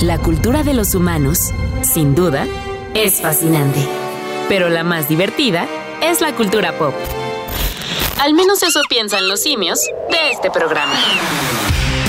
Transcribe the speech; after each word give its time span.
La 0.00 0.16
cultura 0.16 0.62
de 0.62 0.72
los 0.72 0.94
humanos, 0.94 1.52
sin 1.82 2.14
duda, 2.14 2.46
es 2.94 3.20
fascinante. 3.20 3.86
Pero 4.48 4.70
la 4.70 4.82
más 4.82 5.10
divertida 5.10 5.66
es 6.00 6.22
la 6.22 6.34
cultura 6.34 6.72
pop. 6.78 6.94
Al 8.18 8.32
menos 8.32 8.62
eso 8.62 8.80
piensan 8.88 9.28
los 9.28 9.42
simios 9.42 9.78
de 10.10 10.30
este 10.32 10.50
programa. 10.50 10.94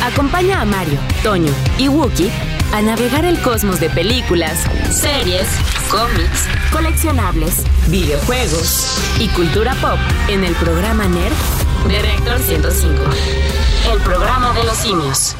Acompaña 0.06 0.62
a 0.62 0.66
Mario, 0.66 1.00
Toño 1.22 1.52
y 1.78 1.90
Wookie 1.90 2.32
a 2.74 2.81
navegar 2.81 3.26
el 3.26 3.42
cosmos 3.42 3.81
de 3.81 3.90
películas, 3.90 4.63
series, 4.89 5.47
cómics, 5.89 6.47
coleccionables, 6.71 7.63
videojuegos 7.87 9.01
y 9.19 9.28
cultura 9.29 9.76
pop 9.76 9.99
en 10.29 10.46
el 10.46 10.55
programa 10.55 11.10
Nerd 11.10 11.33
de 11.89 12.01
Reactor 12.01 12.39
105. 12.39 13.03
El 13.92 13.99
programa 13.99 14.53
de 14.53 14.63
los 14.63 14.78
simios. 14.78 15.35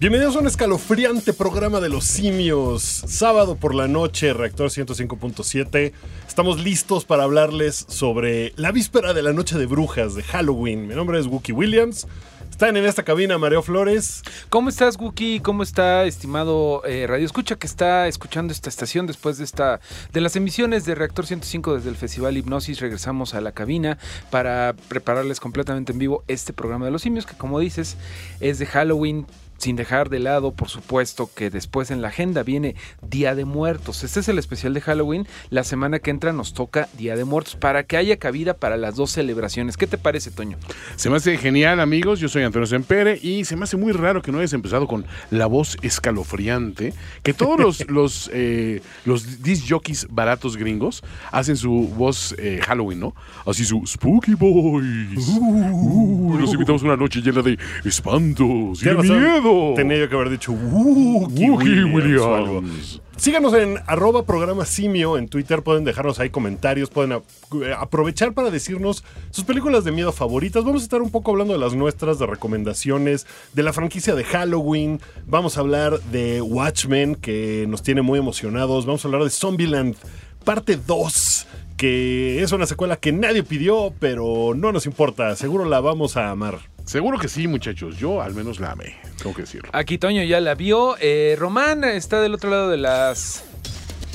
Bienvenidos 0.00 0.34
a 0.34 0.38
un 0.38 0.46
escalofriante 0.46 1.34
programa 1.34 1.78
de 1.78 1.90
los 1.90 2.06
simios. 2.06 2.82
Sábado 2.82 3.56
por 3.56 3.74
la 3.74 3.86
noche, 3.86 4.32
Reactor 4.32 4.70
105.7. 4.70 5.92
Estamos 6.26 6.64
listos 6.64 7.04
para 7.04 7.24
hablarles 7.24 7.84
sobre 7.86 8.54
la 8.56 8.72
víspera 8.72 9.12
de 9.12 9.20
la 9.20 9.34
noche 9.34 9.58
de 9.58 9.66
brujas 9.66 10.14
de 10.14 10.22
Halloween. 10.22 10.88
Mi 10.88 10.94
nombre 10.94 11.20
es 11.20 11.26
Wookie 11.26 11.52
Williams. 11.52 12.06
Están 12.50 12.78
en 12.78 12.86
esta 12.86 13.02
cabina 13.02 13.36
Mario 13.36 13.60
Flores. 13.60 14.22
¿Cómo 14.48 14.70
estás, 14.70 14.96
Wookie? 14.96 15.40
¿Cómo 15.40 15.62
está, 15.62 16.04
estimado 16.04 16.82
eh, 16.86 17.06
Radio 17.06 17.26
Escucha, 17.26 17.56
que 17.56 17.66
está 17.66 18.08
escuchando 18.08 18.54
esta 18.54 18.70
estación 18.70 19.06
después 19.06 19.36
de 19.36 19.44
esta 19.44 19.80
de 20.14 20.20
las 20.22 20.34
emisiones 20.34 20.86
de 20.86 20.94
Reactor 20.94 21.26
105 21.26 21.74
desde 21.74 21.90
el 21.90 21.96
Festival 21.96 22.38
Hipnosis? 22.38 22.80
Regresamos 22.80 23.34
a 23.34 23.42
la 23.42 23.52
cabina 23.52 23.98
para 24.30 24.74
prepararles 24.88 25.40
completamente 25.40 25.92
en 25.92 25.98
vivo 25.98 26.24
este 26.26 26.54
programa 26.54 26.86
de 26.86 26.90
los 26.90 27.02
simios, 27.02 27.26
que 27.26 27.36
como 27.36 27.60
dices, 27.60 27.98
es 28.40 28.58
de 28.58 28.64
Halloween 28.64 29.26
sin 29.60 29.76
dejar 29.76 30.08
de 30.08 30.18
lado, 30.18 30.52
por 30.52 30.68
supuesto, 30.68 31.30
que 31.34 31.50
después 31.50 31.90
en 31.90 32.00
la 32.00 32.08
agenda 32.08 32.42
viene 32.42 32.74
Día 33.02 33.34
de 33.34 33.44
Muertos. 33.44 34.02
Este 34.02 34.20
es 34.20 34.28
el 34.28 34.38
especial 34.38 34.72
de 34.72 34.80
Halloween. 34.80 35.26
La 35.50 35.64
semana 35.64 35.98
que 35.98 36.10
entra 36.10 36.32
nos 36.32 36.54
toca 36.54 36.88
Día 36.96 37.14
de 37.14 37.24
Muertos 37.24 37.56
para 37.56 37.84
que 37.84 37.96
haya 37.96 38.16
cabida 38.16 38.54
para 38.54 38.78
las 38.78 38.96
dos 38.96 39.10
celebraciones. 39.10 39.76
¿Qué 39.76 39.86
te 39.86 39.98
parece, 39.98 40.30
Toño? 40.30 40.56
Se 40.96 41.10
me 41.10 41.16
hace 41.16 41.36
genial, 41.36 41.78
amigos. 41.78 42.20
Yo 42.20 42.28
soy 42.28 42.42
Antonio 42.42 42.66
Sempere 42.66 43.18
y 43.22 43.44
se 43.44 43.54
me 43.54 43.64
hace 43.64 43.76
muy 43.76 43.92
raro 43.92 44.22
que 44.22 44.32
no 44.32 44.38
hayas 44.38 44.54
empezado 44.54 44.86
con 44.86 45.04
la 45.30 45.46
voz 45.46 45.76
escalofriante. 45.82 46.94
Que 47.22 47.34
todos 47.34 47.60
los, 47.60 47.86
los, 47.90 48.30
eh, 48.32 48.80
los 49.04 49.42
disc 49.42 49.66
jockeys 49.68 50.06
baratos 50.10 50.56
gringos 50.56 51.02
hacen 51.30 51.56
su 51.56 51.70
voz 51.70 52.34
eh, 52.38 52.60
Halloween, 52.64 53.00
¿no? 53.00 53.14
Así 53.46 53.64
su 53.64 53.82
Spooky 53.86 54.34
Boys. 54.34 55.28
Uh, 55.28 56.38
los 56.40 56.52
invitamos 56.54 56.82
a 56.82 56.86
una 56.86 56.96
noche 56.96 57.20
llena 57.20 57.42
de 57.42 57.58
espantos 57.84 58.82
y 58.82 58.86
de 58.86 59.49
Miedo. 59.52 59.74
Tenía 59.74 59.98
yo 59.98 60.08
que 60.08 60.14
haber 60.14 60.30
dicho 60.30 60.52
Wookie 60.52 61.50
Wookie 61.50 61.84
Williams. 61.84 62.22
o 62.22 62.34
algo. 62.34 62.58
Williams. 62.60 63.00
Síganos 63.16 63.52
en 63.52 63.76
arroba 63.86 64.24
programa 64.24 64.64
simio 64.64 65.18
en 65.18 65.28
Twitter, 65.28 65.62
pueden 65.62 65.84
dejarnos 65.84 66.18
ahí 66.20 66.30
comentarios, 66.30 66.88
pueden 66.88 67.12
a- 67.12 67.16
eh, 67.62 67.74
aprovechar 67.78 68.32
para 68.32 68.50
decirnos 68.50 69.04
sus 69.30 69.44
películas 69.44 69.84
de 69.84 69.92
miedo 69.92 70.10
favoritas. 70.10 70.64
Vamos 70.64 70.80
a 70.80 70.84
estar 70.84 71.02
un 71.02 71.10
poco 71.10 71.30
hablando 71.32 71.52
de 71.52 71.58
las 71.58 71.74
nuestras, 71.74 72.18
de 72.18 72.24
recomendaciones, 72.24 73.26
de 73.52 73.62
la 73.62 73.74
franquicia 73.74 74.14
de 74.14 74.24
Halloween. 74.24 75.00
Vamos 75.26 75.58
a 75.58 75.60
hablar 75.60 76.00
de 76.10 76.40
Watchmen, 76.40 77.14
que 77.14 77.66
nos 77.68 77.82
tiene 77.82 78.00
muy 78.00 78.18
emocionados. 78.18 78.86
Vamos 78.86 79.04
a 79.04 79.08
hablar 79.08 79.24
de 79.24 79.30
Zombieland, 79.30 79.96
parte 80.44 80.78
2, 80.86 81.46
que 81.76 82.42
es 82.42 82.52
una 82.52 82.64
secuela 82.64 82.96
que 82.96 83.12
nadie 83.12 83.42
pidió, 83.42 83.92
pero 83.98 84.54
no 84.56 84.72
nos 84.72 84.86
importa, 84.86 85.36
seguro 85.36 85.66
la 85.66 85.80
vamos 85.80 86.16
a 86.16 86.30
amar. 86.30 86.58
Seguro 86.84 87.18
que 87.18 87.28
sí, 87.28 87.46
muchachos. 87.46 87.98
Yo 87.98 88.20
al 88.22 88.34
menos 88.34 88.60
la 88.60 88.72
amé, 88.72 88.96
tengo 89.18 89.34
que 89.34 89.42
decirlo. 89.42 89.70
Aquí 89.72 89.98
Toño 89.98 90.22
ya 90.24 90.40
la 90.40 90.54
vio. 90.54 90.96
Eh, 91.00 91.36
Román 91.38 91.84
está 91.84 92.20
del 92.20 92.34
otro 92.34 92.50
lado 92.50 92.68
de 92.68 92.76
las 92.76 93.44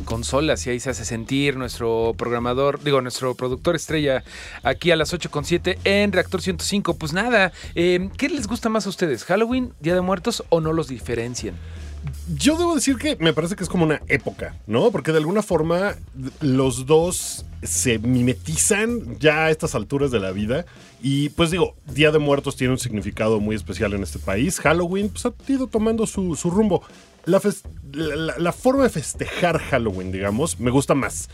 consolas 0.05 0.65
y 0.67 0.69
ahí 0.69 0.79
se 0.79 0.89
hace 0.89 1.03
sentir 1.03 1.57
nuestro 1.57 2.13
programador, 2.17 2.83
digo, 2.83 3.01
nuestro 3.01 3.33
productor 3.35 3.75
estrella 3.75 4.23
aquí 4.63 4.91
a 4.91 4.95
las 4.95 5.13
8.7 5.13 5.77
en 5.83 6.11
Reactor 6.11 6.41
105. 6.41 6.95
Pues 6.95 7.13
nada, 7.13 7.51
eh, 7.73 8.09
¿qué 8.17 8.29
les 8.29 8.47
gusta 8.47 8.69
más 8.69 8.85
a 8.85 8.89
ustedes? 8.89 9.23
¿Halloween, 9.25 9.73
Día 9.79 9.95
de 9.95 10.01
Muertos 10.01 10.43
o 10.49 10.61
no 10.61 10.73
los 10.73 10.87
diferencian? 10.87 11.55
Yo 12.35 12.57
debo 12.57 12.75
decir 12.75 12.97
que 12.97 13.15
me 13.17 13.33
parece 13.33 13.55
que 13.55 13.63
es 13.63 13.69
como 13.69 13.83
una 13.83 14.01
época, 14.07 14.55
¿no? 14.67 14.91
Porque 14.91 15.11
de 15.11 15.19
alguna 15.19 15.41
forma 15.41 15.95
los 16.41 16.85
dos 16.85 17.45
se 17.63 17.99
mimetizan 17.99 19.17
ya 19.19 19.45
a 19.45 19.51
estas 19.51 19.75
alturas 19.75 20.11
de 20.11 20.19
la 20.19 20.31
vida. 20.31 20.65
Y 21.01 21.29
pues 21.29 21.51
digo, 21.51 21.75
Día 21.85 22.11
de 22.11 22.19
Muertos 22.19 22.55
tiene 22.55 22.73
un 22.73 22.79
significado 22.79 23.39
muy 23.39 23.55
especial 23.55 23.93
en 23.93 24.03
este 24.03 24.19
país. 24.19 24.59
Halloween 24.59 25.09
pues, 25.09 25.25
ha 25.25 25.33
ido 25.47 25.67
tomando 25.67 26.07
su, 26.07 26.35
su 26.35 26.49
rumbo. 26.49 26.83
La, 27.25 28.51
forma 28.51 28.83
de 28.83 28.89
festejar 28.89 29.59
Halloween, 29.59 30.11
digamos, 30.11 30.59
me 30.59 30.71
gusta 30.71 30.93
más. 30.93 31.29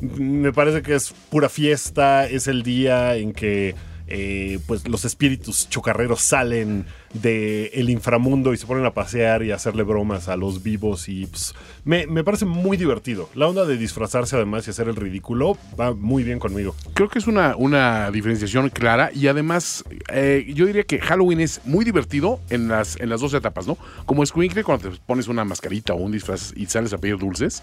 Me 0.00 0.52
parece 0.52 0.82
que 0.82 0.94
es 0.94 1.12
pura 1.30 1.48
fiesta, 1.48 2.26
es 2.26 2.48
el 2.48 2.62
día 2.62 3.16
en 3.16 3.32
que 3.32 3.74
eh, 4.08 4.58
pues 4.66 4.86
los 4.88 5.04
espíritus 5.04 5.68
chocarreros 5.68 6.20
salen 6.20 6.86
del 7.22 7.90
inframundo 7.90 8.52
y 8.52 8.56
se 8.56 8.66
ponen 8.66 8.84
a 8.86 8.92
pasear 8.94 9.42
y 9.42 9.50
a 9.50 9.56
hacerle 9.56 9.82
bromas 9.82 10.28
a 10.28 10.36
los 10.36 10.62
vivos 10.62 11.08
y 11.08 11.26
pues, 11.26 11.54
me, 11.84 12.06
me 12.06 12.24
parece 12.24 12.44
muy 12.44 12.76
divertido. 12.76 13.28
La 13.34 13.46
onda 13.48 13.64
de 13.64 13.76
disfrazarse 13.76 14.36
además 14.36 14.66
y 14.66 14.70
hacer 14.70 14.88
el 14.88 14.96
ridículo 14.96 15.56
va 15.78 15.94
muy 15.94 16.22
bien 16.24 16.38
conmigo. 16.38 16.74
Creo 16.94 17.08
que 17.08 17.18
es 17.18 17.26
una, 17.26 17.56
una 17.56 18.10
diferenciación 18.10 18.68
clara 18.70 19.10
y 19.14 19.28
además 19.28 19.84
eh, 20.12 20.50
yo 20.54 20.66
diría 20.66 20.84
que 20.84 20.98
Halloween 21.00 21.40
es 21.40 21.60
muy 21.64 21.84
divertido 21.84 22.40
en 22.50 22.68
las, 22.68 22.98
en 23.00 23.08
las 23.08 23.20
dos 23.20 23.34
etapas, 23.34 23.66
¿no? 23.66 23.76
Como 24.04 24.22
escuincle 24.22 24.64
cuando 24.64 24.90
te 24.90 24.96
pones 25.06 25.28
una 25.28 25.44
mascarita 25.44 25.94
o 25.94 25.96
un 25.96 26.12
disfraz 26.12 26.52
y 26.56 26.66
sales 26.66 26.92
a 26.92 26.98
pedir 26.98 27.18
dulces. 27.18 27.62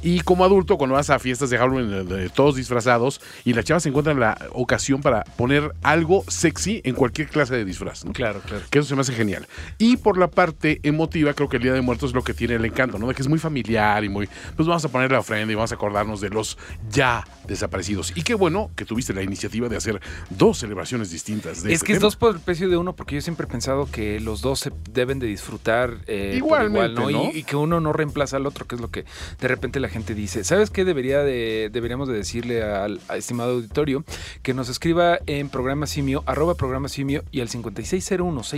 Y 0.00 0.20
como 0.20 0.44
adulto 0.44 0.78
cuando 0.78 0.94
vas 0.94 1.10
a 1.10 1.18
fiestas 1.18 1.50
de 1.50 1.58
Halloween 1.58 1.90
de- 1.90 2.04
de 2.04 2.28
todos 2.28 2.54
disfrazados 2.54 3.20
y 3.44 3.52
la 3.52 3.64
chava 3.64 3.80
se 3.80 3.88
encuentra 3.88 4.12
en 4.12 4.20
la 4.20 4.38
ocasión 4.52 5.00
para 5.00 5.24
poner 5.24 5.72
algo 5.82 6.22
sexy 6.28 6.80
en 6.84 6.94
cualquier 6.94 7.28
clase 7.28 7.56
de 7.56 7.64
disfraz, 7.64 8.04
¿no? 8.04 8.12
Claro, 8.12 8.40
claro. 8.46 8.62
Que 8.70 8.77
eso 8.78 8.88
se 8.88 8.94
me 8.94 9.00
hace 9.02 9.12
genial. 9.12 9.46
Y 9.78 9.96
por 9.96 10.18
la 10.18 10.28
parte 10.28 10.80
emotiva, 10.82 11.34
creo 11.34 11.48
que 11.48 11.56
el 11.56 11.62
Día 11.62 11.72
de 11.72 11.80
Muertos 11.80 12.10
es 12.10 12.14
lo 12.14 12.22
que 12.22 12.34
tiene 12.34 12.54
el 12.54 12.64
encanto, 12.64 12.98
¿no? 12.98 13.08
De 13.08 13.14
que 13.14 13.22
es 13.22 13.28
muy 13.28 13.38
familiar 13.38 14.04
y 14.04 14.08
muy. 14.08 14.28
Pues 14.56 14.68
vamos 14.68 14.84
a 14.84 14.88
poner 14.88 15.12
la 15.12 15.20
ofrenda 15.20 15.52
y 15.52 15.54
vamos 15.54 15.72
a 15.72 15.74
acordarnos 15.74 16.20
de 16.20 16.30
los 16.30 16.58
ya 16.90 17.26
desaparecidos. 17.46 18.12
Y 18.16 18.22
qué 18.22 18.34
bueno 18.34 18.70
que 18.76 18.84
tuviste 18.84 19.12
la 19.14 19.22
iniciativa 19.22 19.68
de 19.68 19.76
hacer 19.76 20.00
dos 20.30 20.58
celebraciones 20.58 21.10
distintas. 21.10 21.62
De 21.62 21.70
Es 21.70 21.76
este 21.76 21.86
que 21.86 21.92
es 21.92 21.98
tema. 21.98 22.06
dos 22.06 22.16
por 22.16 22.34
el 22.34 22.40
precio 22.40 22.68
de 22.68 22.76
uno, 22.76 22.94
porque 22.94 23.14
yo 23.14 23.20
siempre 23.20 23.46
he 23.46 23.50
pensado 23.50 23.88
que 23.90 24.20
los 24.20 24.40
dos 24.42 24.60
se 24.60 24.72
deben 24.92 25.18
de 25.18 25.26
disfrutar 25.26 25.98
eh, 26.06 26.34
Igualmente, 26.36 27.00
igual, 27.00 27.12
¿no? 27.12 27.30
Y, 27.32 27.38
y 27.38 27.42
que 27.44 27.56
uno 27.56 27.80
no 27.80 27.92
reemplaza 27.92 28.36
al 28.36 28.46
otro, 28.46 28.66
que 28.66 28.74
es 28.74 28.80
lo 28.80 28.90
que 28.90 29.04
de 29.40 29.48
repente 29.48 29.80
la 29.80 29.88
gente 29.88 30.14
dice. 30.14 30.44
¿Sabes 30.44 30.70
qué 30.70 30.84
debería 30.84 31.22
de, 31.22 31.70
deberíamos 31.72 32.08
de 32.08 32.14
decirle 32.14 32.62
al 32.62 33.00
a 33.08 33.16
estimado 33.16 33.52
auditorio? 33.52 34.04
Que 34.42 34.54
nos 34.54 34.68
escriba 34.68 35.18
en 35.26 35.48
programa 35.48 35.86
simio, 35.86 36.22
arroba 36.26 36.54
programa 36.54 36.88
simio 36.88 37.24
y 37.30 37.40
al 37.40 37.48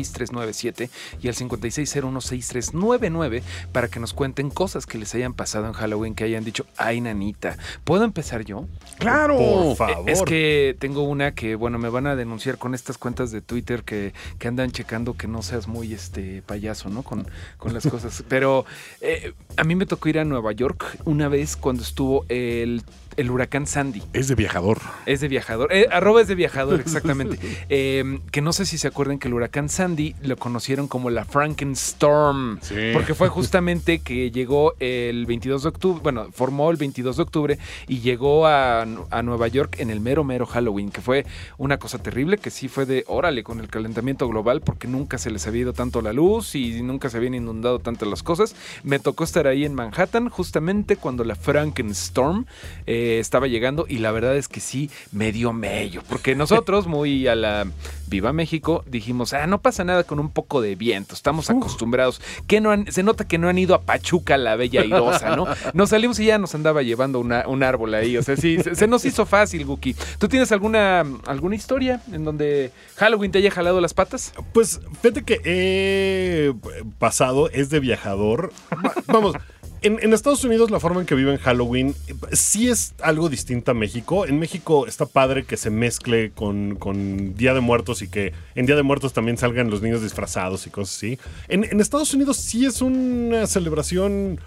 5601-6397 0.00 0.90
y 1.22 1.28
al 1.28 1.34
5601-6399 1.34 3.42
para 3.72 3.88
que 3.88 4.00
nos 4.00 4.14
cuenten 4.14 4.50
cosas 4.50 4.86
que 4.86 4.98
les 4.98 5.14
hayan 5.14 5.34
pasado 5.34 5.66
en 5.66 5.72
Halloween, 5.72 6.14
que 6.14 6.24
hayan 6.24 6.44
dicho, 6.44 6.66
ay, 6.76 7.00
nanita, 7.00 7.56
¿puedo 7.84 8.04
empezar 8.04 8.44
yo? 8.44 8.66
¡Claro! 8.98 9.36
Por 9.36 9.76
favor. 9.76 10.10
Es 10.10 10.22
que 10.22 10.76
tengo 10.78 11.02
una 11.02 11.34
que, 11.34 11.54
bueno, 11.54 11.78
me 11.78 11.88
van 11.88 12.06
a 12.06 12.16
denunciar 12.16 12.58
con 12.58 12.74
estas 12.74 12.98
cuentas 12.98 13.30
de 13.30 13.40
Twitter 13.40 13.84
que, 13.84 14.12
que 14.38 14.48
andan 14.48 14.70
checando 14.70 15.14
que 15.14 15.28
no 15.28 15.42
seas 15.42 15.68
muy 15.68 15.92
este 15.92 16.42
payaso, 16.42 16.88
¿no? 16.88 17.02
Con, 17.02 17.26
con 17.58 17.74
las 17.74 17.86
cosas. 17.86 18.24
Pero 18.28 18.64
eh, 19.00 19.32
a 19.56 19.64
mí 19.64 19.74
me 19.74 19.86
tocó 19.86 20.08
ir 20.08 20.18
a 20.18 20.24
Nueva 20.24 20.52
York 20.52 20.98
una 21.04 21.28
vez 21.28 21.56
cuando 21.56 21.82
estuvo 21.82 22.24
el, 22.28 22.82
el 23.16 23.30
huracán 23.30 23.66
Sandy. 23.66 24.02
Es 24.12 24.28
de 24.28 24.34
viajador. 24.34 24.78
Es 25.06 25.20
de 25.20 25.28
viajador. 25.28 25.72
Eh, 25.72 25.86
arroba 25.90 26.20
es 26.22 26.28
de 26.28 26.34
viajador, 26.34 26.80
exactamente. 26.84 27.38
Eh, 27.68 28.20
que 28.30 28.40
no 28.40 28.52
sé 28.52 28.66
si 28.66 28.78
se 28.78 28.88
acuerdan 28.88 29.18
que 29.18 29.28
el 29.28 29.34
huracán 29.34 29.68
Sandy 29.68 30.14
lo 30.22 30.36
conocieron 30.36 30.88
como 30.88 31.10
la 31.10 31.24
Frankenstorm. 31.24 32.58
Sí. 32.60 32.90
Porque 32.92 33.14
fue 33.14 33.28
justamente 33.28 34.00
que 34.00 34.30
llegó 34.30 34.74
el 34.80 35.26
22 35.26 35.62
de 35.62 35.68
octubre, 35.68 36.00
bueno, 36.02 36.28
formó 36.32 36.70
el 36.70 36.76
22 36.76 37.16
de 37.16 37.22
octubre 37.22 37.58
y 37.88 38.00
llegó 38.00 38.46
a, 38.46 38.82
a 38.82 39.22
Nueva 39.22 39.48
York 39.48 39.76
en 39.78 39.90
el 39.90 40.00
mero, 40.00 40.24
mero 40.24 40.46
Halloween, 40.46 40.90
que 40.90 41.00
fue 41.00 41.26
una 41.58 41.78
cosa 41.78 41.98
terrible, 41.98 42.38
que 42.38 42.50
sí 42.50 42.68
fue 42.68 42.86
de 42.86 43.04
órale 43.06 43.42
con 43.42 43.60
el 43.60 43.68
calentamiento 43.68 44.28
global, 44.28 44.60
porque 44.60 44.88
nunca 44.88 45.18
se 45.18 45.30
les 45.30 45.46
había 45.46 45.62
ido 45.62 45.72
tanto 45.72 46.02
la 46.02 46.12
luz 46.12 46.54
y 46.54 46.82
nunca 46.82 47.10
se 47.10 47.16
habían 47.16 47.34
inundado 47.34 47.78
tantas 47.78 48.08
las 48.08 48.22
cosas. 48.22 48.54
Me 48.82 48.98
tocó 48.98 49.24
estar 49.24 49.46
ahí 49.46 49.64
en 49.64 49.74
Manhattan 49.74 50.28
justamente 50.28 50.96
cuando 50.96 51.24
la 51.24 51.34
Frankenstorm 51.34 52.46
eh, 52.86 52.99
eh, 53.00 53.18
estaba 53.18 53.46
llegando 53.46 53.86
y 53.88 53.98
la 53.98 54.10
verdad 54.12 54.36
es 54.36 54.48
que 54.48 54.60
sí 54.60 54.90
me 55.12 55.32
dio 55.32 55.52
mello, 55.52 56.02
porque 56.08 56.34
nosotros 56.34 56.86
muy 56.86 57.26
a 57.28 57.34
la 57.34 57.66
Viva 58.08 58.32
México 58.32 58.82
dijimos, 58.86 59.32
ah, 59.32 59.46
no 59.46 59.60
pasa 59.62 59.84
nada 59.84 60.04
con 60.04 60.18
un 60.18 60.30
poco 60.30 60.60
de 60.60 60.74
viento, 60.74 61.14
estamos 61.14 61.48
acostumbrados, 61.50 62.20
que 62.46 62.60
no 62.60 62.70
han- 62.72 62.90
se 62.92 63.02
nota 63.02 63.26
que 63.26 63.38
no 63.38 63.48
han 63.48 63.58
ido 63.58 63.74
a 63.74 63.82
Pachuca 63.82 64.36
la 64.36 64.56
Bella 64.56 64.84
Irosa, 64.84 65.36
¿no? 65.36 65.46
Nos 65.74 65.90
salimos 65.90 66.18
y 66.20 66.26
ya 66.26 66.38
nos 66.38 66.54
andaba 66.54 66.82
llevando 66.82 67.20
una- 67.20 67.46
un 67.46 67.62
árbol 67.62 67.94
ahí, 67.94 68.16
o 68.16 68.22
sea, 68.22 68.36
sí, 68.36 68.58
se, 68.62 68.74
se 68.74 68.86
nos 68.86 69.04
hizo 69.04 69.26
fácil, 69.26 69.64
Guki. 69.64 69.94
¿Tú 70.18 70.28
tienes 70.28 70.50
alguna, 70.52 71.04
alguna 71.26 71.54
historia 71.54 72.00
en 72.12 72.24
donde 72.24 72.72
Halloween 72.96 73.30
te 73.32 73.38
haya 73.38 73.50
jalado 73.50 73.80
las 73.80 73.94
patas? 73.94 74.32
Pues 74.52 74.80
fíjate 75.00 75.22
que 75.24 75.40
he 75.44 76.54
pasado, 76.98 77.48
es 77.50 77.70
de 77.70 77.80
viajador. 77.80 78.52
Va- 78.84 78.94
Vamos, 79.06 79.34
en, 79.82 79.98
en 80.02 80.12
Estados 80.12 80.44
Unidos 80.44 80.70
la 80.70 80.80
forma 80.80 81.00
en 81.00 81.06
que 81.06 81.14
viven 81.14 81.36
Halloween 81.38 81.94
sí 82.32 82.68
es 82.68 82.94
algo 83.02 83.28
distinta 83.28 83.70
a 83.72 83.74
México. 83.74 84.26
En 84.26 84.38
México 84.38 84.86
está 84.86 85.06
padre 85.06 85.44
que 85.44 85.56
se 85.56 85.70
mezcle 85.70 86.30
con, 86.32 86.76
con 86.76 87.34
Día 87.36 87.54
de 87.54 87.60
Muertos 87.60 88.02
y 88.02 88.08
que 88.08 88.32
en 88.54 88.66
Día 88.66 88.76
de 88.76 88.82
Muertos 88.82 89.12
también 89.12 89.36
salgan 89.38 89.70
los 89.70 89.82
niños 89.82 90.02
disfrazados 90.02 90.66
y 90.66 90.70
cosas 90.70 90.96
así. 90.96 91.18
En, 91.48 91.64
en 91.64 91.80
Estados 91.80 92.12
Unidos 92.14 92.36
sí 92.36 92.64
es 92.66 92.82
una 92.82 93.46
celebración 93.46 94.40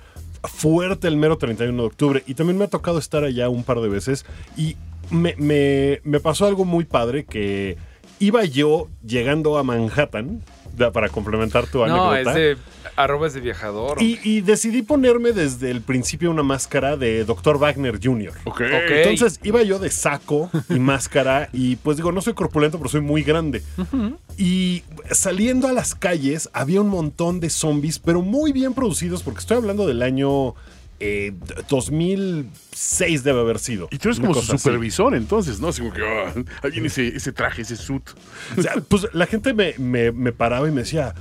fuerte 0.44 1.08
el 1.08 1.18
mero 1.18 1.38
31 1.38 1.82
de 1.82 1.88
octubre 1.88 2.24
y 2.28 2.34
también 2.34 2.58
me 2.58 2.66
ha 2.66 2.70
tocado 2.70 3.00
estar 3.00 3.24
allá 3.24 3.50
un 3.50 3.64
par 3.64 3.80
de 3.80 3.88
veces 3.90 4.26
y 4.58 4.76
me, 5.10 5.36
me- 5.38 6.02
me 6.04 6.20
pasó 6.20 6.46
algo 6.46 6.66
muy 6.66 6.84
padre 6.86 7.24
que 7.26 7.78
iba 8.20 8.44
yo 8.46 8.90
llegando 9.06 9.58
a 9.58 9.64
Manhattan 9.64 10.42
para 10.92 11.08
complementar 11.10 11.68
tu 11.68 11.86
No, 11.86 12.12
anécdota. 12.12 12.40
es 12.40 12.58
de 12.58 12.64
arroba 12.96 13.28
es 13.28 13.34
de 13.34 13.42
viajador. 13.42 14.02
Y, 14.02 14.20
y 14.24 14.42
decidí 14.42 14.82
ponerme 14.82 15.32
desde 15.32 15.72
el 15.72 15.82
principio 15.82 16.30
una 16.32 16.44
máscara 16.44 16.98
de 16.98 17.26
Dr. 17.26 17.58
Wagner 17.58 18.00
Jr. 18.02 18.34
Ok. 18.46 18.62
Ok. 18.62 18.92
Entonces 18.92 19.40
iba 19.44 19.62
yo 19.64 19.80
de 19.80 19.90
saco 19.90 20.50
y 20.70 20.80
máscara 20.80 21.50
y 21.54 21.76
pues 21.78 21.98
digo, 21.98 22.12
no 22.12 22.22
soy 22.22 22.34
corpulento, 22.34 22.78
pero 22.78 22.90
soy 22.90 23.02
muy 23.02 23.24
grande. 23.24 23.64
Y 24.38 24.84
saliendo 25.12 25.68
a 25.68 25.74
las 25.74 25.96
calles 25.96 26.50
había 26.54 26.82
un 26.82 26.90
montón 26.90 27.40
de 27.40 27.50
zombies, 27.50 28.00
pero 28.00 28.22
muy 28.22 28.52
bien 28.52 28.74
producidos, 28.74 29.24
porque 29.24 29.40
estoy 29.40 29.58
hablando 29.58 29.86
del 29.88 30.02
año 30.02 30.56
eh, 31.00 31.34
2006 31.70 33.24
debe 33.24 33.40
haber 33.42 33.60
sido. 33.60 33.88
Y 33.92 33.98
tú 33.98 34.10
eres 34.10 34.20
como 34.20 34.34
su 34.34 34.40
así. 34.40 34.58
supervisor, 34.58 35.16
entonces, 35.16 35.60
¿no? 35.60 35.70
Así 35.70 35.82
como 35.82 35.94
que, 35.94 36.02
ah, 36.04 36.34
ahí 36.64 36.72
viene 36.72 36.88
ese, 36.88 37.08
ese 37.10 37.32
traje, 37.32 37.62
ese 37.64 37.76
suit. 37.76 38.04
O 38.58 38.62
sea, 38.62 38.76
pues 38.88 39.08
la 39.14 39.26
gente 39.26 39.54
me, 39.54 39.74
me- 39.78 40.12
me 40.12 40.32
paraba 40.32 40.68
y 40.68 40.72
me 40.72 40.82
decía... 40.82 41.14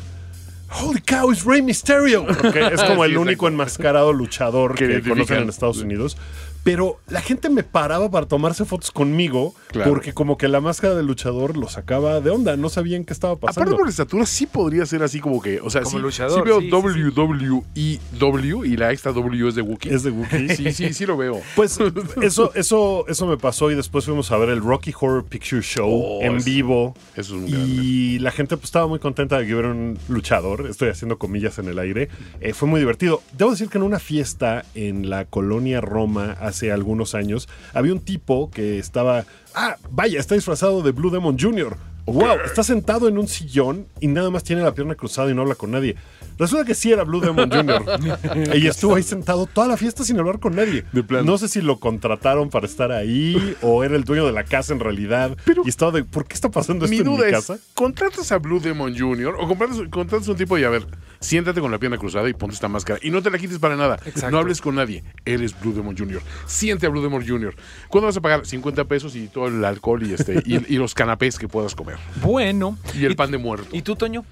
Holy 0.81 1.01
cow, 1.01 1.31
es 1.31 1.45
Rey 1.45 1.63
Mysterio. 1.63 2.27
Porque 2.27 2.61
es 2.73 2.83
como 2.83 3.05
Sí, 3.05 3.11
el 3.11 3.19
único 3.19 3.47
exacto. 3.47 3.49
enmascarado 3.49 4.13
luchador 4.13 4.75
Que 4.75 5.01
que, 5.01 5.09
conocen 5.09 5.43
en 5.43 5.49
Estados 5.49 5.79
Unidos. 5.79 6.17
Pero 6.65 6.99
la 7.09 7.21
gente 7.21 7.51
me 7.51 7.63
paraba 7.65 8.11
para 8.11 8.27
tomarse 8.27 8.65
fotos 8.65 8.91
conmigo 8.91 9.55
Claro. 9.69 9.91
porque 9.91 10.13
como 10.13 10.37
que 10.37 10.49
la 10.49 10.61
máscara 10.61 10.95
del 10.95 11.07
luchador 11.07 11.57
lo 11.57 11.69
sacaba 11.69 12.21
de 12.21 12.31
onda. 12.31 12.57
No 12.57 12.69
sabían 12.69 13.05
qué 13.05 13.13
estaba 13.13 13.35
Aparte 13.35 13.55
pasando. 13.57 13.77
por 13.77 13.87
la 13.87 13.91
estatura 13.91 14.27
sí 14.27 14.47
podría 14.47 14.85
ser 14.87 15.03
así 15.03 15.19
como 15.21 15.41
que, 15.43 15.61
o 15.61 15.71
sea, 15.71 15.83
Como 15.83 15.97
sí, 15.99 16.03
luchador, 16.03 16.39
sí 16.39 16.45
veo 16.45 16.61
sí, 16.61 16.67
sí, 16.67 17.99
WWE 18.21 18.69
y 18.69 18.77
la 18.77 18.93
extra 18.93 19.13
W 19.13 19.49
es 19.49 19.55
de 19.55 19.63
Wookiee. 19.63 19.95
Es 19.95 20.03
de 20.03 20.11
Wookiee. 20.11 20.57
Sí, 20.57 20.73
sí, 20.73 20.93
sí 20.93 21.07
lo 21.07 21.17
veo. 21.17 21.41
Pues 21.57 21.79
eso, 22.23 22.53
eso, 22.55 23.07
eso 23.09 23.27
me 23.27 23.37
pasó 23.39 23.71
y 23.71 23.75
después 23.75 24.05
fuimos 24.05 24.31
a 24.31 24.37
ver 24.37 24.51
el 24.51 24.61
Rocky 24.61 24.93
Horror 24.99 25.25
Picture 25.25 25.63
Show 25.63 25.89
Oh, 25.91 26.19
en 26.23 26.43
vivo. 26.45 26.95
eso 27.17 27.35
es 27.37 27.43
un 27.43 27.47
grande. 27.51 27.83
Y 27.83 28.19
la 28.19 28.31
gente 28.31 28.57
pues, 28.57 28.67
estaba 28.67 28.87
muy 28.87 28.99
contenta 28.99 29.39
de 29.39 29.47
que 29.47 29.53
hubiera 29.55 29.71
un 29.71 29.99
luchador. 30.09 30.67
Estoy 30.69 30.91
haciendo 30.91 31.19
comillas 31.19 31.59
en 31.59 31.69
el 31.69 31.79
aire. 31.79 32.09
Eh, 32.41 32.53
fue 32.53 32.69
muy 32.69 32.79
divertido. 32.81 33.23
Debo 33.37 33.51
decir 33.53 33.69
que 33.69 33.79
en 33.79 33.85
una 33.85 33.99
fiesta 33.99 34.65
en 34.75 35.09
la 35.11 35.25
colonia 35.25 35.81
Roma 35.81 36.37
hace 36.41 36.52
algunos 36.61 37.15
años 37.15 37.49
había 37.75 37.93
un 37.93 38.01
tipo 38.01 38.51
que 38.51 38.79
estaba. 38.79 39.25
Ah, 39.55 39.77
vaya, 39.91 40.19
está 40.21 40.35
disfrazado 40.35 40.83
de 40.83 40.93
Blue 40.93 41.11
Demon 41.11 41.39
Jr. 41.39 41.77
Wow, 42.05 42.39
está 42.45 42.65
sentado 42.65 43.07
en 43.07 43.17
un 43.17 43.29
sillón 43.29 43.87
y 44.01 44.09
nada 44.09 44.29
más 44.31 44.43
tiene 44.43 44.61
la 44.63 44.75
pierna 44.75 44.97
cruzada 44.97 45.31
y 45.31 45.35
no 45.35 45.43
habla 45.43 45.55
con 45.55 45.71
nadie. 45.71 45.95
Resulta 46.37 46.65
que 46.65 46.75
sí 46.75 46.91
era 46.91 47.05
Blue 47.05 47.21
Demon 47.21 47.49
Jr. 47.49 48.57
y 48.57 48.67
estuvo 48.67 48.97
ahí 48.97 49.05
sentado 49.05 49.47
toda 49.47 49.69
la 49.69 49.77
fiesta 49.77 50.03
sin 50.03 50.19
hablar 50.19 50.41
con 50.41 50.57
nadie. 50.57 50.85
De 50.93 51.05
plano. 51.05 51.25
No 51.31 51.39
sé 51.39 51.47
si 51.47 51.61
lo 51.61 51.79
contrataron 51.79 52.51
para 52.51 52.67
estar 52.67 52.91
ahí 52.91 53.57
o 53.63 53.85
era 53.85 53.95
el 53.95 54.03
dueño 54.03 54.27
de 54.27 54.33
la 54.33 54.43
casa 54.43 54.73
en 54.73 54.81
realidad. 54.81 55.37
Pero- 55.45 55.63
y 55.65 55.69
estaba 55.69 55.93
de, 55.93 56.03
¿por 56.03 56.27
qué 56.27 56.35
está 56.35 56.51
pasando 56.51 56.87
esto 56.87 56.93
Mi 56.93 56.99
en 57.03 57.05
duda 57.05 57.27
mi 57.27 57.31
es, 57.31 57.33
casa? 57.47 57.59
¿contratas 57.75 58.33
a 58.33 58.39
Blue 58.39 58.59
Demon 58.59 58.99
Jr. 58.99 59.37
o 59.39 59.47
contratas, 59.47 59.79
contratas 59.91 60.27
a 60.27 60.33
un 60.33 60.37
tipo 60.39 60.59
y 60.59 60.65
a 60.65 60.71
ver, 60.71 60.85
siéntate 61.23 61.61
con 61.61 61.71
la 61.71 61.79
pierna 61.79 61.97
cruzada 61.97 62.29
y 62.29 62.35
ponte 62.35 62.55
esta 62.55 62.69
máscara 62.69 62.99
y 63.03 63.11
no 63.11 63.23
te 63.23 63.31
la 63.31 63.39
quites 63.39 63.59
para 63.59 63.77
nada. 63.77 63.99
Exacto. 64.05 64.31
No 64.31 64.39
hables 64.39 64.61
con 64.61 64.75
nadie. 64.75 65.03
Eres 65.25 65.59
Blue 65.59 65.73
Demon 65.73 65.97
Jr. 65.97 66.21
Siente 66.47 66.87
a 66.87 66.89
Blue 66.91 67.03
Demon 67.03 67.27
Jr. 67.27 67.55
¿Cuándo 67.89 68.07
vas 68.07 68.17
a 68.17 68.21
pagar? 68.21 68.45
50 68.45 68.85
pesos 68.85 69.17
y 69.17 69.29
todo 69.29 69.49
el 69.49 69.65
alcohol 69.65 70.03
y, 70.03 70.13
este, 70.13 70.43
y, 70.45 70.75
y 70.75 70.77
los 70.77 70.95
canapés 70.95 71.39
que 71.39 71.49
puedas 71.49 71.75
comer. 71.75 71.97
Bueno. 72.21 72.77
Y 72.95 73.05
el 73.05 73.17
pan 73.17 73.31
de 73.31 73.39
muerto. 73.39 73.69
¿Y 73.73 73.83
tú, 73.83 73.97
Toño? 73.97 74.25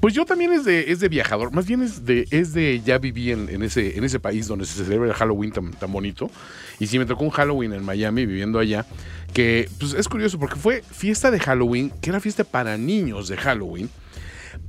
Pues 0.00 0.14
yo 0.14 0.24
también 0.24 0.52
es 0.52 0.64
de, 0.64 0.90
es 0.92 1.00
de 1.00 1.08
viajador, 1.08 1.52
más 1.52 1.66
bien 1.66 1.82
es 1.82 2.04
de, 2.04 2.26
es 2.30 2.52
de 2.52 2.82
ya 2.84 2.98
viví 2.98 3.30
en, 3.30 3.48
en 3.48 3.62
ese, 3.62 3.96
en 3.96 4.04
ese 4.04 4.20
país 4.20 4.46
donde 4.48 4.66
se 4.66 4.84
celebra 4.84 5.08
el 5.08 5.14
Halloween 5.14 5.52
tan, 5.52 5.70
tan 5.72 5.92
bonito. 5.92 6.30
Y 6.78 6.86
sí 6.86 6.98
me 6.98 7.06
tocó 7.06 7.24
un 7.24 7.30
Halloween 7.30 7.72
en 7.72 7.84
Miami 7.84 8.26
viviendo 8.26 8.58
allá, 8.58 8.86
que 9.32 9.68
pues 9.78 9.94
es 9.94 10.08
curioso 10.08 10.38
porque 10.38 10.56
fue 10.56 10.82
fiesta 10.90 11.30
de 11.30 11.38
Halloween, 11.38 11.92
que 12.00 12.10
era 12.10 12.20
fiesta 12.20 12.44
para 12.44 12.76
niños 12.76 13.28
de 13.28 13.36
Halloween. 13.36 13.88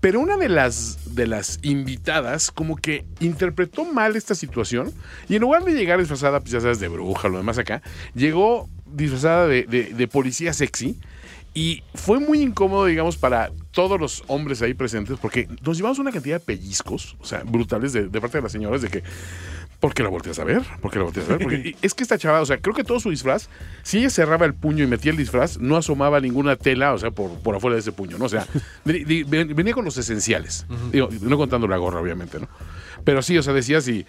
Pero 0.04 0.20
una 0.20 0.36
de 0.36 0.50
las, 0.50 1.16
de 1.16 1.28
las 1.28 1.60
invitadas 1.62 2.52
como 2.52 2.76
que 2.76 3.06
interpretó 3.22 3.86
mal 3.86 4.18
esta 4.18 4.36
situación 4.36 4.92
y 5.30 5.36
en 5.36 5.42
lugar 5.42 5.64
de 5.64 5.72
llegar 5.72 5.98
disfrazada, 5.98 6.42
pues 6.42 6.52
ya 6.52 6.60
sabes, 6.60 6.82
de 6.82 6.90
bruja, 6.90 7.30
lo 7.30 7.38
demás 7.38 7.58
acá, 7.58 7.82
llegó 8.14 8.70
disfrazada 8.86 9.48
de, 9.48 9.64
de- 9.64 10.08
policía 10.10 10.52
sexy 10.52 11.00
y 11.54 11.84
fue 11.96 12.20
muy 12.20 12.42
incómodo, 12.42 12.86
digamos, 12.86 13.16
para 13.16 13.52
todos 13.72 13.98
los 13.98 14.26
hombres 14.28 14.62
ahí 14.62 14.74
presentes 14.74 15.18
porque 15.22 15.48
nos 15.66 15.78
llevamos 15.78 16.00
una 16.00 16.12
cantidad 16.12 16.36
de 16.42 16.46
pellizcos, 16.46 17.16
o 17.22 17.26
sea, 17.26 17.44
brutales 17.46 17.94
de, 17.94 18.10
de 18.10 18.20
parte 18.20 18.40
de 18.40 18.42
las 18.42 18.52
señoras 18.52 18.82
de 18.82 18.90
que... 18.90 19.04
¿Por 19.84 19.94
qué 19.94 20.02
la 20.02 20.08
volteas 20.08 20.40
a 20.40 20.46
ver? 20.46 20.62
¿Por 20.82 20.92
qué 20.92 20.98
la 20.98 21.04
volteas 21.04 21.30
a 21.30 21.34
ver? 21.34 21.42
Porque 21.42 21.76
es 21.82 21.94
que 21.94 22.04
esta 22.04 22.18
chava, 22.18 22.40
o 22.40 22.46
sea, 22.46 22.58
creo 22.58 22.74
que 22.74 22.86
todo 22.86 23.02
su 23.02 23.10
disfraz, 23.10 23.50
si 23.82 23.98
ella 23.98 24.10
cerraba 24.10 24.46
el 24.46 24.54
puño 24.54 24.82
y 24.82 24.88
metía 24.88 25.12
el 25.12 25.18
disfraz, 25.18 25.58
no 25.58 25.76
asomaba 25.76 26.22
ninguna 26.22 26.56
tela, 26.56 26.94
o 26.94 26.98
sea, 26.98 27.12
por, 27.12 27.38
por 27.40 27.58
afuera 27.58 27.74
de 27.76 27.82
ese 27.82 27.92
puño, 27.92 28.18
¿no? 28.18 28.24
O 28.24 28.30
sea, 28.30 28.48
venía 28.86 29.74
con 29.74 29.84
los 29.84 29.98
esenciales. 29.98 30.66
Digo, 30.90 31.10
no 31.20 31.36
contando 31.36 31.68
la 31.68 31.76
gorra, 31.76 32.00
obviamente, 32.00 32.40
¿no? 32.40 32.48
Pero 33.04 33.22
sí, 33.22 33.38
o 33.38 33.44
sea, 33.44 33.54
decías 33.54 33.88
y. 33.88 34.06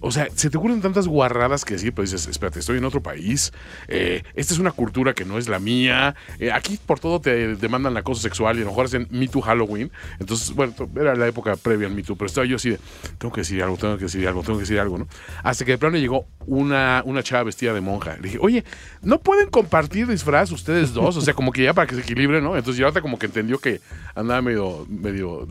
O 0.00 0.10
sea, 0.10 0.28
se 0.34 0.50
te 0.50 0.58
ocurren 0.58 0.80
tantas 0.80 1.06
guarradas 1.06 1.64
que 1.64 1.74
decir, 1.74 1.92
pues 1.92 2.10
dices, 2.10 2.28
espérate, 2.28 2.58
estoy 2.58 2.78
en 2.78 2.84
otro 2.84 3.02
país, 3.02 3.52
eh, 3.86 4.24
esta 4.34 4.52
es 4.52 4.58
una 4.58 4.72
cultura 4.72 5.14
que 5.14 5.24
no 5.24 5.38
es 5.38 5.48
la 5.48 5.60
mía, 5.60 6.16
eh, 6.40 6.50
aquí 6.50 6.76
por 6.84 6.98
todo 6.98 7.20
te 7.20 7.54
demandan 7.54 7.96
acoso 7.96 8.20
sexual 8.20 8.56
y 8.56 8.62
a 8.62 8.64
lo 8.64 8.70
mejor 8.70 8.86
hacen 8.86 9.06
Me 9.10 9.28
Too 9.28 9.40
Halloween. 9.40 9.92
Entonces, 10.18 10.52
bueno, 10.54 10.74
era 10.96 11.14
la 11.14 11.28
época 11.28 11.54
previa 11.54 11.86
al 11.86 11.94
Me 11.94 12.02
Too, 12.02 12.16
pero 12.16 12.26
estaba 12.26 12.46
yo 12.46 12.56
así 12.56 12.70
de, 12.70 12.80
tengo 13.18 13.32
que 13.32 13.42
decir 13.42 13.62
algo, 13.62 13.76
tengo 13.76 13.96
que 13.96 14.04
decir 14.04 14.26
algo, 14.26 14.42
tengo 14.42 14.58
que 14.58 14.64
decir 14.64 14.80
algo, 14.80 14.98
¿no? 14.98 15.08
Hasta 15.44 15.64
que 15.64 15.72
de 15.72 15.78
plano 15.78 15.96
llegó 15.96 16.26
una, 16.46 17.02
una 17.04 17.22
chava 17.22 17.44
vestida 17.44 17.72
de 17.72 17.80
monja. 17.80 18.16
Le 18.16 18.22
dije, 18.22 18.38
oye, 18.40 18.64
¿no 19.02 19.20
pueden 19.20 19.48
compartir 19.50 20.06
disfraz 20.06 20.50
ustedes 20.50 20.92
dos? 20.92 21.16
O 21.16 21.20
sea, 21.20 21.34
como 21.34 21.52
que 21.52 21.62
ya 21.62 21.74
para 21.74 21.86
que 21.86 21.94
se 21.94 22.00
equilibren, 22.00 22.42
¿no? 22.42 22.56
Entonces 22.56 22.78
ya 22.78 22.86
ahorita 22.86 23.02
como 23.02 23.18
que 23.18 23.26
entendió 23.26 23.58
que 23.58 23.80
andaba 24.14 24.42
medio, 24.42 24.86
medio, 24.88 25.48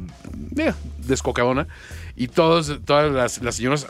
eh, 0.57 0.73
descocadona. 0.99 1.67
Y 2.17 2.27
todos, 2.29 2.79
todas 2.85 3.11
las, 3.11 3.41
las 3.41 3.55
señoras 3.55 3.85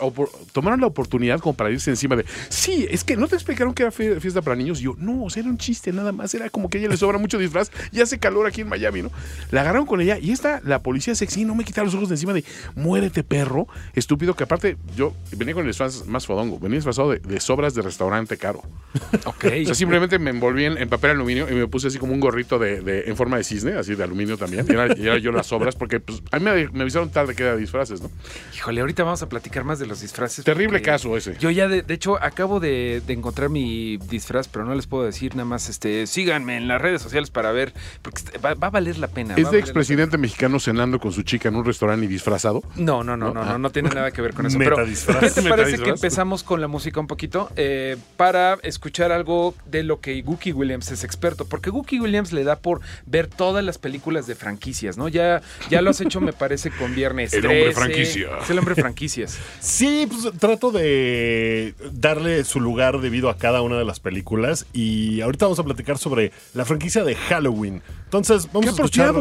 tomaron 0.52 0.82
la 0.82 0.88
oportunidad 0.88 1.40
como 1.40 1.54
para 1.56 1.70
irse 1.70 1.92
encima 1.92 2.16
de, 2.16 2.26
sí, 2.50 2.88
es 2.90 3.04
que 3.04 3.16
no 3.18 3.28
te 3.28 3.36
explicaron 3.36 3.74
que 3.74 3.84
era 3.84 3.92
fie- 3.92 4.20
fiesta 4.20 4.42
para 4.42 4.56
niños. 4.56 4.80
Y 4.80 4.86
yo, 4.86 4.96
no, 4.98 5.26
o 5.26 5.30
sea, 5.30 5.42
era 5.42 5.50
un 5.50 5.58
chiste 5.58 5.92
nada 5.94 6.12
más. 6.12 6.34
Era 6.34 6.50
como 6.50 6.70
que 6.70 6.78
a 6.78 6.82
ella 6.82 6.90
le 6.90 6.98
sobra 6.98 7.18
mucho 7.20 7.38
disfraz 7.38 7.72
y 7.92 8.02
hace 8.02 8.18
calor 8.18 8.48
aquí 8.48 8.62
en 8.62 8.70
Miami, 8.70 9.04
¿no? 9.04 9.12
La 9.52 9.62
agarraron 9.62 9.86
con 9.86 10.02
ella 10.02 10.18
y 10.18 10.32
esta, 10.32 10.62
la 10.64 10.82
policía 10.82 11.14
sexy, 11.16 11.46
no 11.46 11.54
me 11.56 11.64
quitaron 11.64 11.86
los 11.88 11.96
ojos 11.96 12.10
de 12.10 12.16
encima 12.16 12.34
de, 12.34 12.44
muérete 12.76 13.24
perro, 13.24 13.68
estúpido, 13.94 14.36
que 14.36 14.44
aparte 14.44 14.78
yo 14.96 15.14
venía 15.38 15.54
con 15.54 15.62
el 15.64 15.70
disfraz 15.70 16.06
más 16.08 16.26
fodongo, 16.26 16.58
venía 16.60 16.78
disfrazado 16.78 17.12
de, 17.12 17.20
de 17.20 17.40
sobras 17.40 17.76
de 17.76 17.82
restaurante 17.82 18.38
caro. 18.38 18.62
Ok. 19.26 19.46
O 19.64 19.66
sea, 19.66 19.76
simplemente 19.76 20.20
me 20.20 20.30
envolví 20.30 20.66
en, 20.66 20.78
en 20.78 20.88
papel 20.90 21.12
aluminio 21.12 21.48
y 21.50 21.54
me 21.56 21.68
puse 21.68 21.88
así 21.88 21.98
como 21.98 22.14
un 22.14 22.20
gorrito 22.20 22.60
de, 22.60 22.82
de- 22.82 23.04
en 23.08 23.16
forma 23.18 23.38
de 23.38 23.44
cisne, 23.44 23.74
así 23.74 23.96
de 23.96 24.04
aluminio 24.04 24.38
también. 24.38 24.66
Y 24.68 24.72
era, 24.72 24.98
y 24.98 25.02
era 25.04 25.18
yo 25.18 25.32
las 25.32 25.48
sobras 25.48 25.76
porque 25.76 26.00
pues, 26.00 26.22
a 26.32 26.40
mí 26.40 26.46
me, 26.46 26.68
me 26.70 26.82
avisaron 26.82 27.10
tarde 27.10 27.36
que 27.36 27.44
era 27.44 27.54
de 27.54 27.60
disfraces, 27.60 28.02
¿no? 28.02 28.10
Híjole, 28.56 28.82
ahorita 28.82 29.04
vamos 29.04 29.22
a 29.22 29.30
platicar 29.30 29.64
más 29.64 29.80
de 29.80 29.86
los 29.86 30.02
disfraces. 30.02 30.46
Terrible 30.46 30.82
caso 30.82 31.16
ese. 31.18 31.38
Yo 31.40 31.50
ya, 31.50 31.68
de, 31.68 31.82
de 31.82 31.94
hecho, 31.94 32.22
acabo 32.22 32.60
de, 32.60 33.02
de 33.06 33.14
encontrar 33.14 33.50
mi 33.50 33.98
disfraz, 33.98 34.48
pero 34.48 34.66
no 34.66 34.76
les 34.76 34.88
puedo 34.88 35.04
decir 35.04 35.36
nada 35.36 35.46
más, 35.46 35.70
este, 35.70 36.08
síganme 36.08 36.58
en 36.58 36.68
las 36.68 36.82
redes 36.82 37.02
sociales 37.02 37.30
para 37.30 37.52
ver, 37.52 37.74
porque 38.02 38.20
este, 38.20 38.38
va, 38.38 38.54
va 38.54 38.68
a 38.68 38.72
valer 38.72 38.98
la 38.98 39.08
pena. 39.08 39.36
¿Es 39.36 39.52
de 39.52 39.60
expresidente 39.60 40.18
mexicano 40.18 40.60
cenando 40.60 41.00
con 41.00 41.12
su 41.12 41.24
chica 41.24 41.50
en 41.50 41.56
un 41.56 41.66
restaurante 41.66 42.06
y 42.06 42.08
disfrazado? 42.08 42.64
No, 42.76 43.04
no, 43.04 43.18
no, 43.18 43.34
no, 43.34 43.46
no, 43.46 43.58
no 43.58 43.70
tiene 43.72 43.90
nada 43.90 44.12
que 44.12 44.22
ver 44.22 44.34
con 44.34 44.46
eso. 44.46 44.58
Meta 44.58 44.76
Pero, 44.76 44.88
disfraz. 44.88 45.20
¿qué 45.20 45.30
te 45.30 45.42
Meta 45.42 45.56
parece 45.56 45.78
que 45.82 45.90
empezamos 45.90 46.44
con 46.44 46.62
la 46.62 46.68
música 46.68 47.00
un 47.00 47.08
poquito? 47.08 47.52
Eh, 47.56 47.98
para 48.18 48.58
escuchar 48.64 49.12
algo 49.12 49.54
de 49.66 49.84
lo 49.84 50.00
que 50.00 50.22
Gookie 50.22 50.54
Williams 50.54 50.92
es 50.92 51.04
experto, 51.04 51.46
porque 51.46 51.70
Gookie 51.70 52.00
Williams 52.00 52.32
le 52.32 52.44
da 52.44 52.58
por 52.58 52.82
ver 53.06 53.28
todas 53.28 53.64
las 53.64 53.78
películas 53.78 54.28
de 54.28 54.36
franquicias, 54.36 54.98
¿no? 54.98 55.08
Ya, 55.08 55.42
ya 55.70 55.82
lo 55.82 55.90
has 55.90 56.02
hecho, 56.02 56.22
me 56.22 56.34
parece, 56.34 56.72
con 56.72 56.96
Viernes 56.96 57.34
El 57.34 57.46
hombre 57.46 57.74
13, 57.74 58.05
franquicia. 58.06 58.38
Es 58.42 58.50
el 58.50 58.60
hombre 58.60 58.76
franquicias. 58.76 59.38
Sí, 59.60 60.08
pues 60.10 60.38
trato 60.40 60.72
de 60.72 61.74
darle 61.92 62.44
su 62.44 62.60
lugar 62.60 63.00
debido 63.00 63.30
a 63.30 63.38
cada 63.38 63.62
una 63.62 63.78
de 63.78 63.86
las 63.86 64.00
películas. 64.00 64.66
Y 64.74 65.22
ahorita 65.22 65.46
vamos 65.46 65.60
a 65.60 65.64
platicar 65.64 65.98
sobre 65.98 66.32
la 66.54 66.66
franquicia 66.66 67.04
de 67.04 67.16
Halloween. 67.16 67.82
Entonces, 68.06 68.48
vamos 68.52 68.66
¡Qué 68.66 68.70
a 68.70 68.74
escuchar. 68.74 69.16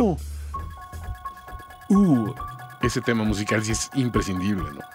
Uh, 1.88 2.32
Ese 2.82 3.00
tema 3.00 3.24
musical 3.24 3.64
sí 3.64 3.72
es 3.72 3.90
imprescindible, 3.94 4.70
¿no? 4.72 4.93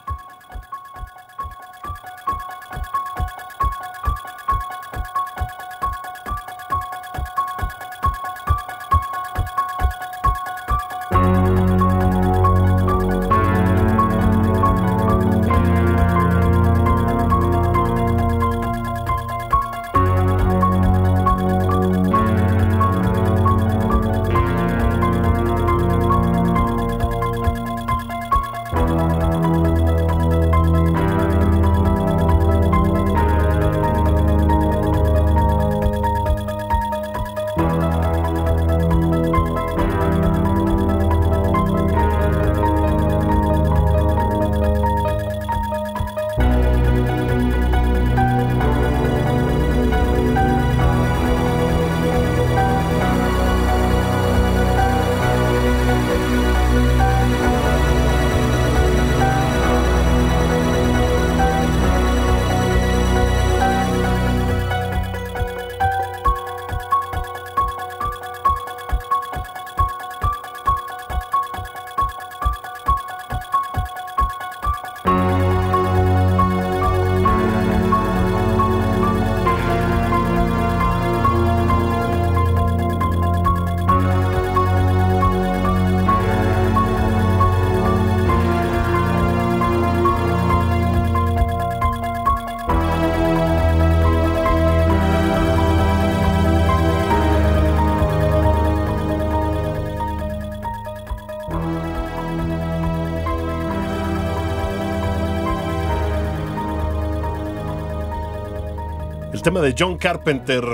El 109.40 109.44
tema 109.44 109.62
de 109.62 109.74
John 109.80 109.98
Carpenter 109.98 110.66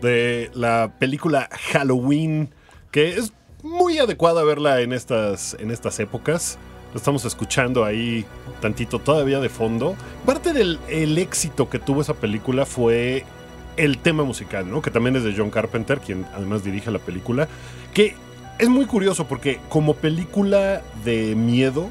de 0.00 0.48
la 0.54 0.92
película 1.00 1.48
Halloween, 1.72 2.48
que 2.92 3.08
es 3.08 3.32
muy 3.64 3.98
adecuada 3.98 4.44
verla 4.44 4.82
en 4.82 4.92
estas, 4.92 5.56
en 5.58 5.72
estas 5.72 5.98
épocas. 5.98 6.56
Lo 6.92 6.98
estamos 6.98 7.24
escuchando 7.24 7.84
ahí 7.84 8.24
tantito 8.60 9.00
todavía 9.00 9.40
de 9.40 9.48
fondo. 9.48 9.96
Parte 10.24 10.52
del 10.52 10.78
el 10.88 11.18
éxito 11.18 11.68
que 11.68 11.80
tuvo 11.80 12.02
esa 12.02 12.14
película 12.14 12.66
fue 12.66 13.24
el 13.76 13.98
tema 13.98 14.22
musical, 14.22 14.70
¿no? 14.70 14.80
Que 14.80 14.92
también 14.92 15.16
es 15.16 15.24
de 15.24 15.34
John 15.36 15.50
Carpenter, 15.50 15.98
quien 15.98 16.24
además 16.36 16.62
dirige 16.62 16.92
la 16.92 17.00
película. 17.00 17.48
Que 17.92 18.14
es 18.60 18.68
muy 18.68 18.86
curioso 18.86 19.26
porque 19.26 19.58
como 19.68 19.94
película 19.94 20.82
de 21.04 21.34
miedo 21.34 21.90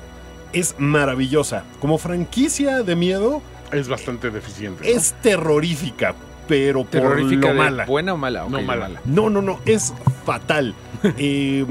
es 0.54 0.76
maravillosa. 0.78 1.66
Como 1.82 1.98
franquicia 1.98 2.82
de 2.82 2.96
miedo 2.96 3.42
Es 3.74 3.88
bastante 3.88 4.30
deficiente. 4.30 4.84
¿no? 4.84 4.90
es 4.98 5.14
terrorífica, 5.22 6.16
pero 6.48 6.86
Terrorífica 6.86 7.48
por 7.48 7.56
lo 7.56 7.62
mala. 7.62 7.86
¿Buena 7.86 8.14
o 8.14 8.18
mala? 8.18 8.46
Ok, 8.46 8.52
No, 8.52 8.58
de 8.58 8.64
mala. 8.64 9.02
No, 9.06 9.30
no, 9.30 9.42
no, 9.42 9.60
es 9.66 9.94
fatal. 10.26 10.74
Eh, 11.18 11.66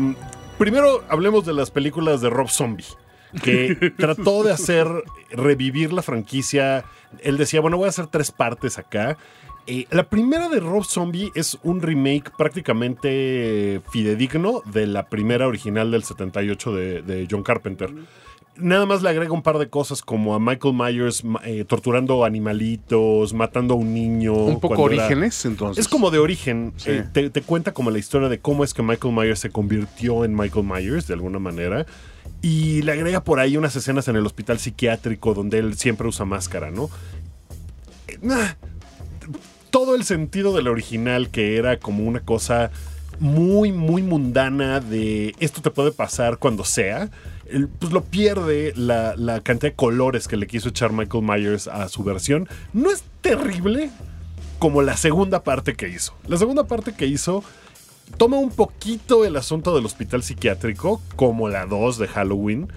primero 0.58 1.04
hablemos 1.08 1.46
de 1.46 1.54
las 1.54 1.70
películas 1.70 2.20
de 2.20 2.28
Rob 2.28 2.50
Zombie, 2.50 2.84
que 3.42 3.94
trató 3.96 4.42
de 4.44 4.52
hacer 4.52 4.86
revivir 5.30 5.90
la 5.90 6.02
franquicia. 6.02 6.84
Él 7.20 7.38
decía, 7.38 7.62
bueno, 7.62 7.78
voy 7.78 7.86
a 7.86 7.88
hacer 7.88 8.08
tres 8.08 8.30
partes 8.30 8.78
acá. 8.78 9.16
Eh, 9.66 9.86
la 9.90 10.02
primera 10.04 10.48
de 10.48 10.60
Rob 10.60 10.84
Zombie 10.84 11.30
es 11.34 11.56
un 11.62 11.80
remake 11.80 12.30
prácticamente 12.36 13.80
fidedigno 13.90 14.60
de 14.66 14.86
la 14.86 15.06
primera 15.06 15.46
original 15.46 15.90
del 15.92 16.02
78 16.02 16.74
de, 16.74 17.02
de 17.02 17.28
John 17.30 17.42
Carpenter. 17.42 17.90
Nada 18.56 18.84
más 18.84 19.02
le 19.02 19.08
agrega 19.08 19.32
un 19.32 19.42
par 19.42 19.58
de 19.58 19.68
cosas 19.70 20.02
como 20.02 20.34
a 20.34 20.38
Michael 20.38 20.74
Myers 20.74 21.22
eh, 21.44 21.64
torturando 21.66 22.24
animalitos, 22.24 23.32
matando 23.32 23.74
a 23.74 23.76
un 23.78 23.94
niño. 23.94 24.34
Un 24.34 24.60
poco 24.60 24.90
era- 24.90 25.04
orígenes, 25.04 25.44
entonces. 25.46 25.84
es 25.86 25.88
como 25.90 26.10
de 26.10 26.18
origen. 26.18 26.74
Sí. 26.76 26.90
eh, 26.90 27.04
te, 27.12 27.30
te 27.30 27.40
cuenta 27.42 27.72
como 27.72 27.90
la 27.90 27.98
historia 27.98 28.28
de 28.28 28.40
cómo 28.40 28.62
es 28.62 28.74
que 28.74 28.82
Michael 28.82 29.14
Myers 29.14 29.40
se 29.40 29.50
convirtió 29.50 30.24
en 30.24 30.34
Michael 30.36 30.66
Myers 30.66 31.06
de 31.06 31.14
alguna 31.14 31.38
manera. 31.38 31.86
Y 32.42 32.82
le 32.82 32.92
agrega 32.92 33.24
por 33.24 33.40
ahí 33.40 33.56
unas 33.56 33.74
escenas 33.76 34.06
en 34.08 34.16
el 34.16 34.26
hospital 34.26 34.58
psiquiátrico 34.58 35.32
donde 35.32 35.58
él 35.58 35.74
siempre 35.76 36.06
usa 36.08 36.26
máscara, 36.26 36.70
¿no? 36.70 36.90
Eh, 38.08 38.18
nah, 38.20 38.48
todo 39.70 39.94
el 39.94 40.04
sentido 40.04 40.54
del 40.54 40.68
original 40.68 41.30
que 41.30 41.56
era 41.56 41.78
como 41.78 42.04
una 42.04 42.20
cosa 42.20 42.70
muy, 43.18 43.72
muy 43.72 44.02
mundana 44.02 44.80
de 44.80 45.34
esto 45.38 45.62
te 45.62 45.70
puede 45.70 45.92
pasar 45.92 46.38
cuando 46.38 46.64
sea, 46.64 47.10
pues 47.78 47.92
lo 47.92 48.02
pierde 48.04 48.72
la, 48.76 49.14
la 49.16 49.40
cantidad 49.40 49.72
de 49.72 49.76
colores 49.76 50.28
que 50.28 50.36
le 50.36 50.46
quiso 50.46 50.70
echar 50.70 50.92
Michael 50.92 51.24
Myers 51.24 51.68
a 51.68 51.88
su 51.88 52.02
versión. 52.04 52.48
No 52.72 52.90
es 52.90 53.04
terrible 53.20 53.90
como 54.58 54.82
la 54.82 54.96
segunda 54.96 55.42
parte 55.42 55.74
que 55.74 55.88
hizo. 55.88 56.14
La 56.28 56.36
segunda 56.36 56.64
parte 56.64 56.94
que 56.94 57.06
hizo 57.06 57.42
toma 58.16 58.38
un 58.38 58.50
poquito 58.50 59.24
el 59.24 59.36
asunto 59.36 59.74
del 59.74 59.86
hospital 59.86 60.22
psiquiátrico, 60.22 61.00
como 61.16 61.48
la 61.48 61.66
2 61.66 61.98
de 61.98 62.08
Halloween, 62.08 62.68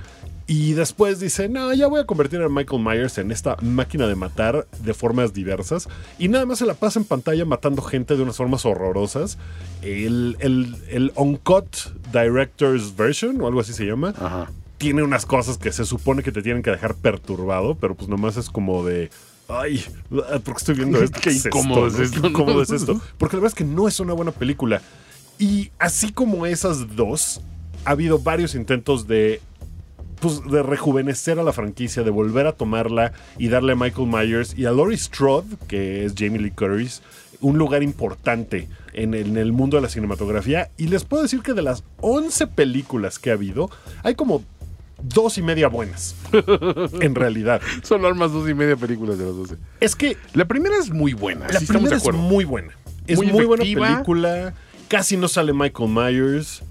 y 0.48 0.74
después 0.74 1.20
dice, 1.20 1.50
no, 1.50 1.74
ya 1.74 1.88
voy 1.88 2.00
a 2.00 2.05
convertir 2.05 2.41
a 2.41 2.50
Michael 2.50 2.82
Myers 2.84 3.17
en 3.17 3.32
esta 3.32 3.58
máquina 3.62 4.08
de 4.08 4.15
matar 4.15 4.67
de 4.84 4.94
formas 4.94 5.34
diversas, 5.34 5.88
y 6.20 6.27
nada 6.27 6.46
más 6.46 6.60
se 6.60 6.65
la 6.65 6.75
pasa 6.75 7.00
en 7.00 7.05
pantalla 7.05 7.46
matando 7.46 7.82
gente 7.82 8.15
de 8.15 8.24
unas 8.24 8.38
formas 8.38 8.65
horrorosas. 8.65 9.38
El, 9.82 10.38
el, 10.39 10.75
el 10.89 11.12
Uncut 11.15 11.75
Director's 12.13 12.96
Version, 12.96 13.41
o 13.41 13.48
algo 13.48 13.60
así 13.60 13.74
se 13.74 13.86
llama, 13.86 14.13
Ajá. 14.20 14.51
Tiene 14.77 15.03
unas 15.03 15.25
cosas 15.25 15.58
que 15.58 15.72
se 15.72 15.86
supone 15.86 16.24
que 16.24 16.32
te 16.32 16.41
tienen 16.41 16.63
que 16.63 16.72
dejar 16.72 16.96
perturbado, 16.96 17.75
pero 17.75 17.96
pues 17.96 18.10
nomás 18.10 18.38
es 18.38 18.50
como 18.50 18.84
de. 18.86 19.10
Ay, 19.48 19.84
¿por 20.10 20.41
qué 20.41 20.51
estoy 20.58 20.75
viendo 20.75 21.00
esto? 21.03 21.20
Qué 21.22 21.32
incómodo 21.32 21.88
es 21.88 22.00
esto, 22.00 22.15
Qué 22.15 22.22
¿no? 22.22 22.27
incómodo 22.29 22.62
es 22.62 22.72
esto. 22.72 23.00
Porque 23.17 23.36
la 23.38 23.41
verdad 23.41 23.58
es 23.58 23.65
que 23.65 23.72
no 23.72 23.88
es 23.88 24.00
una 24.00 24.13
buena 24.13 24.32
película. 24.32 24.82
Y 25.38 25.72
así 25.79 26.12
como 26.12 26.46
esas 26.46 26.96
dos, 26.96 27.41
ha 27.86 27.91
habido 27.91 28.20
varios 28.20 28.55
intentos 28.55 29.08
de. 29.08 29.41
Pues 30.20 30.41
de 30.50 30.63
rejuvenecer 30.63 31.39
a 31.39 31.44
la 31.44 31.51
franquicia, 31.51 32.01
de 32.01 32.10
volver 32.10 32.48
a 32.48 32.53
tomarla 32.53 33.12
y 33.38 33.50
darle 33.50 33.74
a 33.74 33.75
Michael 33.75 34.08
Myers 34.08 34.58
y 34.58 34.65
a 34.65 34.72
Laurie 34.72 34.98
Strode, 34.98 35.58
que 35.67 36.05
es 36.05 36.13
Jamie 36.17 36.39
Lee 36.39 36.51
Curtis, 36.51 37.01
un 37.41 37.58
lugar 37.58 37.84
importante 37.84 38.70
en 38.94 39.13
el, 39.13 39.27
en 39.27 39.38
el 39.38 39.51
mundo 39.51 39.75
de 39.75 39.82
la 39.82 39.89
cinematografía. 39.89 40.72
Y 40.77 40.88
les 40.88 41.03
puedo 41.03 41.22
decir 41.22 41.41
que 41.41 41.53
de 41.53 41.62
las 41.62 41.84
11 42.00 42.48
películas 42.48 43.20
que 43.20 43.29
ha 43.29 43.34
habido, 43.34 43.70
hay 44.03 44.15
como 44.15 44.41
dos 45.02 45.38
y 45.38 45.42
media 45.42 45.68
buenas. 45.68 46.16
en 47.02 47.16
realidad. 47.16 47.62
Son 47.84 48.06
armas 48.06 48.32
dos 48.32 48.50
y 48.50 48.54
media 48.54 48.75
películas 48.75 49.18
de 49.18 49.25
las 49.25 49.36
12. 49.36 49.56
Es 49.80 49.96
que 49.96 50.18
La 50.34 50.46
primera 50.46 50.75
es 50.78 50.90
muy 50.90 51.14
buena. 51.14 51.48
la 51.48 51.60
sí 51.60 51.66
primera 51.66 51.96
es 51.98 52.14
muy 52.14 52.46
buena. 52.46 52.74
Es 53.08 53.18
Muy 53.18 53.28
muy, 53.28 53.46
buena 53.46 53.64
película. 53.64 54.54
Casi 54.88 55.18
no 55.18 55.28
sale 55.28 55.54
Michael 55.54 55.90
Myers. 55.90 56.64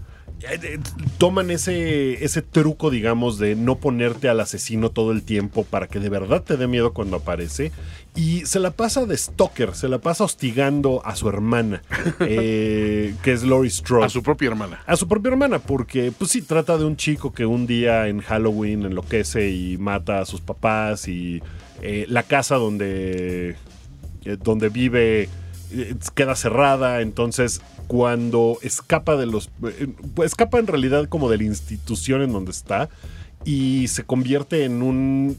Eh, 0.50 0.60
eh, 0.62 0.78
toman 1.18 1.50
ese, 1.50 2.24
ese 2.24 2.42
truco, 2.42 2.90
digamos, 2.90 3.38
de 3.38 3.54
no 3.54 3.76
ponerte 3.76 4.28
al 4.28 4.40
asesino 4.40 4.90
todo 4.90 5.12
el 5.12 5.22
tiempo 5.22 5.64
para 5.64 5.88
que 5.88 6.00
de 6.00 6.08
verdad 6.08 6.42
te 6.42 6.56
dé 6.56 6.66
miedo 6.66 6.92
cuando 6.92 7.16
aparece. 7.16 7.72
Y 8.16 8.46
se 8.46 8.60
la 8.60 8.70
pasa 8.70 9.06
de 9.06 9.16
stalker, 9.16 9.74
se 9.74 9.88
la 9.88 9.98
pasa 9.98 10.22
hostigando 10.22 11.04
a 11.04 11.16
su 11.16 11.28
hermana, 11.28 11.82
eh, 12.20 13.14
que 13.22 13.32
es 13.32 13.42
Laurie 13.42 13.70
Strode. 13.70 14.06
A 14.06 14.08
su 14.08 14.22
propia 14.22 14.48
hermana. 14.48 14.80
A 14.86 14.96
su 14.96 15.08
propia 15.08 15.30
hermana, 15.30 15.58
porque 15.58 16.12
pues 16.16 16.30
sí, 16.30 16.42
trata 16.42 16.78
de 16.78 16.84
un 16.84 16.96
chico 16.96 17.32
que 17.32 17.44
un 17.44 17.66
día 17.66 18.06
en 18.06 18.20
Halloween 18.20 18.84
enloquece 18.84 19.50
y 19.50 19.78
mata 19.78 20.20
a 20.20 20.26
sus 20.26 20.40
papás 20.40 21.08
y 21.08 21.42
eh, 21.82 22.06
la 22.08 22.22
casa 22.22 22.54
donde, 22.54 23.56
eh, 24.24 24.36
donde 24.40 24.68
vive 24.68 25.28
queda 26.14 26.35
cerrada, 26.37 27.00
entonces 27.00 27.61
cuando 27.87 28.59
escapa 28.62 29.16
de 29.16 29.26
los... 29.26 29.50
eh, 29.64 29.88
escapa 30.23 30.59
en 30.59 30.66
realidad 30.66 31.09
como 31.09 31.30
de 31.30 31.38
la 31.38 31.44
institución 31.44 32.23
en 32.23 32.33
donde 32.33 32.50
está 32.50 32.88
y 33.44 33.88
se 33.88 34.04
convierte 34.04 34.64
en 34.64 34.83
un... 34.83 35.37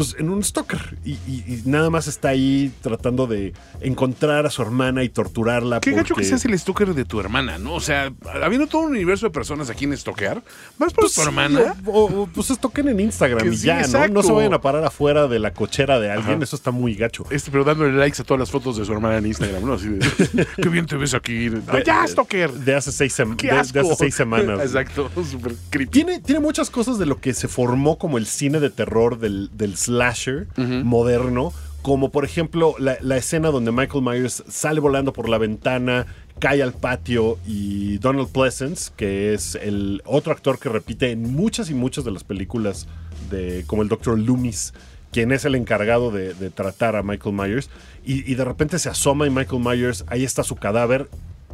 Pues 0.00 0.16
en 0.18 0.30
un 0.30 0.42
stalker 0.42 0.96
y, 1.04 1.10
y- 1.26 1.44
y 1.46 1.62
nada 1.66 1.90
más 1.90 2.06
está 2.08 2.30
ahí 2.30 2.72
tratando 2.80 3.26
de 3.26 3.52
encontrar 3.82 4.46
a 4.46 4.50
su 4.50 4.62
hermana 4.62 5.04
y 5.04 5.08
torturarla. 5.10 5.80
Qué 5.80 5.90
gacho 5.92 6.14
que 6.14 6.24
seas 6.24 6.42
el 6.46 6.58
stalker 6.58 6.94
de 6.94 7.04
tu 7.04 7.20
hermana, 7.20 7.58
¿no? 7.58 7.74
O 7.74 7.80
sea, 7.80 8.10
habiendo 8.42 8.66
todo 8.66 8.82
un 8.82 8.92
universo 8.92 9.26
de 9.26 9.30
personas 9.30 9.68
a 9.68 9.74
quien 9.74 9.94
stalkear, 9.96 10.42
vas 10.78 10.92
por 10.94 11.02
Pues 11.04 11.14
tu 11.14 11.20
sí, 11.20 11.26
hermana. 11.26 11.74
o, 11.84 12.04
o, 12.04 12.26
pues 12.28 12.48
es 12.50 12.58
toquen 12.58 12.88
en 12.88 13.00
Instagram 13.00 13.42
Que 13.42 13.54
y 13.54 13.56
sí, 13.58 13.66
ya, 13.66 13.74
¿no? 13.74 13.80
exacto. 13.82 14.12
No 14.14 14.22
se 14.22 14.32
vayan 14.32 14.54
a 14.54 14.60
parar 14.60 14.84
afuera 14.84 15.26
de 15.28 15.38
la 15.38 15.52
cochera 15.52 16.00
de 16.00 16.10
alguien, 16.10 16.36
Ajá. 16.36 16.44
eso 16.44 16.56
está 16.56 16.70
muy 16.70 16.94
gacho. 16.94 17.24
Este, 17.30 17.50
pero 17.50 17.64
dándole 17.64 17.92
likes 17.92 18.22
a 18.22 18.24
todas 18.24 18.38
las 18.40 18.50
fotos 18.50 18.76
de 18.78 18.84
su 18.86 18.92
hermana 18.92 19.18
en 19.18 19.26
Instagram, 19.26 19.64
¿no? 19.66 19.74
Así 19.74 19.88
de, 19.88 20.46
qué 20.56 20.68
bien 20.70 20.86
te 20.86 20.96
ves 20.96 21.12
aquí. 21.14 21.50
¡Ah, 21.68 21.78
ya, 21.84 22.06
stalker! 22.06 22.50
De 22.52 22.74
hace 22.74 22.90
seis, 22.92 23.18
sem- 23.18 23.36
¡Qué 23.36 23.48
de- 23.48 23.52
de 23.54 23.58
asco! 23.60 23.80
hace 23.80 23.94
seis 23.96 24.14
semanas. 24.14 24.60
Exacto, 24.64 25.10
súper 25.30 25.54
creepy. 25.70 25.90
Tiene, 25.90 26.20
tiene 26.20 26.40
muchas 26.40 26.70
cosas 26.70 26.98
de 26.98 27.06
lo 27.06 27.20
que 27.20 27.34
se 27.34 27.48
formó 27.48 27.98
como 27.98 28.16
el 28.18 28.26
cine 28.26 28.60
de 28.60 28.70
terror 28.70 29.18
del, 29.18 29.50
del 29.52 29.76
slasher 29.90 30.46
moderno, 30.84 31.52
como 31.82 32.10
por 32.10 32.24
ejemplo 32.24 32.74
la, 32.78 32.96
la 33.00 33.16
escena 33.16 33.50
donde 33.50 33.72
Michael 33.72 34.04
Myers 34.04 34.44
sale 34.48 34.80
volando 34.80 35.12
por 35.12 35.28
la 35.28 35.38
ventana, 35.38 36.06
cae 36.38 36.62
al 36.62 36.72
patio 36.72 37.38
y 37.46 37.98
Donald 37.98 38.30
Pleasence, 38.30 38.92
que 38.96 39.34
es 39.34 39.56
el 39.56 40.02
otro 40.04 40.32
actor 40.32 40.58
que 40.58 40.68
repite 40.68 41.10
en 41.10 41.34
muchas 41.34 41.70
y 41.70 41.74
muchas 41.74 42.04
de 42.04 42.10
las 42.10 42.24
películas 42.24 42.86
de 43.30 43.64
como 43.66 43.82
el 43.82 43.88
Dr. 43.88 44.18
Loomis, 44.18 44.72
quien 45.12 45.32
es 45.32 45.44
el 45.44 45.54
encargado 45.54 46.10
de, 46.10 46.34
de 46.34 46.50
tratar 46.50 46.96
a 46.96 47.02
Michael 47.02 47.34
Myers, 47.34 47.68
y, 48.04 48.30
y 48.30 48.34
de 48.34 48.44
repente 48.44 48.78
se 48.78 48.88
asoma 48.88 49.26
y 49.26 49.30
Michael 49.30 49.62
Myers, 49.62 50.04
ahí 50.08 50.24
está 50.24 50.42
su 50.42 50.56
cadáver, 50.56 51.08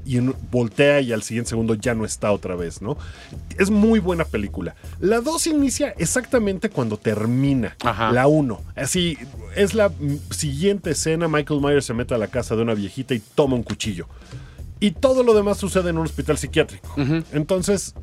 y 0.06 0.18
en- 0.18 0.34
voltea 0.50 1.00
y 1.00 1.12
al 1.12 1.22
siguiente 1.22 1.50
segundo 1.50 1.74
ya 1.74 1.94
no 1.94 2.04
está 2.04 2.30
otra 2.32 2.54
vez, 2.56 2.80
¿no? 2.80 2.96
Es 3.58 3.70
muy 3.70 3.98
buena 3.98 4.24
película. 4.24 4.74
La 5.00 5.20
2 5.20 5.46
inicia 5.48 5.94
exactamente 5.98 6.70
cuando 6.70 6.96
termina 6.96 7.76
Ajá. 7.84 8.12
la 8.12 8.26
1. 8.26 8.60
Así, 8.76 9.18
es 9.56 9.74
la 9.74 9.90
siguiente 10.30 10.90
escena, 10.90 11.28
Michael 11.28 11.60
Myers 11.60 11.84
se 11.86 11.94
mete 11.94 12.14
a 12.14 12.18
la 12.18 12.28
casa 12.28 12.56
de 12.56 12.62
una 12.62 12.74
viejita 12.74 13.14
y 13.14 13.18
toma 13.34 13.56
un 13.56 13.62
cuchillo. 13.62 14.06
Y 14.78 14.90
todo 14.90 15.22
lo 15.22 15.32
demás 15.34 15.56
sucede 15.56 15.88
en 15.90 15.96
un 15.98 16.04
hospital 16.04 16.36
psiquiátrico. 16.36 16.94
Entonces, 17.32 17.94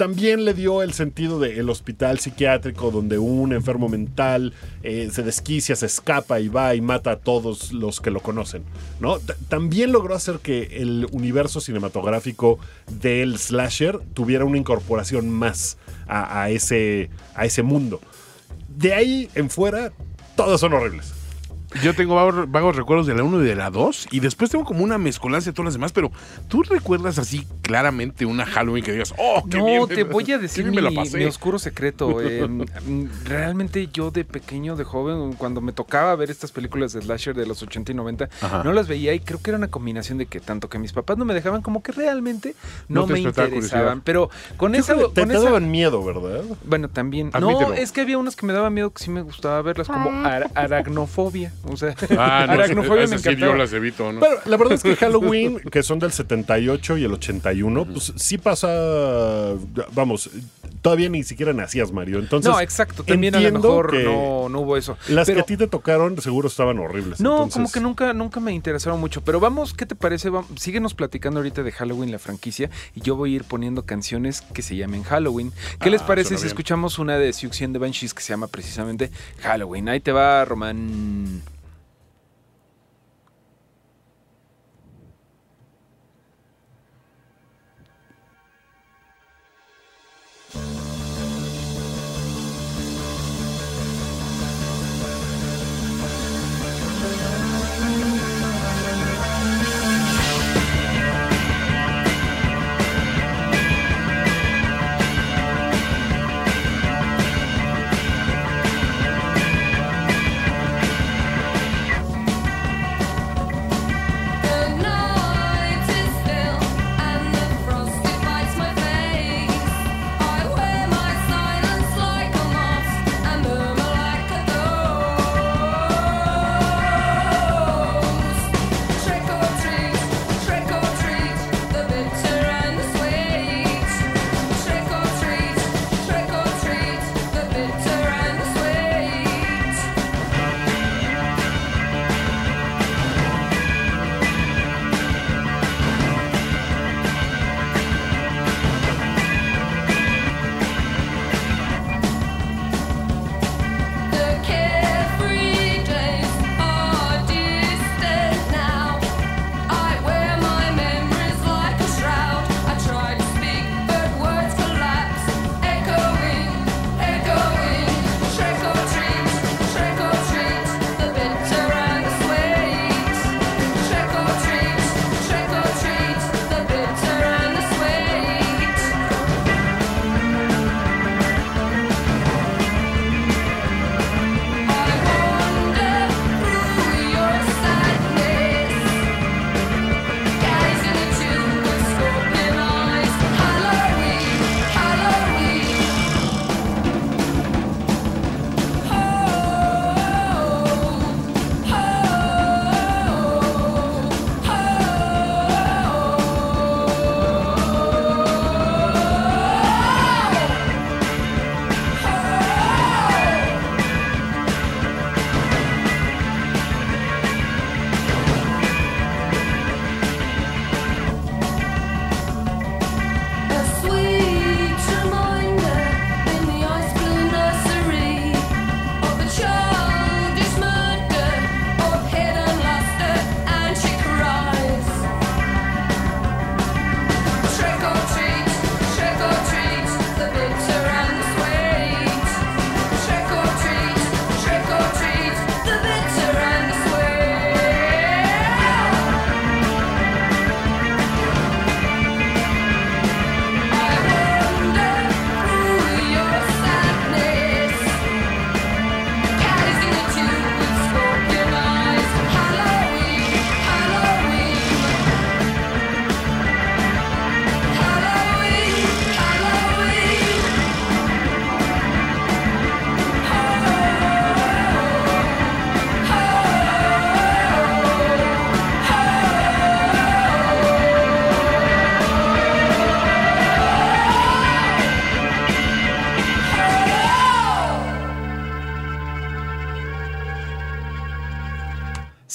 también 0.00 0.46
le 0.46 0.54
dio 0.54 0.82
el 0.82 0.94
sentido 0.94 1.38
del 1.38 1.68
hospital 1.68 2.18
psiquiátrico 2.18 2.90
donde 2.90 3.18
un 3.18 3.52
enfermo 3.52 3.86
mental 3.90 4.54
eh, 4.82 5.10
se 5.12 5.22
desquicia, 5.22 5.76
se 5.76 5.84
escapa 5.84 6.40
y 6.40 6.48
va 6.48 6.74
y 6.74 6.80
mata 6.80 7.10
a 7.10 7.16
todos 7.16 7.74
los 7.74 8.00
que 8.00 8.10
lo 8.10 8.20
conocen. 8.20 8.62
¿no? 8.98 9.18
También 9.50 9.92
logró 9.92 10.14
hacer 10.14 10.38
que 10.38 10.78
el 10.80 11.06
universo 11.12 11.60
cinematográfico 11.60 12.58
del 12.90 13.36
slasher 13.36 14.00
tuviera 14.14 14.46
una 14.46 14.56
incorporación 14.56 15.28
más 15.28 15.76
a, 16.08 16.44
a 16.44 16.48
ese, 16.48 17.10
a 17.34 17.44
ese 17.44 17.62
mundo. 17.62 18.00
De 18.74 18.94
ahí 18.94 19.28
en 19.34 19.50
fuera, 19.50 19.92
todos 20.34 20.62
son 20.62 20.72
horribles. 20.72 21.12
Yo 21.82 21.94
tengo 21.94 22.16
vagos, 22.16 22.50
vagos 22.50 22.74
recuerdos 22.76 23.06
de 23.06 23.14
la 23.14 23.22
1 23.22 23.42
y 23.42 23.46
de 23.46 23.54
la 23.54 23.70
2, 23.70 24.08
y 24.10 24.20
después 24.20 24.50
tengo 24.50 24.64
como 24.64 24.82
una 24.82 24.98
mezcolanza 24.98 25.50
de 25.50 25.54
todas 25.54 25.66
las 25.66 25.74
demás, 25.74 25.92
pero 25.92 26.10
¿tú 26.48 26.62
recuerdas 26.64 27.18
así 27.18 27.46
claramente 27.62 28.26
una 28.26 28.44
Halloween 28.44 28.82
que 28.84 28.92
digas, 28.92 29.14
oh, 29.18 29.44
qué 29.48 29.58
No, 29.58 29.64
bien, 29.66 29.86
te 29.88 30.02
voy 30.04 30.30
a 30.32 30.38
decir 30.38 30.64
mi, 30.70 30.76
me 30.76 30.82
la 30.82 30.90
pasé"? 30.90 31.18
mi 31.18 31.24
oscuro 31.24 31.58
secreto. 31.60 32.20
eh, 32.22 32.46
realmente 33.24 33.86
yo 33.92 34.10
de 34.10 34.24
pequeño, 34.24 34.74
de 34.76 34.84
joven, 34.84 35.34
cuando 35.34 35.60
me 35.60 35.72
tocaba 35.72 36.14
ver 36.16 36.30
estas 36.30 36.50
películas 36.52 36.92
de 36.92 37.02
slasher 37.02 37.34
de 37.36 37.46
los 37.46 37.62
80 37.62 37.92
y 37.92 37.94
90, 37.94 38.28
Ajá. 38.40 38.64
no 38.64 38.72
las 38.72 38.88
veía 38.88 39.14
y 39.14 39.20
creo 39.20 39.40
que 39.40 39.50
era 39.50 39.58
una 39.58 39.68
combinación 39.68 40.18
de 40.18 40.26
que 40.26 40.40
tanto 40.40 40.68
que 40.68 40.78
mis 40.78 40.92
papás 40.92 41.18
no 41.18 41.24
me 41.24 41.34
dejaban 41.34 41.62
como 41.62 41.82
que 41.82 41.92
realmente 41.92 42.54
no, 42.88 43.02
No 43.02 43.06
me 43.06 43.20
interesaban. 43.20 43.50
curiosidad. 43.52 43.96
Pero 44.04 44.30
con 44.56 44.72
Yo 44.72 44.80
esa... 44.80 44.96
te, 44.96 45.02
con 45.02 45.14
te 45.14 45.22
esa- 45.22 45.40
daban 45.44 45.70
miedo, 45.70 46.02
¿verdad? 46.04 46.42
Bueno, 46.64 46.88
también. 46.88 47.30
Admítelo. 47.32 47.68
No, 47.68 47.74
es 47.74 47.92
que 47.92 48.00
había 48.00 48.18
unas 48.18 48.34
que 48.34 48.44
me 48.46 48.52
daban 48.52 48.74
miedo 48.74 48.90
que 48.90 49.02
sí 49.04 49.10
me 49.10 49.22
gustaba 49.22 49.62
verlas, 49.62 49.86
como 49.86 50.10
ar- 50.26 50.50
aracnofobia. 50.54 51.52
O 51.64 51.76
sea, 51.76 51.94
Ah, 52.18 52.44
no, 52.46 52.52
aracnofobia 52.54 53.06
me 53.06 53.16
esas 53.16 53.22
sí 53.22 53.36
yo 53.36 53.54
las 53.54 53.72
evito, 53.72 54.12
¿no? 54.12 54.20
Pero 54.20 54.40
la 54.46 54.56
verdad 54.56 54.74
es 54.74 54.82
que 54.82 54.96
Halloween, 54.96 55.60
que 55.70 55.82
son 55.82 55.98
del 55.98 56.12
78 56.12 56.96
y 56.98 57.04
el 57.04 57.12
81, 57.12 57.84
pues 57.86 58.12
sí 58.16 58.38
pasa. 58.38 58.68
Vamos, 59.92 60.30
todavía 60.82 61.08
ni 61.08 61.22
siquiera 61.22 61.52
nacías, 61.52 61.92
Mario. 61.92 62.18
Entonces. 62.18 62.50
no, 62.50 62.60
exacto. 62.60 63.04
También 63.04 63.34
a 63.34 63.40
lo 63.40 63.52
mejor 63.52 63.92
no, 63.94 64.48
no 64.48 64.60
hubo 64.60 64.76
eso. 64.76 64.96
Las 65.08 65.26
Pero- 65.26 65.36
que 65.36 65.40
a 65.42 65.44
ti 65.44 65.56
te 65.56 65.66
tocaron 65.66 66.20
seguro 66.20 66.48
estaban 66.48 66.78
horribles. 66.78 67.20
No, 67.20 67.34
entonces- 67.44 67.52
como 67.54 67.70
que 67.72 67.80
nunca, 67.80 68.12
nunca 68.14 68.40
me 68.40 68.52
interesaron 68.52 68.98
mucho. 69.00 69.20
Pero 69.22 69.38
vamos, 69.40 69.74
¿qué 69.74 69.84
te 69.86 69.94
parece? 69.94 70.30
Vam- 70.30 70.46
síguenos 70.58 70.94
platicando 70.94 71.40
ahorita 71.40 71.62
de 71.62 71.72
Halloween, 71.72 72.10
la 72.10 72.18
franquicia, 72.18 72.70
y 72.94 73.00
yo 73.02 73.16
voy 73.16 73.32
a 73.34 73.36
ir 73.36 73.44
poniendo 73.44 73.82
canciones 73.84 74.40
que 74.40 74.62
se 74.62 74.76
llamen 74.76 75.02
Halloween. 75.02 75.52
¿Qué 75.80 75.90
les 75.90 76.02
Ah, 76.02 76.06
parece 76.06 76.28
suena 76.28 76.38
si 76.38 76.44
bien. 76.44 76.48
escuchamos 76.52 76.98
una 76.98 77.18
de 77.18 77.32
Siouxsie 77.32 77.64
and 77.66 77.74
the 77.74 77.78
Banshees 77.78 78.14
que 78.14 78.22
se 78.22 78.32
llama 78.32 78.46
precisamente 78.46 79.10
Halloween? 79.42 79.88
Ahí 79.90 80.00
te 80.00 80.12
va, 80.12 80.44
Román. 80.44 81.42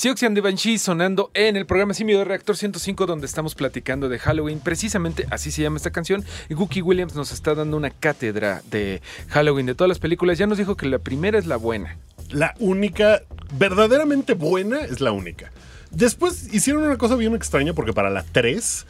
Siouxsie 0.06 0.28
and 0.28 0.40
Banshee 0.40 0.78
sonando 0.78 1.32
en 1.34 1.56
el 1.56 1.66
programa 1.66 1.96
Simio 1.96 2.20
de 2.20 2.26
Reactor 2.26 2.56
105 2.56 3.08
donde 3.08 3.26
estamos 3.26 3.56
platicando 3.56 4.08
de 4.08 4.20
Halloween. 4.20 4.60
Precisamente 4.60 5.26
así 5.32 5.50
se 5.50 5.64
llama 5.64 5.78
esta 5.78 5.90
canción. 5.90 6.24
Y 6.48 6.54
Gookie 6.54 6.84
Williams 6.84 7.16
nos 7.16 7.32
está 7.32 7.56
dando 7.56 7.76
una 7.76 7.90
cátedra 7.90 8.62
de 8.70 9.02
Halloween 9.30 9.66
de 9.66 9.74
todas 9.74 9.90
las 9.90 9.98
películas. 9.98 10.38
Ya 10.38 10.46
nos 10.46 10.60
dijo 10.60 10.78
que 10.78 10.86
la 10.86 11.00
primera 11.00 11.40
es 11.40 11.48
la 11.48 11.58
buena. 11.58 11.98
La 12.30 12.54
única, 12.60 13.24
verdaderamente 13.58 14.36
buena, 14.36 14.82
es 14.82 15.02
la 15.02 15.12
única. 15.12 15.52
Después 15.90 16.54
hicieron 16.54 16.84
una 16.84 17.00
cosa 17.00 17.16
bien 17.16 17.34
extraña 17.34 17.74
porque 17.74 17.94
para 17.94 18.12
la 18.12 18.22
3 18.22 18.86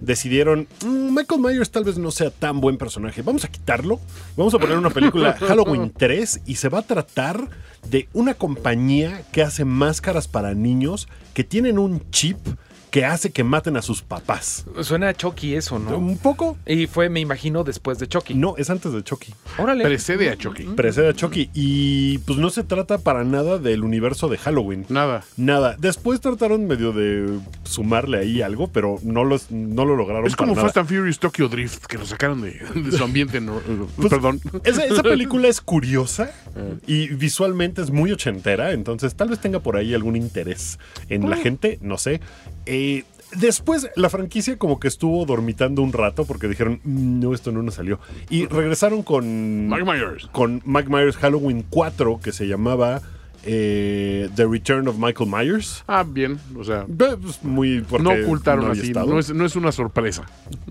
decidieron, 0.00 0.66
"Mm, 0.84 1.14
Michael 1.14 1.40
Myers 1.40 1.70
tal 1.70 1.84
vez 1.84 1.98
no 1.98 2.10
sea 2.10 2.30
tan 2.30 2.60
buen 2.60 2.76
personaje, 2.78 3.22
vamos 3.22 3.44
a 3.44 3.48
quitarlo, 3.48 4.00
vamos 4.36 4.54
a 4.54 4.58
poner 4.58 4.76
una 4.76 4.90
película 4.90 5.32
Halloween 5.40 5.92
3 5.96 6.40
y 6.46 6.56
se 6.56 6.68
va 6.68 6.80
a 6.80 6.82
tratar 6.82 7.48
de 7.88 8.08
una 8.12 8.34
compañía 8.34 9.22
que 9.32 9.42
hace 9.42 9.64
máscaras 9.64 10.28
para 10.28 10.54
niños 10.54 11.08
que 11.34 11.44
tienen 11.44 11.78
un 11.78 12.02
chip 12.10 12.38
que 12.90 13.04
hace 13.04 13.30
que 13.30 13.44
maten 13.44 13.76
a 13.76 13.82
sus 13.82 14.02
papás. 14.02 14.64
Suena 14.82 15.08
a 15.08 15.14
Chucky 15.14 15.54
eso, 15.54 15.78
¿no? 15.78 15.96
Un 15.96 16.18
poco. 16.18 16.56
Y 16.66 16.86
fue, 16.86 17.08
me 17.08 17.20
imagino, 17.20 17.64
después 17.64 17.98
de 17.98 18.06
Chucky. 18.08 18.34
No, 18.34 18.56
es 18.56 18.70
antes 18.70 18.92
de 18.92 19.02
Chucky. 19.02 19.32
Órale. 19.58 19.84
Precede 19.84 20.30
a 20.30 20.36
Chucky. 20.36 20.64
Precede 20.64 21.08
a 21.08 21.14
Chucky. 21.14 21.50
Y 21.54 22.18
pues 22.18 22.38
no 22.38 22.50
se 22.50 22.64
trata 22.64 22.98
para 22.98 23.24
nada 23.24 23.58
del 23.58 23.84
universo 23.84 24.28
de 24.28 24.38
Halloween. 24.38 24.86
Nada. 24.88 25.24
Nada. 25.36 25.76
Después 25.78 26.20
trataron 26.20 26.66
medio 26.66 26.92
de 26.92 27.38
sumarle 27.64 28.18
ahí 28.18 28.42
algo, 28.42 28.68
pero 28.68 28.98
no, 29.02 29.24
los, 29.24 29.50
no 29.50 29.84
lo 29.84 29.96
lograron. 29.96 30.26
Es 30.26 30.36
como 30.36 30.54
para 30.54 30.66
Fast 30.66 30.76
nada. 30.76 30.86
and 30.88 30.96
Furious 30.98 31.18
Tokyo 31.18 31.48
Drift, 31.48 31.86
que 31.86 31.98
lo 31.98 32.06
sacaron 32.06 32.42
de, 32.42 32.52
de 32.74 32.92
su 32.92 33.02
ambiente. 33.04 33.40
no- 33.40 33.60
Pues, 33.96 34.08
Perdón. 34.10 34.40
Esa, 34.64 34.84
esa 34.84 35.02
película 35.02 35.48
es 35.48 35.60
curiosa 35.60 36.30
y 36.86 37.08
visualmente 37.08 37.82
es 37.82 37.90
muy 37.90 38.10
ochentera, 38.12 38.72
entonces 38.72 39.14
tal 39.14 39.28
vez 39.28 39.38
tenga 39.40 39.60
por 39.60 39.76
ahí 39.76 39.94
algún 39.94 40.16
interés 40.16 40.78
en 41.08 41.28
la 41.28 41.36
gente, 41.36 41.78
no 41.82 41.98
sé. 41.98 42.20
Eh, 42.66 43.04
después 43.36 43.88
la 43.96 44.10
franquicia 44.10 44.56
como 44.58 44.80
que 44.80 44.88
estuvo 44.88 45.24
dormitando 45.24 45.82
un 45.82 45.92
rato 45.92 46.24
porque 46.24 46.48
dijeron, 46.48 46.80
"Mm, 46.84 47.20
no, 47.20 47.34
esto 47.34 47.52
no 47.52 47.62
nos 47.62 47.74
salió. 47.74 48.00
Y 48.28 48.46
regresaron 48.46 49.02
con... 49.02 49.68
Mike 49.68 49.84
Myers. 49.84 50.26
Con 50.32 50.62
Mike 50.64 50.88
Myers 50.88 51.16
Halloween 51.16 51.64
4 51.68 52.20
que 52.22 52.32
se 52.32 52.46
llamaba 52.46 53.02
eh, 53.44 54.28
The 54.34 54.46
Return 54.46 54.88
of 54.88 54.96
Michael 54.98 55.28
Myers. 55.30 55.84
Ah, 55.86 56.04
bien. 56.06 56.38
O 56.58 56.64
sea, 56.64 56.86
pues, 56.86 57.42
muy 57.42 57.84
no 58.00 58.10
ocultaron 58.12 58.66
no 58.66 58.72
así. 58.72 58.92
No 58.92 59.18
es, 59.18 59.32
no 59.34 59.44
es 59.46 59.56
una 59.56 59.72
sorpresa. 59.72 60.24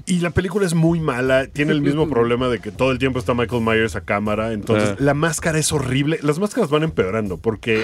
Y 0.05 0.19
la 0.19 0.29
película 0.31 0.65
es 0.65 0.73
muy 0.73 0.99
mala, 0.99 1.47
tiene 1.47 1.71
el 1.71 1.81
mismo 1.81 2.07
problema 2.09 2.47
de 2.49 2.59
que 2.59 2.71
todo 2.71 2.91
el 2.91 2.99
tiempo 2.99 3.19
está 3.19 3.33
Michael 3.33 3.61
Myers 3.63 3.95
a 3.95 4.01
cámara, 4.01 4.53
entonces 4.53 4.89
Ah. 4.91 4.95
la 4.99 5.13
máscara 5.13 5.59
es 5.59 5.71
horrible, 5.71 6.19
las 6.21 6.39
máscaras 6.39 6.69
van 6.69 6.83
empeorando 6.83 7.37
porque 7.37 7.83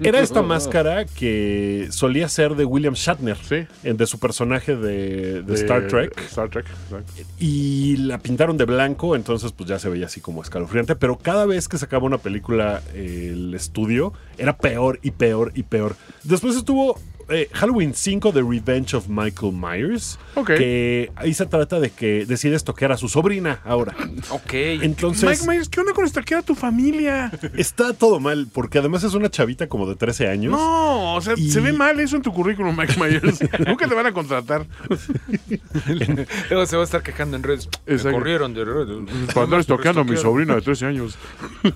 era 0.00 0.20
esta 0.20 0.42
máscara 0.42 1.04
que 1.06 1.88
solía 1.90 2.28
ser 2.28 2.54
de 2.56 2.64
William 2.64 2.94
Shatner, 2.94 3.36
Sí. 3.36 3.66
de 3.82 4.06
su 4.06 4.18
personaje 4.18 4.76
de, 4.76 5.34
de 5.34 5.42
De 5.42 5.54
Star 5.54 5.86
Trek, 5.88 6.18
Star 6.28 6.48
Trek. 6.50 6.66
exacto. 6.66 7.12
y 7.38 7.96
la 7.98 8.18
pintaron 8.18 8.56
de 8.56 8.64
blanco, 8.64 9.16
entonces 9.16 9.52
pues 9.52 9.68
ya 9.68 9.78
se 9.78 9.88
veía 9.88 10.06
así 10.06 10.20
como 10.20 10.42
escalofriante, 10.42 10.96
pero 10.96 11.16
cada 11.18 11.46
vez 11.46 11.68
que 11.68 11.78
sacaba 11.78 12.04
una 12.06 12.18
película 12.18 12.82
eh, 12.94 13.30
el 13.32 13.54
estudio 13.54 14.12
era 14.38 14.56
peor 14.56 14.98
y 15.02 15.12
peor 15.12 15.52
y 15.54 15.62
peor. 15.62 15.96
Después 16.22 16.56
estuvo 16.56 16.98
eh, 17.28 17.48
Halloween 17.52 17.92
5 17.94 18.32
The 18.32 18.42
Revenge 18.42 18.94
of 18.94 19.08
Michael 19.08 19.52
Myers, 19.52 20.18
Ok. 20.34 20.46
que 20.54 21.10
ahí 21.16 21.34
se 21.34 21.46
trata 21.46 21.80
de 21.80 21.90
que 21.90 22.24
decides 22.26 22.64
toquear 22.64 22.92
a 22.92 22.96
su 22.96 23.08
sobrina 23.08 23.60
ahora. 23.64 23.94
Ok. 24.30 24.52
Entonces 24.54 25.28
Mike 25.28 25.44
Myers, 25.50 25.68
¿qué 25.68 25.80
onda 25.80 25.92
con 25.92 26.04
esta? 26.04 26.22
¿Qué 26.22 26.34
era 26.34 26.42
tu 26.42 26.54
familia? 26.54 27.30
está 27.56 27.92
todo 27.92 28.20
mal, 28.20 28.46
porque 28.52 28.78
además 28.78 29.02
es 29.04 29.14
una 29.14 29.30
chavita 29.30 29.68
como 29.68 29.86
de 29.88 29.94
13 29.96 30.28
años. 30.28 30.52
No, 30.52 31.14
o 31.14 31.20
sea, 31.20 31.34
Y- 31.36 31.50
se 31.50 31.60
ve 31.60 31.72
mal 31.72 31.98
eso 32.00 32.16
en 32.16 32.22
tu 32.22 32.32
currículum, 32.32 32.76
Mike 32.76 32.94
Myers. 32.98 33.40
Nunca 33.66 33.88
te 33.88 33.94
van 33.94 34.06
a 34.06 34.12
contratar. 34.12 34.66
Luego 36.50 36.66
se 36.66 36.76
va 36.76 36.82
a 36.82 36.84
estar 36.84 37.02
quejando 37.02 37.36
en 37.36 37.42
redes. 37.42 37.68
Me 37.86 37.98
corrieron 38.12 38.54
de 38.54 38.64
redes. 38.64 38.98
Para 39.34 39.44
andar 39.44 39.64
toqueando 39.64 40.00
a 40.00 40.04
mi 40.04 40.16
sobrina 40.16 40.54
de 40.54 40.62
13 40.62 40.86
años. 40.86 41.16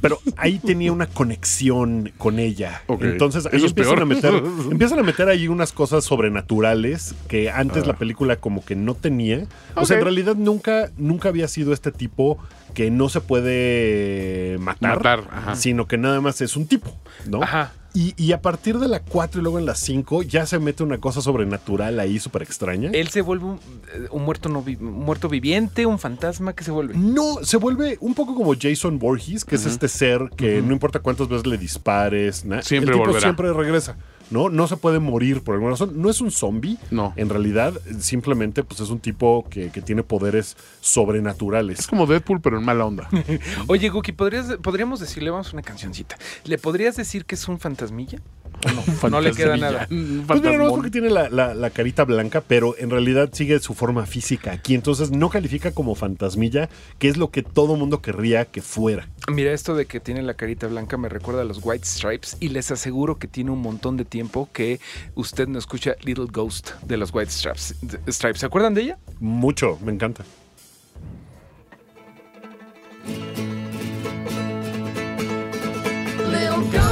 pero 0.00 0.20
ahí 0.36 0.58
tenía 0.58 0.92
una 0.92 1.06
conexión 1.06 2.12
con 2.18 2.38
ella. 2.38 2.82
Ok. 2.86 3.02
Entonces 3.02 3.46
ahí 3.46 3.52
Eso 3.56 3.66
es 3.66 3.72
empiezan 3.72 3.94
peor. 3.96 4.02
a 4.02 4.06
meter 4.06 4.34
empiezan 4.72 4.98
a 4.98 5.02
meter 5.02 5.28
ahí 5.28 5.39
unas 5.48 5.72
cosas 5.72 6.05
sobrenaturales 6.05 7.14
que 7.29 7.50
antes 7.50 7.85
Ah. 7.85 7.88
la 7.88 7.96
película 7.96 8.37
como 8.37 8.64
que 8.64 8.76
no 8.76 8.94
tenía. 8.94 9.46
O 9.76 9.85
sea, 9.87 9.98
en 9.98 10.05
realidad 10.05 10.35
nunca 10.37 10.90
nunca 10.96 11.29
había 11.29 11.48
sido 11.48 11.72
este 11.72 11.92
tipo 11.92 12.38
que 12.74 12.90
no 12.90 13.09
se 13.09 13.20
puede 13.20 14.59
matar, 14.59 15.24
sino 15.55 15.87
que 15.87 15.98
nada 15.98 16.20
más 16.20 16.40
es 16.40 16.57
un 16.57 16.66
tipo, 16.66 16.96
¿no? 17.26 17.42
Ajá. 17.42 17.72
Y, 17.92 18.14
y 18.16 18.31
a 18.31 18.40
partir 18.40 18.79
de 18.79 18.87
la 18.87 19.00
4 19.00 19.40
y 19.40 19.42
luego 19.42 19.59
en 19.59 19.66
la 19.66 19.74
5 19.74 20.22
ya 20.22 20.46
se 20.46 20.61
mete 20.61 20.85
una 20.85 20.98
cosa 20.98 21.20
sobrenatural 21.20 21.98
ahí 21.98 22.20
súper 22.20 22.42
extraña. 22.42 22.90
Él 22.94 23.09
se 23.09 23.20
vuelve 23.20 23.46
un, 23.46 23.57
eh, 23.57 24.07
un 24.12 24.24
muerto 24.24 24.48
no 24.48 24.62
vi- 24.62 24.76
un 24.76 24.92
muerto 25.00 25.29
viviente, 25.29 25.87
un 25.87 25.98
fantasma 25.98 26.53
que 26.53 26.62
se 26.62 26.70
vuelve. 26.70 26.94
No, 26.96 27.38
se 27.42 27.57
vuelve 27.57 27.98
un 28.00 28.14
poco 28.14 28.37
como 28.37 28.55
Jason 28.57 29.00
Voorhees, 29.00 29.44
que 29.44 29.57
es 29.57 29.66
este 29.66 29.88
ser 29.88 30.31
que 30.37 30.62
no 30.62 30.72
importa 30.72 31.00
cuántas 31.00 31.26
veces 31.29 31.48
le 31.48 31.59
dispares, 31.59 32.44
na- 32.44 32.62
Siempre 32.62 32.90
el 32.92 32.98
tipo 32.98 33.07
volverá. 33.07 33.20
siempre 33.26 33.53
regresa. 33.53 33.96
¿No? 34.31 34.49
No 34.49 34.66
se 34.66 34.77
puede 34.77 34.99
morir 34.99 35.43
por 35.43 35.55
alguna 35.55 35.73
razón. 35.73 36.01
No 36.01 36.11
es 36.11 36.21
un 36.21 36.31
zombie. 36.31 36.79
No. 36.90 37.12
En 37.16 37.29
realidad, 37.29 37.75
simplemente 37.99 38.62
pues, 38.64 38.81
es 38.81 38.90
un 38.90 39.01
tipo 39.01 39.47
que, 39.51 39.71
que 39.71 39.83
tiene 39.83 40.03
poderes 40.03 40.57
sobrenaturales. 40.81 41.81
Es 41.81 41.87
como 41.87 42.07
Deadpool, 42.07 42.40
pero 42.40 42.59
en 42.59 42.64
mala 42.64 42.87
onda. 42.87 43.09
Oye, 43.66 43.88
Guki, 43.88 44.12
¿podrías, 44.12 44.57
podríamos 44.62 45.01
decirle, 45.01 45.31
vamos 45.31 45.49
a 45.49 45.53
una 45.53 45.62
cancioncita. 45.62 46.16
¿Le 46.45 46.59
podrías 46.59 46.97
decir 46.97 47.25
que 47.25 47.35
es 47.35 47.49
un 47.49 47.59
fantasmilla? 47.59 48.21
¿O 49.03 49.09
no? 49.09 49.11
no 49.11 49.20
le 49.20 49.33
queda 49.33 49.57
nada. 49.57 49.87
Pues 49.88 50.40
mira, 50.42 50.57
no 50.59 50.66
es 50.66 50.70
porque 50.73 50.90
tiene 50.90 51.11
la, 51.11 51.29
la- 51.31 51.55
la 51.55 51.70
carita 51.70 52.05
blanca, 52.05 52.40
pero 52.46 52.75
en 52.79 52.90
realidad 52.90 53.31
sigue 53.33 53.59
su 53.61 53.75
forma 53.75 54.07
física 54.07 54.53
aquí. 54.53 54.75
Entonces 54.75 55.11
no 55.11 55.31
califica 55.31 55.73
como 55.73 55.94
fantasmilla, 55.94 56.68
que 56.99 57.09
es 57.09 57.16
lo 57.16 57.31
que 57.31 57.42
todo 57.42 57.77
mundo 57.77 58.03
querría 58.03 58.44
que 58.44 58.62
fuera. 58.62 59.09
Mira, 59.31 59.53
esto 59.53 59.75
de 59.75 59.87
que 59.87 60.01
tiene 60.01 60.23
la 60.23 60.35
carita 60.35 60.66
blanca 60.66 60.96
me 60.96 61.09
recuerda 61.09 61.42
a 61.42 61.44
los 61.44 61.61
White 61.62 61.87
Stripes 61.87 62.37
y 62.40 62.49
les 62.49 62.70
aseguro 62.70 63.18
que 63.18 63.29
tiene 63.29 63.51
un 63.51 63.61
montón 63.62 63.96
de 63.96 64.05
tiempo 64.05 64.49
que 64.53 64.81
usted 65.14 65.49
no 65.49 65.59
escucha 65.59 65.94
Little 66.03 66.27
Ghost 66.31 66.70
de 66.87 66.96
los 66.96 67.14
White 67.14 67.31
Stripes. 67.31 67.75
Stripes. 68.09 68.40
¿Se 68.40 68.46
acuerdan 68.46 68.75
de 68.75 68.83
ella? 68.83 68.99
Mucho, 69.20 69.79
me 69.85 69.92
encanta. 69.92 70.25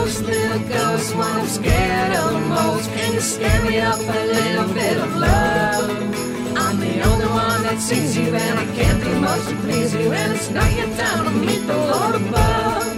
Ghost, 0.09 0.25
little 0.25 0.69
ghost, 0.71 1.15
what 1.17 1.27
I'm 1.27 1.47
scared 1.47 2.17
of 2.17 2.33
the 2.33 2.41
most. 2.41 2.91
Can 2.93 3.13
you 3.13 3.21
scare 3.21 3.63
me 3.63 3.79
up 3.79 4.01
a 4.01 4.25
little 4.25 4.73
bit 4.73 4.97
of 4.97 5.15
love? 5.15 5.91
I'm 6.57 6.81
the 6.81 7.03
only 7.03 7.27
one 7.27 7.63
that 7.65 7.79
sees 7.79 8.17
you, 8.17 8.35
and 8.35 8.59
I 8.59 8.65
can't 8.75 9.05
do 9.05 9.21
much 9.21 9.47
to 9.49 9.55
please 9.57 9.93
you. 9.93 10.11
And 10.11 10.33
it's 10.33 10.49
not 10.49 10.73
your 10.73 10.89
time 10.97 11.25
to 11.27 11.31
meet 11.31 11.61
the 11.67 11.77
Lord 11.77 12.15
above. 12.15 12.95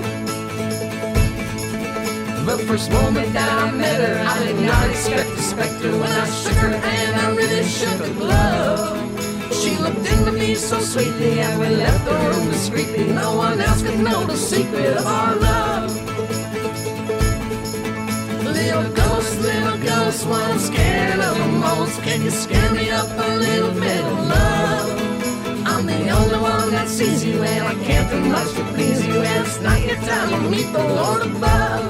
The 2.47 2.59
first 2.69 2.93
moment 2.93 3.33
that 3.33 3.59
I 3.59 3.73
met 3.73 4.01
her, 4.01 4.17
I 4.29 4.45
did 4.45 4.61
not 4.61 4.89
expect 4.89 5.31
a 5.31 5.43
specter. 5.43 5.91
When 5.91 6.13
I 6.13 6.31
shook 6.31 6.59
her 6.59 6.79
hand, 6.79 7.17
I 7.27 7.35
really 7.35 7.65
shook 7.65 8.07
a 8.07 8.11
glove. 8.15 9.53
She 9.53 9.77
looked 9.79 10.07
into 10.07 10.31
me 10.31 10.55
so 10.55 10.79
sweetly, 10.79 11.41
and 11.41 11.59
we 11.59 11.71
left 11.71 12.05
the 12.05 12.13
room 12.13 12.51
discreetly. 12.53 13.13
No 13.13 13.35
one 13.35 13.61
else 13.61 13.83
could 13.83 13.99
know 13.99 14.25
the 14.27 14.37
secret 14.37 14.97
of 14.97 15.07
our 15.07 15.35
love. 15.35 16.00
Little 18.61 18.93
ghost, 18.93 19.41
little 19.41 19.79
ghost, 19.79 20.27
what 20.27 20.43
I'm 20.43 20.59
scared 20.59 21.19
of 21.19 21.39
the 21.39 21.49
most. 21.49 21.99
Can 22.03 22.21
you 22.21 22.31
scare 22.31 22.71
me 22.73 22.91
up 22.91 23.09
a 23.09 23.37
little 23.37 23.73
bit 23.73 24.05
of 24.05 24.19
love? 24.29 25.67
I'm 25.67 25.87
the 25.87 26.11
only 26.11 26.39
one 26.39 26.71
that 26.73 26.87
sees 26.87 27.25
you, 27.25 27.43
and 27.43 27.65
I 27.67 27.75
can't 27.87 28.11
do 28.11 28.21
much 28.21 28.53
to 28.57 28.63
please 28.75 29.07
you. 29.07 29.15
And 29.15 29.47
it's 29.47 29.61
not 29.63 29.81
your 29.81 29.97
time 29.97 30.29
to 30.31 30.51
meet 30.51 30.71
the 30.75 30.85
Lord 30.99 31.23
above. 31.23 31.85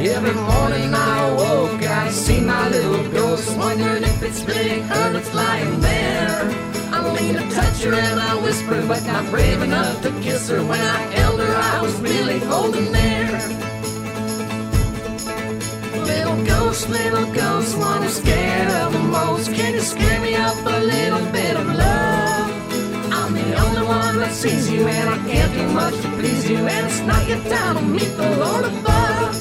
Every 0.00 0.34
morning 0.34 0.92
I 0.92 1.28
awoke, 1.28 1.82
I 1.84 2.10
see 2.10 2.40
my 2.40 2.68
little 2.68 3.08
ghost, 3.12 3.56
wondering 3.56 4.02
if 4.02 4.22
it's 4.24 4.42
really 4.42 4.80
her 4.80 5.12
that's 5.12 5.32
lying 5.32 5.80
there. 5.80 6.50
I 6.92 7.12
leaned 7.14 7.38
to 7.38 7.48
touch 7.54 7.84
her 7.84 7.94
and 7.94 8.18
I 8.18 8.42
whispered, 8.42 8.88
but 8.88 9.04
not 9.04 9.30
brave 9.30 9.62
enough 9.62 10.02
to 10.02 10.10
kiss 10.20 10.48
her. 10.48 10.64
When 10.64 10.80
I 10.80 10.98
held 11.14 11.38
her, 11.38 11.54
I 11.54 11.80
was 11.80 11.94
really 12.00 12.40
holding 12.40 12.90
there. 12.90 13.79
Little 16.06 16.44
ghost, 16.44 16.88
little 16.88 17.26
ghost, 17.32 17.76
one 17.78 18.02
I'm 18.02 18.08
scared 18.08 18.70
of 18.82 18.92
the 18.92 18.98
most. 18.98 19.52
Can 19.52 19.74
you 19.74 19.80
scare 19.80 20.20
me 20.20 20.34
up 20.34 20.56
a 20.64 20.80
little 20.80 21.24
bit 21.32 21.56
of 21.56 21.66
love? 21.66 22.50
I'm 23.12 23.34
the 23.34 23.54
only 23.64 23.82
one 23.86 24.18
that 24.18 24.32
sees 24.32 24.70
you, 24.70 24.86
and 24.86 25.08
I 25.10 25.18
can't 25.30 25.52
do 25.52 25.66
much 25.72 25.94
to 26.02 26.08
please 26.18 26.48
you. 26.48 26.58
And 26.58 26.86
it's 26.86 27.00
not 27.00 27.28
your 27.28 27.42
time 27.44 27.76
to 27.76 27.82
meet 27.82 28.16
the 28.16 28.30
Lord 28.36 28.64
above. 28.64 29.34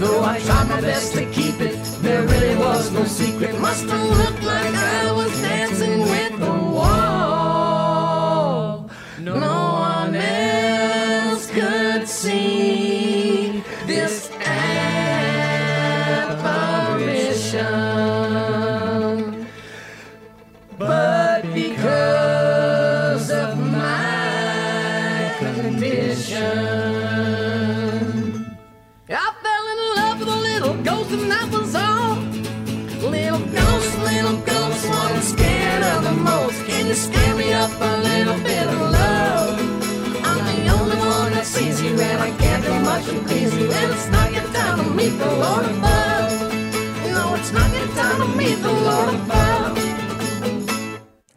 Though 0.00 0.22
I 0.22 0.38
tried 0.40 0.68
my 0.68 0.80
best 0.82 1.14
to 1.14 1.24
keep 1.32 1.60
it, 1.60 1.82
there 2.02 2.22
really 2.22 2.54
was 2.56 2.90
no 2.92 3.04
secret. 3.04 3.58
Must 3.58 3.86
have 3.88 4.18
looked 4.18 4.42
like 4.42 4.74
I 4.74 5.12
was 5.12 5.32
dancing 5.40 6.00
with 6.00 6.38
the 6.38 6.52
wall. 6.76 7.30
No 9.20 9.34
one 9.34 10.14
else 10.14 11.50
could 11.50 12.06
see. 12.06 12.85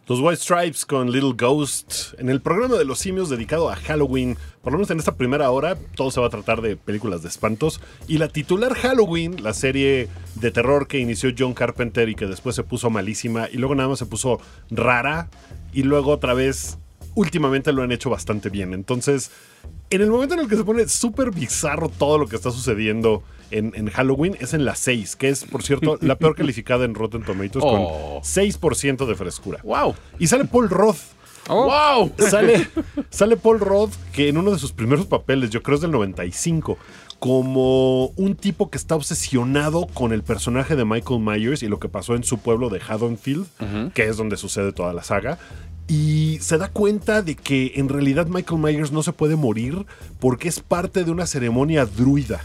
Los 0.08 0.22
White 0.22 0.42
Stripes 0.42 0.86
con 0.88 1.12
Little 1.12 1.34
Ghost 1.38 2.16
en 2.18 2.30
el 2.30 2.42
programa 2.42 2.78
de 2.78 2.86
los 2.86 2.98
simios 2.98 3.30
dedicado 3.30 3.70
a 3.70 3.76
Halloween. 3.76 4.38
Por 4.64 4.74
lo 4.74 4.80
menos 4.80 4.90
en 4.90 4.98
esta 4.98 5.16
primera 5.16 5.52
hora 5.52 5.78
todo 5.96 6.10
se 6.10 6.20
va 6.20 6.26
a 6.26 6.32
tratar 6.32 6.64
de 6.64 6.76
películas 6.76 7.22
de 7.22 7.30
espantos. 7.30 7.80
Y 8.08 8.18
la 8.18 8.28
titular 8.30 8.74
Halloween, 8.74 9.44
la 9.44 9.54
serie 9.54 10.08
de 10.34 10.50
terror 10.50 10.88
que 10.88 10.98
inició 10.98 11.30
John 11.38 11.54
Carpenter 11.54 12.10
y 12.10 12.16
que 12.16 12.26
después 12.26 12.56
se 12.56 12.64
puso 12.64 12.90
malísima 12.90 13.50
y 13.52 13.58
luego 13.58 13.76
nada 13.76 13.90
más 13.90 14.00
se 14.00 14.08
puso 14.08 14.42
rara 14.72 15.30
y 15.74 15.84
luego 15.84 16.10
otra 16.12 16.34
vez 16.34 16.80
últimamente 17.14 17.72
lo 17.72 17.84
han 17.84 17.92
hecho 17.92 18.10
bastante 18.10 18.50
bien. 18.50 18.74
Entonces, 18.74 19.30
en 19.90 20.02
el 20.02 20.10
momento 20.10 20.36
en 20.36 20.42
el 20.42 20.48
que 20.48 20.56
se 20.56 20.64
pone 20.64 20.88
súper 20.88 21.32
bizarro 21.32 21.90
todo 21.90 22.18
lo 22.18 22.28
que 22.28 22.36
está 22.36 22.52
sucediendo 22.52 23.24
en, 23.52 23.72
en 23.76 23.90
Halloween 23.90 24.38
es 24.40 24.54
en 24.54 24.64
la 24.66 24.76
6, 24.76 25.16
que 25.16 25.30
es, 25.30 25.44
por 25.46 25.64
cierto, 25.64 25.98
la 26.02 26.16
peor 26.18 26.36
calificada 26.36 26.86
en 26.86 26.94
Rotten 26.94 27.24
Tomatoes 27.24 27.64
Oh. 27.66 28.20
con 28.22 28.24
6% 28.24 29.08
de 29.08 29.16
frescura. 29.16 29.60
¡Wow! 29.64 29.96
Y 30.20 30.28
sale 30.28 30.46
Paul 30.46 30.70
Roth. 30.70 30.98
¡Wow! 31.48 32.12
Sale, 32.20 32.68
sale 33.10 33.36
Paul 33.38 33.60
Roth, 33.60 33.94
que 34.14 34.30
en 34.30 34.38
uno 34.38 34.52
de 34.52 34.60
sus 34.60 34.72
primeros 34.72 35.08
papeles, 35.08 35.50
yo 35.50 35.64
creo 35.64 35.76
es 35.76 35.82
del 35.82 35.90
95, 35.90 36.78
como 37.18 38.08
un 38.16 38.36
tipo 38.36 38.70
que 38.70 38.78
está 38.78 38.96
obsesionado 38.96 39.88
con 39.88 40.14
el 40.14 40.22
personaje 40.24 40.76
de 40.76 40.86
Michael 40.86 41.20
Myers 41.22 41.64
y 41.64 41.68
lo 41.68 41.80
que 41.80 41.90
pasó 41.90 42.16
en 42.16 42.24
su 42.24 42.38
pueblo 42.38 42.70
de 42.70 42.80
Haddonfield, 42.88 43.92
que 43.94 44.08
es 44.08 44.18
donde 44.18 44.38
sucede 44.38 44.74
toda 44.74 44.94
la 44.94 45.04
saga. 45.04 45.40
Y 45.90 46.38
se 46.40 46.60
da 46.60 46.70
cuenta 46.70 47.24
de 47.24 47.36
que 47.36 47.74
en 47.76 47.90
realidad 47.90 48.28
Michael 48.28 48.62
Myers 48.62 48.92
no 48.92 49.02
se 49.02 49.12
puede 49.12 49.36
morir 49.36 49.88
porque 50.20 50.48
es 50.48 50.60
parte 50.60 51.04
de 51.04 51.10
una 51.10 51.26
ceremonia 51.26 51.86
druida. 51.86 52.42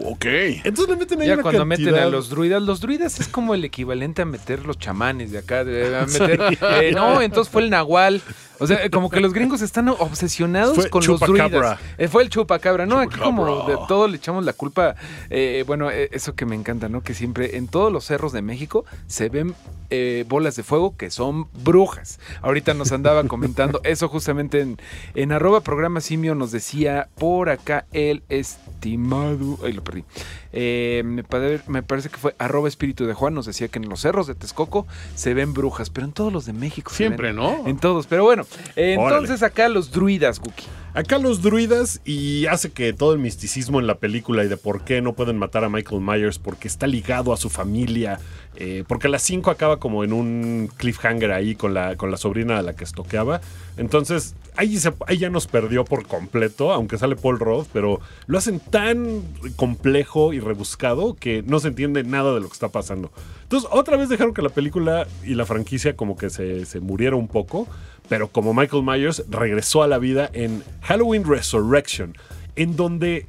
Ok. 0.00 0.24
Entonces 0.64 0.88
le 0.88 0.96
meten 0.96 1.20
ahí 1.20 1.26
Ya 1.28 1.34
una 1.34 1.42
cuando 1.42 1.66
meten 1.66 1.94
a 1.94 2.06
los 2.06 2.30
druidas, 2.30 2.62
los 2.62 2.80
druidas 2.80 3.20
es 3.20 3.28
como 3.28 3.54
el 3.54 3.64
equivalente 3.64 4.22
a 4.22 4.24
meter 4.24 4.64
los 4.64 4.78
chamanes 4.78 5.32
de 5.32 5.38
acá. 5.38 5.64
de- 5.64 5.96
a 5.96 6.06
meter- 6.06 6.58
eh, 6.80 6.92
no, 6.94 7.20
entonces 7.20 7.52
fue 7.52 7.62
el 7.62 7.70
nahual. 7.70 8.22
O 8.58 8.66
sea, 8.66 8.88
como 8.90 9.10
que 9.10 9.18
los 9.18 9.32
gringos 9.32 9.60
están 9.60 9.88
obsesionados 9.88 10.76
Fue 10.76 10.88
con 10.88 11.04
los 11.04 11.18
druidas. 11.18 11.78
Eh, 11.98 12.06
fue 12.06 12.22
el 12.22 12.28
chupacabra, 12.30 12.86
¿no? 12.86 13.00
Aquí 13.00 13.18
como 13.18 13.66
de 13.66 13.76
todo 13.88 14.06
le 14.06 14.16
echamos 14.18 14.44
la 14.44 14.52
culpa. 14.52 14.94
eh, 15.30 15.64
bueno, 15.66 15.90
eh, 15.90 16.08
eso 16.12 16.34
que 16.36 16.46
me 16.46 16.54
encanta, 16.54 16.88
¿no? 16.88 17.02
Que 17.02 17.12
siempre 17.12 17.56
en 17.56 17.66
todos 17.66 17.92
los 17.92 18.04
cerros 18.04 18.32
de 18.32 18.40
México 18.40 18.84
se 19.08 19.28
ven 19.30 19.54
eh, 19.90 20.24
bolas 20.28 20.54
de 20.54 20.62
fuego 20.62 20.96
que 20.96 21.10
son 21.10 21.48
brujas. 21.64 22.20
Ahorita 22.40 22.72
nos 22.72 22.92
andaba 22.92 23.24
comentando 23.24 23.80
eso 23.84 24.08
justamente 24.08 24.60
en, 24.60 24.78
en 25.16 25.32
arroba 25.32 25.60
programa 25.62 26.00
simio 26.00 26.36
nos 26.36 26.52
decía 26.52 27.08
por 27.18 27.50
acá 27.50 27.84
el 27.92 28.22
estimado... 28.28 29.58
lo 29.82 29.84
perdí. 29.84 30.04
Eh, 30.52 31.02
me, 31.04 31.24
pare- 31.24 31.60
me 31.66 31.82
parece 31.82 32.08
que 32.08 32.16
fue 32.16 32.34
arroba 32.38 32.68
espíritu 32.68 33.06
de 33.06 33.14
Juan, 33.14 33.34
nos 33.34 33.46
decía 33.46 33.68
que 33.68 33.78
en 33.78 33.88
los 33.88 34.00
cerros 34.00 34.26
de 34.26 34.34
Texcoco 34.34 34.86
se 35.14 35.34
ven 35.34 35.52
brujas, 35.54 35.90
pero 35.90 36.06
en 36.06 36.12
todos 36.12 36.32
los 36.32 36.46
de 36.46 36.52
México. 36.52 36.90
se 36.90 36.98
Siempre, 36.98 37.28
ven. 37.28 37.36
¿no? 37.36 37.66
En 37.66 37.78
todos, 37.78 38.06
pero 38.06 38.24
bueno, 38.24 38.44
eh, 38.76 38.96
entonces 38.98 39.42
acá 39.42 39.68
los 39.68 39.90
druidas, 39.92 40.38
Guki. 40.40 40.64
Acá 40.94 41.16
los 41.18 41.40
druidas 41.40 42.02
y 42.04 42.44
hace 42.46 42.70
que 42.70 42.92
todo 42.92 43.14
el 43.14 43.18
misticismo 43.18 43.80
en 43.80 43.86
la 43.86 43.94
película 43.94 44.44
y 44.44 44.48
de 44.48 44.58
por 44.58 44.84
qué 44.84 45.00
no 45.00 45.14
pueden 45.14 45.38
matar 45.38 45.64
a 45.64 45.70
Michael 45.70 46.02
Myers 46.02 46.38
porque 46.38 46.68
está 46.68 46.86
ligado 46.86 47.32
a 47.32 47.38
su 47.38 47.48
familia. 47.48 48.18
eh, 48.56 48.84
porque 48.86 49.08
la 49.08 49.18
5 49.18 49.50
acaba 49.50 49.78
como 49.78 50.04
en 50.04 50.12
un 50.12 50.70
cliffhanger 50.76 51.32
ahí 51.32 51.54
con 51.54 51.72
la, 51.72 51.96
con 51.96 52.10
la 52.10 52.18
sobrina 52.18 52.58
a 52.58 52.62
la 52.62 52.76
que 52.76 52.84
estoqueaba. 52.84 53.40
Entonces, 53.78 54.34
ahí, 54.56 54.78
ya 55.18 55.30
nos 55.30 55.46
perdió 55.46 55.84
por 55.84 56.06
completo, 56.06 56.72
aunque 56.72 56.98
sale 56.98 57.16
Paul 57.16 57.38
Roth, 57.38 57.68
pero 57.72 58.00
lo 58.26 58.38
hacen 58.38 58.60
tan 58.60 59.22
complejo 59.56 60.32
y 60.32 60.40
rebuscado 60.40 61.14
que 61.14 61.42
no 61.42 61.60
se 61.60 61.68
entiende 61.68 62.04
nada 62.04 62.34
de 62.34 62.40
lo 62.40 62.48
que 62.48 62.52
está 62.52 62.68
pasando. 62.68 63.10
Entonces, 63.42 63.68
otra 63.72 63.96
vez 63.96 64.08
dejaron 64.08 64.34
que 64.34 64.42
la 64.42 64.50
película 64.50 65.06
y 65.24 65.34
la 65.34 65.46
franquicia 65.46 65.96
como 65.96 66.16
que 66.16 66.30
se, 66.30 66.64
se 66.66 66.80
muriera 66.80 67.16
un 67.16 67.28
poco, 67.28 67.66
pero 68.08 68.28
como 68.28 68.54
Michael 68.54 68.82
Myers 68.82 69.24
regresó 69.28 69.82
a 69.82 69.86
la 69.86 69.98
vida 69.98 70.30
en 70.32 70.62
Halloween 70.82 71.24
Resurrection, 71.24 72.16
en 72.56 72.76
donde 72.76 73.26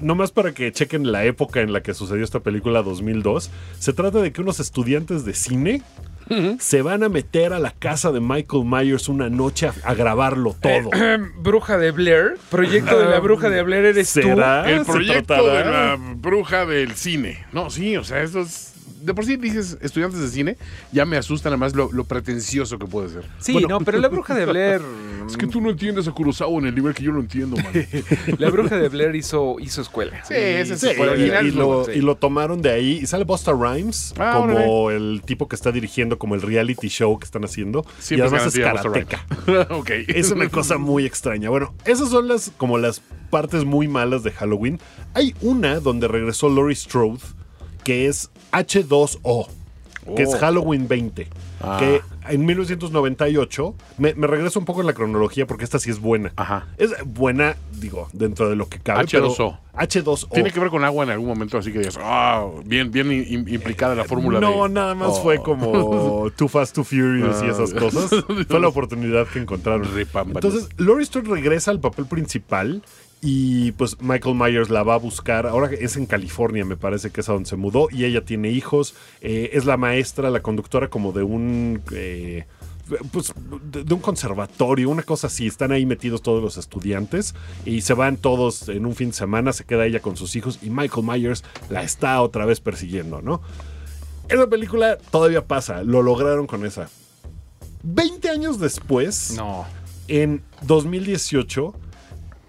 Nomás 0.00 0.30
para 0.30 0.52
que 0.52 0.72
chequen 0.72 1.12
la 1.12 1.24
época 1.26 1.60
en 1.60 1.74
la 1.74 1.82
que 1.82 1.92
sucedió 1.92 2.24
esta 2.24 2.40
película 2.40 2.82
2002, 2.82 3.50
se 3.78 3.92
trata 3.92 4.20
de 4.20 4.32
que 4.32 4.40
unos 4.40 4.58
estudiantes 4.58 5.26
de 5.26 5.34
cine 5.34 5.82
se 6.58 6.82
van 6.82 7.02
a 7.02 7.08
meter 7.08 7.52
a 7.52 7.58
la 7.58 7.72
casa 7.72 8.12
de 8.12 8.20
Michael 8.20 8.64
Myers 8.64 9.08
una 9.08 9.28
noche 9.28 9.66
a, 9.68 9.74
a 9.84 9.94
grabarlo 9.94 10.54
todo. 10.60 10.90
bruja 11.38 11.78
de 11.78 11.90
Blair, 11.90 12.38
proyecto 12.50 12.98
de 12.98 13.06
la 13.06 13.18
bruja 13.20 13.50
de 13.50 13.62
Blair 13.62 13.84
eres 13.86 14.08
¿Será? 14.08 14.70
El 14.70 14.84
¿Se 14.84 14.92
proyecto 14.92 15.46
de 15.46 15.64
la 15.64 15.98
bruja 16.16 16.66
del 16.66 16.94
cine. 16.94 17.44
No, 17.52 17.70
sí, 17.70 17.96
o 17.96 18.04
sea, 18.04 18.22
esto 18.22 18.40
es. 18.40 18.69
De 19.00 19.14
por 19.14 19.24
sí 19.24 19.36
dices 19.36 19.78
estudiantes 19.80 20.20
de 20.20 20.28
cine, 20.28 20.56
ya 20.92 21.04
me 21.06 21.16
asustan 21.16 21.52
además 21.52 21.74
lo, 21.74 21.90
lo 21.92 22.04
pretencioso 22.04 22.78
que 22.78 22.86
puede 22.86 23.08
ser. 23.08 23.24
Sí, 23.38 23.64
no, 23.68 23.80
pero 23.80 23.98
la 23.98 24.08
bruja 24.08 24.34
de 24.34 24.46
Blair. 24.46 24.80
Es 25.30 25.36
que 25.36 25.46
tú 25.46 25.60
no 25.60 25.70
entiendes 25.70 26.08
a 26.08 26.10
Kurosawa 26.12 26.58
en 26.58 26.66
el 26.66 26.74
nivel 26.74 26.92
que 26.92 27.04
yo 27.04 27.12
lo 27.12 27.20
entiendo, 27.20 27.56
man. 27.56 27.72
La 28.38 28.50
bruja 28.50 28.76
de 28.76 28.88
Blair 28.88 29.14
hizo, 29.14 29.60
hizo 29.60 29.80
escuela. 29.80 30.24
Sí, 30.24 30.34
ese 30.34 30.76
Sí, 30.76 30.88
original. 30.98 31.44
y, 31.44 31.48
es 31.50 31.54
lo, 31.54 31.84
sí. 31.84 31.92
y 31.94 32.00
lo 32.00 32.16
tomaron 32.16 32.62
de 32.62 32.70
ahí. 32.72 32.98
Y 33.02 33.06
sale 33.06 33.22
Busta 33.24 33.52
Rhymes 33.52 34.12
Ah, 34.18 34.32
como 34.40 34.90
el 34.90 35.22
tipo 35.24 35.46
que 35.46 35.54
está 35.54 35.70
dirigiendo 35.70 36.18
como 36.18 36.34
el 36.34 36.42
reality 36.42 36.88
show 36.88 37.16
que 37.18 37.26
están 37.26 37.44
haciendo. 37.44 37.84
Siempre 38.00 38.26
y 38.26 38.28
además 38.28 38.52
es 38.54 38.60
karateca. 38.60 39.24
ok. 39.70 39.90
Es 40.08 40.32
una 40.32 40.48
cosa 40.48 40.78
muy 40.78 41.06
extraña. 41.06 41.48
Bueno, 41.48 41.74
esas 41.84 42.08
son 42.10 42.26
las 42.26 42.50
como 42.56 42.78
las 42.78 43.00
partes 43.30 43.64
muy 43.64 43.86
malas 43.86 44.24
de 44.24 44.32
Halloween. 44.32 44.80
Hay 45.14 45.34
una 45.42 45.78
donde 45.78 46.08
regresó 46.08 46.48
Laurie 46.48 46.74
Strode, 46.74 47.20
que 47.84 48.06
es 48.06 48.30
H2O, 48.52 49.46
que 50.16 50.22
es 50.22 50.34
Oh. 50.34 50.38
Halloween 50.38 50.88
20. 50.88 51.28
Ah. 51.62 51.76
Que 51.78 52.00
en 52.28 52.46
1998, 52.46 53.74
me, 53.98 54.14
me 54.14 54.26
regreso 54.26 54.58
un 54.58 54.64
poco 54.64 54.80
en 54.80 54.86
la 54.86 54.94
cronología 54.94 55.46
porque 55.46 55.64
esta 55.64 55.78
sí 55.78 55.90
es 55.90 56.00
buena. 56.00 56.32
Ajá. 56.36 56.68
Es 56.78 56.90
buena, 57.04 57.56
digo, 57.78 58.08
dentro 58.14 58.48
de 58.48 58.56
lo 58.56 58.66
que 58.68 58.78
cabe. 58.78 59.00
H2O. 59.04 59.34
pero 59.36 59.58
H2O. 59.74 60.28
Tiene 60.32 60.50
que 60.52 60.60
ver 60.60 60.70
con 60.70 60.84
agua 60.84 61.04
en 61.04 61.10
algún 61.10 61.28
momento, 61.28 61.58
así 61.58 61.70
que 61.70 61.80
digas, 61.80 61.98
ah, 62.00 62.46
bien, 62.64 62.90
bien 62.90 63.08
im- 63.10 63.46
implicada 63.52 63.94
la 63.94 64.04
fórmula 64.04 64.40
No, 64.40 64.64
de- 64.64 64.70
nada 64.70 64.94
más 64.94 65.10
Oh. 65.10 65.22
fue 65.22 65.42
como 65.42 66.30
Too 66.36 66.48
Fast, 66.48 66.74
Too 66.74 66.84
Furious 66.84 67.42
y 67.42 67.46
Ah. 67.46 67.50
esas 67.50 67.74
cosas. 67.74 68.10
Fue 68.48 68.60
la 68.60 68.68
oportunidad 68.68 69.26
que 69.26 69.38
encontraron. 69.40 69.86
Entonces, 69.96 70.68
Laurie 70.78 71.04
Strode 71.04 71.28
regresa 71.30 71.70
al 71.70 71.80
papel 71.80 72.06
principal 72.06 72.82
y 73.22 73.72
pues 73.72 74.00
Michael 74.00 74.34
Myers 74.34 74.70
la 74.70 74.82
va 74.82 74.94
a 74.94 74.98
buscar. 74.98 75.46
Ahora 75.46 75.70
es 75.78 75.96
en 75.96 76.06
California, 76.06 76.64
me 76.64 76.76
parece 76.76 77.10
que 77.10 77.20
es 77.20 77.28
a 77.28 77.32
donde 77.34 77.48
se 77.48 77.56
mudó 77.56 77.88
y 77.90 78.04
ella 78.04 78.24
tiene 78.24 78.50
hijos. 78.50 78.94
Eh, 79.20 79.50
es 79.52 79.64
la 79.66 79.76
maestra, 79.76 80.30
la 80.30 80.40
conductora 80.40 80.88
como 80.88 81.12
de 81.12 81.22
un... 81.22 81.82
eh, 81.92 82.46
pues 83.12 83.32
de, 83.62 83.94
un 83.94 84.00
conservatorio, 84.00 84.88
una 84.90 85.02
cosa 85.04 85.28
así. 85.28 85.46
Están 85.46 85.70
ahí 85.70 85.86
metidos 85.86 86.22
todos 86.22 86.42
los 86.42 86.56
estudiantes 86.56 87.34
y 87.64 87.82
se 87.82 87.94
van 87.94 88.16
todos 88.16 88.68
en 88.68 88.84
un 88.86 88.94
fin 88.96 89.10
de 89.10 89.14
semana. 89.14 89.52
Se 89.52 89.64
queda 89.64 89.86
ella 89.86 90.00
con 90.00 90.16
sus 90.16 90.34
hijos 90.34 90.58
y 90.62 90.70
Michael 90.70 91.06
Myers 91.06 91.44
la 91.68 91.82
está 91.84 92.20
otra 92.20 92.46
vez 92.46 92.58
persiguiendo, 92.60 93.22
¿no? 93.22 93.42
Esa 94.28 94.46
película 94.48 94.96
todavía 95.10 95.44
pasa, 95.44 95.82
lo 95.84 96.02
lograron 96.02 96.46
con 96.46 96.64
esa. 96.66 96.88
20 97.82 98.28
años 98.30 98.58
después, 98.60 99.34
No. 99.36 99.66
en 100.08 100.42
2018, 100.62 101.74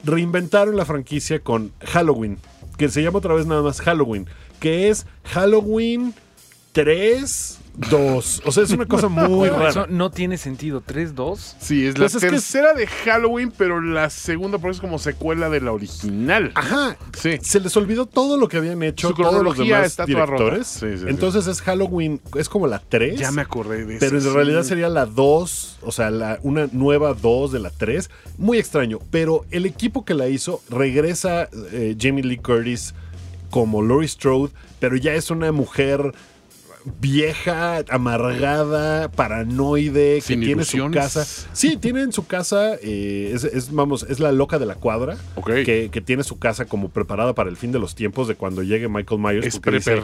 reinventaron 0.03 0.75
la 0.75 0.85
franquicia 0.85 1.39
con 1.39 1.71
Halloween, 1.85 2.37
que 2.77 2.89
se 2.89 3.01
llama 3.01 3.19
otra 3.19 3.33
vez 3.33 3.45
nada 3.45 3.61
más 3.61 3.81
Halloween, 3.81 4.27
que 4.59 4.89
es 4.89 5.05
Halloween 5.23 6.13
3, 6.73 7.59
2. 7.77 8.41
O 8.45 8.51
sea, 8.51 8.63
es 8.63 8.71
una 8.71 8.85
cosa 8.85 9.07
muy 9.09 9.47
Eso 9.47 9.57
rara. 9.57 9.87
no 9.89 10.11
tiene 10.11 10.37
sentido. 10.37 10.81
¿3, 10.81 11.13
2? 11.13 11.55
Sí, 11.59 11.85
es 11.87 11.95
Pues 11.95 11.99
la 11.99 12.05
es 12.05 12.11
que 12.21 12.25
es- 12.27 12.31
tercera 12.33 12.73
de 12.73 12.87
Halloween, 12.87 13.51
pero 13.57 13.81
la 13.81 14.09
segunda 14.09 14.57
eso 14.57 14.71
es 14.71 14.79
como 14.81 14.99
secuela 14.99 15.49
de 15.49 15.61
la 15.61 15.71
original. 15.71 16.51
Ajá. 16.55 16.97
Sí. 17.17 17.37
Se 17.41 17.59
les 17.59 17.75
olvidó 17.77 18.05
todo 18.05 18.37
lo 18.37 18.47
que 18.47 18.57
habían 18.57 18.81
hecho 18.83 19.09
Su 19.09 19.13
todos 19.13 19.33
los 19.33 19.55
cronología 19.55 19.75
demás 19.77 19.91
está 19.91 20.05
directores. 20.05 20.67
Sí, 20.67 20.85
sí, 20.93 20.97
sí. 20.99 21.05
Entonces 21.07 21.47
es 21.47 21.61
Halloween, 21.61 22.21
es 22.35 22.49
como 22.49 22.67
la 22.67 22.79
3. 22.79 23.19
Ya 23.19 23.31
me 23.31 23.41
acordé 23.41 23.85
de 23.85 23.95
eso. 23.95 24.05
Pero 24.05 24.17
en 24.17 24.23
sí. 24.23 24.29
realidad 24.29 24.63
sería 24.63 24.89
la 24.89 25.05
2, 25.05 25.79
o 25.81 25.91
sea, 25.91 26.09
la, 26.11 26.39
una 26.43 26.67
nueva 26.71 27.13
2 27.13 27.51
de 27.51 27.59
la 27.59 27.69
3. 27.69 28.09
Muy 28.37 28.57
extraño, 28.57 28.99
pero 29.11 29.45
el 29.51 29.65
equipo 29.65 30.05
que 30.05 30.13
la 30.13 30.27
hizo 30.27 30.61
regresa 30.69 31.49
eh, 31.71 31.95
Jamie 31.99 32.23
Lee 32.23 32.37
Curtis 32.37 32.93
como 33.49 33.81
Laurie 33.81 34.07
Strode, 34.07 34.51
pero 34.79 34.95
ya 34.95 35.13
es 35.13 35.29
una 35.29 35.51
mujer 35.51 36.13
vieja, 36.99 37.83
amargada, 37.89 39.09
paranoide, 39.11 40.21
Sin 40.21 40.39
que 40.39 40.45
tiene 40.47 40.63
su 40.63 40.89
casa. 40.91 41.25
Sí, 41.53 41.77
tiene 41.77 42.01
en 42.01 42.11
su 42.13 42.25
casa, 42.27 42.75
eh, 42.81 43.31
es, 43.33 43.43
es, 43.43 43.71
vamos, 43.73 44.05
es 44.09 44.19
la 44.19 44.31
loca 44.31 44.59
de 44.59 44.65
la 44.65 44.75
cuadra, 44.75 45.17
que, 45.45 45.89
que 45.91 46.01
tiene 46.01 46.23
su 46.23 46.39
casa 46.39 46.65
como 46.65 46.89
preparada 46.89 47.33
para 47.33 47.49
el 47.49 47.57
fin 47.57 47.71
de 47.71 47.79
los 47.79 47.95
tiempos 47.95 48.27
de 48.27 48.35
cuando 48.35 48.63
llegue 48.63 48.87
Michael 48.87 49.19
Myers. 49.21 49.45
Es 49.47 49.61
dice, 49.61 50.01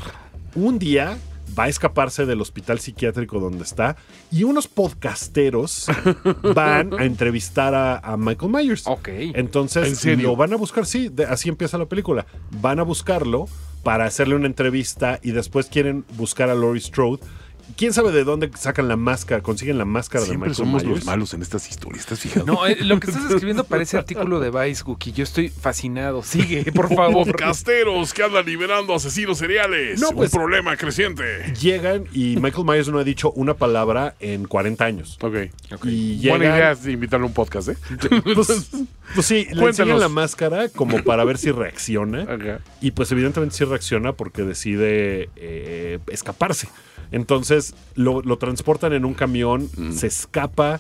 un 0.56 0.80
día 0.80 1.18
va 1.58 1.64
a 1.64 1.70
escaparse 1.70 2.26
del 2.26 2.42
hospital 2.42 2.80
psiquiátrico 2.80 3.40
donde 3.40 3.64
está 3.64 3.96
y 4.32 4.44
unos 4.44 4.68
podcasteros 4.68 5.88
van 6.56 6.94
a 7.00 7.06
entrevistar 7.06 7.74
a, 7.74 7.98
a 8.00 8.18
Michael 8.18 8.52
Myers. 8.52 8.86
Ok. 8.86 9.08
Entonces 9.34 10.06
¿En 10.06 10.22
lo 10.24 10.36
van 10.36 10.54
a 10.54 10.58
buscar, 10.58 10.86
sí, 10.86 11.10
de- 11.10 11.26
así 11.26 11.50
empieza 11.50 11.78
la 11.78 11.86
película. 11.86 12.26
Van 12.62 12.80
a 12.80 12.84
buscarlo 12.84 13.48
para 13.88 14.04
hacerle 14.04 14.36
una 14.36 14.48
entrevista 14.48 15.18
y 15.24 15.32
después 15.32 15.68
quieren 15.68 16.04
buscar 16.18 16.50
a 16.50 16.56
Laurie 16.56 16.82
Strode. 16.82 17.22
¿Quién 17.76 17.94
sabe 17.94 18.12
de 18.12 18.24
dónde 18.24 18.50
sacan 18.58 18.88
la 18.88 18.96
máscara, 18.96 19.44
consiguen 19.44 19.78
la 19.78 19.86
máscara 19.86 20.24
Siempre 20.26 20.48
de 20.48 20.50
Michael 20.52 20.56
somos 20.56 20.84
Myers? 20.84 20.98
los 21.00 21.06
malos 21.06 21.34
en 21.34 21.42
estas 21.42 21.70
historias, 21.70 22.02
¿estás 22.06 22.20
fijado? 22.20 22.46
No, 22.46 22.66
eh, 22.66 22.78
lo 22.82 23.00
que 23.00 23.08
estás 23.12 23.26
escribiendo 23.30 23.64
parece 23.66 23.98
artículo 23.98 24.40
de 24.40 24.50
Vice, 24.50 24.84
Guki. 24.84 25.12
Yo 25.12 25.24
estoy 25.24 25.50
fascinado. 25.50 26.24
Sigue, 26.24 26.72
por 26.72 26.88
favor. 26.94 27.26
Podcasteros 27.28 28.14
que 28.14 28.24
andan 28.24 28.46
liberando 28.46 28.96
asesinos 28.96 29.38
seriales. 29.38 30.00
No, 30.00 30.12
pues- 30.12 30.34
Un 30.34 30.40
problema 30.40 30.76
creciente. 30.78 31.54
Llegan 31.60 32.06
y 32.14 32.38
Michael 32.38 32.66
Myers 32.66 32.88
no 32.88 33.00
ha 33.00 33.04
dicho 33.04 33.32
una 33.34 33.54
palabra 33.54 34.16
en 34.20 34.46
40 34.48 34.86
años. 34.86 35.18
Ok. 35.22 35.36
Y 35.84 36.28
Buena 36.30 36.46
llegan- 36.46 36.58
idea 36.58 36.72
es 36.72 36.88
invitarle 36.88 37.26
a 37.26 37.28
un 37.28 37.34
podcast, 37.34 37.70
¿eh? 37.70 37.78
Pues, 38.34 38.70
pues 39.16 39.26
sí, 39.26 39.48
le 39.52 39.66
enseñan 39.66 40.00
la 40.00 40.10
máscara 40.10 40.70
como 40.70 41.04
para 41.04 41.24
ver 41.24 41.38
si 41.38 41.52
reacciona. 41.52 42.22
Ajá. 42.30 42.60
Y 42.82 42.92
pues 42.92 43.12
evidentemente 43.12 43.56
sí 43.56 43.64
reacciona 43.66 44.14
porque 44.14 44.44
decide 44.44 45.30
eh, 45.36 46.00
escaparse. 46.08 46.68
Entonces 47.12 47.74
lo, 47.96 48.22
lo 48.22 48.38
transportan 48.38 48.94
en 48.94 49.06
un 49.06 49.14
camión, 49.14 49.70
Mm. 49.78 49.92
se 49.94 50.08
escapa, 50.08 50.80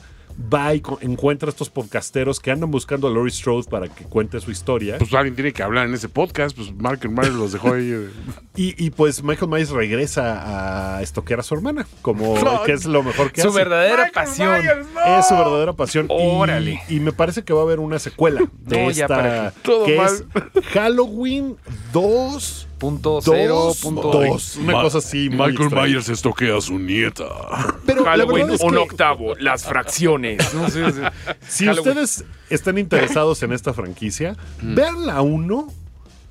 va 0.53 0.75
y 0.75 0.83
encuentra 1.01 1.47
a 1.47 1.51
estos 1.51 1.71
podcasteros 1.71 2.39
que 2.39 2.51
andan 2.51 2.69
buscando 2.69 3.07
a 3.07 3.11
Laurie 3.11 3.31
Strode 3.33 3.67
para 3.71 3.87
que 3.87 4.03
cuente 4.03 4.39
su 4.39 4.51
historia. 4.51 4.99
Pues 4.99 5.11
alguien 5.15 5.33
tiene 5.33 5.51
que 5.51 5.63
hablar 5.63 5.87
en 5.87 5.95
ese 5.95 6.09
podcast. 6.09 6.55
Pues 6.55 6.71
Mark 6.75 6.99
Myers 7.09 7.33
los 7.33 7.53
dejó 7.53 7.73
ahí. 7.73 7.89
eh. 7.91 8.09
y, 8.55 8.85
y, 8.85 8.91
pues 8.91 9.23
Michael 9.23 9.49
Myers 9.49 9.71
regresa 9.71 10.97
a 10.97 11.01
estoquear 11.01 11.39
a 11.39 11.43
su 11.43 11.55
hermana, 11.55 11.87
como 12.03 12.37
No. 12.39 12.61
que 12.63 12.73
es 12.73 12.85
lo 12.85 13.01
mejor 13.01 13.31
que 13.31 13.41
Su 13.41 13.47
hace. 13.49 13.57
verdadera 13.57 14.05
Michael 14.05 14.11
pasión. 14.13 14.59
Myers, 14.61 14.87
no. 14.93 15.19
Es 15.19 15.27
su 15.27 15.35
verdadera 15.35 15.73
pasión. 15.73 16.05
Y- 16.07 16.13
Órale. 16.15 16.81
Y, 16.87 16.99
me 16.99 17.13
parece 17.13 17.43
que 17.43 17.53
va 17.53 17.61
a 17.61 17.63
haber 17.63 17.79
una 17.79 17.97
secuela 17.97 18.41
de 18.61 18.83
No, 18.85 18.91
ya 18.91 19.05
esta. 19.05 19.07
para. 19.07 19.51
Todo 19.63 19.85
que 19.85 19.97
mal. 19.97 20.11
es 20.53 20.65
Halloween 20.67 21.57
2. 21.93 22.66
Punto 22.77 23.19
cero, 23.23 23.55
Dos, 23.55 23.77
punto 23.81 24.11
dos. 24.11 24.55
Una 24.57 24.73
Ma- 24.73 24.81
cosa 24.83 24.99
así. 24.99 25.29
muy 25.29 25.37
Michael 25.47 25.61
extraña. 25.67 25.87
Myers 25.87 26.09
estoquea 26.09 26.57
a 26.57 26.61
su 26.61 26.77
nieta. 26.77 27.25
Pero 27.87 28.03
la 28.03 28.11
Halloween, 28.11 28.47
verdad 28.47 28.55
es 28.55 28.61
un 28.61 28.71
que 28.71 28.77
octavo, 28.77 29.35
las 29.35 29.63
fracciones. 29.63 30.53
No 30.53 30.69
sé, 30.69 30.91
sí. 30.91 30.99
si 31.47 31.65
Halloween. 31.65 31.89
ustedes 31.97 32.25
están 32.51 32.77
interesados 32.77 33.41
en 33.41 33.51
esta 33.53 33.73
franquicia, 33.73 34.35
vean 34.61 35.07
la 35.07 35.21
1, 35.23 35.67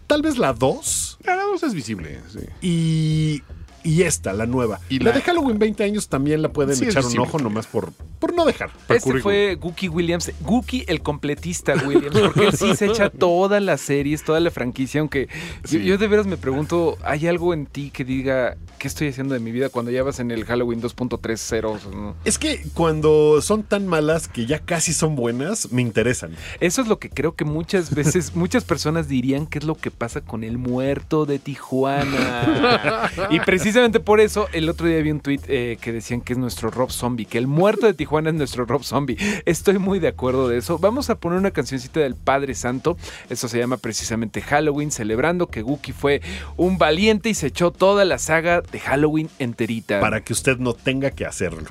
tal 0.07 0.23
vez 0.23 0.39
la 0.39 0.53
2 0.53 1.19
La 1.25 1.35
dos 1.37 1.63
es 1.65 1.75
visible, 1.75 2.21
sí. 2.29 2.39
y, 2.63 3.43
y 3.87 4.03
esta, 4.03 4.33
la 4.33 4.47
nueva. 4.47 4.81
Y 4.89 4.99
la, 4.99 5.11
la- 5.11 5.17
de 5.17 5.23
Halloween 5.23 5.59
20 5.59 5.85
años 5.85 6.09
también 6.09 6.43
la 6.43 6.49
pueden 6.53 6.75
Sí, 6.77 6.85
echar 6.87 7.05
un 7.05 7.19
ojo 7.21 7.39
nomás 7.39 7.67
por, 7.67 7.93
por 8.19 8.35
no 8.35 8.45
dejar. 8.45 8.71
Este 8.89 9.01
currículum. 9.01 9.23
fue 9.23 9.55
Gookie 9.61 9.89
Williams, 9.89 10.33
Gookie 10.41 10.85
el 10.89 11.03
completista 11.03 11.75
Williams, 11.87 12.19
porque 12.19 12.47
él 12.49 12.57
sí 12.57 12.75
se 12.75 12.87
echa 12.87 13.11
todas 13.19 13.63
las 13.63 13.81
series, 13.81 14.25
toda 14.25 14.41
la 14.41 14.51
franquicia, 14.51 15.01
aunque 15.01 15.29
yo, 15.71 15.97
de 15.99 16.09
veras 16.09 16.27
me 16.27 16.37
pregunto, 16.37 16.99
¿hay 17.05 17.27
algo 17.29 17.55
en 17.55 17.67
ti 17.67 17.91
que 17.91 18.05
diga 18.05 18.57
qué 18.79 18.89
estoy 18.89 19.09
haciendo 19.09 19.35
de 19.35 19.41
mi 19.41 19.53
vida 19.53 19.69
cuando 19.69 19.91
ya 19.91 20.03
vas 20.03 20.19
en 20.21 20.31
el 20.31 20.45
Halloween 20.45 20.83
2.30? 20.83 21.93
¿no? 21.95 22.15
Es 22.25 22.39
que 22.39 22.63
cuando 22.75 23.41
son 23.41 23.63
tan 23.63 23.87
malas 23.87 24.27
que 24.29 24.47
ya 24.47 24.59
casi 24.59 24.93
son 24.93 25.15
buenas, 25.17 25.71
me 25.73 25.83
interesan. 25.83 26.33
Eso 26.61 26.83
es 26.83 26.89
lo 26.89 26.99
que 26.99 27.09
creo 27.11 27.35
que 27.37 27.45
muchas 27.45 27.95
veces, 27.95 28.35
muchas 28.35 28.65
personas 28.65 29.07
dirían 29.09 29.47
que 29.47 29.59
es 29.59 29.65
lo 29.65 29.77
que 29.77 29.91
pasa 29.91 30.21
con 30.23 30.43
el 30.45 30.59
muerto 30.59 31.25
de 31.27 31.39
Tijuana. 31.39 33.11
y 33.31 33.39
precisamente 33.41 33.76
por 34.05 34.21
eso, 34.21 34.49
el 34.53 34.69
otro 34.69 34.87
día 34.87 35.01
vi 35.03 35.11
un 35.11 35.21
tweet 35.21 35.79
que 35.81 35.93
decían 35.93 36.21
que 36.21 36.33
es 36.33 36.39
nuestro 36.39 36.71
Rob 36.71 36.91
Zombie, 36.91 37.27
que 37.27 37.39
el 37.39 37.47
muerto 37.47 37.87
de 37.87 37.95
Tijuana 37.95 38.31
es 38.31 38.35
nuestro 38.35 38.65
Rob 38.65 38.85
Zombie. 38.85 39.17
Estoy 39.45 39.79
muy 39.79 39.99
de 39.99 40.09
acuerdo 40.09 40.49
de 40.49 40.59
eso. 40.59 40.79
Vamos 40.79 41.11
a 41.11 41.19
poner 41.19 41.39
una 41.39 41.51
cancioncita 41.51 42.01
del 42.01 42.15
Padre 42.15 42.55
Santo. 42.55 42.97
Eso 43.29 43.49
se 43.49 43.59
llama 43.59 43.77
precisamente 43.77 44.41
Halloween, 44.41 44.91
celebrando 44.91 45.49
que 45.49 45.63
Gookie 45.63 45.93
fue 45.93 46.23
un 46.57 46.79
valiente 46.79 47.29
y 47.29 47.35
se 47.35 47.49
echó 47.49 47.71
toda 47.71 48.05
la 48.05 48.19
saga 48.19 48.61
de 48.61 48.81
Halloween 48.81 49.29
enterita. 49.39 50.01
Para 50.01 50.23
que 50.23 50.33
usted 50.33 50.59
no 50.59 50.73
tenga 50.73 51.11
que 51.11 51.27
hacerlo. 51.27 51.69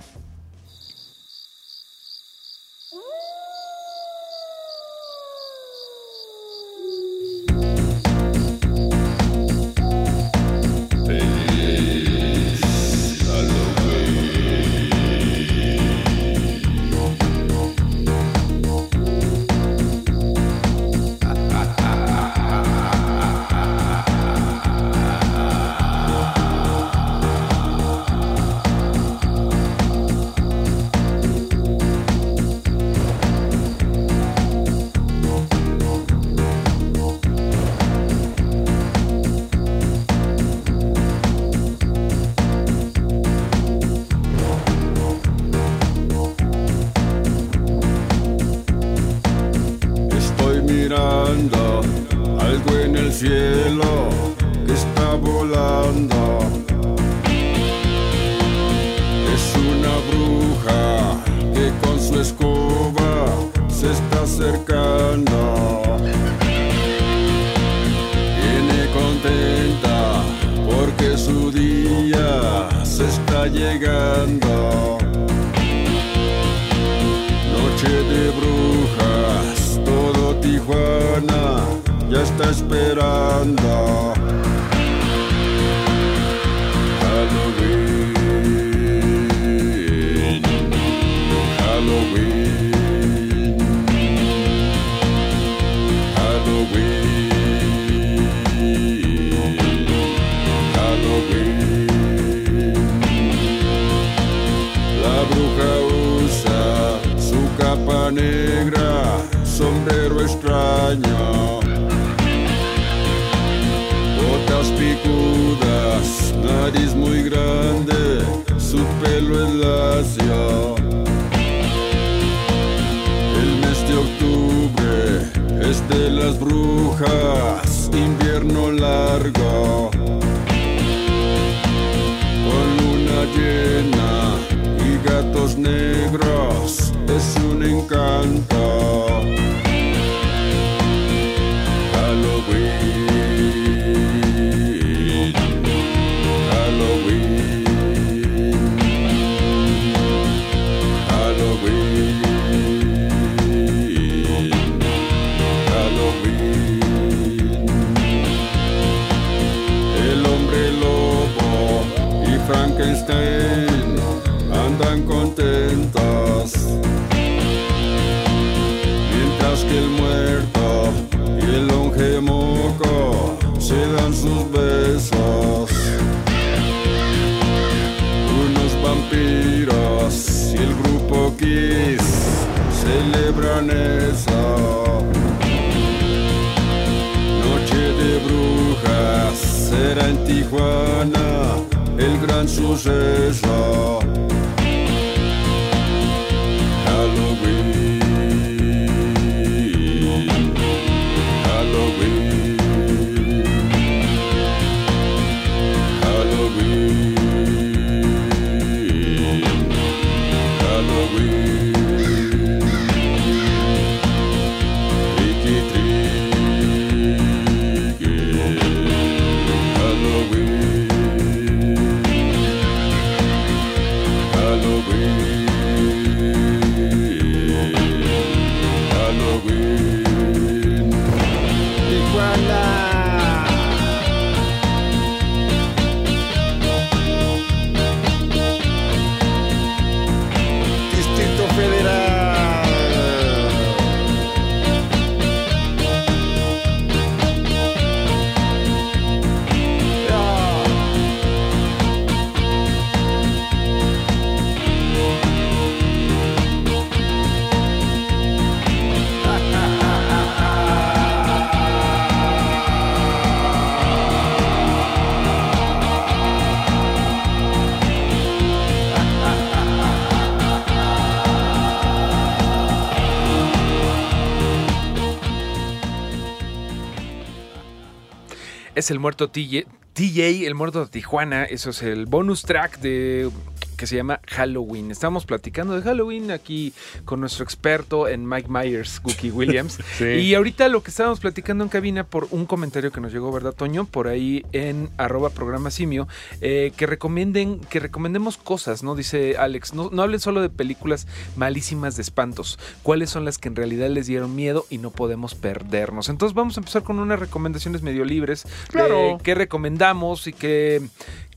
Es 278.86 278.92
el 278.92 279.00
muerto 279.00 279.32
TJ, 279.32 280.46
el 280.46 280.54
muerto 280.54 280.86
Tijuana. 280.86 281.46
Eso 281.46 281.72
es 281.72 281.82
el 281.82 282.06
bonus 282.06 282.44
track 282.44 282.78
de 282.82 283.32
que 283.78 283.88
se 283.88 283.96
llama 283.96 284.15
Halloween. 284.36 284.92
Estamos 284.92 285.26
platicando 285.26 285.76
de 285.76 285.82
Halloween 285.82 286.32
aquí 286.32 286.74
con 287.06 287.22
nuestro 287.22 287.44
experto 287.44 288.08
en 288.08 288.28
Mike 288.28 288.50
Myers, 288.50 289.00
Cookie 289.00 289.32
Williams. 289.32 289.80
Sí. 289.96 290.06
Y 290.06 290.36
ahorita 290.36 290.68
lo 290.68 290.84
que 290.84 290.90
estábamos 290.90 291.20
platicando 291.22 291.64
en 291.64 291.70
cabina 291.70 292.06
por 292.06 292.28
un 292.32 292.46
comentario 292.46 292.92
que 292.92 293.00
nos 293.00 293.14
llegó, 293.14 293.32
¿verdad, 293.32 293.54
Toño? 293.54 293.86
Por 293.86 294.08
ahí 294.08 294.44
en 294.52 294.90
arroba 294.98 295.30
programa 295.30 295.72
simio, 295.72 296.08
eh, 296.42 296.74
que 296.76 296.86
recomienden, 296.86 297.60
que 297.62 297.80
recomendemos 297.80 298.36
cosas, 298.36 298.84
¿no? 298.84 298.96
Dice 298.96 299.38
Alex, 299.38 299.74
no, 299.74 299.90
no 299.92 300.02
hablen 300.02 300.20
solo 300.20 300.42
de 300.42 300.50
películas 300.50 301.08
malísimas 301.38 301.96
de 301.96 302.02
espantos. 302.02 302.60
¿Cuáles 302.84 303.10
son 303.10 303.24
las 303.24 303.38
que 303.38 303.48
en 303.48 303.56
realidad 303.56 303.90
les 303.90 304.08
dieron 304.08 304.36
miedo 304.36 304.66
y 304.70 304.80
no 304.80 304.92
podemos 304.92 305.36
perdernos? 305.36 306.10
Entonces 306.10 306.36
vamos 306.36 306.58
a 306.58 306.62
empezar 306.62 306.84
con 306.84 307.00
unas 307.00 307.20
recomendaciones 307.20 307.82
medio 307.84 308.04
libres. 308.04 308.46
Claro. 308.70 309.18
de 309.18 309.18
qué 309.24 309.36
recomendamos 309.36 310.28
y 310.28 310.34
qué 310.34 310.82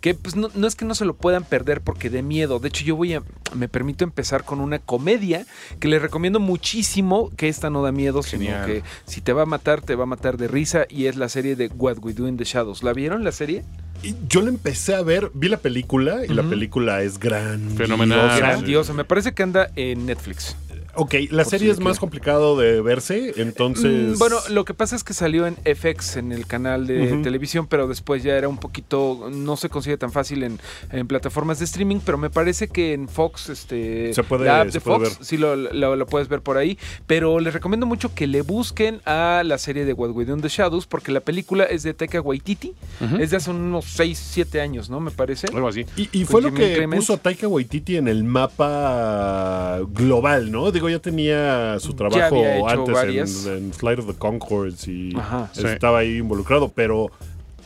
que 0.01 0.15
pues 0.15 0.37
no, 0.37 0.49
no 0.55 0.67
es 0.67 0.77
que 0.77 0.85
no 0.85 0.95
se 0.95 1.05
lo 1.05 1.15
puedan 1.15 1.45
perder 1.45 1.81
porque 1.81 2.11
de 2.11 2.23
miedo. 2.23 2.59
De 2.59 2.69
hecho, 2.69 2.85
yo 2.85 2.97
voy 2.97 3.15
a, 3.15 3.23
me 3.55 3.69
permito 3.69 4.05
empezar 4.05 4.45
con 4.45 4.61
una 4.61 4.79
comedia 4.79 5.47
que 5.81 5.89
les 5.89 6.01
recomiendo 6.01 6.41
muchísimo, 6.41 7.31
que 7.37 7.49
esta 7.49 7.71
no 7.71 7.83
da 7.83 7.93
miedo, 7.93 8.23
Genial. 8.23 8.65
sino 8.65 8.67
que 8.67 8.83
si 9.07 9.21
te 9.21 9.33
va 9.33 9.43
a 9.43 9.47
matar, 9.47 9.81
te 9.81 9.95
va 9.95 10.05
a 10.05 10.07
matar 10.07 10.37
de 10.37 10.49
risa, 10.49 10.87
y 10.89 11.07
es 11.07 11.17
la 11.17 11.29
serie 11.29 11.57
de 11.57 11.69
What 11.69 11.99
We 12.01 12.13
Do 12.13 12.29
in 12.29 12.37
the 12.37 12.45
Shadows. 12.45 12.83
¿La 12.83 12.93
vieron 12.93 13.25
la 13.25 13.33
serie? 13.33 13.65
Y 14.03 14.15
yo 14.29 14.43
la 14.43 14.49
empecé 14.49 14.95
a 14.95 15.03
ver, 15.03 15.33
vi 15.35 15.49
la 15.49 15.57
película 15.57 16.25
y 16.25 16.29
la 16.29 16.45
película 16.45 17.03
es 17.03 17.19
gran. 17.19 17.71
Fenomenal. 17.77 18.39
Grandiosa, 18.39 18.93
me 18.93 19.05
parece 19.05 19.33
que 19.33 19.43
anda 19.43 19.71
en 19.75 20.07
Netflix. 20.07 20.57
Ok, 20.95 21.15
la 21.31 21.45
serie 21.45 21.67
si 21.69 21.73
es 21.73 21.81
más 21.81 21.99
complicado 22.01 22.57
de 22.59 22.81
verse, 22.81 23.35
entonces. 23.37 24.17
Mm, 24.17 24.19
Bueno, 24.19 24.37
lo 24.51 24.65
que 24.65 24.75
pasa 24.75 24.97
es 24.97 25.05
que 25.05 25.15
salió 25.15 25.47
en 25.47 25.57
FX, 25.65 26.17
en 26.17 26.33
el 26.33 26.47
canal 26.47 26.87
de 26.89 27.19
televisión, 27.23 27.67
pero 27.69 27.87
después 27.87 28.23
ya 28.25 28.37
era 28.37 28.49
un 28.49 28.59
poquito, 28.59 29.29
no 29.33 29.57
se 29.57 29.69
consigue 29.69 29.97
tan 29.97 30.11
fácil 30.11 30.43
en, 30.43 30.59
en 30.91 31.07
plataformas 31.07 31.61
de 31.61 31.67
streaming, 31.67 32.01
pero 32.05 32.19
me 32.19 32.31
parece 32.31 32.67
que 32.69 32.95
en 32.95 33.09
Fox, 33.09 33.49
este, 33.49 34.13
Se 34.13 34.25
puede- 34.25 34.47
la 34.47 34.63
app 34.63 34.69
se 34.71 34.79
de 34.79 34.81
puede 34.81 34.99
Fox, 35.07 35.19
ver. 35.19 35.27
sí 35.27 35.37
lo, 35.37 35.55
lo- 35.55 35.95
lo 35.95 36.07
puedes 36.07 36.29
ver 36.29 36.41
por 36.41 36.57
ahí, 36.57 36.79
pero 37.07 37.39
les 37.39 37.55
recomiendo 37.55 37.87
mucho 37.87 38.13
que 38.15 38.27
le 38.27 38.43
busquen 38.43 39.01
a 39.05 39.43
la 39.45 39.59
serie 39.59 39.85
de 39.85 39.93
What 39.93 40.11
We 40.11 40.25
Do 40.25 40.35
in 40.35 40.41
the 40.43 40.49
Shadows, 40.49 40.87
porque 40.87 41.13
la 41.13 41.21
película 41.21 41.65
es 41.65 41.85
de 41.85 41.95
Taika 41.95 42.21
Waititi, 42.21 42.73
es 43.21 43.31
de 43.31 43.37
hace 43.37 43.51
unos 43.51 43.85
6, 43.85 44.19
7 44.33 44.61
años, 44.61 44.91
¿no? 44.91 44.99
Me 45.01 45.11
parece. 45.13 45.47
Algo 45.55 45.69
así. 45.69 45.85
Y, 45.97 46.09
y 46.13 46.25
fue 46.25 46.43
lo 46.43 46.53
que 46.53 46.75
Clement. 46.75 47.01
puso 47.01 47.15
a 47.15 47.19
Taika 47.19 47.47
Waititi 47.47 47.97
en 47.97 48.09
el 48.09 48.25
mapa 48.25 49.81
global, 49.93 50.51
¿no? 50.51 50.73
Digo, 50.79 50.89
ya 50.89 51.01
tenía 51.01 51.77
su 51.81 51.93
trabajo 51.95 52.69
antes 52.69 53.47
en, 53.47 53.53
en 53.53 53.73
Flight 53.73 53.99
of 53.99 54.07
the 54.07 54.15
Concords 54.15 54.87
y 54.87 55.13
Ajá. 55.17 55.51
Sí. 55.53 55.67
estaba 55.67 55.99
ahí 55.99 56.19
involucrado, 56.19 56.69
pero 56.73 57.11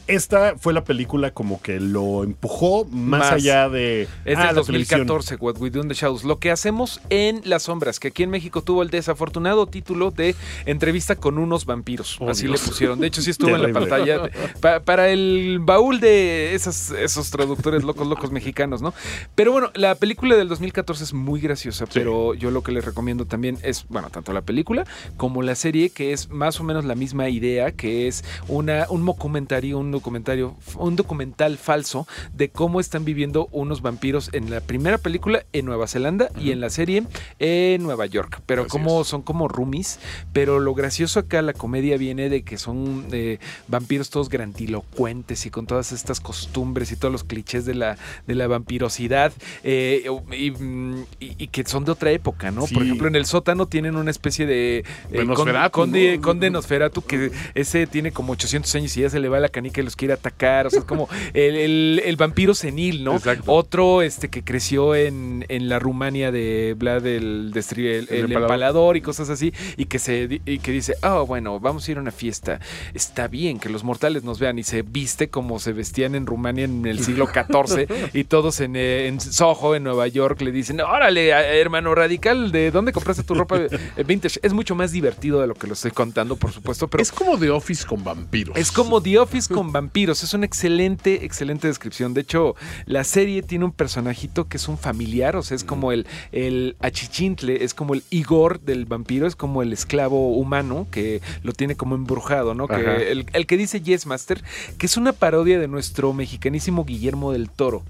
esta 0.06 0.54
fue 0.58 0.72
la 0.72 0.84
película 0.84 1.30
como 1.32 1.60
que 1.62 1.80
lo 1.80 2.24
empujó 2.24 2.84
más, 2.86 3.20
Más. 3.20 3.32
allá 3.32 3.68
de 3.68 4.02
Es 4.24 4.36
ah, 4.38 4.52
del 4.52 4.64
televisión. 4.64 5.06
2014, 5.06 5.36
What 5.36 5.56
We 5.58 5.70
Do 5.70 5.80
in 5.82 5.88
the 5.88 5.94
Shadows. 5.94 6.24
Lo 6.24 6.38
que 6.38 6.50
hacemos 6.50 7.00
en 7.10 7.40
Las 7.44 7.64
Sombras, 7.64 8.00
que 8.00 8.08
aquí 8.08 8.22
en 8.22 8.30
México 8.30 8.62
tuvo 8.62 8.82
el 8.82 8.90
desafortunado 8.90 9.66
título 9.66 10.10
de 10.10 10.34
Entrevista 10.66 11.16
con 11.16 11.38
unos 11.38 11.64
vampiros. 11.66 12.16
Oh, 12.20 12.28
Así 12.30 12.46
Dios. 12.46 12.60
le 12.62 12.68
pusieron. 12.68 13.00
De 13.00 13.06
hecho, 13.06 13.22
sí 13.22 13.30
estuvo 13.30 13.54
en 13.54 13.62
la 13.62 13.68
pantalla. 13.72 14.30
Pa- 14.60 14.80
para 14.80 15.08
el 15.10 15.58
baúl 15.60 16.00
de 16.00 16.54
esas- 16.54 16.90
esos 16.90 17.30
traductores 17.30 17.84
locos, 17.84 18.06
locos 18.06 18.30
mexicanos, 18.32 18.82
¿no? 18.82 18.92
Pero 19.34 19.52
bueno, 19.52 19.70
la 19.74 19.94
película 19.94 20.36
del 20.36 20.48
2014 20.48 21.04
es 21.04 21.14
muy 21.14 21.40
graciosa, 21.40 21.86
pero 21.92 22.34
yo 22.34 22.50
lo 22.50 22.62
que 22.62 22.72
les 22.72 22.84
recomiendo 22.84 23.24
también 23.24 23.58
es, 23.62 23.84
bueno, 23.88 24.10
tanto 24.10 24.32
la 24.32 24.42
película 24.42 24.84
como 25.16 25.42
la 25.42 25.54
serie, 25.54 25.90
que 25.90 26.12
es 26.12 26.28
más 26.30 26.58
o 26.60 26.64
menos 26.64 26.84
la 26.84 26.94
misma 26.94 27.28
idea, 27.28 27.70
que 27.72 28.08
es 28.08 28.24
una, 28.48 28.86
un 28.90 29.04
documentario, 29.06 29.78
un 29.78 29.91
documentario, 29.92 30.56
un 30.76 30.96
documental 30.96 31.58
falso 31.58 32.06
de 32.34 32.48
cómo 32.50 32.80
están 32.80 33.04
viviendo 33.04 33.48
unos 33.52 33.82
vampiros 33.82 34.30
en 34.32 34.50
la 34.50 34.60
primera 34.60 34.98
película 34.98 35.44
en 35.52 35.66
Nueva 35.66 35.86
Zelanda 35.86 36.30
y 36.38 36.50
en 36.50 36.60
la 36.60 36.70
serie 36.70 37.04
en 37.38 37.82
Nueva 37.82 38.06
York. 38.06 38.40
Pero 38.46 38.62
Así 38.62 38.70
como 38.70 39.02
es. 39.02 39.08
son 39.08 39.22
como 39.22 39.48
roomies, 39.48 39.98
pero 40.32 40.58
lo 40.60 40.74
gracioso 40.74 41.20
acá 41.20 41.42
la 41.42 41.52
comedia 41.52 41.96
viene 41.96 42.28
de 42.28 42.42
que 42.42 42.58
son 42.58 43.06
eh, 43.12 43.38
vampiros 43.68 44.10
todos 44.10 44.28
grandilocuentes 44.28 45.46
y 45.46 45.50
con 45.50 45.66
todas 45.66 45.92
estas 45.92 46.20
costumbres 46.20 46.92
y 46.92 46.96
todos 46.96 47.12
los 47.12 47.24
clichés 47.24 47.64
de 47.66 47.74
la, 47.74 47.98
de 48.26 48.34
la 48.34 48.46
vampirosidad 48.46 49.32
eh, 49.64 50.04
y, 50.36 50.50
mm, 50.50 51.02
y- 51.20 51.34
y 51.38 51.46
que 51.48 51.64
son 51.64 51.84
de 51.84 51.92
otra 51.92 52.10
época, 52.10 52.50
¿no? 52.50 52.66
Sí. 52.66 52.74
Por 52.74 52.82
ejemplo, 52.84 53.08
en 53.08 53.16
el 53.16 53.26
sótano 53.26 53.66
tienen 53.66 53.96
una 53.96 54.10
especie 54.10 54.46
de 54.46 54.84
eh, 55.10 55.24
Nosferatu, 55.24 55.70
conde, 55.72 56.16
¿no? 56.16 56.22
conde 56.22 56.50
Nosferatu 56.50 57.02
que 57.02 57.30
ese 57.54 57.86
tiene 57.86 58.12
como 58.12 58.32
800 58.32 58.74
años 58.74 58.96
y 58.96 59.02
ya 59.02 59.10
se 59.10 59.20
le 59.20 59.28
va 59.28 59.40
la 59.40 59.48
canica 59.48 59.80
y 59.82 59.84
los 59.84 59.96
quiere 59.96 60.14
atacar. 60.14 60.66
O 60.66 60.70
sea, 60.70 60.78
es 60.80 60.84
como 60.84 61.08
el, 61.34 61.56
el- 61.56 62.02
el 62.04 62.16
vampiro 62.16 62.54
senil, 62.54 63.04
¿no? 63.04 63.16
Exacto. 63.16 63.52
Otro 63.52 64.02
este 64.02 64.28
que 64.28 64.42
creció 64.42 64.94
en, 64.94 65.44
en 65.48 65.68
la 65.68 65.78
Rumania 65.78 66.32
de 66.32 66.74
Vlad 66.78 67.06
el, 67.06 67.52
destri- 67.52 67.86
el- 67.86 68.08
El 68.10 68.24
el 68.26 68.32
empalador. 68.32 68.96
y 68.96 69.00
cosas 69.02 69.28
así, 69.30 69.52
y 69.76 69.86
que 69.86 69.98
se 69.98 70.40
y 70.46 70.58
que 70.58 70.72
dice, 70.72 70.94
oh, 71.02 71.26
bueno, 71.26 71.60
vamos 71.60 71.86
a 71.86 71.90
ir 71.90 71.98
a 71.98 72.00
una 72.00 72.10
fiesta. 72.12 72.60
Está 72.94 73.28
bien 73.28 73.58
que 73.58 73.68
los 73.68 73.84
mortales 73.84 74.24
nos 74.24 74.38
vean 74.38 74.58
y 74.58 74.62
se 74.62 74.82
viste 74.82 75.28
como 75.28 75.58
se 75.58 75.72
vestían 75.72 76.14
en 76.14 76.26
Rumania 76.26 76.64
en 76.64 76.86
el 76.86 77.00
siglo 77.04 77.26
XIV 77.26 77.86
y 78.14 78.24
todos 78.24 78.60
en, 78.60 78.76
eh, 78.76 79.06
en 79.08 79.20
Soho, 79.20 79.74
en 79.74 79.84
Nueva 79.84 80.06
York, 80.08 80.40
le 80.42 80.52
dicen, 80.52 80.80
órale, 80.80 81.32
a- 81.32 81.54
hermano 81.54 81.94
radical, 81.94 82.52
¿de 82.52 82.70
dónde 82.70 82.92
compraste 82.92 83.22
tu 83.22 83.34
ropa 83.34 83.58
eh, 83.96 84.04
vintage? 84.06 84.38
Es 84.42 84.52
mucho 84.52 84.74
más 84.74 84.92
divertido 84.92 85.40
de 85.40 85.46
lo 85.46 85.54
que 85.54 85.66
lo 85.66 85.72
estoy 85.74 85.90
contando, 85.90 86.36
por 86.36 86.52
supuesto, 86.52 86.88
pero 86.88 87.02
es 87.02 87.10
como 87.12 87.38
The 87.38 87.50
Office 87.50 87.86
con 87.86 88.04
vampiros. 88.04 88.56
es 88.56 88.70
como 88.70 89.00
The 89.02 89.18
Office 89.18 89.52
con 89.52 89.71
vampiros. 89.72 90.22
Es 90.22 90.34
una 90.34 90.46
excelente, 90.46 91.24
excelente 91.24 91.66
descripción. 91.68 92.14
De 92.14 92.20
hecho, 92.20 92.54
la 92.86 93.04
serie 93.04 93.42
tiene 93.42 93.64
un 93.64 93.72
personajito 93.72 94.48
que 94.48 94.56
es 94.56 94.68
un 94.68 94.78
familiar, 94.78 95.36
o 95.36 95.42
sea, 95.42 95.56
es 95.56 95.64
como 95.64 95.92
el, 95.92 96.06
el 96.30 96.76
achichintle, 96.80 97.64
es 97.64 97.74
como 97.74 97.94
el 97.94 98.02
Igor 98.10 98.60
del 98.60 98.84
vampiro, 98.84 99.26
es 99.26 99.36
como 99.36 99.62
el 99.62 99.72
esclavo 99.72 100.34
humano 100.34 100.86
que 100.90 101.20
lo 101.42 101.52
tiene 101.52 101.74
como 101.76 101.94
embrujado, 101.94 102.54
¿no? 102.54 102.68
Que 102.68 103.10
el, 103.10 103.26
el 103.32 103.46
que 103.46 103.56
dice 103.56 103.80
Yes 103.80 104.06
Master, 104.06 104.42
que 104.78 104.86
es 104.86 104.96
una 104.96 105.12
parodia 105.12 105.58
de 105.58 105.68
nuestro 105.68 106.12
mexicanísimo 106.12 106.84
Guillermo 106.84 107.32
del 107.32 107.50
Toro. 107.50 107.82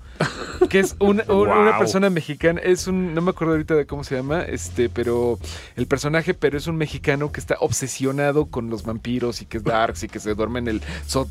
Que 0.69 0.79
es 0.81 0.95
una, 1.01 1.25
un- 1.29 1.49
una 1.49 1.79
persona 1.79 2.09
mexicana, 2.11 2.61
es 2.63 2.87
un, 2.87 3.15
no 3.15 3.21
me 3.23 3.31
acuerdo 3.31 3.55
ahorita 3.55 3.75
de 3.75 3.87
cómo 3.87 4.05
se 4.05 4.15
llama, 4.17 4.43
este, 4.43 4.89
pero 4.89 5.39
el 5.77 5.87
personaje, 5.87 6.35
pero 6.35 6.57
es 6.57 6.67
un 6.67 6.77
mexicano 6.77 7.33
que 7.33 7.41
está 7.41 7.57
obsesionado 7.61 8.47
con 8.47 8.71
los 8.71 8.85
vampiros 8.85 9.43
y 9.43 9.47
que 9.47 9.59
es 9.59 9.65
darks 9.65 10.05
y 10.05 10.09
que 10.09 10.21
se 10.21 10.35
duerme 10.35 10.61
en 10.61 10.69
el, 10.69 10.83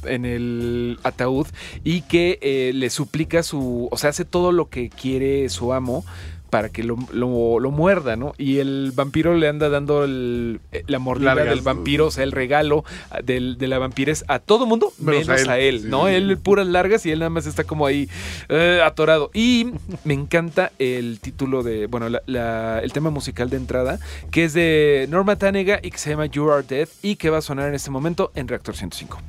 en 0.05 0.25
el 0.25 0.99
ataúd 1.03 1.47
y 1.84 2.01
que 2.01 2.39
eh, 2.41 2.71
le 2.73 2.89
suplica 2.89 3.43
su, 3.43 3.88
o 3.91 3.97
sea, 3.97 4.09
hace 4.09 4.25
todo 4.25 4.51
lo 4.51 4.69
que 4.69 4.89
quiere 4.89 5.47
su 5.49 5.73
amo 5.73 6.03
para 6.51 6.69
que 6.69 6.83
lo, 6.83 6.97
lo- 7.11 7.59
lo 7.59 7.71
muerda, 7.71 8.15
¿no? 8.15 8.33
Y 8.37 8.59
el 8.59 8.91
vampiro 8.93 9.33
le 9.35 9.47
anda 9.47 9.69
dando 9.69 10.03
el- 10.03 10.59
eh, 10.71 10.83
la 10.85 10.99
mordida 10.99 11.33
Largas. 11.33 11.55
del 11.55 11.61
vampiro, 11.61 12.05
o 12.07 12.11
sea, 12.11 12.23
el 12.23 12.31
regalo 12.33 12.83
ah, 13.09 13.21
del- 13.23 13.57
de 13.57 13.67
la 13.67 13.79
vampires 13.79 14.23
a 14.27 14.37
todo 14.37 14.67
mundo, 14.67 14.93
Menos 14.99 15.27
menos, 15.27 15.47
a 15.47 15.53
a 15.53 15.57
él. 15.59 15.75
él, 15.75 15.81
Sí, 15.81 15.87
¿no? 15.87 16.05
sí. 16.07 16.13
Él 16.13 16.37
puras 16.37 16.67
largas 16.67 17.03
y 17.07 17.11
él 17.11 17.19
nada 17.19 17.29
más 17.31 17.47
está 17.47 17.63
como 17.63 17.87
ahí 17.87 18.07
eh, 18.49 18.81
atorado. 18.85 19.31
Y 19.33 19.71
me 20.03 20.13
encanta 20.13 20.71
el 20.77 21.19
título 21.21 21.63
de, 21.63 21.87
bueno, 21.87 22.09
la- 22.09 22.21
la- 22.27 22.79
el 22.83 22.91
tema 22.93 23.09
musical 23.09 23.49
de 23.49 23.57
entrada, 23.57 23.97
que 24.29 24.43
es 24.43 24.53
de 24.53 25.07
Norma 25.09 25.37
Tanega 25.37 25.79
y 25.81 25.89
que 25.89 25.97
se 25.97 26.09
llama 26.11 26.25
You 26.25 26.51
Are 26.51 26.65
Dead 26.67 26.89
y 27.01 27.15
que 27.15 27.29
va 27.29 27.37
a 27.37 27.41
sonar 27.41 27.69
en 27.69 27.75
este 27.75 27.89
momento 27.91 28.31
en 28.35 28.47
Reactor 28.49 28.75
105. 28.75 29.19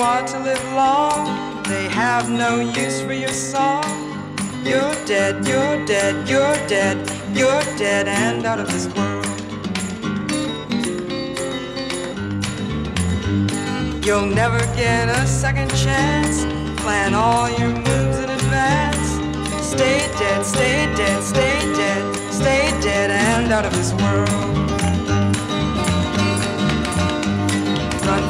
Want 0.00 0.26
to 0.26 0.38
live 0.38 0.64
long. 0.72 1.62
They 1.64 1.86
have 1.88 2.30
no 2.30 2.58
use 2.58 3.02
for 3.02 3.12
your 3.12 3.34
song. 3.52 3.84
You're 4.64 4.94
dead, 5.04 5.46
you're 5.46 5.84
dead, 5.84 6.26
you're 6.26 6.56
dead, 6.66 6.96
you're 7.36 7.62
dead 7.76 8.08
and 8.08 8.46
out 8.46 8.58
of 8.58 8.68
this 8.72 8.86
world. 8.96 9.26
You'll 14.02 14.32
never 14.42 14.60
get 14.74 15.10
a 15.10 15.26
second 15.26 15.70
chance. 15.76 16.46
Plan 16.80 17.12
all 17.12 17.50
your 17.50 17.68
moves 17.68 18.18
in 18.24 18.30
advance. 18.30 19.08
Stay 19.62 19.98
dead, 20.18 20.46
stay 20.46 20.86
dead, 20.96 21.22
stay 21.22 21.58
dead, 21.76 22.32
stay 22.32 22.80
dead 22.80 23.10
and 23.10 23.52
out 23.52 23.66
of 23.66 23.74
this 23.74 23.92
world. 23.92 24.69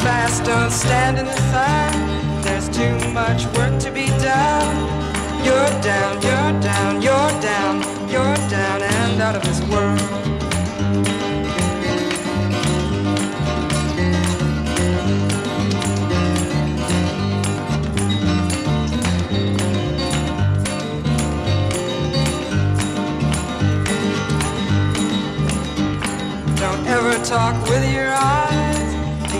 Fast, 0.03 0.45
don't 0.45 0.71
stand 0.71 1.19
in 1.19 1.27
the 1.27 1.41
sun. 1.53 2.43
There's 2.43 2.69
too 2.69 2.97
much 3.13 3.45
work 3.57 3.79
to 3.81 3.91
be 3.91 4.07
done. 4.23 4.77
You're 5.45 5.73
down, 5.83 6.23
you're 6.23 6.61
down, 6.61 7.03
you're 7.03 7.33
down, 7.41 7.83
you're 8.09 8.37
down 8.49 8.83
and 8.83 9.23
out 9.23 9.37
of 9.37 9.43
this 9.43 9.61
world. 9.69 9.99
Don't 26.57 26.87
ever 26.87 27.25
talk 27.25 27.55
with 27.69 27.93
your 27.93 28.13
eyes. 28.13 28.50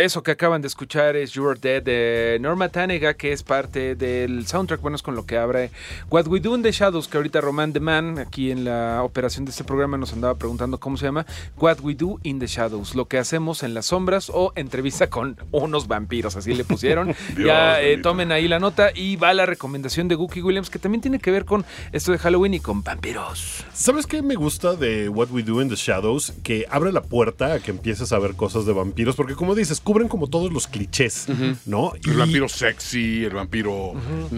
Eso 0.00 0.22
que 0.22 0.30
acaban 0.30 0.62
de 0.62 0.68
escuchar 0.68 1.14
es 1.14 1.32
You 1.32 1.46
Are 1.46 1.60
Dead 1.60 1.82
de 1.82 2.38
Norma 2.40 2.70
Tanega, 2.70 3.12
que 3.12 3.32
es 3.32 3.42
parte 3.42 3.94
del 3.96 4.46
soundtrack, 4.46 4.80
bueno, 4.80 4.96
es 4.96 5.02
con 5.02 5.14
lo 5.14 5.26
que 5.26 5.36
abre 5.36 5.70
What 6.08 6.26
We 6.26 6.40
Do 6.40 6.56
in 6.56 6.62
the 6.62 6.72
Shadows, 6.72 7.06
que 7.06 7.18
ahorita 7.18 7.42
Roman 7.42 7.74
The 7.74 7.80
Man, 7.80 8.18
aquí 8.18 8.50
en 8.50 8.64
la 8.64 9.02
operación 9.02 9.44
de 9.44 9.50
este 9.50 9.62
programa, 9.62 9.98
nos 9.98 10.14
andaba 10.14 10.36
preguntando 10.36 10.80
cómo 10.80 10.96
se 10.96 11.04
llama. 11.04 11.26
What 11.58 11.80
We 11.82 11.96
Do 11.96 12.18
in 12.22 12.38
the 12.38 12.46
Shadows, 12.46 12.94
lo 12.94 13.08
que 13.08 13.18
hacemos 13.18 13.62
en 13.62 13.74
las 13.74 13.86
sombras 13.86 14.30
o 14.32 14.54
entrevista 14.56 15.10
con 15.10 15.36
unos 15.50 15.86
vampiros, 15.86 16.34
así 16.34 16.54
le 16.54 16.64
pusieron. 16.64 17.14
ya 17.36 17.82
eh, 17.82 17.98
tomen 17.98 18.32
ahí 18.32 18.48
la 18.48 18.58
nota 18.58 18.92
y 18.94 19.16
va 19.16 19.34
la 19.34 19.44
recomendación 19.44 20.08
de 20.08 20.14
Gookie 20.14 20.40
Williams, 20.40 20.70
que 20.70 20.78
también 20.78 21.02
tiene 21.02 21.18
que 21.18 21.30
ver 21.30 21.44
con 21.44 21.66
esto 21.92 22.10
de 22.10 22.16
Halloween 22.16 22.54
y 22.54 22.60
con 22.60 22.82
vampiros. 22.82 23.66
¿Sabes 23.74 24.06
qué 24.06 24.22
me 24.22 24.36
gusta 24.36 24.76
de 24.76 25.10
What 25.10 25.28
We 25.30 25.42
Do 25.42 25.60
in 25.60 25.68
the 25.68 25.76
Shadows? 25.76 26.32
Que 26.42 26.64
abre 26.70 26.90
la 26.90 27.02
puerta 27.02 27.52
a 27.52 27.60
que 27.60 27.70
empieces 27.70 28.14
a 28.14 28.18
ver 28.18 28.34
cosas 28.34 28.64
de 28.64 28.72
vampiros, 28.72 29.14
porque 29.14 29.34
como 29.34 29.54
dices, 29.54 29.78
cubren 29.90 30.06
como 30.06 30.28
todos 30.28 30.52
los 30.52 30.68
clichés, 30.68 31.26
¿no? 31.66 31.92
El 32.04 32.12
Y- 32.12 32.16
vampiro 32.16 32.48
sexy, 32.48 33.24
el 33.24 33.34
vampiro 33.34 33.94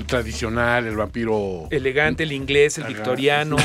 tradicional, 0.06 0.86
el 0.86 0.96
vampiro. 0.96 1.66
Elegante, 1.70 2.22
el 2.22 2.32
inglés, 2.32 2.78
el 2.78 2.84
victoriano. 2.84 3.56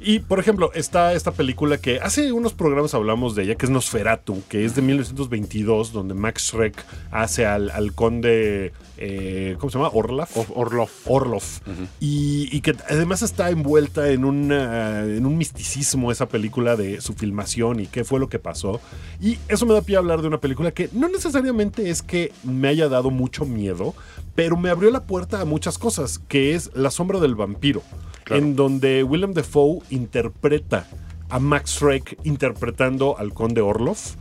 Y, 0.00 0.20
por 0.20 0.38
ejemplo, 0.38 0.72
está 0.72 1.12
esta 1.12 1.32
película 1.32 1.76
que 1.78 1.98
hace 2.00 2.32
unos 2.32 2.54
programas 2.54 2.94
hablamos 2.94 3.34
de 3.34 3.42
ella, 3.44 3.54
que 3.56 3.66
es 3.66 3.70
Nosferatu, 3.70 4.42
que 4.48 4.64
es 4.64 4.74
de 4.74 4.82
1922, 4.82 5.92
donde 5.92 6.14
Max 6.14 6.48
Schreck 6.48 6.82
hace 7.10 7.44
al, 7.46 7.70
al 7.70 7.92
conde, 7.92 8.72
eh, 8.96 9.56
¿cómo 9.58 9.70
se 9.70 9.78
llama? 9.78 9.90
Orlaf. 9.92 10.36
Of- 10.36 10.52
Orlov. 10.54 10.88
Orloff. 11.06 11.60
y, 12.00 12.48
y 12.50 12.60
que 12.62 12.74
además 12.88 13.22
está 13.22 13.50
envuelta 13.50 14.08
en, 14.10 14.24
una- 14.24 15.04
en 15.04 15.26
un 15.26 15.36
misticismo 15.36 16.10
esa 16.12 16.26
película 16.28 16.76
de 16.76 17.00
su 17.00 17.12
filmación 17.14 17.80
y 17.80 17.86
qué 17.88 18.04
fue 18.04 18.20
lo 18.20 18.28
que 18.28 18.38
pasó. 18.38 18.80
Y 19.20 19.38
eso 19.48 19.66
me 19.66 19.74
da 19.74 19.82
pie 19.82 19.96
a 19.96 19.98
hablar 20.00 20.20
de 20.22 20.28
una 20.28 20.38
película 20.38 20.70
que 20.72 20.88
no 20.94 21.08
necesariamente 21.08 21.90
es 21.90 22.02
que 22.02 22.32
me 22.44 22.68
haya 22.68 22.88
dado 22.88 23.10
mucho 23.10 23.44
miedo, 23.44 23.94
pero 24.34 24.56
me 24.56 24.70
abrió 24.70 24.90
la 24.90 25.02
puerta 25.04 25.40
a 25.40 25.44
muchas 25.44 25.76
cosas, 25.78 26.18
que 26.28 26.54
es 26.54 26.70
La 26.74 26.90
sombra 26.90 27.20
del 27.20 27.34
vampiro, 27.34 27.82
Claro. 28.24 28.42
en 28.42 28.56
donde 28.56 29.02
Willem 29.04 29.34
Dafoe 29.34 29.80
interpreta 29.90 30.86
a 31.28 31.38
Max 31.38 31.72
Schreck 31.72 32.18
interpretando 32.24 33.18
al 33.18 33.34
conde 33.34 33.60
Orloff. 33.60 34.14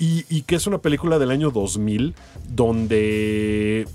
Y, 0.00 0.24
y 0.28 0.42
que 0.42 0.56
es 0.56 0.66
una 0.66 0.78
película 0.78 1.20
del 1.20 1.30
año 1.30 1.52
2000 1.52 2.14
donde 2.84 3.86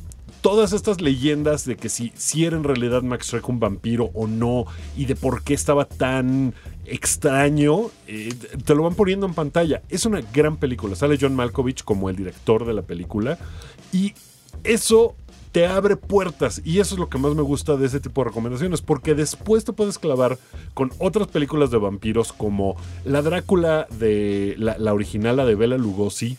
todas 0.41 0.71
estas 0.71 1.01
leyendas 1.01 1.65
de 1.65 1.75
que 1.75 1.89
si, 1.89 2.13
si 2.15 2.45
era 2.45 2.55
en 2.55 2.63
realidad 2.63 3.01
Max 3.01 3.27
Schreck 3.27 3.49
un 3.49 3.59
vampiro 3.59 4.09
o 4.13 4.25
no 4.27 4.65
y 4.95 5.05
de 5.05 5.15
por 5.17 5.43
qué 5.43 5.53
estaba 5.53 5.84
tan 5.86 6.53
extraño, 6.90 7.90
eh, 8.08 8.34
te 8.66 8.76
lo 8.76 8.84
van 8.84 8.96
poniendo 8.96 9.26
en 9.26 9.34
pantalla. 9.34 9.82
Es 9.90 10.06
una 10.06 10.22
gran 10.34 10.58
película. 10.58 10.96
Sale 10.96 11.18
John 11.20 11.36
Malkovich 11.36 11.84
como 11.84 12.10
el 12.10 12.16
director 12.16 12.66
de 12.66 12.74
la 12.74 12.82
película 12.82 13.38
y 13.92 14.14
eso 14.64 15.16
te 15.52 15.66
abre 15.66 15.96
puertas 15.96 16.62
y 16.64 16.80
eso 16.80 16.96
es 16.96 17.00
lo 17.00 17.10
que 17.10 17.18
más 17.18 17.34
me 17.34 17.42
gusta 17.42 17.76
de 17.76 17.88
ese 17.88 18.00
tipo 18.00 18.22
de 18.22 18.30
recomendaciones 18.30 18.82
porque 18.82 19.16
después 19.16 19.66
te 19.66 19.74
puedes 19.74 19.98
clavar 19.98 20.38
con 20.74 20.92
otras 21.00 21.28
películas 21.28 21.72
de 21.72 21.78
vampiros 21.78 22.34
como 22.34 22.76
La 23.04 23.22
Drácula 23.22 23.88
de 23.90 24.56
la, 24.58 24.94
original, 24.94 25.38
la 25.38 25.46
de 25.46 25.56
Bela 25.56 25.78
Lugosi, 25.78 26.38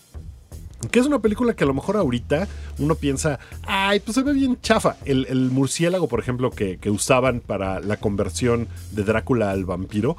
que 0.90 1.00
es 1.00 1.06
una 1.06 1.18
película 1.18 1.54
que 1.54 1.64
a 1.64 1.66
lo 1.66 1.74
mejor 1.74 1.96
ahorita 1.96 2.46
uno 2.78 2.94
piensa, 2.94 3.40
ay, 3.64 4.00
pues 4.00 4.14
se 4.14 4.22
ve 4.22 4.32
bien 4.32 4.58
chafa. 4.62 4.96
El, 5.04 5.50
murciélago, 5.50 6.08
por 6.08 6.20
ejemplo, 6.20 6.50
que 6.50 6.78
usaban 6.90 7.40
para 7.40 7.80
la 7.80 7.96
conversión 7.98 8.68
de 8.92 9.02
Drácula 9.02 9.50
al 9.50 9.64
vampiro, 9.64 10.16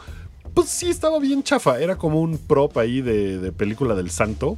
pues 0.53 0.69
sí 0.69 0.89
estaba 0.89 1.19
bien 1.19 1.43
chafa. 1.43 1.79
Era 1.79 1.97
como 1.97 2.21
un 2.21 2.37
prop 2.37 2.77
ahí 2.77 3.01
de, 3.01 3.39
de 3.39 3.51
película 3.51 3.95
del 3.95 4.09
santo, 4.09 4.57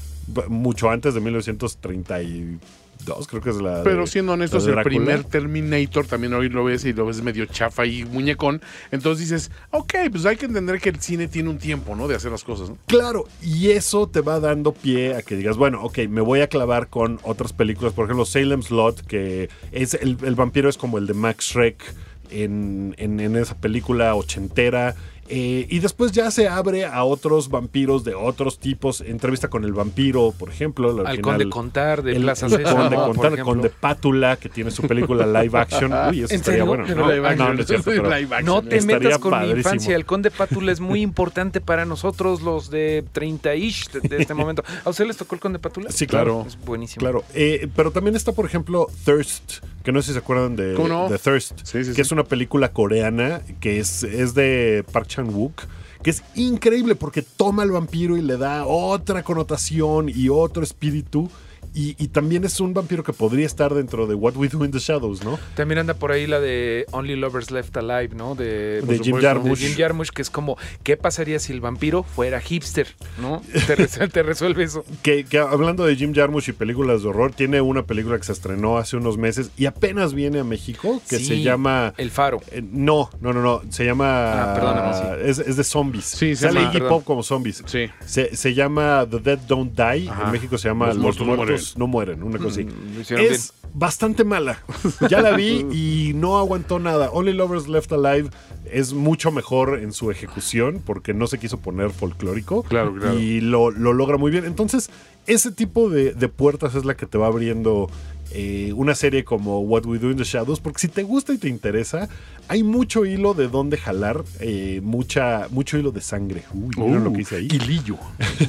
mucho 0.50 0.90
antes 0.90 1.14
de 1.14 1.22
1932, 1.22 3.28
creo 3.28 3.42
que 3.42 3.50
es 3.50 3.58
la. 3.58 3.80
de- 3.80 3.84
Pero 3.84 4.08
siendo 4.08 4.34
honestos, 4.34 4.66
de 4.66 4.72
el 4.72 4.82
primer 4.84 5.24
Terminator 5.26 6.06
también 6.06 6.34
hoy 6.34 6.50
lo 6.50 6.64
ves 6.64 6.86
y 6.86 6.94
lo 6.94 7.06
ves 7.06 7.22
medio 7.22 7.46
chafa 7.46 7.86
y 7.86 8.06
muñecón. 8.06 8.62
Entonces 8.92 9.30
dices, 9.30 9.52
ok, 9.72 9.94
pues 10.12 10.26
hay 10.26 10.38
que 10.38 10.46
entender 10.46 10.80
que 10.80 10.90
el 10.90 11.00
cine 11.00 11.28
tiene 11.28 11.50
un 11.50 11.58
tiempo, 11.58 11.96
¿no? 11.96 12.08
De 12.08 12.16
hacer 12.16 12.32
las 12.32 12.44
cosas, 12.44 12.70
¿no? 12.70 12.78
Claro, 12.88 13.26
y 13.42 13.72
eso 13.72 14.08
te 14.08 14.22
va 14.22 14.40
dando 14.40 14.74
pie 14.74 15.16
a 15.16 15.22
que 15.22 15.36
digas, 15.36 15.58
bueno, 15.58 15.84
ok, 15.84 16.00
me 16.10 16.22
voy 16.22 16.42
a 16.42 16.48
clavar 16.48 16.88
con 16.88 17.20
otras 17.24 17.54
películas, 17.54 17.94
por 17.94 18.06
ejemplo, 18.06 18.26
Salem's 18.26 18.72
Lot, 18.72 19.02
que 19.06 19.50
es 19.72 19.94
el, 19.96 20.18
el 20.24 20.36
vampiro 20.36 20.70
es 20.70 20.78
como 20.78 20.98
el 20.98 21.08
de 21.08 21.14
Max 21.14 21.48
Schreck 21.50 21.84
en, 22.32 22.96
en- 22.98 23.20
en 23.20 23.36
esa 23.36 23.56
película 23.56 24.16
ochentera. 24.16 24.96
Eh, 25.30 25.66
y 25.70 25.80
después 25.80 26.12
ya 26.12 26.30
se 26.32 26.48
abre 26.48 26.86
a 26.86 27.04
otros 27.04 27.50
vampiros 27.50 28.04
de 28.04 28.14
otros 28.16 28.60
tipos. 28.60 29.02
Entrevista 29.02 29.48
con 29.50 29.64
el 29.64 29.74
vampiro, 29.74 30.34
por 30.38 30.50
ejemplo. 30.50 30.92
el 30.92 31.00
Al 31.00 31.06
original- 31.06 31.22
Conde 31.24 31.50
Contar 31.50 32.04
de 32.04 32.12
el, 32.16 32.22
Plaza 32.24 32.46
el 32.48 32.52
Sésamo, 32.54 32.76
Conde 32.78 32.96
por 32.96 33.06
Contar, 33.16 33.34
el. 33.34 33.40
Conde 33.46 33.70
Pátula, 33.70 34.36
que 34.38 34.50
tiene 34.50 34.72
su 34.72 34.84
película 34.84 35.26
live 35.42 35.58
action. 35.58 35.92
Uy, 36.10 36.22
eso 36.24 36.34
¿En 36.34 36.40
estaría 36.40 36.42
serio? 36.42 36.66
bueno. 36.66 36.84
No, 36.84 37.06
action. 37.08 37.38
no, 37.38 37.54
no 37.54 37.62
es 37.62 37.68
cierto, 37.68 37.86
pero- 37.92 38.04
Live 38.04 38.36
action. 38.36 38.46
No 38.46 38.62
te 38.64 38.82
metas 38.82 39.18
con 39.20 39.32
mi 39.32 39.38
padrísimo. 39.38 39.58
infancia. 39.58 39.96
El 39.96 40.06
Conde 40.06 40.32
Pátula 40.32 40.72
es 40.72 40.80
muy 40.80 41.02
importante 41.14 41.62
para 41.62 41.86
nosotros, 41.86 42.42
los 42.42 42.70
de 42.70 43.04
30-ish 43.14 43.92
de, 43.92 44.08
de 44.10 44.18
este 44.22 44.34
momento. 44.34 44.64
¿A 44.84 44.90
ustedes 44.90 45.08
les 45.08 45.18
tocó 45.18 45.36
el 45.36 45.42
Conde 45.42 45.60
Pátula? 45.60 45.92
Sí, 45.92 46.06
claro. 46.08 46.44
Es 46.48 46.58
buenísimo. 46.64 47.00
Claro, 47.00 47.24
eh, 47.34 47.68
pero 47.76 47.92
también 47.92 48.16
está, 48.16 48.32
por 48.34 48.46
ejemplo, 48.46 48.88
Thirst, 49.06 49.64
que 49.84 49.92
no 49.92 50.02
sé 50.02 50.08
si 50.08 50.14
se 50.14 50.20
acuerdan 50.20 50.56
de, 50.56 50.74
¿Cómo 50.76 50.88
no? 50.88 51.10
de 51.10 51.18
Thirst, 51.18 51.60
Sí, 51.64 51.84
sí, 51.84 51.90
que 51.90 51.96
sí. 51.96 52.02
es 52.02 52.12
una 52.12 52.24
película 52.24 52.72
coreana 52.72 53.42
que 53.60 53.80
es, 53.80 54.04
es 54.04 54.34
de 54.34 54.84
Park 54.92 55.08
Chan-wook, 55.14 55.64
que 56.02 56.10
es 56.10 56.24
increíble 56.36 56.96
porque 56.96 57.22
toma 57.22 57.64
al 57.64 57.72
vampiro 57.72 58.18
y 58.18 58.22
le 58.22 58.38
da 58.38 58.66
otra 58.66 59.24
connotación 59.24 60.10
y 60.10 60.30
otro 60.30 60.64
espíritu. 60.64 61.30
Y, 61.76 61.96
y 61.98 62.10
también 62.10 62.44
es 62.44 62.60
un 62.60 62.74
vampiro 62.74 63.04
que 63.04 63.14
podría 63.14 63.46
estar 63.46 63.74
dentro 63.74 64.06
de 64.06 64.14
What 64.16 64.36
We 64.36 64.48
Do 64.48 64.64
in 64.64 64.72
the 64.72 64.80
Shadows, 64.80 65.24
¿no? 65.24 65.40
También 65.56 65.80
anda 65.80 65.96
por 65.96 66.12
ahí 66.12 66.28
la 66.28 66.40
de 66.40 66.86
Only 66.92 67.16
Lovers 67.16 67.50
Left 67.50 67.76
Alive, 67.78 68.10
¿no? 68.16 68.36
De, 68.36 68.84
Jim 69.02 69.18
Jarmusch. 69.20 69.60
de 69.60 69.68
Jim 69.68 69.78
Jarmusch, 69.78 70.10
que 70.10 70.22
es 70.22 70.30
como, 70.30 70.58
¿qué 70.84 70.98
pasaría 70.98 71.40
si 71.40 71.52
el 71.52 71.62
vampiro 71.62 72.04
fuera 72.04 72.40
hipster? 72.42 72.88
¿No? 73.20 73.42
Te, 73.66 73.76
res- 73.76 74.00
te 74.14 74.22
resuelve 74.24 74.64
eso. 74.64 74.86
Que, 75.02 75.24
que 75.26 75.40
hablando 75.40 75.84
de 75.86 75.96
Jim 75.96 76.14
Jarmusch 76.14 76.50
y 76.50 76.54
películas 76.54 77.02
de 77.04 77.10
horror, 77.10 77.34
tiene 77.34 77.60
una 77.62 77.84
película 77.84 78.18
que 78.18 78.24
se 78.24 78.34
estrenó 78.34 78.78
hace 78.78 78.98
unos 78.98 79.18
meses 79.18 79.50
y 79.58 79.66
apenas 79.66 80.14
viene 80.14 80.40
a 80.40 80.44
México, 80.44 81.02
que 81.10 81.18
Sí, 81.18 81.26
se 81.26 81.42
llama... 81.42 81.94
El 81.98 82.12
Faro. 82.12 82.42
Eh, 82.52 82.62
no, 82.64 83.10
no, 83.20 83.34
no, 83.34 83.42
no. 83.42 83.62
Se 83.70 83.84
llama. 83.86 84.52
Ah, 84.52 84.54
perdóname, 84.54 85.30
es, 85.30 85.40
es 85.40 85.56
de 85.58 85.64
zombies. 85.64 86.06
Sí, 86.06 86.36
se 86.36 86.48
Sale 86.48 86.60
llama- 86.62 86.74
Iggy. 86.76 86.88
Pop 86.88 87.04
como 87.04 87.24
zombies. 87.24 87.64
Sí. 87.66 87.88
Se, 88.06 88.36
se 88.36 88.54
llama 88.54 89.08
The 89.10 89.20
Dead 89.20 89.40
Don't 89.48 89.74
Die. 89.76 90.10
Ajá. 90.10 90.26
En 90.26 90.32
México 90.32 90.58
se 90.58 90.68
llama 90.68 90.88
Los 90.94 90.98
Los, 91.18 91.20
muertos 91.22 91.63
muertos, 91.64 91.78
no 91.78 91.88
mueren. 91.88 92.24
Una 92.24 92.38
cosa 92.38 92.62
así. 92.62 92.64
Mm, 92.66 93.20
Es 93.20 93.54
bastante 93.74 94.24
mala. 94.24 94.60
Ya 95.10 95.22
la 95.22 95.36
vi 95.36 95.66
y 95.72 96.14
no 96.14 96.38
aguantó 96.38 96.80
nada. 96.80 97.10
Only 97.12 97.34
Lovers 97.34 97.68
Left 97.68 97.92
Alive 97.92 98.30
es 98.72 98.94
mucho 98.94 99.32
mejor 99.32 99.80
en 99.80 99.94
su 99.94 100.12
ejecución 100.12 100.82
porque 100.86 101.14
no 101.14 101.28
se 101.28 101.38
quiso 101.40 101.60
poner 101.60 101.92
folclórico. 101.92 102.64
Claro, 102.64 102.94
claro. 102.94 103.20
Y 103.20 103.42
lo, 103.42 103.72
lo 103.72 103.94
logra 103.94 104.18
muy 104.18 104.32
bien. 104.32 104.46
Entonces, 104.46 104.90
ese 105.28 105.52
tipo 105.52 105.90
de, 105.90 106.14
de 106.14 106.28
puertas 106.30 106.76
es 106.76 106.86
la 106.86 106.96
que 106.96 107.06
te 107.06 107.18
va 107.18 107.28
abriendo 107.28 107.90
eh, 108.32 108.74
una 108.76 108.96
serie 108.96 109.24
como 109.24 109.60
What 109.62 109.86
We 109.86 110.00
Do 110.00 110.10
in 110.10 110.18
the 110.18 110.24
Shadows, 110.24 110.60
porque 110.60 110.80
si 110.80 110.88
te 110.88 111.04
gusta 111.04 111.34
y 111.34 111.38
te 111.38 111.50
interesa, 111.50 112.10
hay 112.48 112.64
mucho 112.64 113.06
hilo 113.06 113.34
de 113.36 113.48
dónde 113.48 113.78
jalar, 113.78 114.24
eh, 114.40 114.80
mucha, 114.84 115.48
mucho 115.52 115.78
hilo 115.78 115.92
de 115.92 116.02
sangre. 116.02 116.44
Uy, 116.54 116.72
¿vieron 116.76 117.04
lo 117.04 117.14
que 117.14 117.22
hice 117.22 117.36
ahí? 117.38 117.48
Hilillo. 117.52 117.98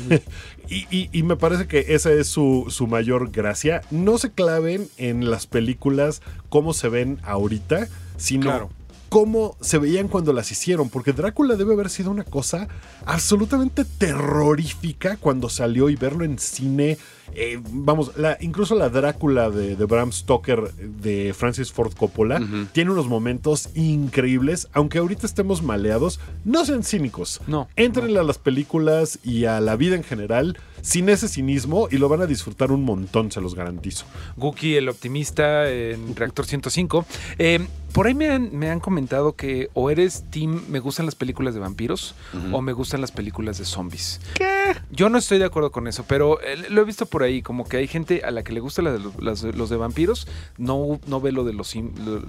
Y, 0.68 0.86
y- 0.90 1.10
y 1.12 1.22
me 1.22 1.36
parece 1.36 1.66
que 1.66 1.86
esa 1.94 2.12
es 2.12 2.26
su, 2.28 2.66
su 2.70 2.86
mayor 2.86 3.30
gracia. 3.30 3.82
No 3.90 4.18
se 4.18 4.32
claven 4.32 4.88
en 4.96 5.30
las 5.30 5.46
películas 5.46 6.22
cómo 6.48 6.72
se 6.72 6.88
ven 6.88 7.18
ahorita, 7.22 7.88
sino 8.16 8.42
Claro. 8.46 8.70
cómo 9.10 9.56
se 9.60 9.78
veían 9.78 10.08
cuando 10.08 10.32
las 10.32 10.50
hicieron. 10.50 10.88
Porque 10.88 11.12
Drácula 11.12 11.56
debe 11.56 11.74
haber 11.74 11.90
sido 11.90 12.10
una 12.10 12.24
cosa 12.24 12.68
absolutamente 13.04 13.84
terrorífica 13.84 15.16
cuando 15.18 15.48
salió 15.48 15.88
y 15.90 15.96
verlo 15.96 16.24
en 16.24 16.38
cine. 16.38 16.98
Eh, 17.34 17.60
vamos, 17.70 18.16
la, 18.16 18.36
incluso 18.40 18.74
la 18.74 18.88
Drácula 18.88 19.50
de, 19.50 19.76
de 19.76 19.84
Bram 19.84 20.12
Stoker 20.12 20.72
de 20.74 21.34
Francis 21.34 21.72
Ford 21.72 21.94
Coppola 21.94 22.40
tiene 22.72 22.90
unos 22.90 23.08
momentos 23.08 23.70
increíbles. 23.74 24.68
Aunque 24.72 24.98
ahorita 24.98 25.26
estemos 25.26 25.62
maleados, 25.62 26.20
no 26.44 26.64
sean 26.64 26.84
cínicos. 26.84 27.40
No. 27.46 27.68
Entrenle 27.76 28.20
a 28.20 28.24
las 28.24 28.38
películas 28.38 29.18
y 29.24 29.46
a 29.46 29.60
la 29.60 29.76
vida 29.76 29.96
en 29.96 30.04
general 30.04 30.58
sin 30.82 31.08
ese 31.08 31.28
cinismo 31.28 31.88
y 31.90 31.96
lo 31.96 32.08
van 32.10 32.20
a 32.20 32.26
disfrutar 32.26 32.70
un 32.70 32.84
montón, 32.84 33.32
se 33.32 33.40
los 33.40 33.54
garantizo. 33.54 34.04
Guki, 34.36 34.76
el 34.76 34.88
optimista 34.88 35.70
en 35.70 36.14
Reactor 36.16 36.44
105. 36.44 37.06
Eh, 37.38 37.66
por 37.92 38.06
ahí 38.06 38.14
me 38.14 38.28
han, 38.28 38.54
me 38.56 38.70
han 38.70 38.80
comentado 38.80 39.34
que 39.34 39.70
o 39.72 39.88
eres 39.88 40.24
team, 40.30 40.62
me 40.68 40.80
gustan 40.80 41.06
las 41.06 41.14
películas 41.14 41.54
de 41.54 41.60
vampiros 41.60 42.14
o 42.52 42.60
me 42.60 42.72
gustan 42.72 43.00
las 43.00 43.12
películas 43.12 43.58
de 43.58 43.64
zombies. 43.64 44.20
¿Qué? 44.34 44.53
Yo 44.90 45.08
no 45.08 45.18
estoy 45.18 45.38
de 45.38 45.44
acuerdo 45.44 45.70
con 45.72 45.86
eso, 45.88 46.04
pero 46.08 46.40
eh, 46.42 46.56
lo 46.70 46.82
he 46.82 46.84
visto 46.84 47.06
por 47.06 47.22
ahí, 47.22 47.42
como 47.42 47.64
que 47.64 47.76
hay 47.78 47.86
gente 47.88 48.22
a 48.24 48.30
la 48.30 48.42
que 48.44 48.52
le 48.52 48.60
gusta 48.60 48.82
la 48.82 48.92
de 48.92 48.98
los, 49.00 49.22
las 49.22 49.42
de- 49.42 49.52
los 49.52 49.70
de 49.70 49.76
vampiros, 49.76 50.26
no, 50.58 51.00
no 51.06 51.20
ve 51.20 51.32
lo 51.32 51.44
de 51.44 51.52
los 51.52 51.74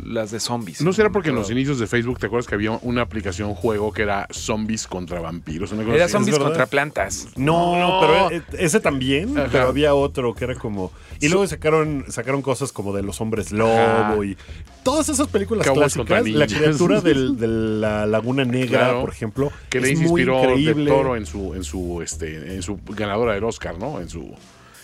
las 0.04 0.32
de 0.32 0.40
zombies. 0.40 0.82
¿No 0.82 0.94
será 0.94 1.10
porque 1.12 1.30
en 1.30 1.36
los 1.36 1.52
inicios 1.52 1.80
de 1.80 1.88
Facebook 1.88 2.20
te 2.20 2.26
acuerdas 2.28 2.48
que 2.48 2.56
había 2.56 2.72
una 2.82 3.02
aplicación 3.02 3.54
juego 3.54 3.92
que 3.94 4.02
era 4.04 4.28
zombies 4.32 4.88
contra 4.88 5.20
vampiros? 5.22 5.72
Una 5.72 5.84
cosa 5.84 5.96
Era 5.96 6.06
así? 6.06 6.14
zombies 6.14 6.40
contra 6.40 6.66
plantas. 6.66 7.28
No, 7.36 7.76
No. 7.78 8.00
pero 8.02 8.32
e- 8.32 8.66
ese 8.66 8.80
también, 8.80 9.38
Ajá. 9.38 9.50
pero 9.52 9.68
había 9.68 9.94
otro 9.94 10.34
que 10.34 10.46
era 10.46 10.56
como... 10.56 10.92
Y 11.22 11.30
luego 11.30 11.46
sacaron, 11.48 12.06
sacaron 12.10 12.42
cosas 12.42 12.72
como 12.72 12.94
de 12.96 13.04
los 13.04 13.22
hombres 13.22 13.52
lobo 13.52 13.72
Ajá. 13.74 14.16
y 14.26 14.36
todas 14.84 15.10
esas 15.10 15.28
películas 15.28 15.68
clásicas. 15.70 16.28
La 16.30 16.48
criatura 16.48 17.02
del- 17.02 17.38
de 17.38 17.48
la 17.48 18.06
Laguna 18.06 18.44
Negra, 18.46 18.80
Claro. 18.80 19.02
por 19.02 19.10
ejemplo, 19.12 19.52
que 19.70 19.80
le 19.80 19.92
es 19.92 20.00
muy 20.00 20.22
inspiró 20.22 20.40
increíble. 20.42 20.86
de 20.86 20.98
Toro 20.98 21.16
en 21.16 21.26
su, 21.26 21.54
en 21.54 21.64
su, 21.64 22.02
este, 22.02 22.25
en 22.28 22.62
su 22.62 22.80
ganadora 22.86 23.34
del 23.34 23.44
Oscar, 23.44 23.78
¿no? 23.78 24.00
En 24.00 24.10
su, 24.10 24.34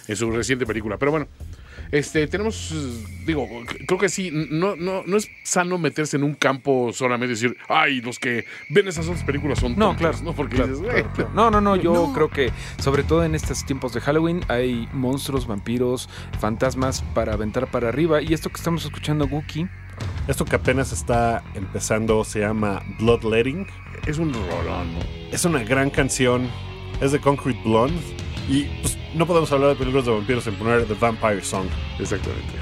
en 0.07 0.15
su 0.15 0.31
reciente 0.31 0.65
película. 0.65 0.97
Pero 0.97 1.11
bueno, 1.11 1.27
este, 1.91 2.25
tenemos, 2.27 2.71
eh, 2.71 3.23
digo, 3.25 3.47
creo 3.85 3.99
que 3.99 4.07
sí, 4.07 4.29
no, 4.31 4.75
no, 4.77 5.03
no 5.05 5.17
es 5.17 5.29
sano 5.43 5.77
meterse 5.77 6.15
en 6.15 6.23
un 6.23 6.35
campo 6.35 6.91
solamente 6.93 7.33
y 7.33 7.35
decir, 7.35 7.57
ay, 7.67 7.99
los 8.01 8.17
que 8.17 8.45
ven 8.69 8.87
esas 8.87 9.07
otras 9.07 9.23
películas 9.25 9.59
son 9.59 9.73
No, 9.77 9.87
tontos", 9.87 10.01
claro. 10.01 10.17
¿no? 10.23 10.33
Porque 10.33 10.55
Claro, 10.55 10.71
dices, 10.71 10.87
claro, 10.89 11.11
claro. 11.13 11.31
No, 11.33 11.51
no, 11.51 11.59
no, 11.59 11.75
yo 11.75 12.11
creo 12.13 12.29
que 12.29 12.51
sobre 12.79 13.03
todo 13.03 13.25
en 13.25 13.35
estos 13.35 13.65
tiempos 13.65 13.93
de 13.93 13.99
Halloween 14.01 14.41
hay 14.47 14.87
monstruos, 14.93 15.47
vampiros, 15.47 16.07
fantasmas 16.39 17.01
para 17.13 17.33
aventar 17.33 17.69
para 17.69 17.89
arriba. 17.89 18.21
Y 18.21 18.33
esto 18.33 18.49
que 18.49 18.55
estamos 18.57 18.85
escuchando, 18.85 19.27
Guki, 19.27 19.67
Esto 20.29 20.45
que 20.45 20.55
apenas 20.55 20.93
está 20.93 21.43
empezando 21.55 22.23
se 22.23 22.39
llama 22.39 22.81
Bloodletting. 22.99 23.67
es 24.07 24.17
un 24.17 24.33
rolón, 24.33 24.93
¿no? 24.93 24.99
Es 25.31 25.43
una 25.45 25.61
gran 25.63 25.89
canción. 25.89 26.49
Es 27.01 27.11
de 27.11 27.19
Concrete 27.19 27.59
Blonde. 27.65 27.99
Y 28.47 28.63
pues, 28.81 28.97
no 29.15 29.25
podemos 29.25 29.51
hablar 29.51 29.69
de 29.69 29.75
películas 29.75 30.05
de 30.05 30.11
vampiros 30.11 30.43
sin 30.43 30.53
poner 30.53 30.85
The 30.85 30.93
Vampire 30.93 31.43
Song. 31.43 31.67
Exactamente. 31.99 32.60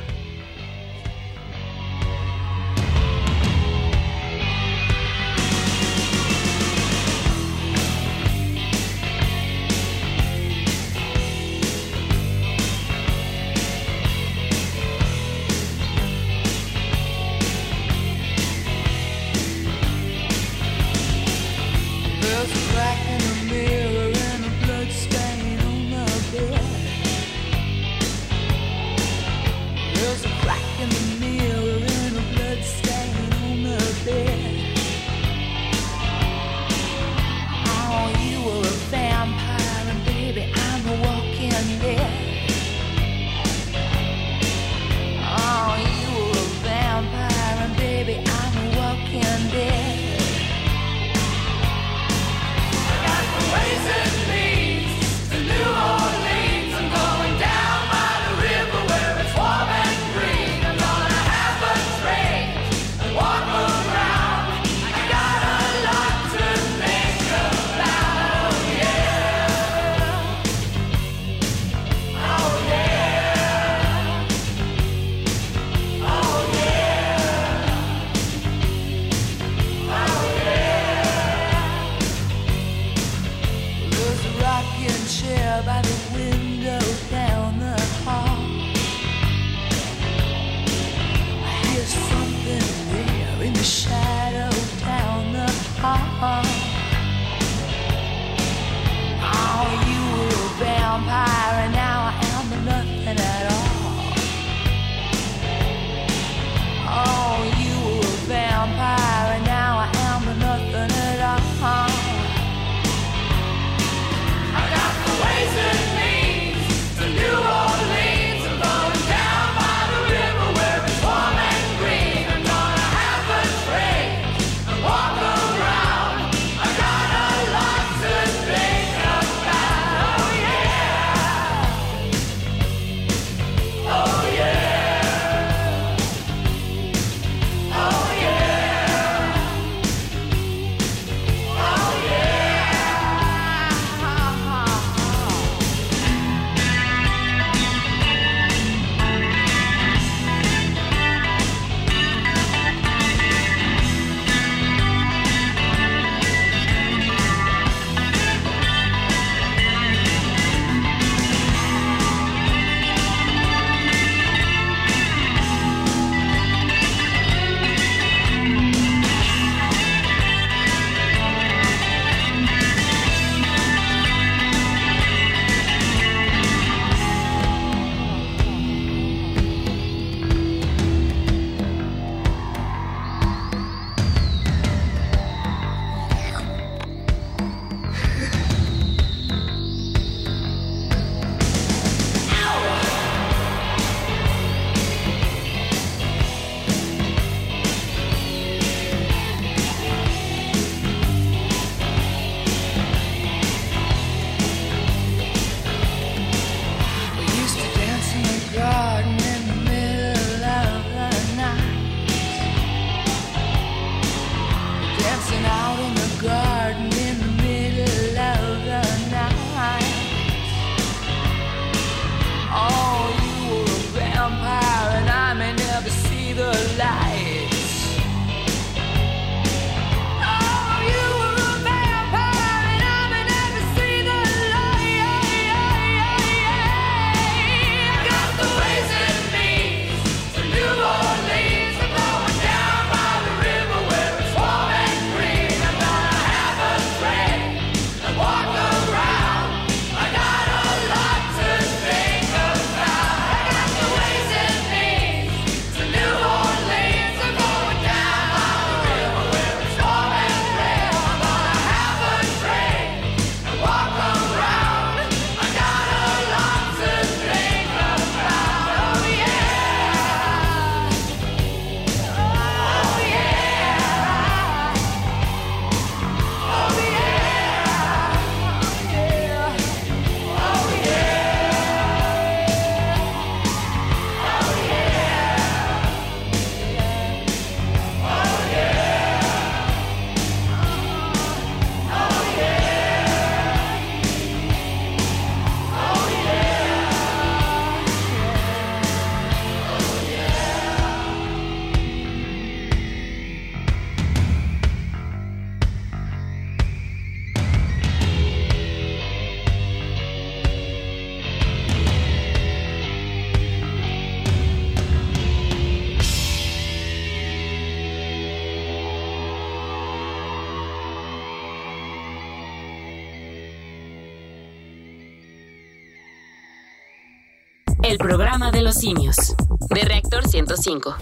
Los 328.70 328.78
simios. 328.78 329.36
De 329.72 329.82
Reactor 329.82 330.28
105. 330.28 330.96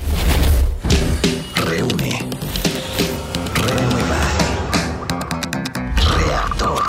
Reúne. 1.65 2.29
Renueva. 3.55 4.21
Reactor. 6.15 6.83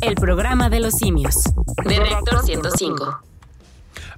El 0.00 0.14
programa 0.14 0.70
de 0.70 0.80
los 0.80 0.94
simios. 0.94 1.34
De 1.84 2.00
Reactor 2.00 2.42
105. 2.42 3.25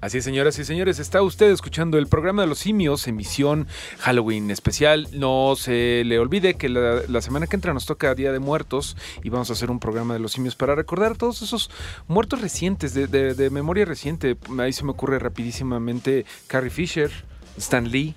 Así 0.00 0.18
es, 0.18 0.24
señoras 0.24 0.58
y 0.58 0.64
señores, 0.64 0.98
está 0.98 1.22
usted 1.22 1.50
escuchando 1.50 1.98
el 1.98 2.06
programa 2.06 2.42
de 2.42 2.48
los 2.48 2.58
simios, 2.58 3.06
emisión 3.08 3.66
Halloween 3.98 4.50
especial. 4.50 5.08
No 5.12 5.54
se 5.56 6.02
le 6.04 6.18
olvide 6.18 6.54
que 6.54 6.68
la, 6.68 7.20
semana 7.20 7.46
que 7.46 7.56
entra 7.56 7.74
nos 7.74 7.86
toca 7.86 8.14
Día 8.14 8.30
de 8.32 8.38
Muertos 8.38 8.96
y 9.24 9.28
vamos 9.30 9.50
a 9.50 9.54
hacer 9.54 9.70
un 9.70 9.80
programa 9.80 10.14
de 10.14 10.20
los 10.20 10.32
simios 10.32 10.54
para 10.54 10.74
recordar 10.74 11.16
todos 11.16 11.42
esos 11.42 11.70
muertos 12.06 12.40
recientes, 12.40 12.94
de, 12.94 13.06
de- 13.08 13.34
de 13.34 13.50
memoria 13.50 13.84
reciente. 13.84 14.36
Ahí 14.58 14.72
se 14.72 14.84
me 14.84 14.90
ocurre 14.92 15.18
rapidísimamente 15.18 16.24
Carrie 16.46 16.70
Fisher, 16.70 17.10
Stan 17.56 17.88
Lee 17.90 18.14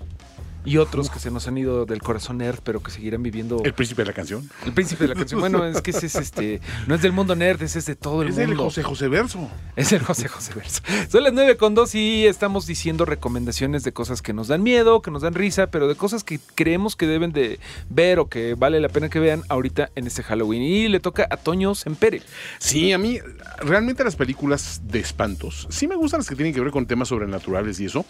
y 0.64 0.76
otros 0.76 1.10
que 1.10 1.18
se 1.18 1.30
nos 1.30 1.48
han 1.48 1.58
ido 1.58 1.86
del 1.86 2.00
corazón 2.02 2.38
nerd, 2.38 2.60
pero 2.62 2.82
que 2.82 2.90
seguirán 2.90 3.22
viviendo. 3.22 3.60
El 3.64 3.74
príncipe 3.74 4.02
de 4.02 4.06
la 4.06 4.12
canción. 4.12 4.48
El 4.64 4.72
príncipe 4.72 5.04
de 5.04 5.08
la 5.08 5.14
canción. 5.14 5.40
Bueno, 5.40 5.64
es 5.66 5.80
que 5.82 5.90
ese 5.90 6.06
es 6.06 6.14
este. 6.14 6.60
No 6.86 6.94
es 6.94 7.02
del 7.02 7.12
mundo 7.12 7.34
nerd, 7.34 7.62
ese 7.62 7.78
es 7.80 7.86
de 7.86 7.96
todo 7.96 8.22
el 8.22 8.28
Es 8.28 8.36
mundo. 8.36 8.52
el 8.52 8.58
José 8.58 8.82
José 8.82 9.08
Verso. 9.08 9.50
Es 9.76 9.92
el 9.92 10.02
José 10.02 10.28
José 10.28 10.54
Verso. 10.54 10.82
Son 11.10 11.22
las 11.24 11.32
9 11.32 11.56
con 11.56 11.74
2 11.74 11.94
y 11.96 12.26
estamos 12.26 12.66
diciendo 12.66 13.04
recomendaciones 13.04 13.82
de 13.82 13.92
cosas 13.92 14.22
que 14.22 14.32
nos 14.32 14.48
dan 14.48 14.62
miedo, 14.62 15.02
que 15.02 15.10
nos 15.10 15.22
dan 15.22 15.34
risa, 15.34 15.68
pero 15.68 15.88
de 15.88 15.94
cosas 15.96 16.22
que 16.24 16.38
creemos 16.54 16.94
que 16.96 17.06
deben 17.06 17.32
de 17.32 17.58
ver 17.90 18.18
o 18.18 18.28
que 18.28 18.54
vale 18.54 18.80
la 18.80 18.88
pena 18.88 19.08
que 19.08 19.18
vean 19.18 19.42
ahorita 19.48 19.90
en 19.94 20.06
este 20.06 20.22
Halloween. 20.22 20.62
Y 20.62 20.88
le 20.88 21.00
toca 21.00 21.26
a 21.30 21.36
Toño 21.36 21.74
Sempere. 21.74 22.22
Sí, 22.58 22.92
a 22.92 22.98
mí 22.98 23.18
realmente 23.58 24.04
las 24.04 24.16
películas 24.16 24.82
de 24.84 25.00
espantos, 25.00 25.66
sí 25.70 25.88
me 25.88 25.96
gustan 25.96 26.20
las 26.20 26.28
que 26.28 26.36
tienen 26.36 26.54
que 26.54 26.60
ver 26.60 26.70
con 26.70 26.86
temas 26.86 27.08
sobrenaturales 27.08 27.80
y 27.80 27.86
eso, 27.86 28.04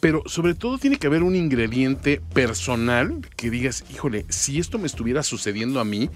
pero 0.00 0.22
sobre 0.26 0.54
todo 0.54 0.78
tiene 0.78 0.98
que 0.98 1.06
haber 1.06 1.22
un 1.22 1.34
ingrediente 1.36 1.93
personal 1.96 3.20
que 3.36 3.50
digas, 3.50 3.84
híjole, 3.90 4.24
si 4.28 4.58
esto 4.58 4.78
me 4.78 4.86
estuviera 4.86 5.22
sucediendo 5.22 5.80
a 5.80 5.84
mí, 5.84 6.10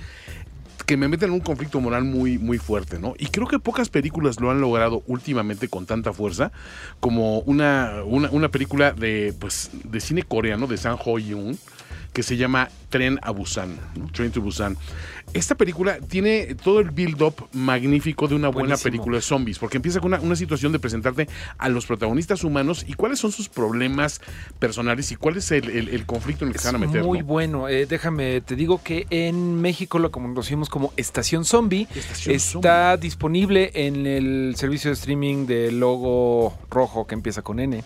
que 0.87 0.97
me 0.97 1.07
meten 1.07 1.29
en 1.29 1.35
un 1.35 1.41
conflicto 1.41 1.81
moral 1.81 2.05
muy, 2.05 2.39
muy 2.39 2.57
fuerte, 2.57 2.99
¿no? 2.99 3.13
Y 3.19 3.27
creo 3.27 3.47
que 3.47 3.59
pocas 3.59 3.91
películas 3.91 4.41
lo 4.41 4.51
han 4.51 4.63
logrado 4.63 5.03
últimamente 5.07 5.69
con 5.69 5.85
tanta 5.85 6.15
fuerza 6.15 6.51
como 6.99 7.41
una, 7.41 8.03
una, 8.05 8.49
película 8.49 8.93
de, 8.93 9.35
pues, 9.39 9.71
de 9.85 10.01
cine 10.01 10.23
coreano 10.23 10.67
de 10.67 10.79
Sang 10.79 10.99
Ho-yoon 11.05 11.59
que 12.19 12.25
se 12.25 12.37
llama 12.37 12.69
Tren 12.89 13.17
a 13.23 13.31
Busan, 13.31 13.79
¿no? 13.95 14.09
Train 14.11 14.33
to 14.33 14.41
Busan. 14.41 14.77
Esta 15.35 15.55
película 15.55 15.99
tiene 16.01 16.57
todo 16.57 16.81
el 16.81 16.91
build-up 16.91 17.47
magnífico 17.53 18.27
de 18.27 18.35
una 18.35 18.49
buena 18.49 18.71
Buenísimo. 18.71 18.83
película 18.91 19.17
de 19.19 19.23
zombies, 19.23 19.61
porque 19.61 19.77
empieza 19.77 20.01
con 20.01 20.09
una, 20.13 20.21
una 20.21 20.35
situación 20.35 20.73
de 20.73 20.81
presentarte 20.81 21.29
a 21.59 21.69
los 21.69 21.87
protagonistas 21.87 22.43
humanos 22.43 22.85
y 22.89 22.95
cuáles 22.95 23.21
son 23.21 23.31
sus 23.31 23.49
problemas 23.49 24.21
personales 24.59 25.13
y 25.13 25.15
cuál 25.15 25.37
es 25.37 25.49
el, 25.53 25.71
el- 25.71 25.91
el 25.91 26.07
conflicto 26.07 26.45
en 26.45 26.49
el 26.49 26.55
que 26.55 26.59
se 26.59 26.67
van 26.73 26.83
a 26.83 26.87
meter. 26.87 27.05
muy 27.05 27.21
¿no? 27.21 27.25
bueno. 27.27 27.69
Eh, 27.69 27.87
déjame, 27.87 28.41
te 28.41 28.57
digo 28.57 28.83
que 28.83 29.07
en 29.11 29.61
México 29.61 30.01
lo 30.01 30.11
conocimos 30.11 30.69
como 30.69 30.93
Estación 30.97 31.45
Zombie. 31.45 31.87
Estación 31.95 32.35
Está 32.35 32.97
disponible 32.97 33.71
en 33.75 34.07
el 34.07 34.55
servicio 34.57 34.91
de 34.91 34.95
streaming 34.95 35.47
del 35.47 35.79
logo 35.79 36.59
rojo 36.69 37.07
que 37.07 37.15
empieza 37.15 37.43
con 37.43 37.61
N. 37.61 37.85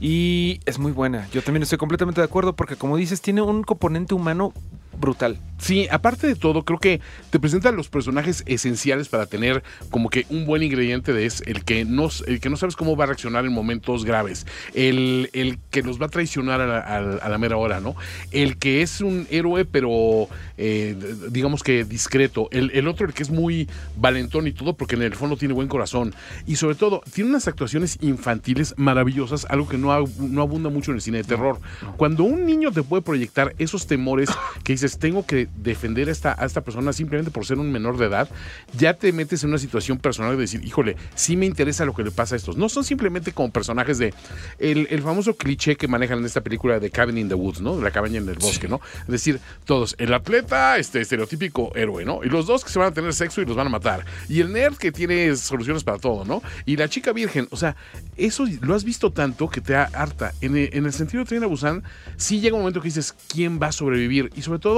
Y 0.00 0.60
es 0.64 0.78
muy 0.78 0.92
buena. 0.92 1.28
Yo 1.32 1.42
también 1.42 1.62
estoy 1.62 1.78
completamente 1.78 2.20
de 2.20 2.24
acuerdo 2.24 2.54
porque, 2.54 2.76
como 2.76 2.96
dices, 2.96 3.20
tiene 3.20 3.42
un 3.42 3.62
componente 3.64 4.14
humano 4.14 4.52
brutal. 4.98 5.38
Sí, 5.58 5.88
aparte 5.90 6.28
de 6.28 6.36
todo, 6.36 6.64
creo 6.64 6.78
que 6.78 7.00
te 7.30 7.40
presentan 7.40 7.74
los 7.74 7.88
personajes 7.88 8.44
esenciales 8.46 9.08
para 9.08 9.26
tener 9.26 9.64
como 9.90 10.08
que 10.08 10.24
un 10.30 10.46
buen 10.46 10.62
ingrediente 10.62 11.12
de 11.12 11.26
es 11.26 11.42
el 11.46 11.64
que 11.64 11.84
no, 11.84 12.08
el 12.26 12.40
que 12.40 12.48
no 12.48 12.56
sabes 12.56 12.76
cómo 12.76 12.96
va 12.96 13.04
a 13.04 13.06
reaccionar 13.08 13.44
en 13.44 13.52
momentos 13.52 14.04
graves, 14.04 14.46
el, 14.74 15.30
el 15.32 15.58
que 15.70 15.82
los 15.82 16.00
va 16.00 16.06
a 16.06 16.10
traicionar 16.10 16.60
a 16.60 16.66
la, 16.66 17.18
a 17.20 17.38
mera 17.38 17.56
hora, 17.56 17.80
¿no? 17.80 17.96
El 18.30 18.56
que 18.58 18.82
es 18.82 19.00
un 19.00 19.26
héroe, 19.30 19.64
pero 19.64 20.28
eh, 20.58 20.96
digamos 21.30 21.64
que 21.64 21.84
discreto, 21.84 22.48
el, 22.52 22.70
el 22.72 22.86
otro, 22.86 23.06
el 23.06 23.12
que 23.12 23.24
es 23.24 23.30
muy 23.30 23.68
valentón 23.96 24.46
y 24.46 24.52
todo, 24.52 24.74
porque 24.74 24.94
en 24.94 25.02
el 25.02 25.14
fondo 25.14 25.36
tiene 25.36 25.54
buen 25.54 25.68
corazón. 25.68 26.14
Y 26.46 26.56
sobre 26.56 26.76
todo, 26.76 27.02
tiene 27.12 27.30
unas 27.30 27.48
actuaciones 27.48 27.98
infantiles 28.00 28.74
maravillosas, 28.76 29.44
algo 29.50 29.68
que 29.68 29.76
no, 29.76 29.88
no 30.20 30.42
abunda 30.42 30.70
mucho 30.70 30.92
en 30.92 30.96
el 30.96 31.02
cine 31.02 31.18
de 31.18 31.24
terror. 31.24 31.60
Cuando 31.96 32.22
un 32.22 32.46
niño 32.46 32.70
te 32.70 32.84
puede 32.84 33.02
proyectar 33.02 33.54
esos 33.58 33.86
temores 33.86 34.30
que 34.62 34.72
dices, 34.72 34.87
tengo 34.96 35.26
que 35.26 35.48
defender 35.56 36.08
a 36.08 36.12
esta, 36.12 36.34
a 36.38 36.46
esta 36.46 36.62
persona 36.62 36.92
simplemente 36.92 37.30
por 37.30 37.44
ser 37.44 37.58
un 37.58 37.70
menor 37.70 37.98
de 37.98 38.06
edad, 38.06 38.28
ya 38.76 38.94
te 38.94 39.12
metes 39.12 39.42
en 39.42 39.50
una 39.50 39.58
situación 39.58 39.98
personal 39.98 40.32
de 40.32 40.42
decir, 40.42 40.64
híjole, 40.64 40.96
sí 41.14 41.36
me 41.36 41.46
interesa 41.46 41.84
lo 41.84 41.94
que 41.94 42.04
le 42.04 42.10
pasa 42.10 42.34
a 42.34 42.38
estos. 42.38 42.56
No 42.56 42.68
son 42.68 42.84
simplemente 42.84 43.32
como 43.32 43.50
personajes 43.50 43.98
de 43.98 44.14
el, 44.58 44.86
el 44.90 45.02
famoso 45.02 45.34
cliché 45.36 45.76
que 45.76 45.88
manejan 45.88 46.20
en 46.20 46.24
esta 46.24 46.40
película 46.40 46.78
de 46.78 46.90
Cabin 46.90 47.18
in 47.18 47.28
the 47.28 47.34
Woods, 47.34 47.60
¿no? 47.60 47.80
La 47.80 47.90
cabaña 47.90 48.18
en 48.18 48.28
el 48.28 48.38
bosque, 48.38 48.68
¿no? 48.68 48.80
Es 49.02 49.08
decir, 49.08 49.40
todos, 49.64 49.94
el 49.98 50.14
atleta, 50.14 50.78
este 50.78 51.00
estereotípico 51.00 51.72
héroe, 51.74 52.04
¿no? 52.04 52.20
Y 52.24 52.28
los 52.28 52.46
dos 52.46 52.64
que 52.64 52.70
se 52.70 52.78
van 52.78 52.88
a 52.88 52.92
tener 52.92 53.12
sexo 53.12 53.42
y 53.42 53.46
los 53.46 53.56
van 53.56 53.66
a 53.66 53.70
matar. 53.70 54.04
Y 54.28 54.40
el 54.40 54.52
nerd 54.52 54.76
que 54.76 54.92
tiene 54.92 55.34
soluciones 55.36 55.84
para 55.84 55.98
todo, 55.98 56.24
¿no? 56.24 56.42
Y 56.66 56.76
la 56.76 56.88
chica 56.88 57.12
virgen, 57.12 57.48
o 57.50 57.56
sea, 57.56 57.76
eso 58.16 58.44
lo 58.60 58.74
has 58.74 58.84
visto 58.84 59.12
tanto 59.12 59.48
que 59.48 59.60
te 59.60 59.74
ha 59.74 59.84
harta. 59.92 60.32
En 60.40 60.56
el, 60.56 60.70
en 60.72 60.86
el 60.86 60.92
sentido 60.92 61.24
de 61.24 61.28
Tren 61.28 61.44
a 61.44 61.46
Busan, 61.46 61.82
sí 62.16 62.40
llega 62.40 62.56
un 62.56 62.62
momento 62.62 62.80
que 62.80 62.88
dices, 62.88 63.14
¿quién 63.28 63.58
va 63.60 63.68
a 63.68 63.72
sobrevivir? 63.72 64.30
Y 64.36 64.42
sobre 64.42 64.58
todo, 64.58 64.77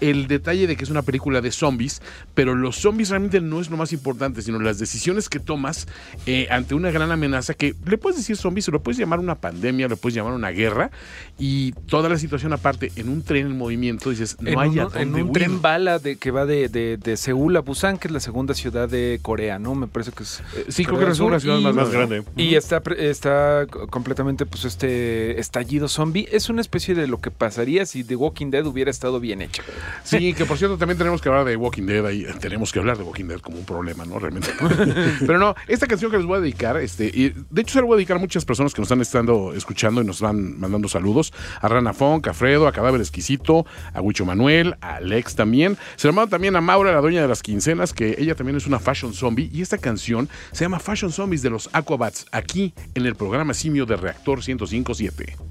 el 0.00 0.26
detalle 0.26 0.66
de 0.66 0.76
que 0.76 0.84
es 0.84 0.90
una 0.90 1.02
película 1.02 1.40
de 1.40 1.50
zombies, 1.52 2.02
pero 2.34 2.54
los 2.54 2.76
zombies 2.76 3.08
realmente 3.08 3.40
no 3.40 3.60
es 3.60 3.70
lo 3.70 3.76
más 3.76 3.92
importante, 3.92 4.42
sino 4.42 4.58
las 4.58 4.78
decisiones 4.78 5.28
que 5.28 5.38
tomas 5.40 5.86
eh, 6.26 6.48
ante 6.50 6.74
una 6.74 6.90
gran 6.90 7.10
amenaza 7.12 7.54
que 7.54 7.74
le 7.86 7.96
puedes 7.96 8.18
decir 8.18 8.36
zombies, 8.36 8.68
o 8.68 8.72
lo 8.72 8.82
puedes 8.82 8.98
llamar 8.98 9.20
una 9.20 9.36
pandemia, 9.36 9.88
lo 9.88 9.96
puedes 9.96 10.14
llamar 10.16 10.32
una 10.34 10.50
guerra, 10.50 10.90
y 11.38 11.72
toda 11.86 12.08
la 12.08 12.18
situación 12.18 12.52
aparte, 12.52 12.92
en 12.96 13.08
un 13.08 13.22
tren 13.22 13.46
en 13.46 13.56
movimiento, 13.56 14.10
dices, 14.10 14.36
no 14.40 14.50
en 14.50 14.58
hay 14.58 14.68
un, 14.78 14.88
en 14.96 15.14
un 15.14 15.22
huir. 15.22 15.32
tren 15.32 15.62
bala 15.62 15.98
de, 15.98 16.16
que 16.16 16.30
va 16.30 16.44
de, 16.46 16.68
de, 16.68 16.96
de 16.96 17.16
Seúl 17.16 17.56
a 17.56 17.60
Busan, 17.60 17.98
que 17.98 18.08
es 18.08 18.12
la 18.12 18.20
segunda 18.20 18.54
ciudad 18.54 18.88
de 18.88 19.18
Corea, 19.22 19.58
¿no? 19.58 19.74
Me 19.74 19.86
parece 19.86 20.12
que 20.12 20.22
es. 20.24 20.40
Eh, 20.56 20.64
Sí, 20.68 20.84
creo 20.84 20.98
que 20.98 21.10
es 21.10 21.20
una 21.20 21.40
ciudad 21.40 21.58
Y- 21.58 21.62
más, 21.62 21.74
Más 21.74 21.90
grande. 21.90 22.22
Y 22.36 22.54
está, 22.54 22.80
pre- 22.80 23.08
está 23.10 23.66
completamente, 23.90 24.46
pues, 24.46 24.64
este 24.64 25.38
estallido 25.40 25.88
zombie. 25.88 26.28
Es 26.32 26.48
una 26.48 26.60
especie 26.60 26.94
de 26.94 27.06
lo 27.06 27.20
que 27.20 27.30
pasaría 27.30 27.86
si 27.86 28.04
The 28.04 28.16
Walking 28.16 28.50
Dead 28.50 28.66
hubiera 28.66 28.90
estado 28.90 29.20
bien 29.20 29.37
hecha. 29.42 29.62
Sí, 30.04 30.34
que 30.34 30.44
por 30.44 30.58
cierto 30.58 30.78
también 30.78 30.98
tenemos 30.98 31.20
que 31.20 31.28
hablar 31.28 31.44
de 31.44 31.56
Walking 31.56 31.84
Dead 31.84 32.04
ahí, 32.04 32.26
tenemos 32.40 32.72
que 32.72 32.78
hablar 32.78 32.98
de 32.98 33.04
Walking 33.04 33.26
Dead 33.26 33.40
como 33.40 33.58
un 33.58 33.64
problema, 33.64 34.04
¿no? 34.04 34.18
Realmente. 34.18 34.48
Pero 35.26 35.38
no, 35.38 35.54
esta 35.66 35.86
canción 35.86 36.10
que 36.10 36.16
les 36.16 36.26
voy 36.26 36.38
a 36.38 36.40
dedicar, 36.40 36.76
este, 36.76 37.06
y 37.06 37.32
de 37.50 37.62
hecho 37.62 37.74
se 37.74 37.80
la 37.80 37.86
voy 37.86 37.94
a 37.94 37.96
dedicar 37.96 38.16
a 38.16 38.20
muchas 38.20 38.44
personas 38.44 38.74
que 38.74 38.80
nos 38.80 38.86
están 38.86 39.00
estando 39.00 39.52
escuchando 39.54 40.02
y 40.02 40.04
nos 40.04 40.20
van 40.20 40.58
mandando 40.58 40.88
saludos, 40.88 41.32
a 41.60 41.68
Rana 41.68 41.92
Funk, 41.92 42.28
a 42.28 42.34
Fredo, 42.34 42.66
a 42.66 42.72
Cadáver 42.72 43.00
Exquisito, 43.00 43.66
a 43.92 44.00
Huicho 44.00 44.24
Manuel, 44.24 44.76
a 44.80 44.96
Alex 44.96 45.34
también. 45.34 45.76
Se 45.96 46.08
la 46.08 46.12
mando 46.12 46.30
también 46.30 46.56
a 46.56 46.60
Maura, 46.60 46.92
la 46.92 47.00
dueña 47.00 47.22
de 47.22 47.28
las 47.28 47.42
quincenas, 47.42 47.92
que 47.92 48.16
ella 48.18 48.34
también 48.34 48.56
es 48.56 48.66
una 48.66 48.78
fashion 48.78 49.14
zombie 49.14 49.50
y 49.52 49.62
esta 49.62 49.78
canción 49.78 50.28
se 50.52 50.64
llama 50.64 50.78
Fashion 50.78 51.12
Zombies 51.12 51.42
de 51.42 51.50
los 51.50 51.68
Aquabats, 51.72 52.26
aquí 52.32 52.74
en 52.94 53.06
el 53.06 53.14
programa 53.14 53.54
Simio 53.54 53.86
de 53.86 53.96
Reactor 53.96 54.38
1057. 54.38 55.47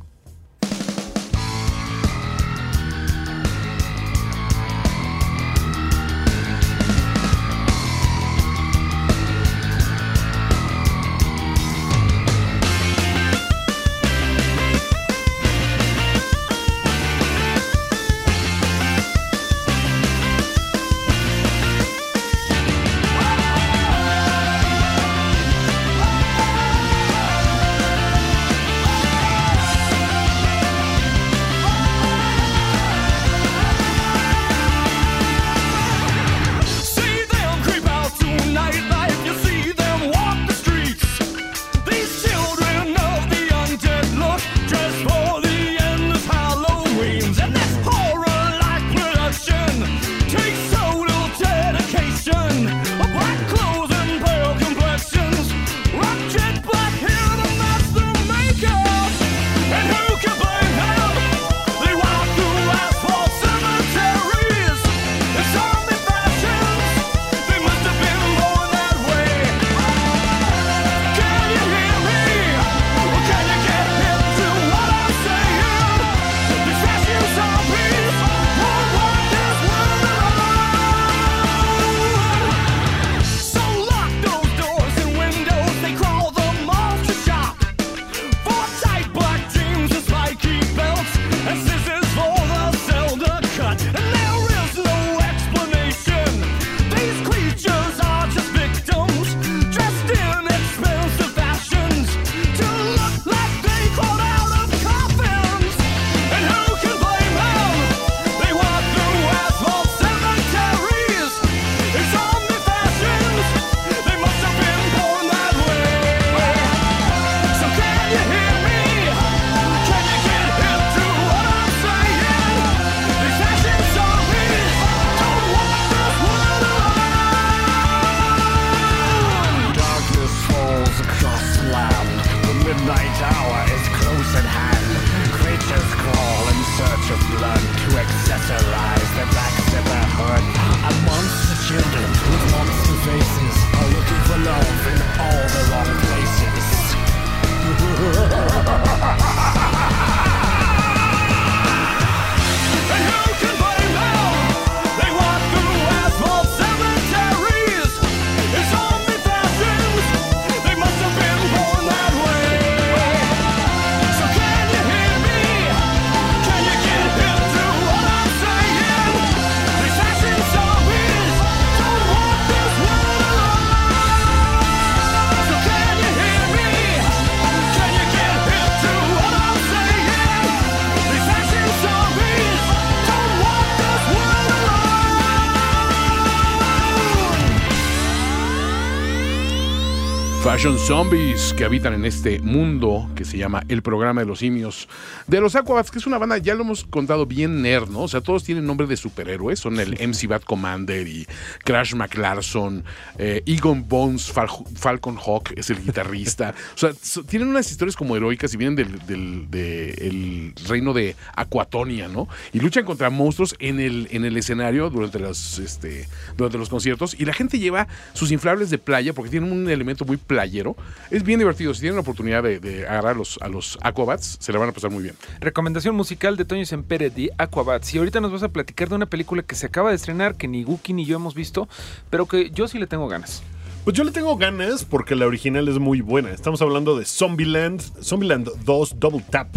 Fashion 190.57 190.79
Zombies 190.79 191.53
que 191.53 191.65
habitan 191.65 191.93
en 191.93 192.03
este 192.03 192.39
mundo 192.39 193.07
que 193.15 193.25
se 193.25 193.37
llama 193.37 193.61
El 193.67 193.83
Programa 193.83 194.21
de 194.21 194.25
los 194.25 194.39
Simios 194.39 194.89
de 195.27 195.41
los 195.41 195.55
Aquabats, 195.55 195.91
que 195.91 195.99
es 195.99 196.07
una 196.07 196.17
banda, 196.17 196.37
ya 196.37 196.55
lo 196.55 196.61
hemos 196.63 196.85
contado 196.85 197.25
bien 197.25 197.61
nerd, 197.61 197.89
¿no? 197.89 198.03
O 198.03 198.07
sea, 198.07 198.21
todos 198.21 198.43
tienen 198.45 198.65
nombre 198.65 198.87
de 198.87 198.95
superhéroes, 198.95 199.59
son 199.59 199.77
el 199.79 199.91
MC 200.07 200.27
Bat 200.27 200.43
Commander 200.45 201.05
y 201.07 201.27
Crash 201.65 201.93
McLarson, 201.95 202.83
eh, 203.17 203.43
Egon 203.45 203.87
Bones, 203.89 204.33
Fal- 204.33 204.47
Falcon 204.75 205.17
Hawk 205.17 205.51
es 205.57 205.69
el 205.69 205.83
guitarrista. 205.83 206.55
o 206.75 206.77
sea, 206.77 206.93
so- 207.01 207.23
tienen 207.23 207.49
unas 207.49 207.69
historias 207.69 207.95
como 207.97 208.15
heroicas 208.15 208.53
y 208.53 208.57
vienen 208.57 208.75
del, 208.77 209.05
del- 209.05 209.51
de 209.51 209.89
el 210.07 210.53
reino 210.67 210.93
de 210.93 211.15
Aquatonia, 211.35 212.07
¿no? 212.07 212.29
Y 212.53 212.59
luchan 212.61 212.85
contra 212.85 213.09
monstruos 213.09 213.55
en 213.59 213.81
el, 213.81 214.07
en 214.11 214.23
el 214.23 214.37
escenario 214.37 214.89
durante 214.89 215.19
los, 215.19 215.59
este, 215.59 216.07
durante 216.37 216.57
los 216.57 216.69
conciertos 216.69 217.15
y 217.19 217.25
la 217.25 217.33
gente 217.33 217.59
lleva 217.59 217.87
sus 218.13 218.31
inflables 218.31 218.69
de 218.69 218.77
playa 218.77 219.11
porque 219.13 219.29
tienen 219.31 219.51
un 219.51 219.69
elemento 219.69 220.05
muy 220.05 220.15
playero. 220.15 220.77
Es 221.11 221.23
bien 221.23 221.39
divertido. 221.39 221.73
Si 221.73 221.81
tienen 221.81 221.95
la 221.95 222.01
oportunidad 222.01 222.43
de, 222.43 222.59
de 222.61 222.87
agarrar 222.87 223.15
a 223.15 223.17
los, 223.17 223.37
a 223.41 223.49
los 223.49 223.77
Aquabats, 223.81 224.37
se 224.39 224.53
la 224.53 224.59
van 224.59 224.69
a 224.69 224.71
pasar 224.71 224.89
muy 224.89 225.03
bien. 225.03 225.16
Recomendación 225.39 225.95
musical 225.95 226.37
de 226.37 226.45
Toño 226.45 226.65
Sempere 226.65 227.09
de 227.09 227.31
Aquabats. 227.37 227.93
Y 227.93 227.97
ahorita 227.97 228.21
nos 228.21 228.31
vas 228.31 228.43
a 228.43 228.49
platicar 228.49 228.89
de 228.89 228.95
una 228.95 229.05
película 229.05 229.43
que 229.43 229.55
se 229.55 229.67
acaba 229.67 229.89
de 229.89 229.95
estrenar, 229.95 230.35
que 230.35 230.47
ni 230.47 230.63
Guki 230.63 230.93
ni 230.93 231.05
yo 231.05 231.15
hemos 231.15 231.35
visto, 231.35 231.67
pero 232.09 232.25
que 232.25 232.49
yo 232.51 232.67
sí 232.67 232.79
le 232.79 232.87
tengo 232.87 233.07
ganas. 233.07 233.43
Pues 233.83 233.95
yo 233.95 234.03
le 234.03 234.11
tengo 234.11 234.35
ganas 234.35 234.83
porque 234.83 235.15
la 235.15 235.27
original 235.27 235.67
es 235.69 235.79
muy 235.79 236.01
buena. 236.01 236.31
Estamos 236.31 236.61
hablando 236.61 236.97
de 236.97 237.05
Zombieland, 237.05 237.81
Zombieland 238.03 238.49
2 238.65 238.99
Double 238.99 239.23
Tap. 239.29 239.47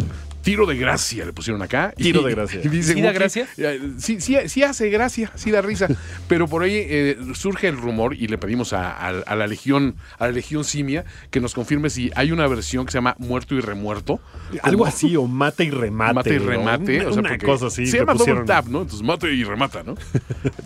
Tiro 0.42 0.64
de 0.66 0.76
gracia 0.76 1.24
le 1.26 1.32
pusieron 1.32 1.60
acá. 1.62 1.92
Tiro 1.96 2.22
de 2.22 2.34
gracia. 2.34 2.60
y 2.64 2.68
dice, 2.68 2.94
¿Sí 2.94 3.00
da 3.00 3.08
Wookie, 3.08 3.18
gracia? 3.18 3.48
eh, 3.58 3.80
Sí, 3.98 4.20
sí, 4.20 4.36
sí 4.46 4.62
hace 4.62 4.88
gracia, 4.90 5.30
sí 5.34 5.50
da 5.50 5.60
risa. 5.62 5.88
Pero 6.28 6.48
por 6.48 6.62
ahí 6.62 6.74
eh, 6.76 7.16
surge 7.34 7.68
el 7.68 7.76
rumor 7.76 8.14
y 8.14 8.26
le 8.28 8.38
pedimos 8.38 8.72
a, 8.72 8.90
a- 8.90 9.08
a 9.20 9.36
la 9.36 9.46
Legión, 9.46 9.96
a 10.18 10.26
la 10.26 10.32
Legión 10.32 10.64
Simia, 10.64 11.04
que 11.30 11.40
nos 11.40 11.54
confirme 11.54 11.90
si 11.90 12.10
hay 12.14 12.32
una 12.32 12.46
versión 12.46 12.86
que 12.86 12.92
se 12.92 12.98
llama 12.98 13.16
Muerto 13.18 13.54
y 13.54 13.60
Remuerto. 13.60 14.20
Algo 14.62 14.86
así, 14.86 15.14
o 15.16 15.26
mate 15.26 15.64
y 15.64 15.70
remate. 15.70 16.14
Mate 16.14 16.34
y 16.34 16.38
¿no? 16.38 16.44
remate. 16.46 17.00
Una, 17.00 17.08
o 17.08 17.12
sea, 17.12 17.20
una 17.20 17.28
porque 17.30 17.46
cosa 17.46 17.66
así. 17.66 17.86
Se 17.86 17.98
llama 17.98 18.14
pusieron. 18.14 18.46
double 18.46 18.46
tap, 18.54 18.66
¿no? 18.66 18.82
Entonces 18.82 19.06
mate 19.06 19.32
y 19.32 19.44
remata, 19.44 19.82
¿no? 19.82 19.94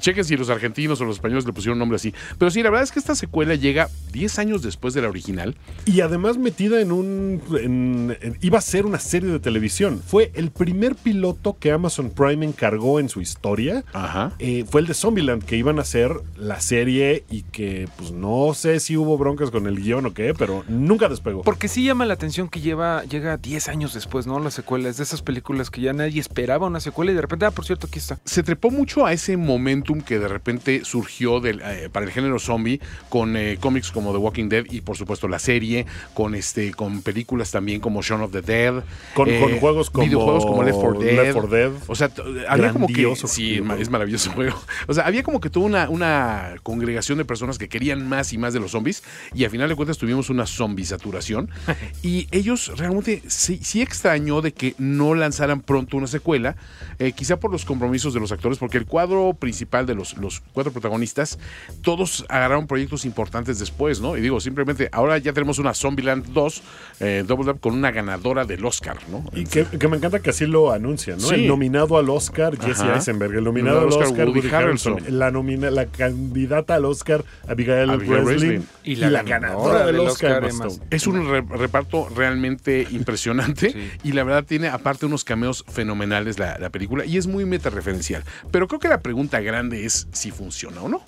Chequen 0.01 0.25
si 0.25 0.37
los 0.37 0.51
argentinos 0.51 1.01
o 1.01 1.05
los 1.05 1.16
españoles 1.16 1.45
le 1.47 1.53
pusieron 1.53 1.79
nombre 1.79 1.97
así. 1.97 2.14
Pero 2.39 2.51
sí, 2.51 2.62
la 2.62 2.70
verdad 2.70 2.85
es 2.85 2.93
que 2.93 2.99
esta 3.01 3.14
secuela 3.14 3.55
llega 3.55 3.89
10 4.12 4.39
años 4.39 4.62
después 4.62 4.95
de 4.95 5.03
la 5.03 5.09
original. 5.09 5.57
Y 5.87 6.01
además 6.01 6.39
metida 6.39 6.81
en 6.81 6.93
un. 6.93 7.43
en- 7.61 8.16
en- 8.20 8.39
iba 8.41 8.59
a 8.59 8.62
ser 8.62 8.87
una 8.87 8.99
serie 8.99 9.31
de 9.31 9.41
televisión. 9.41 9.63
Fue 10.06 10.30
el 10.34 10.50
primer 10.50 10.94
piloto 10.94 11.56
que 11.58 11.70
Amazon 11.72 12.10
Prime 12.10 12.44
encargó 12.44 13.00
en 13.00 13.08
su 13.08 13.20
historia. 13.20 13.84
Ajá. 13.92 14.32
Eh, 14.38 14.64
fue 14.68 14.80
el 14.80 14.86
de 14.86 14.94
Zombieland, 14.94 15.44
que 15.44 15.56
iban 15.56 15.78
a 15.78 15.82
hacer 15.82 16.12
la 16.36 16.60
serie 16.60 17.24
y 17.30 17.42
que, 17.42 17.88
pues 17.96 18.12
no 18.12 18.52
sé 18.54 18.80
si 18.80 18.96
hubo 18.96 19.16
broncas 19.18 19.50
con 19.50 19.66
el 19.66 19.80
guion 19.80 20.06
o 20.06 20.14
qué, 20.14 20.34
pero 20.34 20.64
nunca 20.68 21.08
despegó. 21.08 21.42
Porque 21.42 21.68
sí 21.68 21.84
llama 21.84 22.04
la 22.06 22.14
atención 22.14 22.48
que 22.48 22.60
lleva, 22.60 23.04
llega 23.04 23.36
10 23.36 23.68
años 23.68 23.94
después, 23.94 24.26
¿no? 24.26 24.38
La 24.40 24.50
secuela 24.50 24.88
es 24.88 24.96
de 24.96 25.02
esas 25.04 25.22
películas 25.22 25.70
que 25.70 25.80
ya 25.80 25.92
nadie 25.92 26.20
esperaba 26.20 26.66
una 26.66 26.80
secuela 26.80 27.12
y 27.12 27.14
de 27.14 27.20
repente, 27.22 27.46
ah, 27.46 27.50
por 27.50 27.64
cierto, 27.64 27.86
aquí 27.86 27.98
está. 27.98 28.18
se 28.24 28.42
trepó 28.42 28.70
mucho 28.70 29.06
a 29.06 29.12
ese 29.12 29.36
momentum 29.36 30.00
que 30.00 30.18
de 30.18 30.28
repente 30.28 30.84
surgió 30.84 31.40
del, 31.40 31.60
eh, 31.64 31.88
para 31.92 32.06
el 32.06 32.12
género 32.12 32.38
zombie 32.38 32.80
con 33.08 33.36
eh, 33.36 33.58
cómics 33.60 33.90
como 33.90 34.12
The 34.12 34.18
Walking 34.18 34.48
Dead 34.48 34.64
y 34.70 34.80
por 34.80 34.96
supuesto 34.96 35.28
la 35.28 35.38
serie, 35.38 35.86
con 36.14 36.34
este 36.34 36.72
con 36.72 37.02
películas 37.02 37.50
también 37.50 37.80
como 37.80 38.02
Shaun 38.02 38.22
of 38.22 38.32
the 38.32 38.42
Dead, 38.42 38.82
Con- 39.14 39.28
eh, 39.28 39.40
con 39.40 39.53
juegos 39.61 39.90
como 39.90 40.07
videojuegos 40.07 40.46
como 40.46 40.62
Left 40.62 40.78
4 40.78 41.00
Dead. 41.00 41.16
Left 41.16 41.32
4 41.32 41.48
Dead. 41.48 41.72
O 41.86 41.94
sea, 41.94 42.11
había 42.48 42.72
como 42.72 42.86
que 42.86 43.14
sí, 43.26 43.62
es 43.78 43.90
maravilloso 43.90 44.30
juego. 44.32 44.59
O 44.88 44.94
sea, 44.94 45.07
había 45.07 45.22
como 45.22 45.40
que 45.40 45.50
toda 45.50 45.66
una, 45.66 45.88
una 45.88 46.55
congregación 46.62 47.18
de 47.18 47.24
personas 47.24 47.59
que 47.59 47.68
querían 47.68 48.09
más 48.09 48.32
y 48.32 48.38
más 48.38 48.52
de 48.52 48.61
los 48.61 48.72
zombies 48.72 49.02
y 49.34 49.44
al 49.44 49.50
final 49.50 49.68
de 49.68 49.76
cuentas 49.76 49.98
tuvimos 49.98 50.30
una 50.30 50.46
zombie 50.46 50.84
saturación 50.84 51.50
y 52.02 52.26
ellos 52.30 52.72
realmente 52.76 53.22
sí, 53.28 53.61
sí 53.62 53.82
extrañó 53.82 54.40
de 54.40 54.52
que 54.52 54.74
no 54.78 55.14
lanzaran 55.14 55.61
pronto 55.61 55.96
una 55.96 56.07
secuela, 56.07 56.57
eh, 56.98 57.12
quizá 57.12 57.38
por 57.38 57.50
los 57.50 57.64
compromisos 57.64 58.14
de 58.14 58.20
los 58.20 58.32
actores, 58.32 58.59
porque 58.59 58.78
el 58.78 58.86
cuadro 58.86 59.34
principal 59.34 59.86
de 59.86 59.94
los, 59.94 60.16
los 60.16 60.40
cuatro 60.52 60.72
protagonistas, 60.72 61.38
todos 61.82 62.24
agarraron 62.28 62.66
proyectos 62.66 63.05
importantes 63.05 63.59
después, 63.59 64.00
¿no? 64.00 64.16
Y 64.16 64.20
digo, 64.20 64.40
simplemente 64.40 64.88
ahora 64.92 65.18
ya 65.18 65.32
tenemos 65.32 65.59
una 65.59 65.74
Zombieland 65.74 66.32
2, 66.32 66.62
eh, 67.00 67.24
Double 67.26 67.52
Up, 67.52 67.61
con 67.61 67.74
una 67.74 67.90
ganadora 67.90 68.44
del 68.44 68.64
Oscar, 68.64 68.98
¿no? 69.09 69.24
Y 69.34 69.43
que, 69.51 69.64
que 69.64 69.88
me 69.88 69.97
encanta 69.97 70.20
que 70.20 70.30
así 70.30 70.47
lo 70.47 70.72
anuncian, 70.72 71.18
¿no? 71.18 71.28
Sí. 71.28 71.34
El 71.36 71.49
nominado 71.49 71.97
al 71.99 72.09
Oscar, 72.11 72.57
Jesse 72.59 72.80
Ajá. 72.80 72.95
Eisenberg. 72.97 73.34
El 73.36 73.45
nominado 73.45 73.80
al 73.80 73.86
Oscar, 73.88 74.07
Oscar, 74.09 74.26
Woody, 74.28 74.40
Woody 74.40 74.55
Harrelson. 74.55 74.92
Harrelson. 74.95 75.18
La, 75.18 75.30
nomina, 75.30 75.70
la 75.70 75.86
candidata 75.86 76.74
al 76.76 76.84
Oscar, 76.84 77.24
Abigail, 77.49 77.90
Abigail 77.90 78.22
Breslin. 78.24 78.49
Breslin. 78.51 78.68
Y 78.84 78.97
la, 78.97 79.22
ganadora 79.22 79.86
del 79.86 80.01
Oscar, 80.01 80.38
Emma 80.38 80.49
Emma 80.49 80.66
Stone. 80.68 80.86
Es 80.90 81.07
un 81.07 81.28
re- 81.28 81.42
reparto 81.57 82.09
realmente 82.14 82.86
impresionante 82.90 83.70
Sí. 83.72 83.90
y 84.03 84.12
la 84.12 84.24
verdad 84.24 84.45
tiene 84.45 84.68
aparte 84.68 85.07
unos 85.07 85.24
cameos 85.24 85.64
fenomenales 85.68 86.38
la, 86.38 86.59
la 86.59 86.70
película 86.70 87.05
y 87.05 87.16
es 87.16 87.26
muy 87.26 87.45
meta-referencial. 87.45 88.22
Pero 88.51 88.68
creo 88.68 88.80
que 88.80 88.88
la 88.88 89.01
pregunta 89.01 89.40
grande 89.40 89.84
es 89.84 90.09
si 90.12 90.30
funciona 90.30 90.82
o 90.82 90.88
no. 90.88 91.03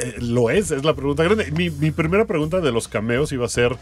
Eh, 0.00 0.16
lo 0.20 0.50
es, 0.50 0.70
es 0.70 0.84
la 0.84 0.94
pregunta 0.94 1.22
grande. 1.22 1.50
Mi, 1.52 1.70
mi 1.70 1.90
primera 1.90 2.24
pregunta 2.26 2.60
de 2.60 2.72
los 2.72 2.88
cameos 2.88 3.32
iba 3.32 3.46
a 3.46 3.48
ser: 3.48 3.76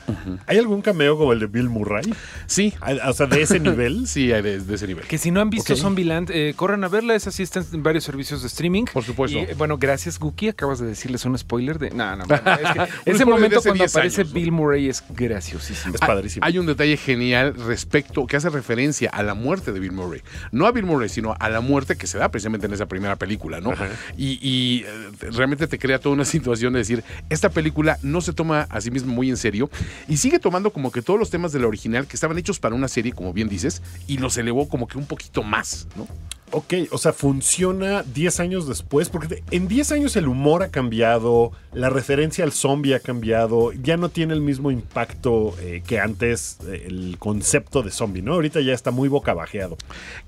¿hay 0.47 0.59
algún 0.59 0.83
cameo 0.83 1.17
como 1.17 1.33
el 1.33 1.41
de 1.41 1.47
Bill 1.47 1.69
Murray? 1.69 2.13
Sí, 2.47 2.75
O 3.07 3.13
sea, 3.13 3.27
de 3.27 3.43
ese 3.43 3.61
nivel. 3.61 4.07
sí, 4.07 4.33
hay 4.33 4.43
de, 4.43 4.61
de 4.61 4.75
ese 4.75 4.87
nivel. 4.87 5.07
Que 5.07 5.19
si 5.19 5.31
no 5.31 5.41
han 5.41 5.51
visto 5.51 5.73
Ok. 5.73 5.79
Zombieland, 5.79 6.31
eh, 6.31 6.55
corran 6.57 6.85
a 6.85 6.89
verla. 6.89 7.15
Esa 7.15 7.31
sí 7.31 7.43
está 7.43 7.63
en 7.73 7.83
varios 7.83 8.05
servicios 8.05 8.43
de 8.43 8.49
streaming. 8.49 8.85
Por 8.93 9.05
supuesto. 9.05 9.39
Y, 9.39 9.55
bueno, 9.55 9.79
gracias, 9.79 10.19
Guki. 10.19 10.49
Acabas 10.49 10.79
de 10.79 10.87
decirles 10.87 11.25
un 11.25 11.37
spoiler 11.39 11.79
de. 11.79 11.91
No, 11.91 12.17
no, 12.17 12.25
no, 12.27 12.35
es 12.35 12.41
que 12.45 13.11
ese 13.11 13.25
momento 13.25 13.61
cuando 13.63 13.85
10 13.85 13.97
aparece. 13.97 14.25
Bill 14.25 14.53
Murray 14.53 14.89
es 14.89 15.05
graciosísimo. 15.11 15.95
Es 15.95 16.01
padrísimo. 16.01 16.45
Hay 16.47 16.59
un 16.59 16.67
detalle 16.67 16.97
genial 16.97 17.55
respecto 17.55 18.27
que 18.27 18.37
hace 18.37 18.51
referencia 18.51 19.11
a 19.11 19.23
la 19.23 19.35
muerte 19.35 19.73
de 19.73 19.81
Bill 19.81 19.93
Murray. 19.93 20.23
No 20.51 20.67
a 20.67 20.73
Bill 20.73 20.85
Murray, 20.87 21.09
sino 21.09 21.35
a 21.39 21.49
la 21.49 21.61
muerte 21.61 21.97
que 21.97 22.07
se 22.07 22.19
da 22.19 22.31
precisamente 22.31 22.67
en 22.67 22.73
esa 22.73 22.87
primera 22.87 23.17
película, 23.17 23.61
¿no? 23.61 23.73
Y, 24.17 24.39
y, 24.47 24.85
eh, 24.87 25.11
realmente 25.33 25.67
te 25.67 25.79
crea 25.79 25.99
toda 26.03 26.15
una 26.15 26.25
situación 26.27 26.73
de 26.73 26.81
decir, 26.81 27.05
esta 27.31 27.49
película 27.49 27.99
no 28.03 28.21
se 28.21 28.33
toma 28.33 28.67
a 28.69 28.81
sí 28.81 28.91
misma 28.91 29.13
muy 29.13 29.31
en 29.31 29.37
serio 29.37 29.71
y 30.09 30.19
sigue 30.19 30.39
tomando 30.39 30.73
como 30.73 30.93
que 30.93 31.03
todos 31.03 31.19
los 31.19 31.31
temas 31.31 31.53
de 31.53 31.61
la 31.61 31.69
original 31.69 32.07
que 32.07 32.17
estaban 32.17 32.37
hechos 32.39 32.59
para 32.59 32.75
una 32.75 32.89
serie, 32.89 33.13
como 33.13 33.33
bien 33.33 33.49
dices, 33.49 33.83
y 34.07 34.19
los 34.19 34.37
elevó 34.37 34.69
como 34.69 34.87
que 34.87 34.99
un 34.99 35.07
poquito 35.07 35.43
más, 35.43 35.89
¿no? 35.97 36.07
Ok, 36.55 36.75
o 36.91 36.99
sea, 36.99 37.15
funciona 37.15 38.03
10 38.03 38.41
años 38.41 38.69
después, 38.69 39.09
porque 39.09 39.43
en 39.51 39.69
10 39.69 39.93
años 39.93 40.17
el 40.17 40.29
humor 40.29 40.63
ha 40.63 40.69
cambiado, 40.69 41.51
la 41.73 41.89
referencia 41.89 42.45
al 42.45 42.53
zombie 42.53 42.95
ha 42.95 43.01
cambiado, 43.01 43.73
ya 43.73 43.97
no 43.97 44.11
tiene 44.11 44.35
el 44.35 44.43
mismo 44.43 44.71
impacto 44.71 45.55
eh, 45.63 45.83
que 45.87 45.99
antes 45.99 46.59
eh, 46.69 46.85
el 46.89 47.17
concepto 47.19 47.83
de 47.83 47.91
zombie, 47.91 48.21
¿no? 48.21 48.35
Ahorita 48.35 48.61
ya 48.61 48.75
está 48.75 48.91
muy 48.91 49.09
bocabajeado. 49.09 49.79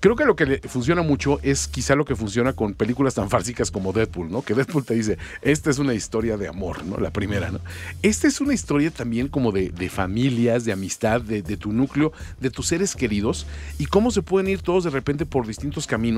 Creo 0.01 0.17
que 0.17 0.25
lo 0.25 0.35
que 0.35 0.63
funciona 0.67 1.03
mucho 1.03 1.41
es 1.43 1.69
quizá 1.69 1.95
lo 1.95 2.07
que 2.07 2.17
funciona 2.17 2.55
con 2.55 2.73
películas 2.73 3.13
tan 3.13 3.29
fársicas 3.29 3.71
como 3.71 3.93
Deadpool, 3.93 4.33
¿no? 4.33 4.41
Que 4.41 4.55
Deadpool 4.55 4.87
te 4.87 4.95
dice, 4.95 5.19
esta 5.43 5.69
es 5.69 5.79
una 5.79 5.93
historia 5.93 6.39
de 6.39 6.49
amor, 6.49 6.87
¿no? 6.87 6.97
La 6.97 7.11
primera, 7.11 7.51
¿no? 7.51 7.61
Esta 8.03 8.29
es 8.29 8.41
una 8.41 8.55
historia 8.55 8.91
también 8.91 9.29
como 9.29 9.53
de, 9.53 9.69
de 9.69 9.91
familias, 9.91 10.65
de 10.65 10.73
amistad, 10.73 11.21
de, 11.21 11.43
de 11.43 11.59
tu 11.59 11.71
núcleo, 11.71 12.15
de 12.41 12.49
tus 12.49 12.69
seres 12.69 12.97
queridos 12.97 13.47
y 13.79 13.85
cómo 13.85 14.11
se 14.11 14.23
pueden 14.23 14.49
ir 14.49 14.63
todos 14.63 14.85
de 14.85 14.91
repente 14.91 15.27
por 15.27 15.47
distintos 15.47 15.87
caminos, 15.87 16.14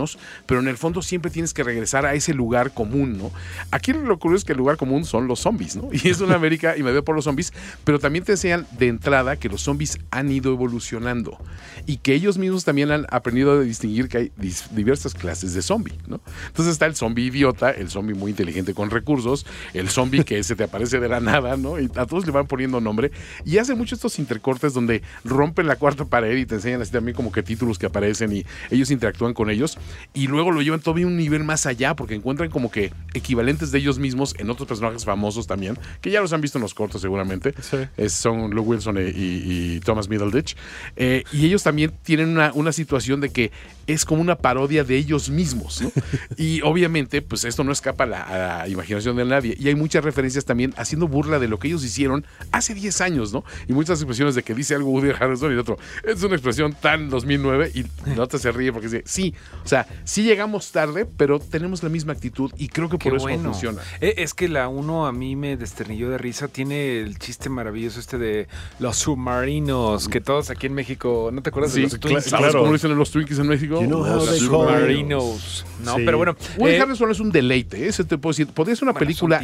pero 0.47 0.61
en 0.61 0.68
el 0.68 0.76
fondo 0.76 1.03
siempre 1.03 1.30
tienes 1.30 1.53
que 1.53 1.62
regresar 1.62 2.07
a 2.07 2.14
ese 2.14 2.34
lugar 2.34 2.72
común, 2.72 3.18
¿no? 3.18 3.30
Aquí 3.70 3.92
lo 3.92 4.18
curioso 4.18 4.42
es 4.42 4.44
que 4.44 4.53
el 4.53 4.59
lugar 4.59 4.76
común 4.76 5.05
son 5.05 5.26
los 5.26 5.40
zombies, 5.40 5.76
¿no? 5.76 5.88
Y 5.92 6.09
es 6.09 6.20
una 6.20 6.34
América 6.36 6.76
y 6.76 6.82
me 6.82 6.92
veo 6.92 7.05
por 7.05 7.14
los 7.14 7.24
zombies, 7.24 7.53
pero 7.84 7.99
también 7.99 8.24
te 8.24 8.32
enseñan 8.32 8.66
de 8.78 8.88
entrada 8.88 9.36
que 9.36 9.49
los 9.49 9.62
zombies 9.62 9.99
han 10.11 10.30
ido 10.30 10.53
evolucionando 10.53 11.38
y 11.86 11.99
que 11.99 12.14
ellos 12.14 12.38
mismos 12.38 12.64
también 12.64 12.90
han 12.90 13.07
aprendido 13.11 13.53
a 13.53 13.61
distinguir 13.61 14.09
que 14.09 14.18
hay 14.18 14.32
diversas 14.70 15.14
clases 15.14 15.55
de 15.55 15.62
zombie, 15.62 15.94
¿no? 16.07 16.20
Entonces 16.47 16.72
está 16.72 16.86
el 16.86 16.94
zombie 16.94 17.26
idiota, 17.26 17.70
el 17.70 17.90
zombie 17.90 18.14
muy 18.14 18.30
inteligente 18.30 18.74
con 18.74 18.90
recursos, 18.90 19.47
el 19.74 19.88
zombie 19.88 20.24
que 20.24 20.42
se 20.42 20.57
te 20.57 20.64
aparece 20.64 21.01
de 21.01 21.09
la 21.09 21.20
nada, 21.20 21.57
¿no? 21.57 21.80
Y 21.80 21.90
a 21.97 22.07
todos 22.07 22.26
le 22.26 22.32
van 22.32 22.47
poniendo 22.47 22.80
nombre 22.80 23.11
y 23.44 23.59
hace 23.59 23.74
mucho 23.74 23.94
estos 23.94 24.18
intercortes 24.18 24.74
donde 24.74 25.03
rompen 25.24 25.66
la 25.66 25.76
cuarta 25.76 26.05
pared 26.05 26.36
y 26.36 26.47
te 26.47 26.57
enseñan 26.57 26.82
así 26.82 26.92
también 26.92 27.16
como 27.16 27.32
que 27.32 27.42
títulos 27.42 27.78
que 27.78 27.86
aparecen 27.86 28.32
y 28.32 28.44
ellos 28.70 28.90
interactúan 28.90 29.34
con 29.34 29.51
ellos 29.51 29.78
y 30.14 30.26
luego 30.26 30.51
lo 30.51 30.62
llevan 30.62 30.80
todavía 30.80 31.07
un 31.07 31.16
nivel 31.16 31.45
más 31.45 31.66
allá 31.66 31.95
porque 31.95 32.14
encuentran 32.14 32.51
como 32.51 32.70
que 32.70 32.93
equivalentes 33.14 33.70
de 33.72 33.78
ellos 33.78 33.99
mismos 33.99 34.34
en 34.39 34.51
otros 34.51 34.68
personajes 34.68 35.05
famosos 35.05 35.47
también, 35.47 35.78
que 36.01 36.11
ya 36.11 36.20
los 36.20 36.32
han 36.32 36.41
visto 36.41 36.59
en 36.59 36.62
los 36.62 36.74
cortos 36.74 37.01
seguramente. 37.01 37.55
Sí. 37.61 37.78
Es- 37.97 38.12
son 38.12 38.51
Luke 38.51 38.68
Wilson 38.70 38.97
y, 38.99 39.01
y- 39.11 39.74
y 39.76 39.80
Thomas 39.80 40.09
Middleditch. 40.09 40.57
Eh, 40.97 41.24
y 41.32 41.47
ellos 41.47 41.62
también 41.62 41.93
tienen 42.03 42.28
una, 42.30 42.53
una 42.55 42.72
situación 42.72 43.20
de 43.20 43.30
que 43.30 43.51
es 43.87 44.05
como 44.05 44.20
una 44.20 44.37
parodia 44.37 44.84
de 44.84 44.97
ellos 44.97 45.28
mismos. 45.30 45.82
¿no? 45.82 45.93
y 46.37 46.61
obviamente, 46.62 47.22
pues 47.22 47.45
esto 47.45 47.62
no 47.64 47.72
escapa 47.72 48.05
a 48.05 48.07
la, 48.07 48.22
a 48.22 48.59
la 48.64 48.68
imaginación 48.68 49.16
de 49.16 49.24
nadie. 49.24 49.57
Y 49.59 49.68
hay 49.68 49.74
muchas 49.74 50.03
referencias 50.05 50.45
también 50.45 50.72
haciendo 50.76 51.09
burla 51.09 51.39
de 51.39 51.49
lo 51.49 51.59
que 51.59 51.68
ellos 51.68 51.84
hicieron 51.84 52.24
hace 52.53 52.74
10 52.74 53.01
años, 53.03 53.32
¿no? 53.32 53.45
Y 53.68 53.72
muchas 53.72 54.01
expresiones 54.01 54.34
de 54.34 54.43
que 54.43 54.55
dice 54.55 54.74
algo 54.74 54.91
Woody 54.91 55.11
Harrelson 55.11 55.51
y 55.51 55.55
el 55.55 55.61
otro, 55.61 55.78
es 56.05 56.22
una 56.22 56.34
expresión 56.37 56.72
tan 56.80 57.11
2009 57.11 57.72
y 57.74 57.84
la 58.16 58.22
otra 58.24 58.39
se 58.39 58.51
ríe 58.53 58.72
porque 58.72 58.89
dice, 58.89 59.03
sí, 59.05 59.34
o 59.64 59.68
sea, 59.68 59.76
sea, 59.85 59.87
sí 60.05 60.22
llegamos 60.22 60.72
tarde, 60.72 61.07
pero 61.07 61.39
tenemos 61.39 61.83
la 61.83 61.89
misma 61.89 62.12
actitud 62.12 62.51
y 62.57 62.68
creo 62.68 62.89
que 62.89 62.99
Qué 62.99 63.09
por 63.11 63.16
eso 63.18 63.27
bueno. 63.27 63.43
funciona. 63.53 63.83
Eh, 64.01 64.14
Es 64.18 64.35
que 64.35 64.49
la 64.49 64.68
1 64.68 65.07
a 65.07 65.12
mí 65.12 65.37
me 65.37 65.57
desternilló 65.57 66.11
de 66.11 66.18
risa. 66.18 66.49
Tiene 66.49 67.01
el 67.01 67.18
chiste 67.18 67.49
maravilloso 67.49 68.01
este 68.01 68.18
de 68.18 68.49
los 68.79 68.97
submarinos, 68.99 70.09
que 70.09 70.20
todos 70.20 70.51
aquí 70.51 70.66
en 70.66 70.74
México, 70.74 71.31
¿no 71.33 71.43
te 71.43 71.51
acuerdas 71.51 71.72
Sí, 71.72 71.83
de 71.83 71.89
los 71.89 72.01
Twinkies? 72.01 72.24
¿Sabes 72.24 72.39
claro. 72.47 72.59
cómo 72.61 72.66
lo 72.66 72.72
dicen 72.72 72.97
los 72.97 73.11
Twinkies 73.11 73.39
en 73.39 73.47
México? 73.49 73.81
You 73.81 73.87
know 73.87 74.01
how 74.03 74.16
Los 74.16 74.31
they 74.31 74.39
call 74.41 74.49
Submarinos. 74.49 75.66
No, 75.85 75.97
Sí. 75.97 76.03
pero 76.05 76.16
bueno. 76.18 76.37
Woody 76.59 76.74
eh, 76.74 76.81
Harrelson 76.81 77.11
es 77.11 77.20
un 77.20 77.31
deleite, 77.31 77.85
¿eh? 77.85 77.89
ese 77.89 78.05
te 78.05 78.18
puedo 78.18 78.33
decir. 78.33 78.47
Podría 78.49 78.74
ser 78.77 78.85
una 78.85 78.93
Bueno, 78.93 79.07
película. 79.07 79.43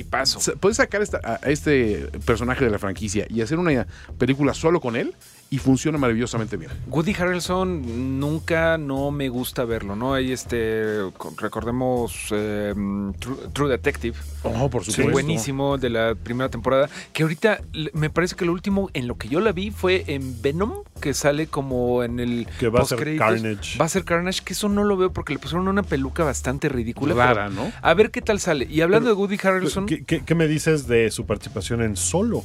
Puedes 0.61 0.77
sacar 0.77 1.03
esta- 1.03 1.21
a 1.43 1.51
este 1.51 2.09
personaje 2.25 2.65
de 2.65 2.71
la 2.71 2.79
franquicia 2.79 3.27
y 3.29 3.41
hacer 3.41 3.59
una 3.59 3.87
película 4.19 4.55
solo 4.55 4.81
con 4.81 4.97
él 4.97 5.15
y 5.53 5.59
funciona 5.59 5.99
maravillosamente 5.99 6.57
bien. 6.57 6.71
Woody 6.89 7.13
Harrelson 7.13 8.19
nunca 8.19 8.79
no 8.79 9.11
me 9.11 9.29
gusta 9.29 9.67
verlo, 9.67 9.95
¿no? 9.95 10.15
Hay 10.15 10.33
este, 10.33 10.97
recordemos 11.37 12.29
eh, 12.31 12.73
True, 13.19 13.37
True 13.53 13.69
Detective, 13.69 14.17
Oh, 14.45 14.71
por 14.71 14.83
sí, 14.85 14.93
supuesto. 14.93 15.13
buenísimo 15.13 15.77
de 15.77 15.91
la 15.91 16.15
primera 16.15 16.49
temporada, 16.49 16.89
que 17.13 17.23
ahorita 17.23 17.61
me 17.93 18.09
parece 18.09 18.35
que 18.35 18.47
lo 18.47 18.53
último 18.53 18.89
en 18.95 19.07
lo 19.07 19.19
que 19.19 19.29
yo 19.29 19.41
la 19.41 19.53
vi 19.53 19.71
fue 19.71 20.05
en 20.07 20.41
Venom, 20.41 20.73
que 21.01 21.13
sale 21.13 21.47
como 21.47 22.03
en 22.03 22.19
el 22.19 22.49
Que 22.59 22.69
va 22.69 22.81
a 22.81 22.85
ser. 22.87 23.17
Carnage. 23.19 23.79
Va 23.79 23.85
a 23.85 23.89
ser 23.91 24.05
Carnage, 24.05 24.41
que 24.43 24.55
eso 24.55 24.71
no 24.71 24.85
lo 24.85 24.97
veo 24.97 25.13
porque 25.13 25.35
le 25.35 25.39
pusieron 25.39 25.69
una 25.69 25.83
peluca 25.83 26.25
bastante 26.25 26.71
ridícula. 26.71 27.15
Rara, 27.15 27.51
¿no? 27.51 27.71
A 27.83 27.93
ver 27.93 28.11
qué 28.11 28.23
tal 28.23 28.41
sale. 28.41 28.67
Y 28.71 28.81
hablando 28.81 29.11
de 29.11 29.15
Woody 29.15 29.39
Harrelson, 29.43 29.85
¿Qué, 29.85 30.03
qué, 30.05 30.25
qué 30.25 30.35
me 30.35 30.49
dices 30.49 30.87
de 30.87 31.11
su 31.11 31.27
participación 31.27 31.83
en 31.83 31.97
Solo? 31.97 32.43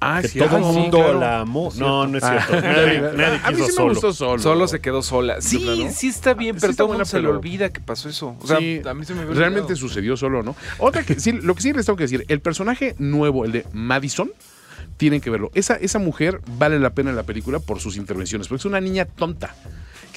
Ah, 0.00 0.20
Que 0.22 0.28
sí, 0.28 0.38
todo 0.38 0.48
ah, 0.52 0.58
el 0.58 0.64
sí, 0.64 0.70
mundo 0.78 0.98
claro. 0.98 1.18
la 1.20 1.40
amó. 1.40 1.72
No, 1.76 2.06
no 2.06 2.18
es 2.18 2.24
Ah, 2.24 2.40
cierto. 2.46 2.66
Nadie, 2.66 3.00
nadie 3.16 3.40
a 3.42 3.50
mí 3.50 3.56
sí 3.56 3.62
me 3.62 3.68
Solo. 3.72 3.88
gustó 3.90 4.12
solo. 4.12 4.42
solo 4.42 4.68
se 4.68 4.80
quedó 4.80 5.02
sola. 5.02 5.40
Sí, 5.40 5.86
sí 5.92 6.08
está 6.08 6.34
bien, 6.34 6.56
pero 6.60 6.70
está 6.70 6.82
todo 6.84 6.88
mundo 6.92 7.04
se 7.04 7.20
le 7.20 7.26
olvida 7.28 7.70
que 7.70 7.80
pasó 7.80 8.08
eso. 8.08 8.36
O 8.40 8.46
sea, 8.46 8.58
Sí, 8.58 8.80
a 8.84 8.94
mí 8.94 9.04
se 9.04 9.14
me 9.14 9.24
realmente 9.24 9.74
sucedió 9.74 10.16
solo, 10.16 10.42
¿no? 10.44 10.54
Otra 10.78 11.02
que 11.02 11.18
sí, 11.18 11.32
lo 11.32 11.54
que 11.56 11.62
sí 11.62 11.72
les 11.72 11.84
tengo 11.86 11.96
que 11.96 12.04
decir, 12.04 12.24
el 12.28 12.40
personaje 12.40 12.94
nuevo, 12.98 13.44
el 13.44 13.50
de 13.52 13.66
Madison, 13.72 14.30
tienen 14.98 15.20
que 15.20 15.30
verlo. 15.30 15.50
Esa, 15.54 15.74
esa 15.74 15.98
mujer 15.98 16.40
vale 16.58 16.78
la 16.78 16.90
pena 16.90 17.10
en 17.10 17.16
la 17.16 17.22
película 17.24 17.58
por 17.58 17.80
sus 17.80 17.96
intervenciones, 17.96 18.46
porque 18.48 18.60
es 18.60 18.64
una 18.66 18.80
niña 18.80 19.04
tonta. 19.04 19.54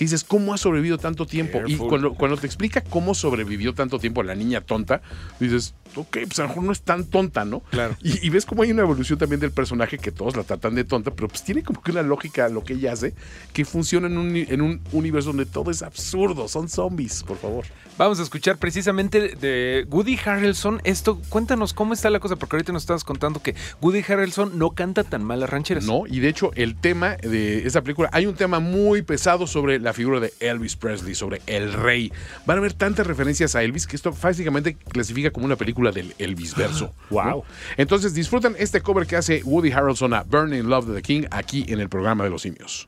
Que 0.01 0.05
dices, 0.05 0.23
¿cómo 0.23 0.51
ha 0.51 0.57
sobrevivido 0.57 0.97
tanto 0.97 1.27
tiempo? 1.27 1.61
Y 1.67 1.75
cuando, 1.75 2.15
cuando 2.15 2.35
te 2.35 2.47
explica 2.47 2.81
cómo 2.81 3.13
sobrevivió 3.13 3.75
tanto 3.75 3.99
tiempo 3.99 4.23
la 4.23 4.33
niña 4.33 4.61
tonta, 4.61 5.03
dices, 5.39 5.75
ok, 5.95 6.17
pues 6.27 6.39
a 6.39 6.41
lo 6.41 6.47
mejor 6.47 6.63
no 6.63 6.71
es 6.71 6.81
tan 6.81 7.05
tonta, 7.05 7.45
¿no? 7.45 7.59
Claro. 7.69 7.95
Y, 8.01 8.25
y 8.25 8.31
ves 8.31 8.47
cómo 8.47 8.63
hay 8.63 8.71
una 8.71 8.81
evolución 8.81 9.19
también 9.19 9.39
del 9.39 9.51
personaje 9.51 9.99
que 9.99 10.11
todos 10.11 10.35
la 10.35 10.41
tratan 10.41 10.73
de 10.73 10.85
tonta, 10.85 11.11
pero 11.11 11.27
pues 11.27 11.43
tiene 11.43 11.61
como 11.61 11.83
que 11.83 11.91
una 11.91 12.01
lógica 12.01 12.49
lo 12.49 12.63
que 12.63 12.73
ella 12.73 12.93
hace 12.93 13.13
que 13.53 13.63
funciona 13.63 14.07
en 14.07 14.17
un, 14.17 14.35
en 14.35 14.61
un 14.63 14.81
universo 14.91 15.29
donde 15.29 15.45
todo 15.45 15.69
es 15.69 15.83
absurdo, 15.83 16.47
son 16.47 16.67
zombies, 16.67 17.21
por 17.21 17.37
favor. 17.37 17.65
Vamos 17.97 18.19
a 18.19 18.23
escuchar 18.23 18.57
precisamente 18.57 19.35
de 19.35 19.85
Woody 19.87 20.17
Harrelson. 20.25 20.81
Esto, 20.83 21.21
cuéntanos 21.29 21.73
cómo 21.73 21.93
está 21.93 22.09
la 22.09 22.19
cosa, 22.19 22.37
porque 22.37 22.55
ahorita 22.55 22.73
nos 22.73 22.83
estabas 22.83 23.03
contando 23.03 23.43
que 23.43 23.53
Woody 23.81 23.99
Harrelson 24.07 24.57
no 24.57 24.71
canta 24.71 25.03
tan 25.03 25.23
mal 25.23 25.41
las 25.41 25.49
rancheras. 25.49 25.85
No, 25.85 26.07
y 26.07 26.19
de 26.21 26.29
hecho 26.29 26.51
el 26.55 26.75
tema 26.75 27.17
de 27.17 27.67
esta 27.67 27.83
película, 27.83 28.09
hay 28.11 28.25
un 28.25 28.33
tema 28.33 28.59
muy 28.59 29.03
pesado 29.03 29.45
sobre 29.45 29.77
la 29.77 29.90
figura 29.93 30.19
de 30.19 30.33
Elvis 30.39 30.75
Presley, 30.75 31.15
sobre 31.15 31.41
el 31.47 31.73
rey. 31.73 32.11
Van 32.45 32.57
a 32.57 32.59
haber 32.59 32.73
tantas 32.73 33.07
referencias 33.07 33.55
a 33.55 33.63
Elvis 33.63 33.87
que 33.87 33.95
esto 33.95 34.11
básicamente 34.11 34.75
clasifica 34.75 35.31
como 35.31 35.45
una 35.45 35.55
película 35.55 35.91
del 35.91 36.13
Elvis 36.17 36.55
verso. 36.55 36.93
Wow. 37.09 37.43
Entonces 37.77 38.13
disfrutan 38.13 38.55
este 38.57 38.81
cover 38.81 39.07
que 39.07 39.15
hace 39.15 39.41
Woody 39.43 39.71
Harrelson 39.71 40.13
a 40.13 40.23
Burning 40.23 40.63
Love 40.63 40.87
de 40.87 40.95
the 40.95 41.01
King 41.01 41.23
aquí 41.31 41.65
en 41.67 41.79
el 41.79 41.89
programa 41.89 42.23
de 42.23 42.29
los 42.29 42.41
simios. 42.41 42.87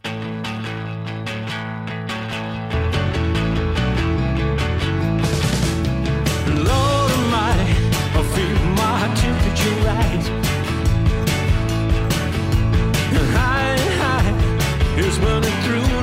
Running 15.24 15.64
through 15.64 16.03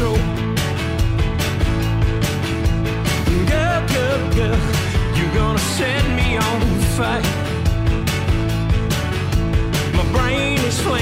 my. 0.00 0.16
Girl, 3.52 3.80
girl, 3.94 4.20
girl, 4.34 4.58
you're 5.16 5.34
gonna 5.34 5.58
set 5.76 6.04
me 6.16 6.38
on 6.38 6.60
fire. 6.96 7.22
My 9.96 10.04
brain 10.12 10.58
is 10.60 10.80
flaming. 10.80 10.99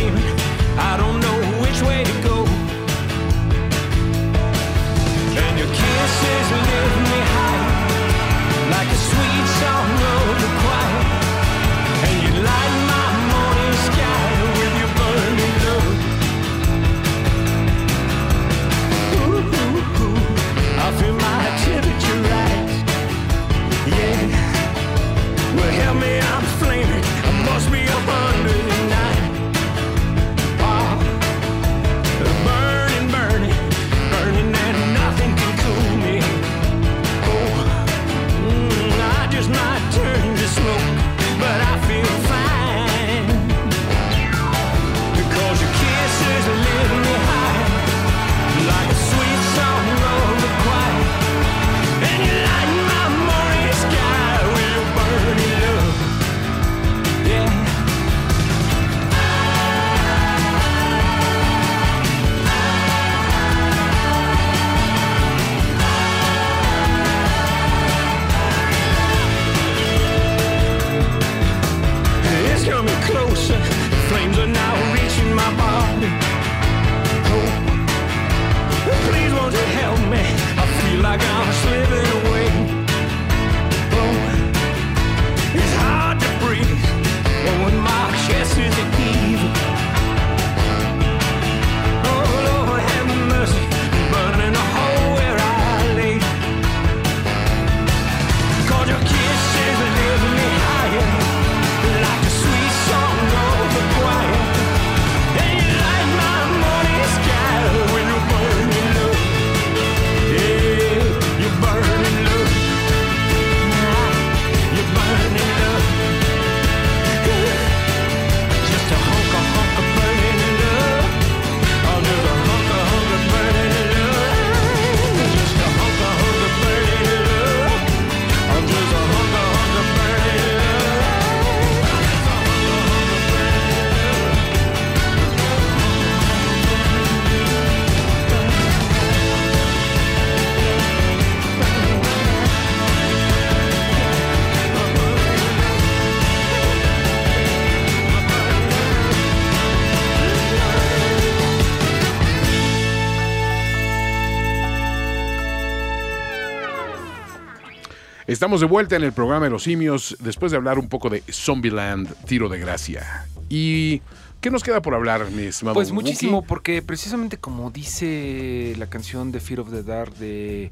Estamos 158.39 158.61
de 158.61 158.67
vuelta 158.67 158.95
en 158.95 159.03
el 159.03 159.13
programa 159.13 159.47
de 159.47 159.51
los 159.51 159.65
simios 159.65 160.17
después 160.21 160.53
de 160.53 160.59
hablar 160.59 160.79
un 160.79 160.89
poco 160.89 161.11
de 161.11 161.25
Zombieland, 161.29 162.15
tiro 162.25 162.49
de 162.49 162.61
gracia. 162.61 163.27
¿Y 163.49 164.01
qué 164.41 164.53
nos 164.53 164.63
queda 164.63 164.81
por 164.81 164.95
hablar, 164.95 165.29
mi 165.33 165.43
estimado 165.43 165.75
Pues 165.75 165.91
Wookie? 165.91 166.05
muchísimo, 166.05 166.43
porque 166.43 166.81
precisamente 166.81 167.39
como 167.39 167.73
dice 167.73 168.77
la 168.79 168.87
canción 168.87 169.33
de 169.33 169.41
Fear 169.41 169.59
of 169.59 169.73
the 169.73 169.83
Dark 169.83 170.15
de, 170.19 170.71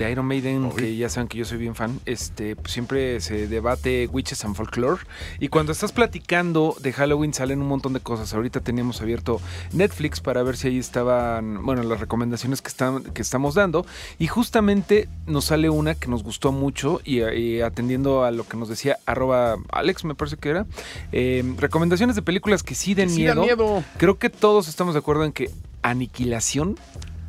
de 0.00 0.10
Iron 0.10 0.24
Maiden, 0.24 0.70
que 0.72 0.96
ya 0.96 1.10
saben 1.10 1.28
que 1.28 1.36
yo 1.36 1.44
soy 1.44 1.58
bien 1.58 1.74
fan, 1.74 2.00
este 2.06 2.56
pues 2.56 2.72
siempre 2.72 3.20
se 3.20 3.46
debate 3.46 4.06
witches 4.10 4.44
and 4.46 4.56
folklore. 4.56 5.02
Y 5.38 5.48
cuando 5.48 5.72
estás 5.72 5.92
platicando 5.92 6.74
de 6.80 6.92
Halloween 6.92 7.34
salen 7.34 7.60
un 7.60 7.68
montón 7.68 7.92
de 7.92 8.00
cosas. 8.00 8.32
Ahorita 8.32 8.60
teníamos 8.60 9.02
abierto 9.02 9.40
Netflix 9.72 10.20
para 10.20 10.42
ver 10.42 10.56
si 10.56 10.68
ahí 10.68 10.78
estaban, 10.78 11.64
bueno, 11.66 11.82
las 11.82 12.00
recomendaciones 12.00 12.62
que, 12.62 12.68
están, 12.68 13.04
que 13.04 13.20
estamos 13.20 13.54
dando. 13.54 13.84
Y 14.18 14.26
justamente 14.26 15.06
nos 15.26 15.44
sale 15.46 15.68
una 15.68 15.94
que 15.94 16.08
nos 16.08 16.22
gustó 16.22 16.50
mucho 16.50 17.02
y, 17.04 17.20
y 17.22 17.60
atendiendo 17.60 18.24
a 18.24 18.30
lo 18.30 18.44
que 18.48 18.56
nos 18.56 18.70
decía 18.70 18.96
arroba 19.04 19.56
Alex, 19.70 20.04
me 20.04 20.14
parece 20.14 20.38
que 20.38 20.48
era. 20.48 20.66
eh, 21.12 21.44
recomendaciones 21.58 22.16
de 22.16 22.22
películas 22.22 22.62
que 22.62 22.74
sí 22.74 22.94
den 22.94 23.14
miedo. 23.14 23.42
miedo. 23.42 23.84
Creo 23.98 24.18
que 24.18 24.30
todos 24.30 24.66
estamos 24.66 24.94
de 24.94 25.00
acuerdo 25.00 25.24
en 25.24 25.32
que 25.32 25.50
Aniquilación 25.82 26.78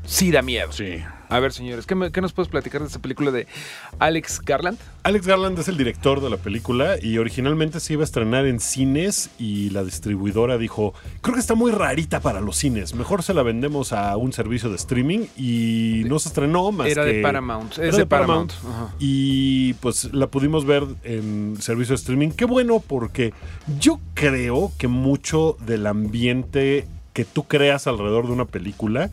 sí 0.05 0.31
da 0.31 0.41
miedo. 0.41 0.71
Sí. 0.71 1.03
A 1.31 1.39
ver, 1.39 1.53
señores, 1.53 1.85
¿qué, 1.85 1.95
me- 1.95 2.11
qué 2.11 2.19
nos 2.19 2.33
puedes 2.33 2.49
platicar 2.49 2.81
de 2.81 2.87
esta 2.87 2.99
película 2.99 3.31
de 3.31 3.47
Alex 3.99 4.41
Garland? 4.41 4.77
Alex 5.03 5.25
Garland 5.25 5.57
es 5.57 5.69
el 5.69 5.77
director 5.77 6.19
de 6.21 6.29
la 6.29 6.35
película 6.35 6.95
y 7.01 7.17
originalmente 7.19 7.79
se 7.79 7.93
iba 7.93 8.01
a 8.01 8.05
estrenar 8.05 8.45
en 8.45 8.59
cines 8.59 9.29
y 9.39 9.69
la 9.69 9.83
distribuidora 9.85 10.57
dijo, 10.57 10.93
creo 11.21 11.35
que 11.35 11.39
está 11.39 11.55
muy 11.55 11.71
rarita 11.71 12.19
para 12.19 12.41
los 12.41 12.57
cines, 12.57 12.93
mejor 12.95 13.23
se 13.23 13.33
la 13.33 13.43
vendemos 13.43 13.93
a 13.93 14.17
un 14.17 14.33
servicio 14.33 14.69
de 14.69 14.75
streaming 14.75 15.25
y 15.37 16.03
no 16.05 16.19
se 16.19 16.27
estrenó 16.27 16.69
más 16.73 16.87
Era 16.87 17.05
que... 17.05 17.13
de 17.13 17.21
Paramount. 17.21 17.77
Era 17.77 17.87
Es 17.87 17.95
de 17.97 18.05
Paramount. 18.05 18.51
Ajá. 18.51 18.93
Y 18.99 19.73
pues 19.75 20.13
la 20.13 20.27
pudimos 20.27 20.65
ver 20.65 20.83
en 21.03 21.55
servicio 21.61 21.93
de 21.93 21.99
streaming. 22.01 22.31
Qué 22.31 22.43
bueno 22.43 22.83
porque 22.85 23.33
yo 23.79 24.01
creo 24.15 24.73
que 24.77 24.89
mucho 24.89 25.55
del 25.65 25.87
ambiente 25.87 26.85
que 27.13 27.25
tú 27.25 27.43
creas 27.43 27.87
alrededor 27.87 28.27
de 28.27 28.33
una 28.33 28.45
película 28.45 29.09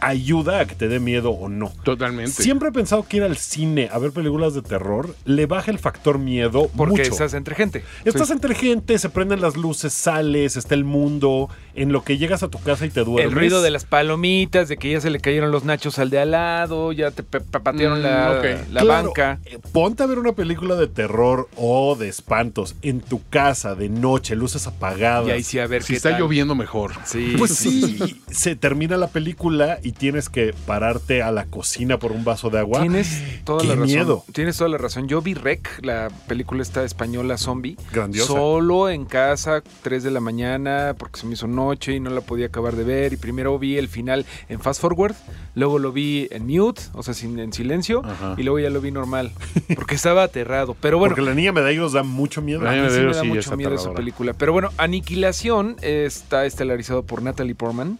ayuda 0.00 0.60
a 0.60 0.66
que 0.66 0.74
te 0.74 0.88
dé 0.88 0.98
miedo 1.00 1.30
o 1.30 1.48
no. 1.48 1.72
Totalmente. 1.84 2.30
Siempre 2.32 2.68
he 2.68 2.72
pensado 2.72 3.06
que 3.08 3.18
ir 3.18 3.22
al 3.22 3.36
cine 3.36 3.88
a 3.92 3.98
ver 3.98 4.12
películas 4.12 4.54
de 4.54 4.62
terror 4.62 5.14
le 5.24 5.46
baja 5.46 5.70
el 5.70 5.78
factor 5.78 6.18
miedo 6.18 6.68
Porque 6.76 6.90
mucho. 6.98 7.02
estás 7.12 7.34
entre 7.34 7.54
gente. 7.54 7.84
Estás 8.04 8.28
Sí. 8.28 8.32
entre 8.32 8.54
gente, 8.54 8.98
se 8.98 9.08
prenden 9.10 9.40
las 9.40 9.56
luces, 9.56 9.92
sales, 9.92 10.56
está 10.56 10.74
el 10.74 10.84
mundo, 10.84 11.48
en 11.74 11.92
lo 11.92 12.02
que 12.02 12.18
llegas 12.18 12.42
a 12.42 12.48
tu 12.48 12.58
casa 12.60 12.86
y 12.86 12.90
te 12.90 13.04
duermes. 13.04 13.26
El 13.32 13.38
ruido 13.38 13.62
de 13.62 13.70
las 13.70 13.84
palomitas, 13.84 14.68
de 14.68 14.76
que 14.76 14.90
ya 14.92 15.00
se 15.00 15.10
le 15.10 15.20
cayeron 15.20 15.50
los 15.52 15.64
nachos 15.64 15.98
al 15.98 16.10
de 16.10 16.18
al 16.18 16.30
lado, 16.32 16.92
ya 16.92 17.10
te 17.10 17.22
patearon 17.22 18.00
Mm, 18.00 18.02
la, 18.02 18.32
ok. 18.38 18.44
la 18.72 18.80
Claro, 18.80 19.08
banca. 19.08 19.38
eh, 19.44 19.58
Ponte 19.72 20.02
a 20.02 20.06
ver 20.06 20.18
una 20.18 20.32
película 20.32 20.74
de 20.74 20.86
terror 20.88 21.48
o 21.56 21.94
de 21.96 22.08
espantos 22.08 22.74
en 22.82 23.00
tu 23.00 23.20
casa 23.28 23.74
de 23.74 23.88
noche, 23.88 24.34
luces 24.36 24.66
apagadas. 24.66 25.28
Y 25.28 25.30
ahí 25.30 25.42
sí 25.42 25.58
a 25.58 25.66
ver 25.66 25.82
Si 25.82 25.92
qué 25.92 25.96
está 25.98 26.10
tal. 26.10 26.20
lloviendo, 26.20 26.54
mejor. 26.54 26.92
Sí. 27.04 27.35
Pues 27.38 27.50
sí, 27.56 28.22
se 28.30 28.56
termina 28.56 28.96
la 28.96 29.08
película 29.08 29.78
y 29.82 29.92
tienes 29.92 30.28
que 30.28 30.54
pararte 30.66 31.22
a 31.22 31.30
la 31.30 31.44
cocina 31.46 31.98
por 31.98 32.12
un 32.12 32.24
vaso 32.24 32.50
de 32.50 32.58
agua. 32.58 32.80
Tienes 32.80 33.22
toda 33.44 33.60
¡Qué 33.62 33.68
la 33.68 33.74
razón. 33.74 33.86
miedo! 33.86 34.24
Tienes 34.32 34.56
toda 34.56 34.70
la 34.70 34.78
razón. 34.78 35.08
Yo 35.08 35.22
vi 35.22 35.34
Rec, 35.34 35.80
la 35.82 36.10
película 36.28 36.62
esta 36.62 36.84
española 36.84 37.36
zombie. 37.38 37.76
Grandiosa. 37.92 38.28
Solo 38.32 38.88
en 38.88 39.04
casa, 39.04 39.62
3 39.82 40.02
de 40.02 40.10
la 40.10 40.20
mañana, 40.20 40.94
porque 40.98 41.20
se 41.20 41.26
me 41.26 41.34
hizo 41.34 41.46
noche 41.46 41.94
y 41.94 42.00
no 42.00 42.10
la 42.10 42.20
podía 42.20 42.46
acabar 42.46 42.76
de 42.76 42.84
ver. 42.84 43.12
Y 43.12 43.16
primero 43.16 43.58
vi 43.58 43.76
el 43.78 43.88
final 43.88 44.24
en 44.48 44.60
fast 44.60 44.80
forward, 44.80 45.14
luego 45.54 45.78
lo 45.78 45.92
vi 45.92 46.28
en 46.30 46.46
mute, 46.46 46.82
o 46.94 47.02
sea, 47.02 47.14
sin, 47.14 47.38
en 47.38 47.52
silencio, 47.52 48.02
Ajá. 48.04 48.34
y 48.36 48.42
luego 48.42 48.58
ya 48.58 48.70
lo 48.70 48.80
vi 48.80 48.90
normal, 48.90 49.32
porque 49.74 49.94
estaba 49.94 50.24
aterrado. 50.24 50.76
Pero 50.80 50.98
bueno, 50.98 51.14
Porque 51.14 51.28
la 51.28 51.34
niña 51.34 51.52
Medeiros 51.52 51.92
da 51.92 52.02
mucho 52.02 52.42
miedo. 52.42 52.62
La 52.62 52.70
a 52.70 52.72
mí 52.72 52.78
niña 52.80 52.90
sí 52.90 52.94
me 52.96 52.98
Medeiros 52.98 53.16
da 53.16 53.22
sí 53.22 53.28
mucho 53.28 53.56
miedo 53.56 53.74
esa 53.74 53.92
película. 53.92 54.32
Pero 54.34 54.52
bueno, 54.52 54.70
Aniquilación 54.76 55.76
está 55.82 56.46
estelarizado 56.46 57.02
por 57.04 57.22
Natalie 57.26 57.54
Portman. 57.54 57.98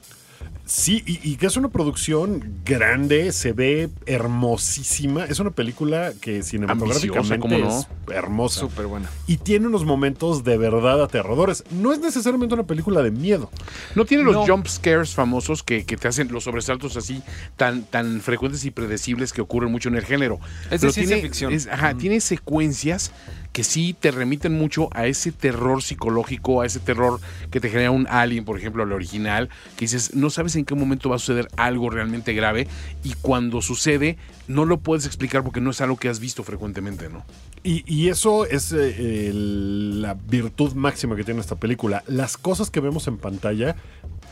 Sí, 0.64 1.02
y, 1.06 1.20
y 1.22 1.36
que 1.36 1.46
es 1.46 1.56
una 1.56 1.68
producción 1.68 2.60
grande, 2.64 3.30
se 3.32 3.52
ve 3.52 3.88
hermosísima. 4.04 5.24
Es 5.24 5.38
una 5.40 5.50
película 5.50 6.12
que 6.20 6.42
cinematográficamente 6.42 7.34
Ambiciosa, 7.34 7.38
¿cómo 7.40 7.58
no? 7.58 7.78
es 7.80 7.86
hermosa. 8.16 8.60
Súper 8.60 8.86
buena. 8.86 9.08
Y 9.28 9.36
tiene 9.38 9.66
unos 9.68 9.84
momentos 9.84 10.44
de 10.44 10.58
verdad 10.58 11.02
aterradores. 11.02 11.64
No 11.70 11.92
es 11.92 12.00
necesariamente 12.00 12.54
una 12.54 12.64
película 12.66 13.02
de 13.02 13.10
miedo. 13.12 13.50
No 13.94 14.04
tiene 14.04 14.24
los 14.24 14.34
No. 14.34 14.46
jump 14.46 14.66
scares 14.66 15.14
famosos 15.14 15.62
que, 15.62 15.84
que 15.84 15.96
te 15.96 16.08
hacen 16.08 16.30
los 16.32 16.44
sobresaltos 16.44 16.96
así 16.96 17.22
tan, 17.56 17.84
tan 17.84 18.20
frecuentes 18.20 18.64
y 18.64 18.70
predecibles 18.72 19.32
que 19.32 19.40
ocurren 19.40 19.70
mucho 19.70 19.88
en 19.88 19.94
el 19.96 20.04
género. 20.04 20.40
Es 20.64 20.70
de 20.70 20.78
Pero 20.80 20.92
ciencia 20.92 21.16
tiene, 21.16 21.28
ficción. 21.28 21.52
es- 21.52 21.66
ajá, 21.68 21.94
Mm. 21.94 21.98
tiene 21.98 22.20
secuencias 22.20 23.12
que 23.56 23.64
sí 23.64 23.96
te 23.98 24.10
remiten 24.10 24.52
mucho 24.52 24.90
a 24.92 25.06
ese 25.06 25.32
terror 25.32 25.82
psicológico, 25.82 26.60
a 26.60 26.66
ese 26.66 26.78
terror 26.78 27.18
que 27.50 27.58
te 27.58 27.70
genera 27.70 27.90
un 27.90 28.06
Alien, 28.06 28.44
por 28.44 28.58
ejemplo, 28.58 28.82
el 28.82 28.92
original, 28.92 29.48
que 29.76 29.86
dices, 29.86 30.14
no 30.14 30.28
sabes 30.28 30.56
en 30.56 30.66
qué 30.66 30.74
momento 30.74 31.08
va 31.08 31.16
a 31.16 31.18
suceder 31.18 31.48
algo 31.56 31.88
realmente 31.88 32.34
grave 32.34 32.68
y 33.02 33.14
cuando 33.14 33.62
sucede 33.62 34.18
no 34.46 34.66
lo 34.66 34.80
puedes 34.80 35.06
explicar 35.06 35.42
porque 35.42 35.62
no 35.62 35.70
es 35.70 35.80
algo 35.80 35.96
que 35.96 36.10
has 36.10 36.20
visto 36.20 36.44
frecuentemente, 36.44 37.08
¿no? 37.08 37.24
Y, 37.62 37.82
y 37.90 38.10
eso 38.10 38.44
es 38.44 38.74
eh, 38.76 39.30
la 39.32 40.12
virtud 40.12 40.74
máxima 40.74 41.16
que 41.16 41.24
tiene 41.24 41.40
esta 41.40 41.56
película. 41.56 42.04
Las 42.08 42.36
cosas 42.36 42.68
que 42.68 42.80
vemos 42.80 43.08
en 43.08 43.16
pantalla 43.16 43.74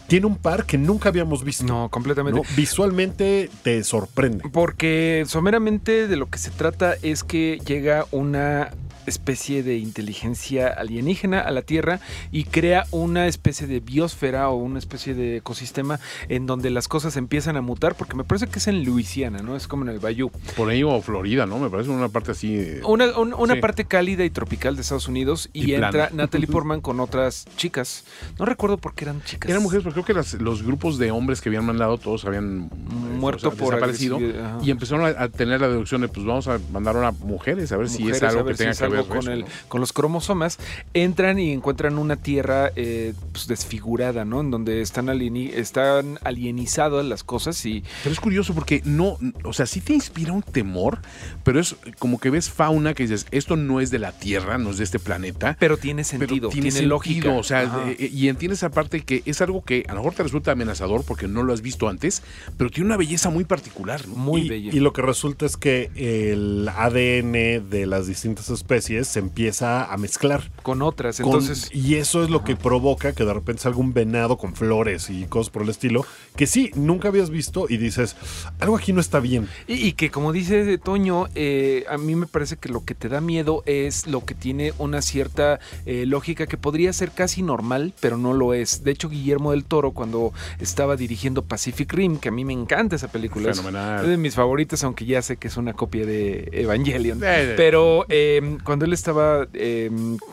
tiene 0.06 0.26
un 0.26 0.36
par 0.36 0.66
que 0.66 0.76
nunca 0.76 1.08
habíamos 1.08 1.44
visto. 1.44 1.64
No, 1.64 1.88
completamente. 1.88 2.42
¿no? 2.42 2.46
Visualmente 2.56 3.48
te 3.62 3.82
sorprende. 3.84 4.44
Porque 4.52 5.24
someramente 5.26 6.08
de 6.08 6.16
lo 6.16 6.28
que 6.28 6.38
se 6.38 6.50
trata 6.50 6.94
es 7.00 7.24
que 7.24 7.58
llega 7.64 8.04
una 8.10 8.70
especie 9.06 9.62
de 9.62 9.78
inteligencia 9.78 10.68
alienígena 10.68 11.40
a 11.40 11.50
la 11.50 11.62
Tierra 11.62 12.00
y 12.32 12.44
crea 12.44 12.84
una 12.90 13.26
especie 13.26 13.66
de 13.66 13.80
biosfera 13.80 14.48
o 14.50 14.56
una 14.56 14.78
especie 14.78 15.14
de 15.14 15.36
ecosistema 15.38 16.00
en 16.28 16.46
donde 16.46 16.70
las 16.70 16.88
cosas 16.88 17.16
empiezan 17.16 17.56
a 17.56 17.60
mutar, 17.60 17.94
porque 17.94 18.14
me 18.16 18.24
parece 18.24 18.46
que 18.46 18.58
es 18.58 18.66
en 18.68 18.84
Luisiana, 18.84 19.38
¿no? 19.38 19.56
Es 19.56 19.66
como 19.68 19.84
en 19.84 19.90
el 19.90 19.98
Bayou. 19.98 20.30
Por 20.56 20.68
ahí 20.70 20.82
o 20.82 21.00
Florida, 21.02 21.46
¿no? 21.46 21.58
Me 21.58 21.70
parece 21.70 21.90
una 21.90 22.08
parte 22.08 22.32
así... 22.32 22.54
eh, 22.56 22.80
Una, 22.86 23.16
un- 23.18 23.34
una 23.34 23.54
Sí. 23.54 23.60
parte 23.60 23.84
cálida 23.84 24.24
y 24.24 24.30
tropical 24.30 24.76
de 24.76 24.82
Estados 24.82 25.08
Unidos 25.08 25.48
y, 25.52 25.64
Y 25.64 25.66
plana. 25.76 25.86
entra 25.86 26.10
Natalie 26.12 26.46
Portman 26.46 26.80
con 26.80 27.00
otras 27.00 27.46
chicas. 27.56 28.04
No 28.38 28.44
recuerdo 28.44 28.78
por 28.78 28.94
qué 28.94 29.04
eran 29.04 29.22
chicas. 29.24 29.50
Eran 29.50 29.62
mujeres, 29.62 29.82
pero 29.84 29.92
creo 29.94 30.04
que 30.04 30.14
las- 30.14 30.34
los 30.34 30.62
grupos 30.62 30.98
de 30.98 31.10
hombres 31.10 31.40
que 31.40 31.48
habían 31.48 31.64
mandado, 31.64 31.98
todos 31.98 32.24
habían 32.24 32.64
eh, 32.72 33.18
Muerto 33.18 33.48
o 33.48 33.50
sea, 33.52 33.58
por 33.58 33.74
desaparecido. 33.74 34.18
Y 34.62 34.70
empezaron 34.70 35.04
a, 35.06 35.22
a 35.22 35.28
tener 35.28 35.60
la 35.60 35.68
deducción 35.68 36.00
de, 36.00 36.08
pues 36.08 36.24
vamos 36.26 36.48
a 36.48 36.58
mandar 36.72 36.96
a 36.96 37.10
mujeres, 37.12 37.70
a 37.72 37.76
ver 37.76 37.88
si 37.88 38.08
es 38.08 38.22
algo 38.22 38.44
ver 38.44 38.54
que 38.56 38.58
si 38.58 38.64
tenga 38.64 38.72
que 38.72 38.78
algo 38.98 39.08
con, 39.08 39.18
eso, 39.20 39.32
el- 39.32 39.40
¿no? 39.40 39.46
con 39.68 39.80
los 39.80 39.92
cromosomas, 39.92 40.58
entran 40.94 41.38
y 41.38 41.52
encuentran 41.52 41.98
una 41.98 42.16
tierra 42.16 42.70
eh, 42.76 43.14
pues, 43.32 43.46
desfigurada, 43.46 44.24
¿no? 44.24 44.40
En 44.40 44.50
donde 44.50 44.80
están, 44.82 45.06
alieni- 45.06 45.52
están 45.52 46.18
alienizadas 46.24 47.04
las 47.04 47.24
cosas 47.24 47.64
y 47.66 47.82
Pero 48.02 48.12
es 48.12 48.20
curioso 48.20 48.54
porque 48.54 48.82
no, 48.84 49.18
o 49.44 49.52
sea, 49.52 49.66
sí 49.66 49.80
te 49.80 49.92
inspira 49.94 50.32
un 50.32 50.42
temor, 50.42 51.00
pero 51.42 51.60
es 51.60 51.76
como 51.98 52.18
que 52.18 52.30
ves 52.30 52.50
fauna 52.50 52.94
que 52.94 53.04
dices, 53.04 53.26
esto 53.30 53.56
no 53.56 53.80
es 53.80 53.90
de 53.90 53.98
la 53.98 54.12
Tierra, 54.12 54.58
no 54.58 54.70
es 54.70 54.78
de 54.78 54.84
este 54.84 54.98
planeta. 54.98 55.56
pero 55.58 55.76
tiene 55.76 56.02
pero 56.04 56.18
sentido, 56.26 56.48
tiene, 56.50 56.70
sentido, 56.70 56.90
lógica. 56.90 57.32
O 57.32 57.42
sea, 57.42 57.84
eh, 57.98 58.10
y 58.12 58.28
entiendes 58.28 58.62
aparte 58.62 59.02
que 59.02 59.22
es 59.26 59.40
algo 59.40 59.62
que 59.64 59.84
a 59.88 59.92
lo 59.94 60.00
mejor 60.00 60.14
te 60.14 60.22
resulta 60.22 60.52
amenazador 60.52 61.04
porque 61.04 61.28
no 61.28 61.42
lo 61.42 61.52
has 61.52 61.62
visto 61.62 61.88
antes, 61.88 62.22
pero 62.56 62.70
tiene 62.70 62.86
una 62.86 62.96
belleza 62.96 63.30
muy 63.30 63.44
particular, 63.44 64.06
¿no? 64.08 64.14
muy 64.16 64.42
y, 64.42 64.48
bella. 64.48 64.70
y 64.72 64.80
lo 64.80 64.92
que 64.92 65.02
resulta 65.02 65.46
es 65.46 65.56
que 65.56 65.90
el 65.96 66.68
ADN 66.68 67.68
de 67.70 67.86
las 67.86 68.06
distintas 68.06 68.50
especies 68.50 68.83
se 69.04 69.18
empieza 69.18 69.84
a 69.92 69.96
mezclar. 69.96 70.50
con 70.62 70.82
otras, 70.82 71.16
Con- 71.18 71.26
entonces 71.26 71.70
y 71.74 71.96
eso 71.96 72.22
es 72.24 72.30
lo 72.30 72.42
que 72.44 72.56
provoca 72.56 73.12
que 73.12 73.24
de 73.24 73.34
repente 73.34 73.62
salga 73.62 73.78
un 73.78 73.92
venado 73.92 74.36
con 74.38 74.54
flores 74.54 75.10
y 75.10 75.24
cosas 75.24 75.50
por 75.50 75.62
el 75.62 75.68
estilo, 75.68 76.04
que 76.36 76.46
sí, 76.46 76.70
nunca 76.74 77.08
habías 77.08 77.30
visto 77.30 77.66
y 77.68 77.76
dices, 77.76 78.16
algo 78.60 78.76
aquí 78.76 78.92
no 78.92 79.00
está 79.00 79.20
bien. 79.20 79.48
Y, 79.66 79.74
y 79.88 79.92
que 79.92 80.10
como 80.10 80.32
dice 80.32 80.78
Toño, 80.78 81.26
eh, 81.34 81.84
a 81.88 81.98
mí 81.98 82.14
me 82.16 82.26
parece 82.26 82.56
que 82.56 82.68
lo 82.68 82.84
que 82.84 82.94
te 82.94 83.08
da 83.08 83.20
miedo 83.20 83.62
es 83.66 84.06
lo 84.06 84.24
que 84.24 84.34
tiene 84.34 84.72
una 84.78 85.02
cierta 85.02 85.60
eh, 85.86 86.04
lógica 86.06 86.46
que 86.46 86.56
podría 86.56 86.92
ser 86.92 87.10
casi 87.12 87.42
normal, 87.42 87.92
pero 88.00 88.16
no 88.16 88.32
lo 88.32 88.54
es. 88.54 88.82
De 88.84 88.90
hecho, 88.90 89.08
Guillermo 89.08 89.50
del 89.52 89.64
Toro, 89.64 89.92
cuando 89.92 90.32
estaba 90.60 90.96
dirigiendo 90.96 91.42
Pacific 91.42 91.92
Rim, 91.92 92.18
que 92.18 92.28
a 92.30 92.32
mí 92.32 92.44
me 92.44 92.52
encanta 92.52 92.96
esa 92.96 93.08
película, 93.08 93.50
es- 93.50 93.58
Fenomenal. 93.58 94.02
es 94.04 94.08
de 94.10 94.16
mis 94.16 94.34
favoritas, 94.34 94.82
aunque 94.84 95.04
ya 95.04 95.20
sé 95.22 95.36
que 95.36 95.48
es 95.48 95.56
una 95.56 95.72
copia 95.74 96.04
de 96.06 96.48
Evangelion. 96.52 97.20
Pero 97.20 98.06
eh, 98.08 98.56
cuando 98.64 98.73
él 98.82 98.92
estaba 98.92 99.46
eh, 99.54 99.90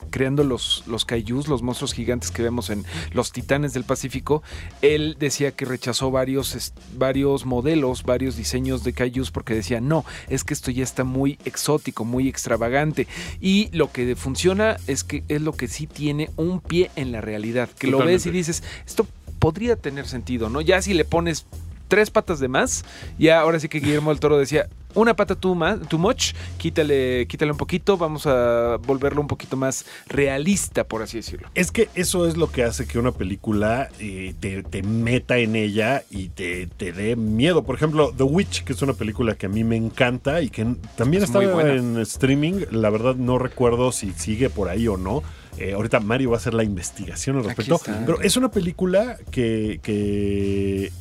creando 0.10 0.44
los, 0.44 0.84
los 0.88 1.06
kaijus, 1.06 1.48
los 1.48 1.62
monstruos 1.62 1.94
gigantes 1.94 2.32
que 2.32 2.42
vemos 2.42 2.70
en 2.70 2.86
Los 3.12 3.32
Titanes 3.32 3.74
del 3.74 3.84
Pacífico, 3.84 4.44
él 4.82 5.18
decía 5.20 5.52
que 5.52 5.66
rechazó 5.66 6.12
varios, 6.12 6.74
varios 6.96 7.46
modelos, 7.46 8.04
varios 8.04 8.36
diseños 8.36 8.84
de 8.84 8.94
kaijus 8.94 9.32
porque 9.32 9.54
decía, 9.54 9.82
no, 9.82 10.06
es 10.30 10.44
que 10.44 10.54
esto 10.54 10.72
ya 10.72 10.84
está 10.84 11.04
muy 11.04 11.38
exótico, 11.46 12.06
muy 12.06 12.28
extravagante. 12.28 13.08
Y 13.40 13.70
lo 13.72 13.92
que 13.92 14.16
funciona 14.16 14.78
es 14.88 15.04
que 15.04 15.24
es 15.28 15.42
lo 15.42 15.54
que 15.54 15.68
sí 15.68 15.88
tiene 15.88 16.30
un 16.38 16.60
pie 16.60 16.92
en 16.96 17.12
la 17.12 17.22
realidad, 17.22 17.70
que 17.70 17.88
lo 17.88 18.00
ves 18.00 18.26
y 18.26 18.32
dices, 18.32 18.64
esto 18.86 19.08
podría 19.40 19.76
tener 19.76 20.08
sentido, 20.08 20.50
¿no? 20.50 20.62
Ya 20.62 20.82
si 20.82 20.94
le 20.94 21.06
pones 21.06 21.46
tres 21.92 22.10
patas 22.10 22.40
de 22.40 22.48
más, 22.48 22.86
ya 23.20 23.42
ahora 23.42 23.60
sí 23.60 23.68
que 23.68 23.82
Guillermo 23.82 24.12
del 24.12 24.22
Toro 24.22 24.38
decía, 24.38 24.70
una 24.94 25.14
pata 25.14 25.36
too, 25.36 25.58
too 25.90 26.00
much, 26.00 26.34
quítale, 26.58 27.28
quítale 27.28 27.52
un 27.52 27.58
poquito, 27.58 27.98
vamos 27.98 28.26
a 28.28 28.78
volverlo 28.78 29.20
un 29.20 29.28
poquito 29.28 29.58
más 29.58 29.86
realista, 30.08 30.86
por 30.86 31.02
así 31.02 31.18
decirlo. 31.18 31.50
Es 31.54 31.70
que 31.70 31.90
eso 31.96 32.26
es 32.28 32.38
lo 32.38 32.50
que 32.50 32.64
hace 32.64 32.88
que 32.88 32.98
una 32.98 33.12
película 33.12 33.90
eh, 34.00 34.34
te, 34.40 34.64
te 34.64 34.84
meta 34.84 35.38
en 35.38 35.58
ella 35.58 36.04
y 36.10 36.30
te, 36.30 36.68
te 36.68 36.94
dé 36.94 37.18
miedo. 37.18 37.64
Por 37.64 37.76
ejemplo, 37.76 38.14
The 38.16 38.24
Witch, 38.24 38.64
que 38.64 38.72
es 38.72 38.82
una 38.82 38.94
película 38.94 39.36
que 39.36 39.48
a 39.48 39.50
mí 39.50 39.66
me 39.66 39.76
encanta 39.76 40.42
y 40.42 40.50
que 40.50 40.66
también 40.96 41.24
Es 41.24 41.32
buena. 41.34 41.74
en 41.74 41.98
streaming. 42.00 42.62
La 42.72 42.90
verdad 42.90 43.16
no 43.16 43.38
recuerdo 43.38 43.92
si 43.92 44.14
sigue 44.14 44.50
por 44.50 44.70
ahí 44.70 44.88
o 44.88 44.96
no. 44.96 45.24
Eh, 45.58 45.74
ahorita 45.74 46.00
Mario 46.00 46.30
va 46.30 46.38
a 46.38 46.40
hacer 46.40 46.54
la 46.54 46.64
investigación 46.64 47.36
al 47.38 47.44
respecto. 47.44 47.76
está. 47.76 48.04
Pero 48.06 48.22
es 48.22 48.38
una 48.38 48.50
película 48.50 49.18
que, 49.32 49.80
que 49.84 50.92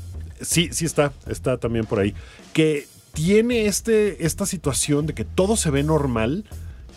sí, 0.40 0.70
sí 0.72 0.84
está, 0.84 1.12
está 1.26 1.58
también 1.58 1.86
por 1.86 2.00
ahí. 2.00 2.14
Que 2.52 2.86
tiene 3.12 3.66
este, 3.66 4.24
esta 4.24 4.46
situación 4.46 5.06
de 5.06 5.14
que 5.14 5.24
todo 5.24 5.56
se 5.56 5.70
ve 5.70 5.82
normal 5.82 6.44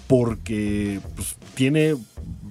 porque 0.08 1.00
pues, 1.16 1.36
tiene 1.56 1.96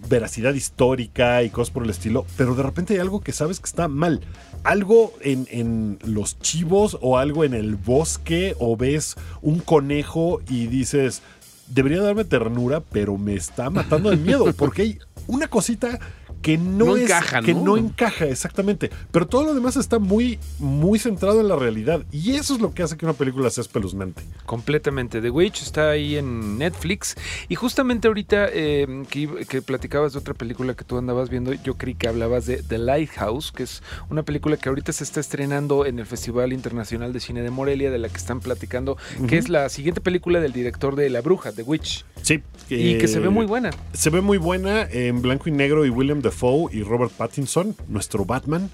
veracidad 0.09 0.55
histórica 0.55 1.43
y 1.43 1.51
cosas 1.51 1.73
por 1.73 1.85
el 1.85 1.91
estilo, 1.91 2.27
pero 2.37 2.55
de 2.55 2.63
repente 2.63 2.95
hay 2.95 3.01
algo 3.01 3.21
que 3.21 3.33
sabes 3.33 3.61
que 3.61 3.67
está 3.67 3.89
mal. 3.89 4.21
Algo 4.65 5.13
en, 5.21 5.47
en 5.51 5.99
los 6.05 6.39
chivos 6.39 6.99
o 7.01 7.19
algo 7.19 7.45
en 7.45 7.55
el 7.55 7.77
bosque 7.77 8.55
o 8.59 8.77
ves 8.77 9.17
un 9.41 9.59
conejo 9.61 10.41
y 10.49 10.67
dices, 10.67 11.23
debería 11.69 12.03
darme 12.03 12.25
ternura, 12.25 12.81
pero 12.81 13.17
me 13.19 13.35
está 13.35 13.71
matando 13.71 14.11
de 14.11 14.17
miedo 14.17 14.53
porque 14.57 14.83
hay 14.83 14.99
una 15.27 15.49
cosita 15.49 15.99
que 16.43 16.59
no, 16.59 16.87
No 16.87 16.97
es- 16.97 17.05
encaja, 17.05 17.41
que 17.41 17.55
¿no? 17.55 17.63
no 17.65 17.77
encaja 17.77 18.27
exactamente, 18.27 18.91
pero 19.11 19.27
todo 19.27 19.45
lo 19.45 19.55
demás 19.55 19.77
está 19.77 19.99
muy 19.99 20.39
muy 20.59 20.99
centrado 20.99 21.41
en 21.41 21.49
la 21.49 21.57
realidad 21.57 22.05
y 22.13 22.33
eso 22.33 22.55
es 22.55 22.61
lo 22.61 22.75
que 22.75 22.83
hace 22.83 22.97
que 22.97 23.05
una 23.07 23.15
película 23.15 23.49
sea 23.51 23.63
espeluznante. 23.63 24.23
Completamente. 24.45 25.21
The 25.21 25.31
Witch 25.31 25.63
está 25.63 25.91
ahí 25.91 26.17
en 26.17 26.59
Netflix. 26.59 27.15
Y 27.49 27.55
justamente 27.55 28.09
ahorita 28.09 28.49
eh, 28.53 29.05
que, 29.09 29.47
que 29.49 29.63
platicabas 29.63 30.13
de 30.13 30.19
otra 30.19 30.35
película 30.35 30.75
que 30.75 30.85
tú 30.85 30.99
andabas 30.99 31.31
viendo, 31.31 31.53
yo 31.53 31.75
creí 31.79 31.95
que 31.95 32.09
hablabas 32.09 32.47
de 32.47 32.63
The 32.63 32.79
Lighthouse, 32.79 33.53
que 33.53 33.63
es 33.63 33.83
una 34.11 34.23
película 34.25 34.57
que 34.57 34.69
ahorita 34.69 34.93
se 34.93 35.05
está 35.05 35.21
estrenando 35.21 35.87
en 35.87 35.99
el 35.99 36.07
Festival 36.07 36.53
Internacional 36.53 37.13
de 37.13 37.21
Cine 37.21 37.43
de 37.43 37.51
Morelia, 37.51 37.91
de 37.91 37.99
la 37.99 38.09
que 38.09 38.17
están 38.17 38.41
platicando, 38.41 38.97
que 39.29 39.39
es 39.39 39.49
la 39.49 39.69
siguiente 39.69 40.01
película 40.01 40.41
del 40.41 40.53
director 40.53 40.97
de 40.97 41.09
La 41.11 41.21
Bruja, 41.21 41.53
The 41.53 41.63
Witch. 41.63 42.05
Sí, 42.23 42.43
Y 42.69 42.99
que 42.99 43.09
se 43.09 43.19
ve 43.21 43.27
eh, 43.27 43.31
muy 43.31 43.47
buena. 43.47 43.71
Se 43.93 44.11
ve 44.11 44.21
muy 44.21 44.39
buena 44.39 44.83
en 44.91 45.23
blanco 45.23 45.49
y 45.49 45.53
negro 45.53 45.85
y 45.87 45.91
William 45.91 46.21
Dafoe 46.33 46.69
y 46.75 46.83
Robert 46.83 47.13
Pattinson, 47.13 47.77
nuestro 47.89 48.25
Batman, 48.25 48.71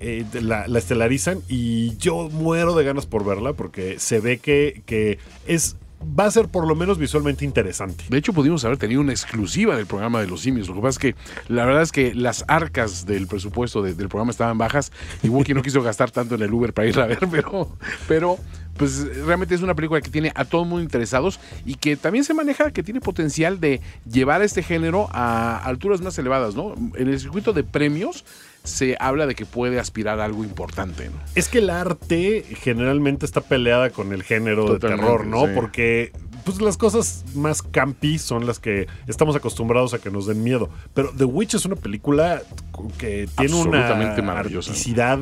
eh, 0.00 0.24
la, 0.40 0.66
la 0.68 0.78
estelarizan 0.78 1.40
y 1.48 1.96
yo 1.98 2.28
muero 2.30 2.74
de 2.76 2.84
ganas 2.84 3.06
por 3.06 3.24
verla 3.24 3.52
porque 3.54 3.98
se 3.98 4.20
ve 4.20 4.38
que, 4.38 4.82
que 4.86 5.18
es 5.46 5.76
va 6.18 6.26
a 6.26 6.30
ser 6.30 6.48
por 6.48 6.66
lo 6.68 6.74
menos 6.76 6.98
visualmente 6.98 7.44
interesante. 7.46 8.04
De 8.10 8.18
hecho, 8.18 8.32
pudimos 8.34 8.64
haber 8.66 8.76
tenido 8.76 9.00
una 9.00 9.12
exclusiva 9.12 9.74
del 9.74 9.86
programa 9.86 10.20
de 10.20 10.26
los 10.26 10.42
simios. 10.42 10.68
Lo 10.68 10.74
que 10.74 10.80
pasa 10.82 10.90
es 10.90 10.98
que 10.98 11.14
la 11.48 11.64
verdad 11.64 11.82
es 11.82 11.92
que 11.92 12.14
las 12.14 12.44
arcas 12.46 13.06
del 13.06 13.26
presupuesto 13.26 13.80
de- 13.82 13.94
del 13.94 14.08
programa 14.08 14.30
estaban 14.30 14.58
bajas 14.58 14.92
y 15.22 15.28
Wookie 15.30 15.54
no 15.54 15.62
quiso 15.62 15.82
gastar 15.82 16.10
tanto 16.10 16.34
en 16.34 16.42
el 16.42 16.52
Uber 16.52 16.72
para 16.74 16.86
ir 16.88 17.00
a 17.00 17.06
ver, 17.06 17.20
pero, 17.30 17.76
pero 18.06 18.36
pues 18.76 19.24
realmente 19.24 19.54
es 19.54 19.62
una 19.62 19.74
película 19.74 20.00
que 20.00 20.10
tiene 20.10 20.32
a 20.34 20.44
todo 20.44 20.62
el 20.62 20.68
mundo 20.68 20.82
interesados 20.82 21.40
y 21.64 21.74
que 21.76 21.96
también 21.96 22.24
se 22.24 22.34
maneja 22.34 22.70
que 22.70 22.82
tiene 22.82 23.00
potencial 23.00 23.60
de 23.60 23.80
llevar 24.10 24.40
a 24.40 24.44
este 24.44 24.62
género 24.62 25.08
a 25.12 25.58
alturas 25.58 26.00
más 26.00 26.18
elevadas, 26.18 26.54
¿no? 26.54 26.74
En 26.96 27.08
el 27.08 27.18
circuito 27.20 27.52
de 27.52 27.64
premios 27.64 28.24
se 28.64 28.96
habla 28.98 29.26
de 29.26 29.34
que 29.34 29.44
puede 29.46 29.78
aspirar 29.78 30.20
a 30.20 30.24
algo 30.24 30.42
importante, 30.42 31.10
¿no? 31.10 31.16
Es 31.34 31.48
que 31.48 31.58
el 31.58 31.70
arte 31.70 32.44
generalmente 32.62 33.26
está 33.26 33.42
peleada 33.42 33.90
con 33.90 34.12
el 34.12 34.22
género 34.22 34.64
Totalmente, 34.64 35.04
de 35.04 35.10
terror, 35.10 35.26
¿no? 35.26 35.46
sí. 35.46 35.52
Porque 35.54 36.12
pues 36.44 36.60
las 36.60 36.76
cosas 36.76 37.24
más 37.34 37.62
campi 37.62 38.18
son 38.18 38.46
las 38.46 38.58
que 38.58 38.86
estamos 39.06 39.34
acostumbrados 39.34 39.94
a 39.94 39.98
que 39.98 40.10
nos 40.10 40.26
den 40.26 40.42
miedo. 40.42 40.68
Pero 40.92 41.10
The 41.16 41.24
Witch 41.24 41.54
es 41.54 41.64
una 41.64 41.76
película 41.76 42.42
que 42.98 43.28
tiene 43.36 43.54
una 43.54 43.88
articidad 44.38 45.18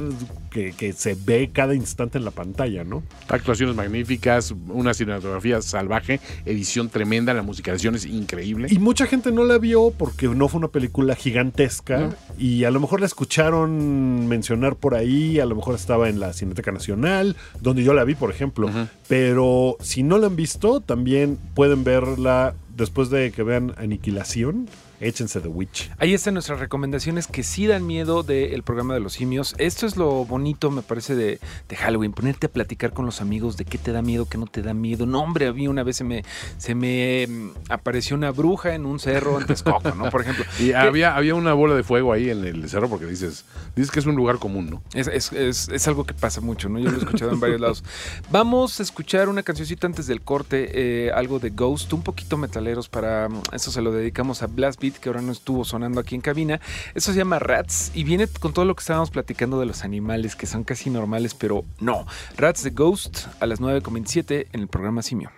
que, 0.53 0.73
que 0.73 0.93
se 0.93 1.15
ve 1.15 1.51
cada 1.53 1.75
instante 1.75 2.19
en 2.19 2.25
la 2.25 2.31
pantalla, 2.31 2.85
¿no? 2.85 3.03
Actuaciones 3.29 3.75
magníficas, 3.75 4.55
una 4.69 4.95
cinematografía 4.95 5.61
salvaje, 5.63 6.21
edición 6.45 6.89
tremenda, 6.89 7.35
la 7.35 7.43
musicalización 7.43 7.95
es 7.95 8.05
increíble. 8.07 8.69
Y 8.71 8.79
mucha 8.79 9.07
gente 9.07 9.33
no 9.33 9.45
la 9.45 9.59
vio 9.59 9.91
porque 9.97 10.29
no 10.29 10.49
fue 10.49 10.59
una 10.59 10.69
película 10.69 11.15
gigantesca 11.15 11.99
No. 11.99 12.15
y 12.39 12.65
a 12.65 12.71
lo 12.71 12.81
mejor 12.81 13.01
la 13.01 13.07
escucharon 13.07 14.27
mencionar 14.29 14.77
por 14.77 14.95
ahí, 14.95 15.41
a 15.41 15.47
lo 15.47 15.57
mejor 15.57 15.75
estaba 15.75 16.09
en 16.09 16.21
la 16.21 16.33
Cineteca 16.33 16.73
Nacional, 16.73 17.37
donde 17.61 17.83
yo 17.83 17.95
la 17.95 18.05
vi, 18.05 18.15
por 18.15 18.31
ejemplo. 18.31 18.71
Pero 19.09 19.77
si 19.81 20.03
no 20.03 20.19
la 20.19 20.27
han 20.29 20.37
visto, 20.37 20.81
también 20.81 21.39
pueden 21.55 21.85
verla 21.85 22.55
después 22.77 23.11
de 23.11 23.33
que 23.33 23.43
vean 23.43 23.75
Aniquilación. 23.77 24.69
Échense 25.03 25.41
The 25.41 25.49
Witch. 25.49 25.91
Ahí 25.99 26.15
están 26.15 26.35
nuestras 26.35 26.61
recomendaciones 26.61 27.27
que 27.27 27.43
sí 27.43 27.67
dan 27.67 27.87
miedo 27.87 28.23
del 28.23 28.63
programa 28.63 28.95
de 28.95 29.01
los 29.01 29.15
simios. 29.15 29.55
Esto 29.59 29.87
es 29.87 29.97
lo 29.97 30.25
bonito, 30.25 30.71
me 30.71 30.83
parece, 30.83 31.15
de, 31.17 31.41
de 31.69 31.77
Halloween. 31.77 32.13
Ponerte 32.13 32.47
a 32.47 32.51
platicar 32.51 32.93
con 32.93 33.05
los 33.05 33.21
amigos 33.21 33.57
de 33.57 33.65
qué 33.65 33.79
te 33.79 33.91
da 33.93 34.01
miedo, 34.03 34.29
qué 34.29 34.39
no 34.39 34.47
te 34.47 34.63
da 34.63 34.75
miedo. 34.75 35.05
No, 35.07 35.21
hombre, 35.23 35.49
a 35.49 35.53
mí 35.53 35.67
una 35.67 35.83
vez 35.83 35.97
se 35.97 36.05
me, 36.05 36.25
se 36.57 36.75
me 36.75 37.27
mm, 37.29 37.51
apareció 37.69 38.17
una 38.17 38.31
bruja 38.31 38.75
en 38.75 38.87
un 38.87 38.99
cerro 39.01 39.41
en 39.41 39.47
Texcoco, 39.47 39.91
¿no? 39.95 40.09
Por 40.11 40.21
ejemplo. 40.23 40.45
Y 40.61 40.69
Que 40.69 40.77
había, 40.77 41.17
había 41.17 41.35
una 41.35 41.53
bola 41.53 41.75
de 41.75 41.83
fuego 41.83 42.13
ahí 42.13 42.31
en 42.31 42.45
el 42.45 42.69
cerro 42.71 42.89
porque 42.89 43.07
dices, 43.07 43.45
dices 43.75 43.91
que 43.91 43.99
es 43.99 44.07
un 44.07 44.15
lugar 44.15 44.39
común, 44.39 44.71
¿no? 44.71 44.83
Es, 44.95 45.09
es- 45.09 45.33
es- 45.33 45.69
es 45.69 45.89
algo 45.89 46.05
que 46.05 46.15
pasa 46.15 46.41
mucho, 46.41 46.69
¿no? 46.69 46.79
Yo 46.79 46.91
lo 46.91 46.97
he 46.97 47.01
escuchado 47.01 47.33
en 47.33 47.41
varios 47.41 47.61
lados. 47.61 47.83
Vamos 48.31 48.79
a 48.79 48.83
escuchar 48.83 49.29
una 49.29 49.43
cancioncita 49.43 49.87
antes 49.87 50.07
del 50.07 50.21
corte, 50.23 51.07
eh, 51.07 51.11
algo 51.13 51.39
de 51.41 51.51
Ghost, 51.51 51.93
un 51.93 52.03
poquito 52.03 52.37
metaleros 52.37 52.89
para... 52.89 53.29
mm, 53.29 53.43
Eso 53.53 53.71
se 53.73 53.83
lo 53.83 53.91
dedicamos 53.93 54.43
a 54.43 54.47
Blast 54.47 54.81
Beat, 54.81 54.92
que 55.01 55.09
ahora 55.09 55.23
no 55.23 55.33
estuvo 55.33 55.65
sonando 55.65 56.01
aquí 56.01 56.15
en 56.15 56.21
cabina. 56.21 56.61
Eso 56.95 57.13
se 57.13 57.19
llama 57.19 57.39
Rats 57.39 57.91
y 57.95 58.05
viene 58.05 58.27
con 58.27 58.53
todo 58.53 58.65
lo 58.65 58.75
que 58.75 58.81
estábamos 58.81 59.11
platicando 59.11 59.59
de 59.61 59.67
los 59.67 59.85
animales, 59.85 60.37
que 60.37 60.47
son 60.47 60.65
casi 60.65 60.91
normales, 60.91 61.35
pero 61.35 61.65
no. 61.81 62.07
Rats 62.37 62.63
de 62.63 62.71
Ghost 62.71 63.27
a 63.41 63.47
las 63.47 63.61
9.27 63.61 64.47
en 64.53 64.61
el 64.61 64.69
programa 64.69 65.03
Simio. 65.03 65.31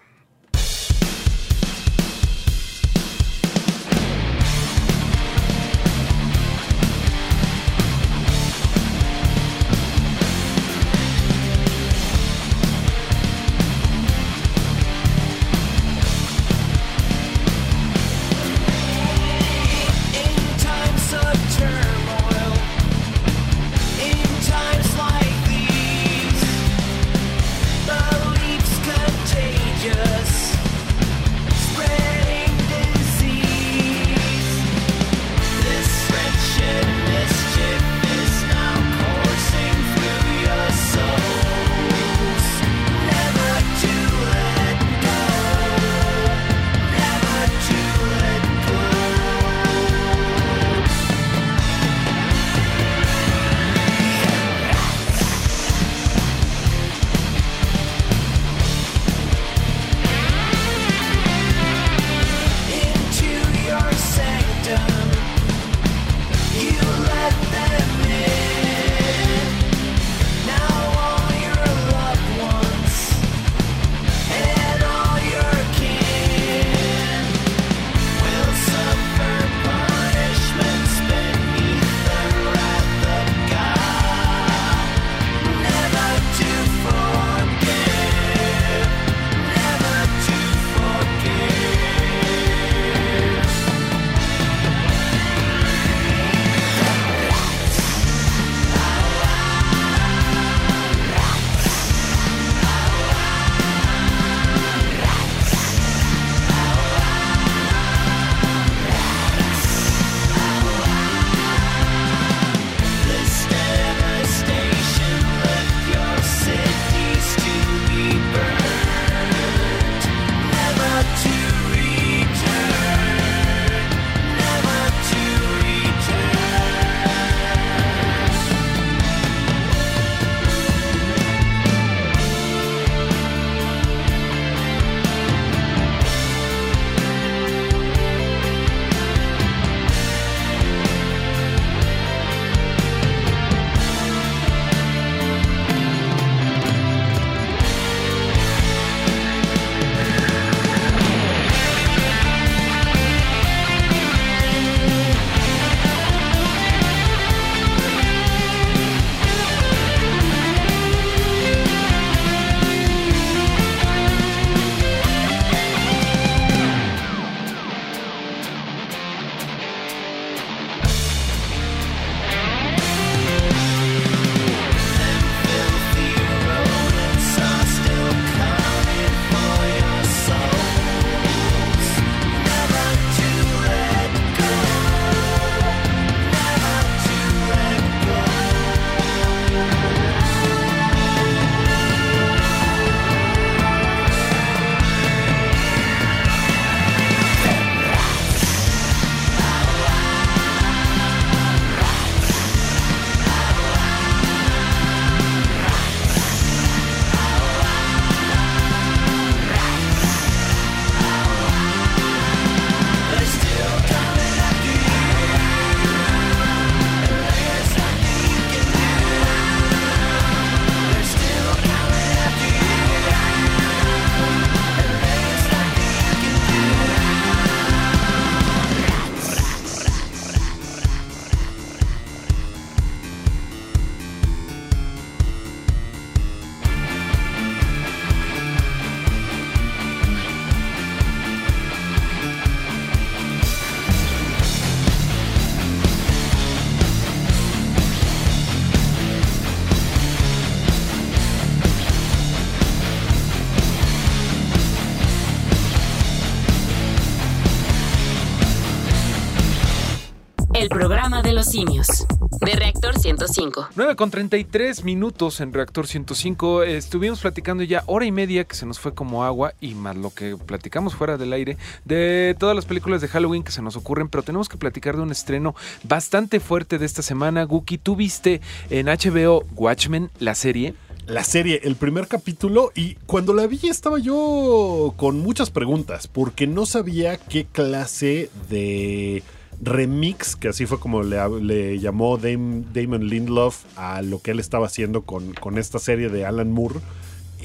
105. 263.35 263.69
9 263.75 263.97
con 263.97 264.11
33 264.11 264.85
minutos 264.85 265.41
en 265.41 265.53
Reactor 265.53 265.87
105. 265.87 266.63
Eh, 266.63 266.77
Estuvimos 266.77 267.21
platicando 267.21 267.65
ya 267.65 267.83
hora 267.87 268.05
y 268.05 268.13
media 268.13 268.45
que 268.45 268.55
se 268.55 268.65
nos 268.65 268.79
fue 268.79 268.95
como 268.95 269.25
agua 269.25 269.55
y 269.61 269.75
más 269.75 269.97
lo 269.97 270.11
que 270.11 270.37
platicamos 270.37 270.95
fuera 270.95 271.17
del 271.17 271.33
aire 271.33 271.57
de 271.85 272.37
todas 272.39 272.55
las 272.55 272.65
películas 272.65 273.01
de 273.01 273.09
Halloween 273.09 273.43
que 273.43 273.51
se 273.53 273.63
nos 273.63 273.77
ocurren, 273.77 274.09
pero 274.09 274.23
tenemos 274.23 274.49
que 274.49 274.57
platicar 274.57 274.97
de 274.97 275.03
un 275.03 275.11
estreno 275.11 275.55
bastante 275.83 276.39
fuerte 276.39 276.79
de 276.79 276.87
esta 276.87 277.03
semana. 277.03 277.43
Guki, 277.45 277.79
tú 277.79 277.97
viste 277.97 278.41
en 278.71 278.87
HBO 278.87 279.45
Watchmen 279.57 280.11
la 280.21 280.35
serie. 280.35 280.75
la 281.07 281.25
serie, 281.25 281.61
el 281.65 281.77
primer 281.77 282.07
capítulo, 282.09 282.73
y 282.75 282.95
cuando 283.07 283.35
la 283.35 283.47
vi 283.47 283.61
estaba 283.65 283.99
yo 283.99 284.95
con 284.97 285.19
muchas 285.21 285.51
preguntas, 285.51 286.07
porque 286.09 286.47
no 286.47 286.65
sabía 286.67 287.19
qué 287.19 287.45
clase 287.45 288.31
de 288.49 289.23
remix, 289.63 290.37
que 290.37 290.49
así 290.49 290.67
fue 290.67 290.79
como 290.79 291.03
le, 291.03 291.79
llamó 291.79 292.19
Dam- 292.19 292.65
Damon 292.73 293.07
Lindelof 293.09 293.65
a 293.77 294.03
lo 294.03 294.21
que 294.21 294.33
él 294.33 294.41
estaba 294.41 294.67
haciendo 294.67 295.03
con, 295.03 295.33
con 295.35 295.59
esta 295.59 295.79
serie 295.79 296.09
de 296.09 296.25
Alan 296.27 296.51
Moore. 296.51 296.81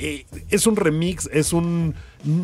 Eh, 0.02 0.26
es 0.50 0.66
un 0.66 0.78
remix, 0.78 1.30
es 1.34 1.52
un. 1.52 1.94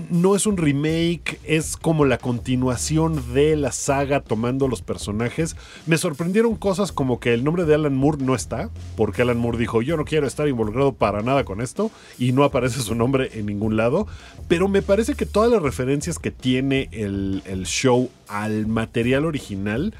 No 0.09 0.35
es 0.35 0.45
un 0.45 0.57
remake, 0.57 1.39
es 1.43 1.77
como 1.77 2.05
la 2.05 2.17
continuación 2.17 3.33
de 3.33 3.55
la 3.55 3.71
saga 3.71 4.19
tomando 4.19 4.67
los 4.67 4.81
personajes. 4.81 5.55
Me 5.85 5.97
sorprendieron 5.97 6.55
cosas 6.55 6.91
como 6.91 7.19
que 7.19 7.33
el 7.33 7.43
nombre 7.45 7.63
de 7.63 7.75
Alan 7.75 7.95
Moore 7.95 8.23
no 8.23 8.35
está, 8.35 8.69
porque 8.97 9.21
Alan 9.21 9.37
Moore 9.37 9.57
dijo: 9.57 9.81
Yo 9.81 9.95
no 9.95 10.03
quiero 10.03 10.27
estar 10.27 10.49
involucrado 10.49 10.93
para 10.93 11.21
nada 11.21 11.45
con 11.45 11.61
esto, 11.61 11.91
y 12.19 12.33
no 12.33 12.43
aparece 12.43 12.81
su 12.81 12.93
nombre 12.93 13.29
en 13.33 13.45
ningún 13.45 13.77
lado. 13.77 14.05
Pero 14.49 14.67
me 14.67 14.81
parece 14.81 15.15
que 15.15 15.25
todas 15.25 15.49
las 15.49 15.61
referencias 15.61 16.19
que 16.19 16.31
tiene 16.31 16.89
el, 16.91 17.41
el 17.45 17.65
show 17.65 18.09
al 18.27 18.67
material 18.67 19.23
original 19.23 19.93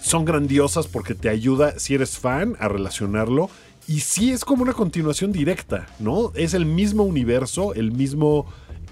son 0.00 0.24
grandiosas 0.24 0.86
porque 0.86 1.14
te 1.14 1.28
ayuda, 1.28 1.78
si 1.78 1.94
eres 1.94 2.18
fan, 2.18 2.56
a 2.58 2.68
relacionarlo. 2.68 3.50
Y 3.90 3.98
sí 4.02 4.30
es 4.30 4.44
como 4.44 4.62
una 4.62 4.72
continuación 4.72 5.32
directa, 5.32 5.88
¿no? 5.98 6.30
Es 6.36 6.54
el 6.54 6.64
mismo 6.64 7.02
universo, 7.02 7.74
el 7.74 7.90
mismo. 7.90 8.46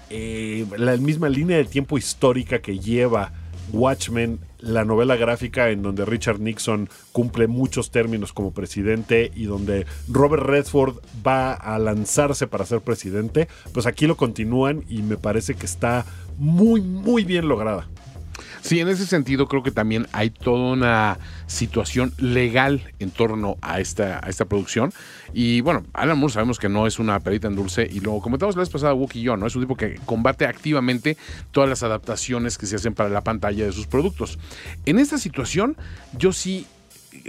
eh, 0.09 0.65
la 0.75 0.97
misma 0.97 1.29
línea 1.29 1.55
de 1.55 1.63
tiempo 1.63 1.97
histórica 1.97 2.59
que 2.59 2.79
lleva 2.79 3.31
Watchmen, 3.71 4.41
la 4.59 4.83
novela 4.83 5.15
gráfica 5.15 5.69
en 5.69 5.83
donde 5.83 6.03
Richard 6.03 6.41
Nixon 6.41 6.89
cumple 7.13 7.47
muchos 7.47 7.91
términos 7.91 8.33
como 8.33 8.51
presidente 8.51 9.31
y 9.33 9.45
donde 9.45 9.85
Robert 10.09 10.43
Redford 10.43 10.95
va 11.25 11.53
a 11.53 11.79
lanzarse 11.79 12.47
para 12.47 12.65
ser 12.65 12.81
presidente, 12.81 13.47
pues 13.71 13.85
aquí 13.85 14.05
lo 14.05 14.17
continúan 14.17 14.83
y 14.89 15.01
me 15.01 15.15
parece 15.15 15.53
que 15.53 15.65
está 15.65 16.05
muy, 16.37 16.81
muy 16.81 17.23
bien 17.23 17.47
lograda. 17.47 17.87
Sí, 18.61 18.79
en 18.79 18.87
ese 18.89 19.05
sentido 19.05 19.47
creo 19.47 19.63
que 19.63 19.71
también 19.71 20.07
hay 20.11 20.29
toda 20.29 20.73
una 20.73 21.19
situación 21.47 22.13
legal 22.17 22.91
en 22.99 23.11
torno 23.11 23.57
a 23.61 23.79
esta, 23.79 24.19
esta 24.19 24.45
producción. 24.45 24.93
Y 25.33 25.61
bueno, 25.61 25.85
Alan 25.93 26.17
Moore 26.17 26.33
sabemos 26.33 26.59
que 26.59 26.69
no 26.69 26.87
es 26.87 26.99
una 26.99 27.19
perita 27.19 27.47
en 27.47 27.55
dulce 27.55 27.87
y 27.89 27.99
lo 27.99 28.19
comentamos 28.19 28.55
la 28.55 28.61
vez 28.61 28.69
pasada 28.69 28.93
Wookie 28.93 29.19
y 29.19 29.23
yo, 29.23 29.37
¿no? 29.37 29.47
Es 29.47 29.55
un 29.55 29.63
tipo 29.63 29.75
que 29.75 29.99
combate 30.05 30.45
activamente 30.45 31.17
todas 31.51 31.69
las 31.69 31.83
adaptaciones 31.83 32.57
que 32.57 32.65
se 32.65 32.75
hacen 32.75 32.93
para 32.93 33.09
la 33.09 33.21
pantalla 33.21 33.65
de 33.65 33.71
sus 33.71 33.87
productos. 33.87 34.39
En 34.85 34.99
esta 34.99 35.17
situación, 35.17 35.77
yo 36.17 36.33
sí 36.33 36.67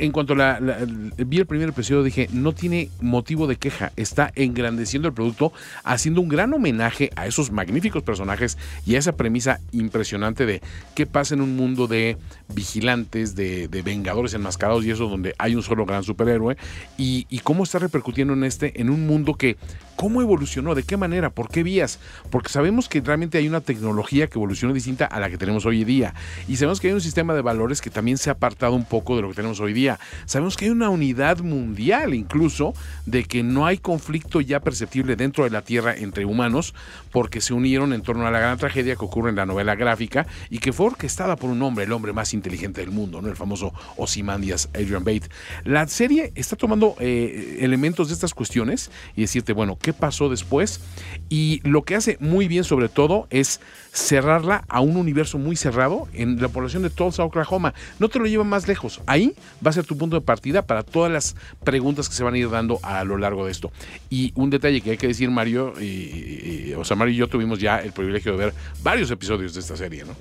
en 0.00 0.12
cuanto 0.12 0.34
la, 0.34 0.58
la- 0.60 0.78
vi 1.18 1.38
el 1.38 1.46
primer 1.46 1.68
episodio 1.68 2.02
dije, 2.02 2.28
no 2.32 2.52
tiene 2.52 2.90
motivo 3.00 3.46
de 3.46 3.56
queja, 3.56 3.92
está 3.96 4.32
engrandeciendo 4.34 5.08
el 5.08 5.14
producto, 5.14 5.52
haciendo 5.84 6.20
un 6.20 6.28
gran 6.28 6.52
homenaje 6.52 7.10
a 7.16 7.26
esos 7.26 7.50
magníficos 7.50 8.02
personajes 8.02 8.58
y 8.86 8.94
a 8.94 8.98
esa 8.98 9.12
premisa 9.16 9.60
impresionante 9.72 10.46
de 10.46 10.62
qué 10.94 11.06
pasa 11.06 11.34
en 11.34 11.40
un 11.40 11.56
mundo 11.56 11.86
de 11.86 12.16
vigilantes, 12.54 13.34
de, 13.36 13.68
vengadores 13.84 14.34
enmascarados 14.34 14.84
y 14.84 14.90
eso 14.90 15.08
donde 15.08 15.34
hay 15.38 15.54
un 15.54 15.62
solo 15.62 15.86
gran 15.86 16.02
superhéroe 16.02 16.56
y 16.96 17.38
cómo 17.40 17.64
está 17.64 17.78
repercutiendo 17.78 18.34
en 18.34 18.44
este, 18.44 18.80
en 18.80 18.90
un 18.90 19.06
mundo 19.06 19.34
que, 19.34 19.56
cómo 20.00 20.22
evolucionó, 20.22 20.74
de 20.74 20.82
qué 20.82 20.96
manera, 20.96 21.28
por 21.28 21.50
qué 21.50 21.62
vías, 21.62 21.98
porque 22.30 22.48
sabemos 22.48 22.88
que 22.88 23.02
realmente 23.02 23.36
hay 23.36 23.46
una 23.46 23.60
tecnología 23.60 24.28
que 24.28 24.38
evolucionó 24.38 24.72
distinta 24.72 25.04
a 25.04 25.20
la 25.20 25.28
que 25.28 25.36
tenemos 25.36 25.66
hoy 25.66 25.84
día 25.84 26.14
y 26.48 26.56
sabemos 26.56 26.80
que 26.80 26.88
hay 26.88 26.94
un 26.94 27.02
sistema 27.02 27.34
de 27.34 27.42
valores 27.42 27.82
que 27.82 27.90
también 27.90 28.16
se 28.16 28.30
ha 28.30 28.32
apartado 28.32 28.74
un 28.74 28.86
poco 28.86 29.16
de 29.16 29.20
lo 29.20 29.28
que 29.28 29.34
tenemos 29.34 29.60
hoy 29.60 29.74
día. 29.74 29.98
Sabemos 30.24 30.56
que 30.56 30.64
hay 30.64 30.70
una 30.70 30.88
unidad 30.88 31.40
mundial 31.40 32.14
incluso 32.14 32.72
de 33.04 33.24
que 33.24 33.42
no 33.42 33.66
hay 33.66 33.76
conflicto 33.76 34.40
ya 34.40 34.60
perceptible 34.60 35.16
dentro 35.16 35.44
de 35.44 35.50
la 35.50 35.60
Tierra 35.60 35.94
entre 35.94 36.24
humanos 36.24 36.72
porque 37.12 37.42
se 37.42 37.52
unieron 37.52 37.92
en 37.92 38.00
torno 38.00 38.26
a 38.26 38.30
la 38.30 38.40
gran 38.40 38.56
tragedia 38.56 38.96
que 38.96 39.04
ocurre 39.04 39.28
en 39.28 39.36
la 39.36 39.44
novela 39.44 39.74
gráfica 39.74 40.26
y 40.48 40.60
que 40.60 40.72
fue 40.72 40.86
orquestada 40.86 41.36
por 41.36 41.50
un 41.50 41.60
hombre, 41.60 41.84
el 41.84 41.92
hombre 41.92 42.14
más 42.14 42.32
inteligente 42.32 42.80
del 42.80 42.90
mundo, 42.90 43.20
¿no? 43.20 43.28
el 43.28 43.36
famoso 43.36 43.74
Ozymandias 43.98 44.70
Adrian 44.72 45.04
Bate. 45.04 45.28
La 45.64 45.86
serie 45.88 46.32
está 46.36 46.56
tomando 46.56 46.96
eh, 47.00 47.58
elementos 47.60 48.08
de 48.08 48.14
estas 48.14 48.32
cuestiones 48.32 48.90
y 49.14 49.20
decirte, 49.20 49.52
bueno, 49.52 49.76
¿qué 49.78 49.89
pasó 49.92 50.28
después? 50.28 50.80
Y 51.28 51.60
lo 51.64 51.82
que 51.82 51.94
hace 51.94 52.16
muy 52.20 52.48
bien 52.48 52.64
sobre 52.64 52.88
todo 52.88 53.26
es 53.30 53.60
cerrarla 53.92 54.64
a 54.68 54.80
un 54.80 54.96
universo 54.96 55.38
muy 55.38 55.56
cerrado 55.56 56.08
en 56.12 56.40
la 56.40 56.48
población 56.48 56.82
de 56.82 56.90
Tulsa, 56.90 57.24
Oklahoma. 57.24 57.74
No 57.98 58.08
te 58.08 58.18
lo 58.18 58.26
lleva 58.26 58.44
más 58.44 58.68
lejos. 58.68 59.00
Ahí 59.06 59.34
va 59.64 59.70
a 59.70 59.72
ser 59.72 59.84
tu 59.84 59.96
punto 59.96 60.16
de 60.16 60.22
partida 60.22 60.62
para 60.62 60.82
todas 60.82 61.10
las 61.10 61.36
preguntas 61.64 62.08
que 62.08 62.14
se 62.14 62.22
van 62.22 62.34
a 62.34 62.38
ir 62.38 62.50
dando 62.50 62.78
a 62.82 63.04
lo 63.04 63.16
largo 63.16 63.44
de 63.46 63.52
esto. 63.52 63.72
Y 64.08 64.32
un 64.36 64.50
detalle 64.50 64.80
que 64.80 64.92
hay 64.92 64.96
que 64.96 65.08
decir, 65.08 65.30
Mario, 65.30 65.74
y, 65.80 66.72
o 66.76 66.84
sea, 66.84 66.96
Mario 66.96 67.14
y 67.14 67.16
yo 67.16 67.28
tuvimos 67.28 67.58
ya 67.58 67.78
el 67.78 67.92
privilegio 67.92 68.32
de 68.32 68.38
ver 68.38 68.54
varios 68.82 69.10
episodios 69.10 69.54
de 69.54 69.60
esta 69.60 69.76
serie, 69.76 70.04
¿no? 70.04 70.14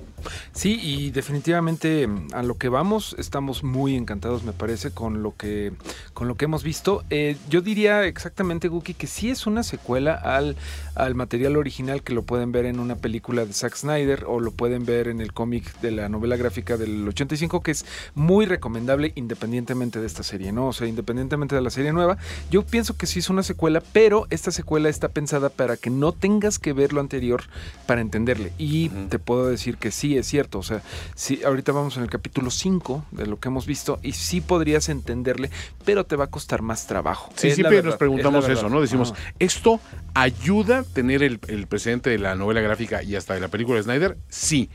Sí, 0.52 0.78
y 0.82 1.10
definitivamente 1.10 2.06
mm, 2.06 2.28
a 2.34 2.42
lo 2.42 2.56
que 2.56 2.68
vamos 2.68 3.14
estamos 3.18 3.62
muy 3.62 3.96
encantados, 3.96 4.42
me 4.42 4.52
parece, 4.52 4.90
con 4.90 5.22
lo 5.22 5.36
que 5.36 5.72
con 6.12 6.28
lo 6.28 6.36
que 6.36 6.44
hemos 6.44 6.62
visto. 6.62 7.04
Eh, 7.10 7.36
yo 7.48 7.60
diría 7.60 8.04
exactamente, 8.04 8.68
Guki, 8.68 8.94
que 8.94 9.06
sí 9.06 9.30
es 9.30 9.46
una 9.46 9.59
secuela 9.62 10.14
al, 10.14 10.56
al 10.94 11.14
material 11.14 11.56
original 11.56 12.02
que 12.02 12.12
lo 12.12 12.22
pueden 12.22 12.52
ver 12.52 12.66
en 12.66 12.80
una 12.80 12.96
película 12.96 13.44
de 13.44 13.52
Zack 13.52 13.76
Snyder 13.76 14.24
o 14.26 14.40
lo 14.40 14.50
pueden 14.50 14.84
ver 14.84 15.08
en 15.08 15.20
el 15.20 15.32
cómic 15.32 15.80
de 15.80 15.90
la 15.90 16.08
novela 16.08 16.36
gráfica 16.36 16.76
del 16.76 17.06
85, 17.08 17.62
que 17.62 17.70
es 17.70 17.84
muy 18.14 18.46
recomendable 18.46 19.12
independientemente 19.14 20.00
de 20.00 20.06
esta 20.06 20.22
serie, 20.22 20.52
¿no? 20.52 20.68
O 20.68 20.72
sea, 20.72 20.86
independientemente 20.86 21.54
de 21.54 21.60
la 21.60 21.70
serie 21.70 21.92
nueva. 21.92 22.18
Yo 22.50 22.62
pienso 22.62 22.96
que 22.96 23.06
sí 23.06 23.18
es 23.18 23.30
una 23.30 23.42
secuela, 23.42 23.82
pero 23.92 24.26
esta 24.30 24.50
secuela 24.50 24.88
está 24.88 25.08
pensada 25.08 25.48
para 25.48 25.76
que 25.76 25.90
no 25.90 26.12
tengas 26.12 26.58
que 26.58 26.72
ver 26.72 26.92
lo 26.92 27.00
anterior 27.00 27.42
para 27.86 28.00
entenderle. 28.00 28.52
Y 28.58 28.88
te 29.08 29.18
puedo 29.18 29.46
decir 29.46 29.76
que 29.76 29.90
sí 29.90 30.16
es 30.16 30.26
cierto. 30.26 30.58
O 30.58 30.62
sea, 30.62 30.82
sí, 31.14 31.40
ahorita 31.44 31.72
vamos 31.72 31.96
en 31.96 32.02
el 32.02 32.10
capítulo 32.10 32.50
5 32.50 33.04
de 33.10 33.26
lo 33.26 33.38
que 33.38 33.48
hemos 33.48 33.66
visto 33.66 33.98
y 34.02 34.12
sí 34.12 34.40
podrías 34.40 34.88
entenderle, 34.88 35.50
pero 35.84 36.04
te 36.04 36.16
va 36.16 36.24
a 36.24 36.28
costar 36.28 36.62
más 36.62 36.86
trabajo. 36.86 37.30
Sí, 37.36 37.48
Es 37.48 37.54
siempre 37.54 37.82
nos 37.82 37.96
preguntamos 37.96 38.48
eso. 38.48 38.68
¿no? 38.68 38.80
Decimos, 38.80 39.12
Ajá. 39.12 39.20
¿Esto 39.50 39.80
ayuda 40.14 40.78
a 40.78 40.82
tener 40.84 41.24
el, 41.24 41.40
el 41.48 41.66
presente 41.66 42.08
de 42.10 42.18
la 42.18 42.36
novela 42.36 42.60
gráfica 42.60 43.02
y 43.02 43.16
hasta 43.16 43.34
de 43.34 43.40
la 43.40 43.48
película 43.48 43.78
de 43.78 43.82
Snyder? 43.82 44.16
Sí. 44.28 44.70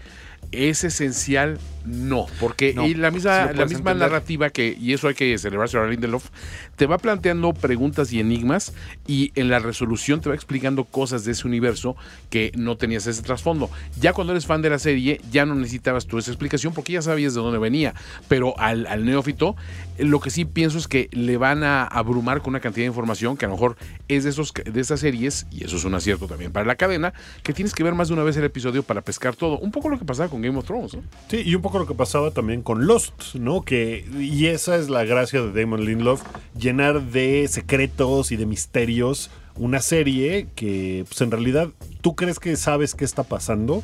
¿Es 0.52 0.84
esencial? 0.84 1.60
No, 1.86 2.26
porque 2.40 2.74
No, 2.74 2.86
y 2.88 2.94
la 2.96 3.12
misma, 3.12 3.52
la 3.52 3.66
misma 3.66 3.92
entender. 3.92 3.98
narrativa 3.98 4.50
que, 4.50 4.78
y 4.80 4.94
eso 4.94 5.08
hay 5.08 5.14
que 5.16 5.38
celebrarse 5.38 5.78
a 5.78 5.86
Lindelof, 5.86 6.30
te 6.76 6.86
va 6.86 6.98
planteando 6.98 7.54
preguntas 7.54 8.12
y 8.12 8.20
enigmas 8.20 8.74
y 9.08 9.32
en 9.36 9.50
la 9.50 9.60
resolución 9.60 10.22
te 10.22 10.30
va 10.30 10.36
explicando 10.36 10.86
cosas 10.86 11.26
de 11.26 11.32
ese 11.34 11.48
universo 11.48 11.96
que 12.30 12.52
no 12.56 12.78
tenías 12.78 13.08
ese 13.08 13.22
trasfondo. 13.22 13.70
Ya 14.00 14.14
cuando 14.14 14.34
eres 14.34 14.46
fan 14.46 14.62
de 14.62 14.70
la 14.70 14.80
serie, 14.80 15.22
ya 15.32 15.46
no 15.46 15.56
necesitabas 15.56 16.06
tú 16.08 16.18
esa 16.18 16.32
explicación 16.32 16.74
porque 16.74 16.94
ya 16.94 17.02
sabías 17.02 17.34
de 17.34 17.42
dónde 17.42 17.60
venía, 17.60 17.94
pero 18.28 18.58
al, 18.60 18.88
al 18.88 19.06
neófito, 19.06 19.56
lo 19.98 20.20
que 20.20 20.30
sí 20.30 20.46
pienso 20.46 20.78
es 20.78 20.88
que 20.88 21.10
le 21.12 21.38
van 21.38 21.64
a 21.64 21.84
abrumar 21.84 22.42
con 22.42 22.50
una 22.50 22.60
cantidad 22.60 22.84
de 22.84 22.88
información 22.88 23.38
que 23.38 23.46
a 23.46 23.48
lo 23.50 23.56
mejor 23.56 23.78
es 24.08 24.24
de, 24.24 24.30
esos, 24.32 24.54
de 24.54 24.82
estas 24.82 25.00
series, 25.00 25.46
y 25.52 25.64
eso 25.64 25.78
es 25.78 25.84
un 25.86 25.94
acierto 25.94 26.28
también 26.28 26.52
para 26.52 26.66
la 26.66 26.76
cadena, 26.76 27.14
que 27.44 27.54
tienes 27.54 27.74
que 27.74 27.84
ver 27.84 27.94
más 27.96 28.08
de 28.08 28.14
una 28.16 28.24
vez 28.24 28.36
el 28.38 28.44
episodio 28.44 28.84
para 28.84 29.02
pescar 29.02 29.36
todo. 29.36 29.58
Un 29.60 29.72
poco 29.72 29.90
lo 29.90 29.98
que 30.00 30.06
pasaba 30.06 30.30
con 30.30 30.42
Game 30.42 30.58
of 30.58 30.66
Thrones, 30.66 30.94
¿no? 30.96 31.04
Sí, 31.30 31.42
y 31.46 31.56
un 31.56 31.62
poco 31.62 31.75
lo 31.80 31.88
que 31.88 31.94
pasaba 31.94 32.32
también 32.32 32.62
con 32.62 32.88
Lost, 32.88 33.36
¿no? 33.36 33.62
Que, 33.62 34.06
y 34.20 34.48
esa 34.48 34.78
es 34.78 34.90
la 34.90 35.04
gracia 35.04 35.42
de 35.42 35.60
Damon 35.60 35.86
Lindelof, 35.86 36.22
llenar 36.58 37.02
de 37.02 37.48
secretos 37.48 38.32
y 38.32 38.36
de 38.36 38.46
misterios 38.46 39.30
una 39.58 39.82
serie 39.82 40.48
que, 40.56 41.06
pues 41.08 41.22
en 41.22 41.32
realidad, 41.32 41.70
tú 42.02 42.16
crees 42.16 42.40
que 42.40 42.56
sabes 42.58 42.94
qué 42.94 43.06
está 43.06 43.24
pasando, 43.24 43.84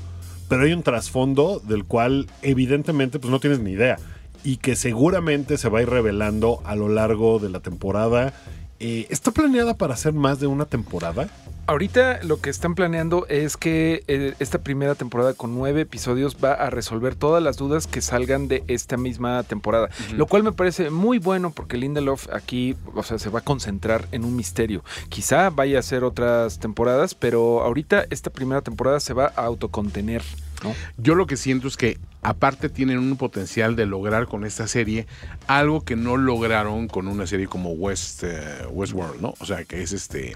pero 0.50 0.64
hay 0.64 0.74
un 0.74 0.84
trasfondo 0.84 1.60
del 1.60 1.86
cual 1.86 2.28
evidentemente 2.42 3.20
pues 3.20 3.32
no 3.32 3.40
tienes 3.40 3.60
ni 3.60 3.72
idea 3.72 3.98
y 4.44 4.58
que 4.58 4.76
seguramente 4.76 5.58
se 5.58 5.70
va 5.70 5.80
a 5.80 5.82
ir 5.84 5.90
revelando 5.90 6.62
a 6.66 6.76
lo 6.76 6.90
largo 6.90 7.40
de 7.40 7.50
la 7.50 7.60
temporada. 7.60 8.34
Eh, 8.80 9.08
¿Está 9.10 9.32
planeada 9.32 9.78
para 9.78 9.96
ser 9.96 10.14
más 10.14 10.40
de 10.40 10.48
una 10.48 10.66
temporada? 10.66 11.30
Ahorita 11.72 12.20
lo 12.24 12.42
que 12.42 12.50
están 12.50 12.76
planeando 12.76 13.26
es 13.30 13.56
que 13.56 14.04
eh, 14.10 14.34
esta 14.40 14.58
primera 14.58 14.94
temporada 14.94 15.34
con 15.34 15.56
nueve 15.56 15.80
episodios 15.80 16.36
va 16.44 16.52
a 16.52 16.70
resolver 16.70 17.16
todas 17.16 17.42
las 17.42 17.56
dudas 17.56 17.88
que 17.88 18.02
salgan 18.02 18.50
de 18.50 18.66
esta 18.68 18.98
misma 18.98 19.42
temporada. 19.44 19.90
Lo 20.14 20.26
cual 20.26 20.44
me 20.44 20.52
parece 20.52 20.90
muy 20.90 21.18
bueno 21.18 21.52
porque 21.52 21.78
Lindelof 21.78 22.28
aquí, 22.34 22.76
o 22.94 23.04
sea, 23.04 23.20
se 23.20 23.30
va 23.30 23.40
a 23.40 23.44
concentrar 23.44 24.06
en 24.12 24.26
un 24.26 24.36
misterio. 24.36 24.84
Quizá 25.08 25.50
vaya 25.50 25.78
a 25.78 25.80
hacer 25.80 26.04
otras 26.04 26.60
temporadas, 26.60 27.16
pero 27.16 27.62
ahorita 27.62 28.04
esta 28.10 28.32
primera 28.32 28.60
temporada 28.60 29.00
se 29.00 29.14
va 29.14 29.32
a 29.38 29.46
autocontener. 29.46 30.24
¿no? 30.66 30.76
Yo 30.98 31.16
lo 31.16 31.26
que 31.26 31.38
siento 31.38 31.70
es 31.70 31.78
que 31.78 31.98
aparte 32.22 32.68
tienen 32.68 33.00
un 33.00 33.16
potencial 33.16 33.78
de 33.78 33.86
lograr 33.86 34.28
con 34.28 34.44
esta 34.44 34.68
serie 34.68 35.08
algo 35.48 35.86
que 35.86 35.96
no 35.96 36.18
lograron 36.18 36.90
con 36.90 37.08
una 37.08 37.26
serie 37.28 37.48
como 37.48 37.72
West, 37.72 38.24
eh, 38.24 38.68
Westworld, 38.70 39.22
¿no? 39.22 39.34
O 39.40 39.46
sea, 39.46 39.64
que 39.64 39.82
es 39.82 39.92
este 39.94 40.36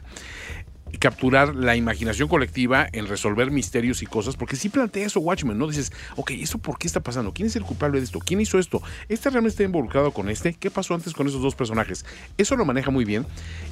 capturar 0.97 1.55
la 1.55 1.75
imaginación 1.75 2.27
colectiva 2.27 2.87
en 2.91 3.07
resolver 3.07 3.51
misterios 3.51 4.01
y 4.01 4.05
cosas, 4.05 4.35
porque 4.35 4.55
sí 4.55 4.69
plantea 4.69 5.05
eso 5.05 5.19
Watchmen, 5.19 5.57
¿no? 5.57 5.67
Dices, 5.67 5.91
ok, 6.15 6.31
¿eso 6.31 6.57
por 6.57 6.77
qué 6.77 6.87
está 6.87 6.99
pasando? 6.99 7.33
¿Quién 7.33 7.47
es 7.47 7.55
el 7.55 7.63
culpable 7.63 7.99
de 7.99 8.05
esto? 8.05 8.19
¿Quién 8.19 8.41
hizo 8.41 8.59
esto? 8.59 8.81
¿Este 9.09 9.29
realmente 9.29 9.53
está 9.53 9.63
involucrado 9.63 10.11
con 10.11 10.29
este? 10.29 10.53
¿Qué 10.53 10.71
pasó 10.71 10.93
antes 10.93 11.13
con 11.13 11.27
esos 11.27 11.41
dos 11.41 11.55
personajes? 11.55 12.05
Eso 12.37 12.55
lo 12.55 12.65
maneja 12.65 12.91
muy 12.91 13.05
bien. 13.05 13.25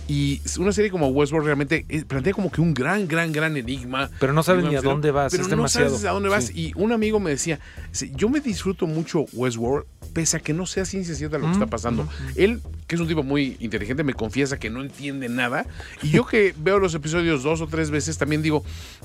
Y 0.08 0.42
una 0.60 0.74
serie 0.74 0.92
como 0.92 1.08
Westworld 1.08 1.46
realmente 1.46 1.86
eh, 1.88 2.04
plantea 2.06 2.34
como 2.34 2.52
que 2.52 2.60
un 2.60 2.74
gran, 2.74 3.08
gran, 3.08 3.32
gran 3.32 3.56
enigma. 3.56 4.10
Pero 4.20 4.34
no 4.34 4.44
sabes 4.44 4.66
ni 4.66 4.76
a 4.76 4.82
dónde 4.82 5.12
vas, 5.12 5.32
Pero 5.32 5.44
es 5.44 5.50
no 5.50 5.56
demasiado. 5.56 5.90
sabes 5.92 6.06
a 6.06 6.12
dónde 6.12 6.28
vas. 6.30 6.46
Sí. 6.48 6.54
Y 6.56 6.74
un 6.76 6.92
amigo 6.92 7.20
me 7.22 7.30
decía, 7.30 7.60
"Sí, 7.92 8.12
yo 8.16 8.28
me 8.30 8.42
disfruto 8.42 8.86
mucho 8.86 9.26
Westworld, 9.32 9.86
pese 10.14 10.38
a 10.38 10.40
que 10.42 10.54
no 10.54 10.66
sea 10.66 10.84
ciencia 10.86 11.16
cierta 11.16 11.38
lo 11.38 11.46
que 11.48 11.54
está 11.54 11.68
pasando. 11.68 12.08
Él, 12.36 12.62
que 12.88 12.96
es 12.96 13.02
un 13.02 13.08
tipo 13.08 13.24
muy 13.24 13.56
inteligente, 13.62 14.04
me 14.04 14.14
confiesa 14.14 14.60
que 14.60 14.70
no 14.70 14.82
entiende 14.82 15.30
nada. 15.30 15.66
Y 16.02 16.10
yo 16.10 16.26
que 16.26 16.54
veo 16.58 16.80
los 16.80 16.94
episodios 16.94 17.42
dos 17.42 17.62
o 17.62 17.68
tres 17.68 17.90
veces, 17.90 18.18
también 18.18 18.42
digo, 18.42 18.64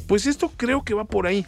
pues 0.09 0.27
esto 0.27 0.53
creo 0.57 0.83
que 0.83 0.95
va 0.95 1.05
por 1.05 1.27
ahí. 1.29 1.47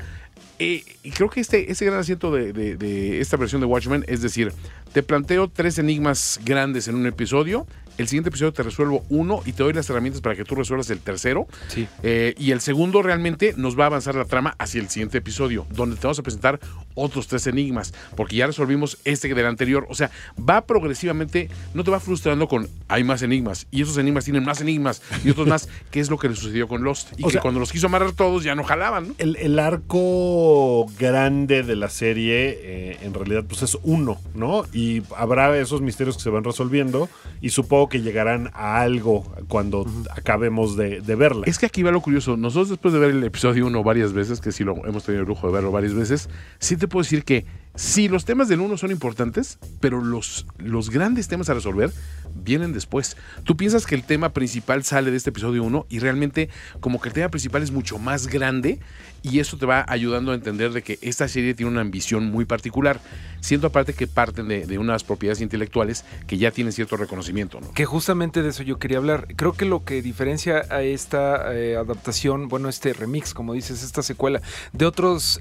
Eh, 0.61 0.85
y 1.03 1.11
creo 1.11 1.29
que 1.31 1.41
este, 1.41 1.73
ese 1.73 1.87
gran 1.87 1.99
asiento 1.99 2.31
de, 2.31 2.53
de- 2.53 2.77
de 2.77 3.21
esta 3.21 3.37
versión 3.37 3.61
de 3.63 3.67
Watchmen 3.67 4.05
es 4.09 4.21
decir, 4.23 4.53
te 4.93 5.03
planteo 5.03 5.49
tres 5.49 5.79
enigmas 5.79 6.39
grandes 6.45 6.87
en 6.87 6.95
un 6.95 7.07
episodio. 7.07 7.67
El 8.01 8.09
siguiente 8.09 8.31
episodio 8.31 8.53
te 8.53 8.63
resuelvo 8.63 9.05
uno 9.11 9.43
y 9.45 9.53
te 9.53 9.63
doy 9.63 9.73
las 9.75 9.89
herramientas 9.91 10.23
para 10.23 10.35
que 10.35 10.45
tú 10.45 10.55
resuelvas 10.55 10.89
el 10.91 11.01
tercero. 11.01 11.47
Sí. 11.69 11.87
Eh, 12.03 12.35
y 12.39 12.51
el 12.53 12.61
segundo 12.63 13.03
realmente 13.03 13.53
nos 13.57 13.79
va 13.79 13.85
a 13.85 13.87
avanzar 13.89 14.15
la 14.15 14.25
trama 14.25 14.55
hacia 14.59 14.81
el 14.81 14.89
siguiente 14.89 15.19
episodio, 15.19 15.67
donde 15.71 15.97
te 15.97 16.03
vamos 16.07 16.19
a 16.19 16.23
presentar 16.23 16.59
otros 16.95 17.27
tres 17.29 17.47
enigmas, 17.47 17.93
porque 18.17 18.37
ya 18.37 18.47
resolvimos 18.47 18.99
este 19.05 19.33
del 19.35 19.45
anterior. 19.47 19.87
O 19.91 19.95
sea, 19.95 20.11
va 20.39 20.63
progresivamente, 20.67 21.51
no 21.75 21.85
te 21.85 21.91
va 21.91 22.01
frustrando 22.01 22.49
con 22.49 22.69
hay 22.89 23.05
más 23.05 23.21
enigmas, 23.23 23.67
y 23.71 23.83
esos 23.83 23.99
enigmas 23.99 24.25
tienen 24.25 24.45
más 24.45 24.61
enigmas 24.63 25.03
y 25.25 25.31
otros 25.31 25.47
más, 25.47 25.69
que 25.91 26.01
es 26.01 26.09
lo 26.09 26.19
que 26.19 26.29
le 26.31 26.35
sucedió 26.37 26.69
con 26.69 26.83
Lost. 26.83 27.13
Y 27.19 27.23
O 27.25 27.27
que 27.27 27.33
sea- 27.35 27.43
cuando 27.43 27.61
los 27.61 27.71
quiso 27.71 27.87
amarrar 27.87 28.13
todos 28.13 28.43
ya 28.45 28.55
no 28.55 28.65
jalaban. 28.65 29.09
¿no? 29.09 29.15
El, 29.19 29.37
el 29.37 29.59
arco 29.59 30.87
grande 30.99 31.63
de 31.63 31.77
la 31.77 31.91
serie, 31.91 32.59
eh, 32.63 32.99
en 33.03 33.13
realidad, 33.13 33.45
pues 33.47 33.63
es 33.63 33.77
uno, 33.83 34.19
¿no? 34.35 34.65
Y 34.73 35.03
habrá 35.17 35.57
esos 35.59 35.83
misterios 35.83 36.17
que 36.17 36.23
se 36.23 36.31
van 36.31 36.45
resolviendo 36.45 37.09
y 37.43 37.51
supongo 37.51 37.90
que 37.91 38.01
llegarán 38.01 38.51
a 38.55 38.81
algo 38.81 39.31
cuando 39.49 39.87
acabemos 40.17 40.77
de, 40.77 41.03
de 41.03 41.15
verla. 41.15 41.43
Es 41.45 41.59
que 41.59 41.67
aquí 41.67 41.83
va 41.83 41.91
lo 41.91 42.01
curioso. 42.01 42.39
Nosotros 42.39 42.71
después 42.71 42.95
de 42.95 43.01
ver 43.01 43.11
el 43.11 43.23
episodio 43.23 43.67
1 43.67 43.85
varias 43.85 44.15
veces, 44.15 44.41
que 44.41 44.53
sí 44.53 44.65
lo 44.65 44.87
hemos 44.87 45.05
tenido 45.05 45.23
el 45.23 45.29
lujo 45.29 45.47
de 45.47 45.53
verlo 45.53 45.71
varias 45.71 45.93
veces, 45.93 46.31
sí 46.59 46.79
te 46.79 46.89
puedo 46.89 47.03
decir 47.03 47.25
que 47.25 47.45
sí, 47.75 48.09
los 48.09 48.25
temas 48.25 48.49
del 48.49 48.61
1 48.61 48.79
son 48.79 48.91
importantes, 48.91 49.59
pero 49.81 50.03
los, 50.03 50.47
los 50.59 50.89
grandes 50.89 51.29
temas 51.29 51.51
a 51.51 51.55
resolver 51.55 51.93
vienen 52.35 52.73
después. 52.73 53.17
Tú 53.45 53.57
piensas 53.57 53.87
que 53.87 53.95
el 53.95 54.05
tema 54.05 54.33
principal 54.33 54.85
sale 54.85 55.11
de 55.11 55.17
este 55.17 55.31
episodio 55.31 55.63
1 55.65 55.87
y 55.89 55.99
realmente 55.99 56.49
como 56.81 57.01
que 57.01 57.09
el 57.09 57.15
tema 57.15 57.29
principal 57.29 57.63
es 57.63 57.71
mucho 57.71 57.99
más 57.99 58.29
grande 58.29 58.79
y 59.23 59.41
eso 59.41 59.57
te 59.57 59.67
va 59.67 59.85
ayudando 59.89 60.33
a 60.33 60.35
entender 60.35 60.73
de 60.73 60.83
que 60.83 60.99
esta 61.03 61.29
serie 61.29 61.55
tiene 61.55 61.71
una 61.71 61.81
ambición 61.81 62.31
muy 62.31 62.45
particular, 62.45 63.01
siendo 63.41 63.67
aparte 63.69 63.95
que 63.95 64.07
parten 64.07 64.49
de, 64.49 64.79
unas 64.79 65.05
propiedades 65.05 65.41
intelectuales 65.41 66.05
que 66.27 66.39
ya 66.39 66.51
tienen 66.51 66.73
cierto 66.73 66.97
reconocimiento. 66.97 67.61
¿no? 67.61 67.73
Que 67.73 67.85
justamente 67.85 68.43
de 68.43 68.51
eso 68.51 68.63
yo 68.63 68.79
quería 68.79 68.99
hablar. 68.99 69.27
Creo 69.37 69.53
que 69.53 69.65
lo 69.65 69.85
que 69.85 70.03
diferencia 70.03 70.65
a 70.71 70.83
esta 70.83 71.55
eh, 71.55 71.77
adaptación, 71.77 72.49
bueno, 72.49 72.69
este 72.69 72.93
remix, 72.93 73.35
como 73.35 73.55
dices, 73.55 73.83
esta 73.83 74.03
secuela, 74.03 74.41
de 74.73 74.87
otras 74.87 75.41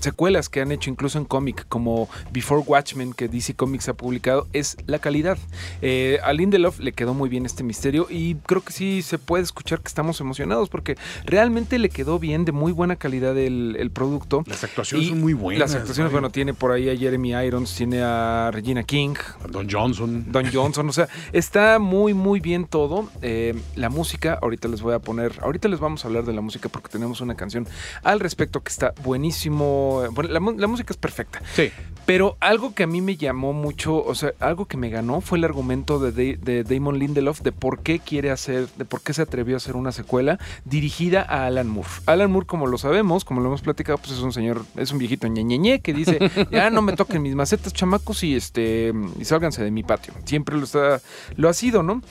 secuelas 0.00 0.48
que 0.48 0.60
han 0.60 0.72
hecho 0.72 0.90
incluso 0.90 1.18
en 1.18 1.24
cómic, 1.24 1.66
como 1.68 2.08
Before 2.32 2.62
Watchmen, 2.66 3.12
que 3.12 3.28
DC 3.28 3.54
Comics 3.54 3.88
ha 3.88 3.94
publicado, 3.94 4.46
es 4.52 4.76
la 4.86 4.98
calidad. 4.98 5.38
Eh, 5.82 6.18
a 6.22 6.32
Lindelof 6.32 6.78
le 6.78 6.92
quedó 6.92 7.14
muy 7.14 7.28
bien 7.28 7.46
este 7.46 7.62
misterio 7.62 8.06
y 8.10 8.36
creo 8.46 8.62
que 8.62 8.72
sí 8.72 9.02
se 9.02 9.18
puede 9.18 9.44
escuchar 9.44 9.80
que 9.80 9.88
estamos 9.88 10.20
emocionados 10.20 10.68
porque 10.68 10.96
realmente 11.24 11.78
le 11.78 11.88
quedó 11.88 12.18
bien, 12.18 12.44
de 12.44 12.52
muy 12.52 12.72
buena 12.72 12.96
calidad 13.00 13.36
el, 13.36 13.76
el 13.80 13.90
producto. 13.90 14.44
Las 14.46 14.62
actuaciones 14.62 15.06
Y 15.06 15.10
son 15.10 15.20
muy 15.20 15.32
buenas. 15.32 15.60
Las 15.60 15.74
actuaciones, 15.74 16.12
Mario. 16.12 16.20
bueno, 16.20 16.30
tiene 16.30 16.54
por 16.54 16.70
ahí 16.70 16.88
a 16.88 16.96
Jeremy 16.96 17.32
Irons, 17.32 17.74
tiene 17.74 18.02
a 18.02 18.50
Regina 18.52 18.84
King, 18.84 19.14
Don 19.50 19.68
Johnson. 19.68 20.26
Don 20.30 20.46
Johnson, 20.52 20.88
o 20.88 20.92
sea, 20.92 21.08
está 21.32 21.80
muy, 21.80 22.14
muy 22.14 22.38
bien 22.38 22.66
todo. 22.66 23.08
Eh, 23.22 23.58
la 23.74 23.88
música, 23.88 24.38
ahorita 24.40 24.68
les 24.68 24.82
voy 24.82 24.94
a 24.94 25.00
poner, 25.00 25.32
ahorita 25.42 25.68
les 25.68 25.80
vamos 25.80 26.04
a 26.04 26.08
hablar 26.08 26.24
de 26.24 26.32
la 26.32 26.40
música 26.40 26.68
porque 26.68 26.88
tenemos 26.88 27.20
una 27.20 27.34
canción 27.34 27.66
al 28.02 28.20
respecto 28.20 28.60
que 28.60 28.70
está 28.70 28.92
buenísimo. 29.02 30.04
Bueno, 30.12 30.30
la, 30.30 30.68
música 30.68 30.92
es 30.92 30.98
perfecta. 30.98 31.42
Sí. 31.54 31.70
Pero 32.06 32.36
algo 32.40 32.74
que 32.74 32.84
a 32.84 32.86
mí 32.86 33.00
me 33.00 33.16
llamó 33.16 33.52
mucho, 33.52 34.04
o 34.04 34.14
sea, 34.14 34.32
algo 34.38 34.66
que 34.66 34.76
me 34.76 34.90
ganó 34.90 35.20
fue 35.20 35.38
el 35.38 35.44
argumento 35.44 35.98
de, 35.98 36.36
de 36.36 36.64
Damon 36.64 36.98
Lindelof 36.98 37.40
de 37.40 37.52
por 37.52 37.80
qué 37.80 37.98
quiere 37.98 38.30
hacer, 38.30 38.68
de 38.76 38.84
por 38.84 39.00
qué 39.00 39.12
se 39.14 39.22
atrevió 39.22 39.56
a 39.56 39.58
hacer 39.58 39.76
una 39.76 39.92
secuela 39.92 40.38
dirigida 40.64 41.22
a 41.22 41.46
Alan 41.46 41.68
Moore. 41.68 41.88
Alan 42.06 42.30
Moore, 42.30 42.46
como 42.46 42.66
lo 42.66 42.78
sabemos, 42.90 43.24
como 43.24 43.40
lo 43.40 43.46
hemos 43.46 43.62
platicado, 43.62 43.98
pues 43.98 44.10
es 44.10 44.18
un 44.18 44.32
señor, 44.32 44.64
es 44.74 44.90
un 44.90 44.98
viejito 44.98 45.28
ñeñeñe 45.28 45.78
que 45.80 45.94
dice, 45.94 46.18
ya 46.50 46.70
no 46.70 46.82
me 46.82 46.94
toquen 46.94 47.22
mis 47.22 47.36
macetas, 47.36 47.72
chamacos, 47.72 48.24
y 48.24 48.34
este, 48.34 48.92
y 49.16 49.24
sálganse 49.24 49.62
de 49.62 49.70
mi 49.70 49.84
patio. 49.84 50.12
Siempre 50.24 50.56
lo 50.56 50.64
está, 50.64 51.00
lo 51.36 51.48
ha 51.48 51.52
sido, 51.52 51.84
¿no? 51.84 52.02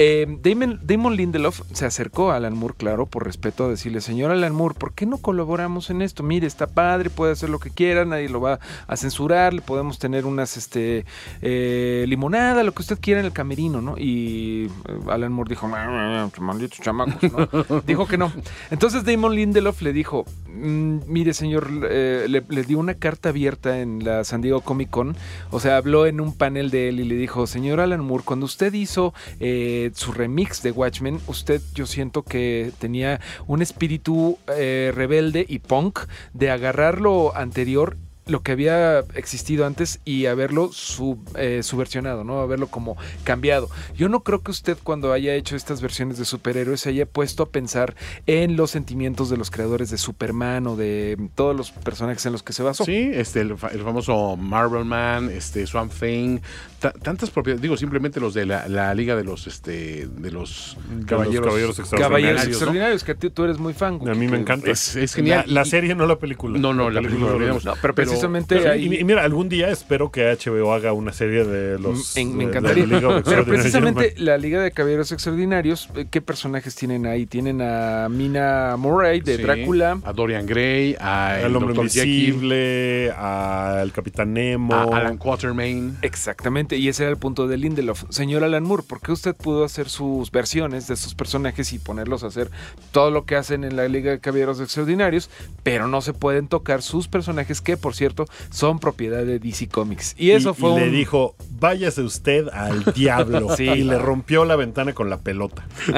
Eh, 0.00 0.26
Damon, 0.42 0.78
Damon 0.82 1.16
Lindelof 1.16 1.62
se 1.72 1.84
acercó 1.84 2.30
a 2.30 2.36
Alan 2.36 2.56
Moore, 2.56 2.74
claro, 2.76 3.06
por 3.06 3.24
respeto 3.24 3.64
a 3.64 3.68
decirle, 3.68 4.00
señor 4.00 4.30
Alan 4.30 4.54
Moore, 4.54 4.76
¿por 4.78 4.94
qué 4.94 5.06
no 5.06 5.18
colaboramos 5.18 5.90
en 5.90 6.02
esto? 6.02 6.22
Mire, 6.22 6.46
está 6.46 6.68
padre, 6.68 7.10
puede 7.10 7.32
hacer 7.32 7.50
lo 7.50 7.58
que 7.58 7.70
quiera, 7.70 8.04
nadie 8.04 8.28
lo 8.28 8.40
va 8.40 8.60
a 8.86 8.96
censurar, 8.96 9.52
le 9.52 9.60
podemos 9.60 9.98
tener 9.98 10.24
unas, 10.24 10.56
este, 10.56 11.04
eh, 11.42 12.04
limonada, 12.08 12.62
lo 12.62 12.72
que 12.72 12.82
usted 12.82 12.98
quiera 13.00 13.18
en 13.18 13.26
el 13.26 13.32
camerino, 13.32 13.80
¿no? 13.80 13.96
Y 13.98 14.66
eh, 14.66 14.98
Alan 15.10 15.32
Moore 15.32 15.50
dijo, 15.50 15.66
"Ah, 15.74 15.86
ah, 15.88 16.30
ah, 16.32 16.40
malditos 16.40 16.78
chamacos, 16.78 17.20
¿no? 17.32 17.82
dijo 17.86 18.06
que 18.06 18.18
no. 18.18 18.32
Entonces 18.70 19.04
Damon 19.04 19.34
Lindelof 19.34 19.82
le 19.82 19.92
dijo, 19.92 20.26
"Mm, 20.46 20.98
mire 21.08 21.34
señor, 21.34 21.68
eh, 21.90 22.26
le, 22.28 22.44
le 22.48 22.62
dio 22.62 22.78
una 22.78 22.94
carta 22.94 23.30
abierta 23.30 23.80
en 23.80 24.04
la 24.04 24.22
San 24.22 24.42
Diego 24.42 24.60
Comic 24.60 24.90
Con, 24.90 25.16
o 25.50 25.58
sea, 25.58 25.76
habló 25.76 26.06
en 26.06 26.20
un 26.20 26.34
panel 26.36 26.70
de 26.70 26.88
él 26.88 27.00
y 27.00 27.04
le 27.04 27.16
dijo, 27.16 27.48
señor 27.48 27.80
Alan 27.80 28.04
Moore, 28.04 28.22
cuando 28.24 28.46
usted 28.46 28.72
hizo 28.74 29.12
eh, 29.40 29.87
su 29.94 30.12
remix 30.12 30.62
de 30.62 30.70
Watchmen, 30.70 31.20
usted 31.26 31.60
yo 31.74 31.86
siento 31.86 32.22
que 32.22 32.72
tenía 32.78 33.20
un 33.46 33.62
espíritu 33.62 34.38
eh, 34.48 34.92
rebelde 34.94 35.44
y 35.48 35.58
punk 35.60 36.00
de 36.32 36.50
agarrar 36.50 37.00
lo 37.00 37.36
anterior 37.36 37.96
lo 38.28 38.42
que 38.42 38.52
había 38.52 39.00
existido 39.14 39.66
antes 39.66 40.00
y 40.04 40.26
haberlo 40.26 40.70
sub- 40.72 41.18
eh, 41.36 41.62
subversionado, 41.62 42.24
¿no? 42.24 42.40
Haberlo 42.40 42.68
como 42.68 42.96
cambiado. 43.24 43.68
Yo 43.96 44.08
no 44.08 44.20
creo 44.22 44.42
que 44.42 44.50
usted 44.50 44.76
cuando 44.82 45.12
haya 45.12 45.34
hecho 45.34 45.56
estas 45.56 45.80
versiones 45.80 46.18
de 46.18 46.24
superhéroes 46.24 46.80
se 46.82 46.90
haya 46.90 47.06
puesto 47.06 47.42
a 47.42 47.48
pensar 47.50 47.96
en 48.26 48.56
los 48.56 48.70
sentimientos 48.70 49.30
de 49.30 49.36
los 49.36 49.50
creadores 49.50 49.90
de 49.90 49.98
Superman 49.98 50.66
o 50.66 50.76
de 50.76 51.16
todos 51.34 51.56
los 51.56 51.70
personajes 51.70 52.24
en 52.26 52.32
los 52.32 52.42
que 52.42 52.52
se 52.52 52.62
basó. 52.62 52.84
Sí, 52.84 53.10
este, 53.12 53.40
el, 53.40 53.56
fa- 53.56 53.68
el 53.68 53.82
famoso 53.82 54.36
Marvel 54.36 54.84
Man, 54.84 55.30
este, 55.30 55.66
Swamp 55.66 55.92
Thing, 55.92 56.38
ta- 56.80 56.92
tantas 56.92 57.30
propiedades, 57.30 57.62
digo, 57.62 57.76
simplemente 57.76 58.20
los 58.20 58.34
de 58.34 58.46
la, 58.46 58.68
la 58.68 58.94
Liga 58.94 59.16
de 59.16 59.24
los, 59.24 59.46
este, 59.46 60.06
de 60.06 60.30
los 60.30 60.76
Caballeros, 61.06 61.46
Caballeros 61.46 61.78
Extraordinarios, 61.78 62.00
Caballeros 62.08 62.44
¿no? 62.44 62.48
extraordinarios, 62.50 63.04
que 63.04 63.14
tú, 63.14 63.44
eres 63.44 63.58
muy 63.58 63.72
fan. 63.74 64.00
A 64.08 64.14
mí 64.14 64.26
me 64.26 64.32
que- 64.32 64.42
encanta. 64.42 64.70
Es- 64.70 64.96
es 64.96 65.14
genial. 65.14 65.44
La, 65.46 65.60
la 65.60 65.64
serie, 65.64 65.94
no 65.94 66.06
la 66.06 66.18
película. 66.18 66.58
No, 66.58 66.74
no, 66.74 66.90
la 66.90 67.00
película, 67.00 67.32
olvidemos. 67.32 67.64
No, 67.64 67.74
pero 67.80 67.94
precisamente 68.18 68.56
Pero- 68.56 68.72
ahí- 68.72 68.86
y, 68.94 69.00
y 69.00 69.04
mira, 69.04 69.24
algún 69.24 69.48
día 69.48 69.68
espero 69.70 70.10
que 70.10 70.24
HBO 70.30 70.72
haga 70.72 70.92
una 70.92 71.12
serie 71.12 71.44
de 71.44 71.78
los. 71.78 72.14
Mm, 72.16 72.30
me 72.36 72.44
de- 72.44 72.50
encantaría. 72.50 72.84
de 72.84 72.88
la 72.90 72.96
Liga 72.98 73.08
of 73.18 73.24
Pero 73.24 73.44
precisamente 73.44 74.00
Gentlemen. 74.02 74.24
la 74.26 74.38
Liga 74.38 74.60
de 74.62 74.70
Caballeros 74.72 75.12
Extraordinarios, 75.12 75.88
eh, 75.96 76.06
¿qué 76.10 76.20
personajes 76.20 76.74
tienen 76.74 77.06
ahí? 77.06 77.26
Tienen 77.26 77.60
a 77.62 78.08
Mina 78.10 78.76
Murray 78.78 79.20
de 79.20 79.36
Sí, 79.36 79.42
Drácula, 79.42 80.00
a 80.04 80.12
Dorian 80.12 80.46
Gray, 80.46 80.96
a 81.00 81.38
el 81.40 81.46
Al 81.46 81.56
hombre 81.56 81.74
Dr. 81.74 81.84
Invisible, 81.86 83.10
al 83.12 83.92
Capitán 83.92 84.32
Nemo. 84.34 84.74
a 84.74 84.82
Alan 84.98 85.16
Quatermain. 85.18 85.96
Exactamente, 86.02 86.76
y 86.76 86.88
ese 86.88 87.04
era 87.04 87.10
el 87.10 87.18
punto 87.18 87.46
de 87.48 87.56
Lindelof. 87.56 88.04
Señor 88.10 88.44
Alan 88.44 88.62
Moore, 88.64 88.82
¿por 88.86 89.00
qué 89.00 89.12
usted 89.12 89.34
pudo 89.34 89.64
hacer 89.64 89.88
sus 89.88 90.30
versiones 90.30 90.86
de 90.88 90.96
sus 90.96 91.14
personajes 91.14 91.72
y 91.72 91.78
ponerlos 91.78 92.24
a 92.24 92.28
hacer 92.28 92.50
todo 92.92 93.10
lo 93.10 93.24
que 93.24 93.36
hacen 93.36 93.64
en 93.64 93.76
la 93.76 93.88
Liga 93.88 94.10
de 94.10 94.20
Caballeros 94.20 94.60
Extraordinarios, 94.60 95.30
pero 95.62 95.88
no 95.88 96.00
se 96.00 96.12
pueden 96.12 96.48
tocar 96.48 96.82
sus 96.82 97.08
personajes 97.08 97.60
que, 97.60 97.76
por 97.76 97.94
cierto, 97.94 98.07
cierto, 98.08 98.26
son 98.50 98.78
propiedad 98.78 99.24
de 99.24 99.38
DC 99.38 99.68
Comics. 99.68 100.14
Y 100.18 100.30
eso 100.30 100.54
fue 100.54 100.72
y 100.72 100.80
le 100.80 100.90
dijo, 100.90 101.34
váyase 101.58 102.02
usted 102.02 102.48
al 102.52 102.84
diablo. 102.94 103.54
Sí. 103.56 103.64
Y 103.68 103.82
le 103.84 103.98
rompió 103.98 104.44
la 104.44 104.56
ventana 104.56 104.92
con 104.94 105.10
la 105.10 105.18
pelota. 105.18 105.66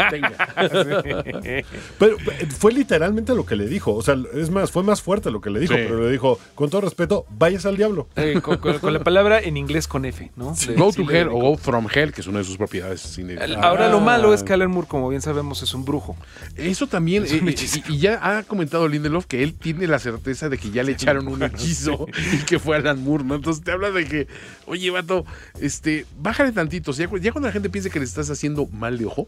Pero 1.98 2.16
fue 2.58 2.72
literalmente 2.72 3.34
lo 3.34 3.44
que 3.46 3.56
le 3.56 3.66
dijo. 3.66 3.94
O 3.94 4.02
sea, 4.02 4.16
es 4.34 4.50
más, 4.50 4.70
fue 4.70 4.82
más 4.82 5.02
fuerte 5.02 5.30
lo 5.30 5.40
que 5.40 5.50
le 5.50 5.60
dijo. 5.60 5.74
Sí. 5.74 5.80
Pero 5.82 6.02
le 6.04 6.10
dijo, 6.10 6.38
con 6.54 6.70
todo 6.70 6.80
respeto, 6.82 7.26
váyase 7.30 7.68
al 7.68 7.76
diablo. 7.76 8.08
Eh, 8.16 8.40
con, 8.42 8.58
con- 8.58 8.78
con 8.78 8.92
la 8.92 9.00
palabra 9.04 9.40
en 9.40 9.56
inglés 9.56 9.86
con 9.88 10.04
F, 10.04 10.30
¿no? 10.36 10.54
De- 10.54 10.74
Go 10.74 10.92
sí 10.92 11.04
to 11.04 11.10
Hell 11.10 11.28
o. 11.28 11.32
Go 11.40 11.56
from 11.56 11.86
Hell, 11.92 12.12
que 12.12 12.20
es 12.20 12.26
una 12.26 12.38
de 12.38 12.44
sus 12.44 12.56
propiedades. 12.56 13.18
Ah. 13.56 13.68
Ahora 13.68 13.88
lo 13.90 14.00
malo 14.00 14.32
es 14.34 14.42
que 14.42 14.52
Alan 14.52 14.70
Moore, 14.70 14.88
como 14.88 15.08
bien 15.08 15.22
sabemos, 15.22 15.62
es 15.62 15.74
un 15.74 15.84
brujo. 15.84 16.16
Eso 16.56 16.86
también, 16.86 17.24
Es 17.24 17.32
un 17.32 17.48
eh, 17.48 17.52
hechizo. 17.52 17.78
y, 17.88 17.94
y 17.94 17.98
ya 17.98 18.38
ha 18.38 18.42
comentado 18.44 18.88
Lindelof 18.88 19.26
que 19.26 19.42
él 19.42 19.54
tiene 19.54 19.86
la 19.86 19.98
certeza 19.98 20.48
de 20.48 20.58
que 20.58 20.70
ya 20.70 20.82
le 20.82 20.92
echaron 20.92 21.28
un 21.28 21.42
hechizo 21.42 21.99
y 22.32 22.44
que 22.44 22.58
fue 22.58 22.76
Alan 22.76 23.02
Moore, 23.02 23.24
¿no? 23.24 23.34
Entonces 23.34 23.62
te 23.62 23.72
habla 23.72 23.90
de 23.90 24.06
que, 24.06 24.26
oye, 24.66 24.90
vato, 24.90 25.24
este, 25.60 26.06
bájale 26.18 26.52
tantito. 26.52 26.90
O 26.90 26.94
sea, 26.94 27.08
ya 27.20 27.32
cuando 27.32 27.48
la 27.48 27.52
gente 27.52 27.70
piensa 27.70 27.90
que 27.90 27.98
le 27.98 28.04
estás 28.04 28.30
haciendo 28.30 28.66
mal 28.66 28.98
de 28.98 29.06
ojo, 29.06 29.26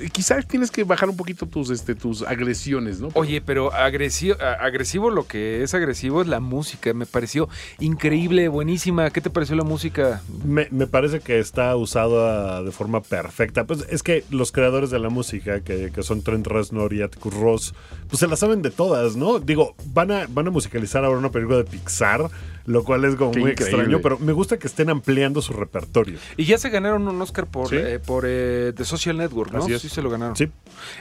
eh, 0.00 0.08
quizás 0.10 0.46
tienes 0.46 0.70
que 0.70 0.84
bajar 0.84 1.08
un 1.08 1.16
poquito 1.16 1.46
tus, 1.46 1.70
este, 1.70 1.94
tus 1.94 2.22
agresiones, 2.22 3.00
¿no? 3.00 3.08
Oye, 3.14 3.40
pero 3.40 3.72
agresivo, 3.72 4.36
agresivo 4.40 5.10
lo 5.10 5.26
que 5.26 5.62
es 5.62 5.74
agresivo 5.74 6.22
es 6.22 6.28
la 6.28 6.40
música. 6.40 6.92
Me 6.94 7.06
pareció 7.06 7.48
increíble, 7.78 8.48
buenísima. 8.48 9.10
¿Qué 9.10 9.20
te 9.20 9.30
pareció 9.30 9.56
la 9.56 9.64
música? 9.64 10.22
Me, 10.44 10.68
me 10.70 10.86
parece 10.86 11.20
que 11.20 11.38
está 11.38 11.76
usada 11.76 12.62
de 12.62 12.70
forma 12.72 13.02
perfecta. 13.02 13.64
Pues 13.64 13.84
es 13.88 14.02
que 14.02 14.24
los 14.30 14.52
creadores 14.52 14.90
de 14.90 14.98
la 14.98 15.08
música, 15.08 15.60
que, 15.60 15.90
que 15.92 16.02
son 16.02 16.22
Trent 16.22 16.46
Reznor 16.46 16.92
y 16.92 17.02
Atticus 17.02 17.34
Ross, 17.34 17.74
pues 18.08 18.20
se 18.20 18.26
la 18.26 18.36
saben 18.36 18.62
de 18.62 18.70
todas, 18.70 19.16
¿no? 19.16 19.38
Digo, 19.38 19.74
van 19.86 20.10
a, 20.10 20.26
van 20.28 20.48
a 20.48 20.50
musicalizar 20.50 21.04
ahora 21.04 21.18
una 21.18 21.30
película 21.30 21.58
de 21.58 21.64
Pixar, 21.64 22.03
pasar 22.04 22.30
lo 22.66 22.82
cual 22.84 23.04
es 23.04 23.14
como 23.16 23.30
Qué 23.32 23.40
muy 23.40 23.50
increíble. 23.52 23.78
extraño, 23.82 24.00
pero 24.02 24.18
me 24.18 24.32
gusta 24.32 24.58
que 24.58 24.66
estén 24.66 24.90
ampliando 24.90 25.42
su 25.42 25.52
repertorio. 25.52 26.18
Y 26.36 26.44
ya 26.44 26.58
se 26.58 26.70
ganaron 26.70 27.06
un 27.08 27.20
Oscar 27.20 27.46
por, 27.46 27.68
Sí. 27.68 27.76
eh, 27.78 27.98
por 28.04 28.24
eh, 28.26 28.72
The 28.76 28.84
Social 28.84 29.16
Network, 29.18 29.52
¿no? 29.52 29.62
Así 29.62 29.72
es. 29.74 29.82
Sí 29.82 29.88
se 29.88 30.02
lo 30.02 30.10
ganaron. 30.10 30.36
Sí. 30.36 30.48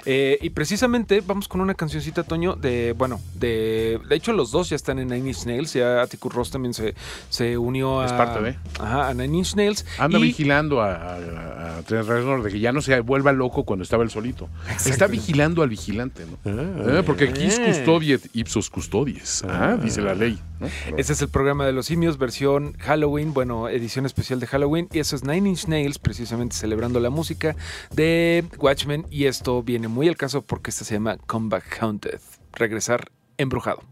Eh, 0.05 0.37
y 0.41 0.49
precisamente 0.49 1.21
vamos 1.25 1.47
con 1.47 1.61
una 1.61 1.73
cancioncita, 1.73 2.23
Toño, 2.23 2.55
de, 2.55 2.93
bueno, 2.97 3.19
de, 3.35 3.99
de 4.09 4.15
hecho 4.15 4.33
los 4.33 4.51
dos 4.51 4.69
ya 4.69 4.75
están 4.75 4.99
en 4.99 5.07
Nine 5.09 5.29
Inch 5.29 5.45
Nails, 5.45 5.73
ya 5.73 6.01
Atticus 6.01 6.33
Ross 6.33 6.51
también 6.51 6.73
se, 6.73 6.95
se 7.29 7.57
unió 7.57 8.01
a... 8.01 8.05
Es 8.05 8.13
parte 8.13 8.41
de. 8.41 8.57
Ajá, 8.79 9.09
a 9.09 9.13
Nine 9.13 9.37
Inch 9.37 9.55
Nails. 9.55 9.85
Anda 9.97 10.19
y- 10.19 10.23
vigilando 10.23 10.81
a, 10.81 10.93
a, 10.95 11.77
a 11.77 11.81
Trent 11.83 12.07
Reznor 12.07 12.43
de 12.43 12.51
que 12.51 12.59
ya 12.59 12.71
no 12.71 12.81
se 12.81 12.99
vuelva 13.01 13.31
loco 13.31 13.63
cuando 13.63 13.83
estaba 13.83 14.03
él 14.03 14.09
solito. 14.09 14.49
Está 14.85 15.07
vigilando 15.07 15.61
al 15.63 15.69
vigilante, 15.69 16.25
¿no? 16.25 16.37
Ah. 16.45 16.99
Eh, 16.99 17.03
porque 17.05 17.31
quis 17.33 17.57
Eh. 17.59 17.65
custodiet 17.67 18.21
ipsos 18.33 18.69
custodies, 18.69 19.43
ah, 19.47 19.77
dice 19.81 20.01
la 20.01 20.13
ley. 20.15 20.39
¿no? 20.59 20.67
Este 20.97 21.13
es 21.13 21.21
el 21.21 21.29
programa 21.29 21.52
de 21.61 21.71
los 21.71 21.85
simios, 21.85 22.17
versión 22.17 22.73
Halloween, 22.79 23.33
bueno, 23.33 23.69
edición 23.69 24.07
especial 24.07 24.39
de 24.39 24.47
Halloween. 24.47 24.89
Y 24.91 24.99
eso 24.99 25.15
es 25.15 25.23
Nine 25.23 25.49
Inch 25.49 25.67
Nails, 25.67 25.99
precisamente 25.99 26.55
celebrando 26.55 26.99
la 26.99 27.11
música 27.11 27.55
de 27.91 28.45
Watchmen. 28.57 29.05
Y 29.11 29.25
esto 29.25 29.61
viene 29.61 29.87
muy 29.87 30.07
al 30.07 30.17
caso 30.17 30.41
porque 30.41 30.71
esta 30.71 30.83
se 30.83 30.95
llama 30.95 31.17
Comeback 31.27 31.77
Haunted, 31.79 32.19
regresar 32.53 33.11
embrujado. 33.37 33.83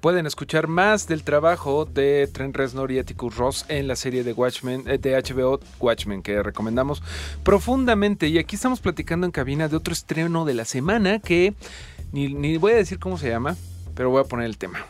Pueden 0.00 0.24
escuchar 0.24 0.66
más 0.66 1.06
del 1.08 1.24
trabajo 1.24 1.84
de 1.84 2.26
Trent 2.32 2.56
Reznor 2.56 2.90
y 2.90 2.98
Atticus 2.98 3.36
Ross 3.36 3.66
en 3.68 3.86
la 3.86 3.96
serie 3.96 4.24
de 4.24 4.32
Watchmen, 4.32 4.84
eh, 4.86 4.96
de 4.96 5.20
HBO 5.20 5.60
Watchmen, 5.78 6.22
que 6.22 6.42
recomendamos 6.42 7.02
profundamente. 7.42 8.28
Y 8.28 8.38
aquí 8.38 8.56
estamos 8.56 8.80
platicando 8.80 9.26
en 9.26 9.32
cabina 9.32 9.68
de 9.68 9.76
otro 9.76 9.92
estreno 9.92 10.46
de 10.46 10.54
la 10.54 10.64
semana 10.64 11.18
que 11.18 11.52
ni, 12.12 12.32
ni 12.32 12.56
voy 12.56 12.72
a 12.72 12.76
decir 12.76 12.98
cómo 12.98 13.18
se 13.18 13.28
llama, 13.28 13.56
pero 13.94 14.08
voy 14.08 14.22
a 14.22 14.24
poner 14.24 14.46
el 14.46 14.56
tema. 14.56 14.86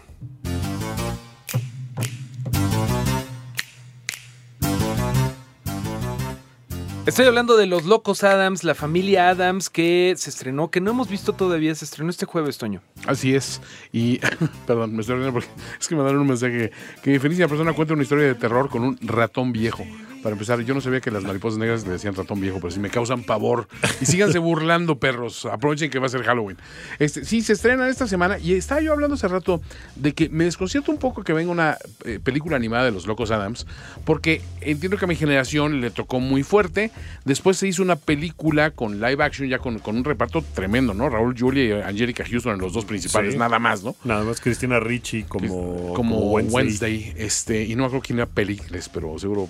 Estoy 7.10 7.26
hablando 7.26 7.56
de 7.56 7.66
Los 7.66 7.86
Locos 7.86 8.22
Adams, 8.22 8.62
la 8.62 8.76
familia 8.76 9.30
Adams 9.30 9.68
que 9.68 10.14
se 10.16 10.30
estrenó, 10.30 10.70
que 10.70 10.80
no 10.80 10.92
hemos 10.92 11.08
visto 11.08 11.32
todavía, 11.32 11.74
se 11.74 11.84
estrenó 11.84 12.08
este 12.08 12.24
jueves, 12.24 12.56
Toño. 12.56 12.82
Así 13.04 13.34
es. 13.34 13.60
Y, 13.92 14.20
perdón, 14.68 14.94
me 14.94 15.00
estoy 15.00 15.16
riendo 15.16 15.32
porque 15.32 15.48
es 15.80 15.88
que 15.88 15.96
me 15.96 16.04
dan 16.04 16.16
un 16.16 16.28
mensaje 16.28 16.70
que 17.02 17.18
Felicia 17.18 17.48
persona 17.48 17.72
cuenta 17.72 17.94
una 17.94 18.04
historia 18.04 18.26
de 18.26 18.36
terror 18.36 18.68
con 18.68 18.84
un 18.84 18.96
ratón 19.02 19.50
viejo. 19.50 19.84
Para 20.22 20.34
empezar, 20.34 20.60
yo 20.60 20.74
no 20.74 20.80
sabía 20.80 21.00
que 21.00 21.10
las 21.10 21.22
mariposas 21.22 21.58
negras 21.58 21.84
le 21.86 21.92
decían 21.92 22.14
ratón 22.14 22.40
viejo, 22.40 22.58
pero 22.60 22.70
sí 22.70 22.78
me 22.78 22.90
causan 22.90 23.22
pavor. 23.22 23.68
Y 24.00 24.06
síganse 24.06 24.38
burlando, 24.38 24.98
perros. 24.98 25.46
Aprovechen 25.46 25.90
que 25.90 25.98
va 25.98 26.06
a 26.06 26.10
ser 26.10 26.22
Halloween. 26.24 26.58
Este, 26.98 27.24
sí, 27.24 27.40
se 27.42 27.54
estrena 27.54 27.88
esta 27.88 28.06
semana. 28.06 28.38
Y 28.38 28.52
estaba 28.54 28.80
yo 28.82 28.92
hablando 28.92 29.14
hace 29.14 29.28
rato 29.28 29.62
de 29.96 30.12
que 30.12 30.28
me 30.28 30.44
desconcierta 30.44 30.90
un 30.92 30.98
poco 30.98 31.24
que 31.24 31.32
venga 31.32 31.50
una 31.50 31.78
eh, 32.04 32.18
película 32.22 32.56
animada 32.56 32.84
de 32.84 32.90
los 32.90 33.06
Locos 33.06 33.30
Adams, 33.30 33.66
porque 34.04 34.42
entiendo 34.60 34.98
que 34.98 35.04
a 35.06 35.08
mi 35.08 35.16
generación 35.16 35.80
le 35.80 35.90
tocó 35.90 36.20
muy 36.20 36.42
fuerte. 36.42 36.90
Después 37.24 37.56
se 37.56 37.68
hizo 37.68 37.82
una 37.82 37.96
película 37.96 38.72
con 38.72 39.00
live 39.00 39.24
action, 39.24 39.48
ya 39.48 39.58
con, 39.58 39.78
con 39.78 39.96
un 39.96 40.04
reparto 40.04 40.42
tremendo, 40.54 40.92
¿no? 40.92 41.08
Raúl 41.08 41.34
Julia 41.38 41.64
y 41.78 41.82
Angelica 41.82 42.24
Houston 42.28 42.54
en 42.54 42.60
los 42.60 42.72
dos 42.72 42.84
principales, 42.84 43.32
Sí. 43.32 43.38
nada 43.38 43.58
más, 43.58 43.82
¿no? 43.82 43.94
Nada 44.04 44.24
más 44.24 44.40
Cristina 44.40 44.80
Ricci 44.80 45.22
como, 45.22 45.48
como, 45.48 45.92
como 45.94 46.30
Wednesday. 46.32 47.14
este, 47.16 47.64
y 47.64 47.74
no 47.76 47.84
acuerdo 47.86 48.02
quién 48.06 48.18
era 48.18 48.26
Pericles, 48.26 48.88
pero 48.88 49.18
seguro 49.18 49.48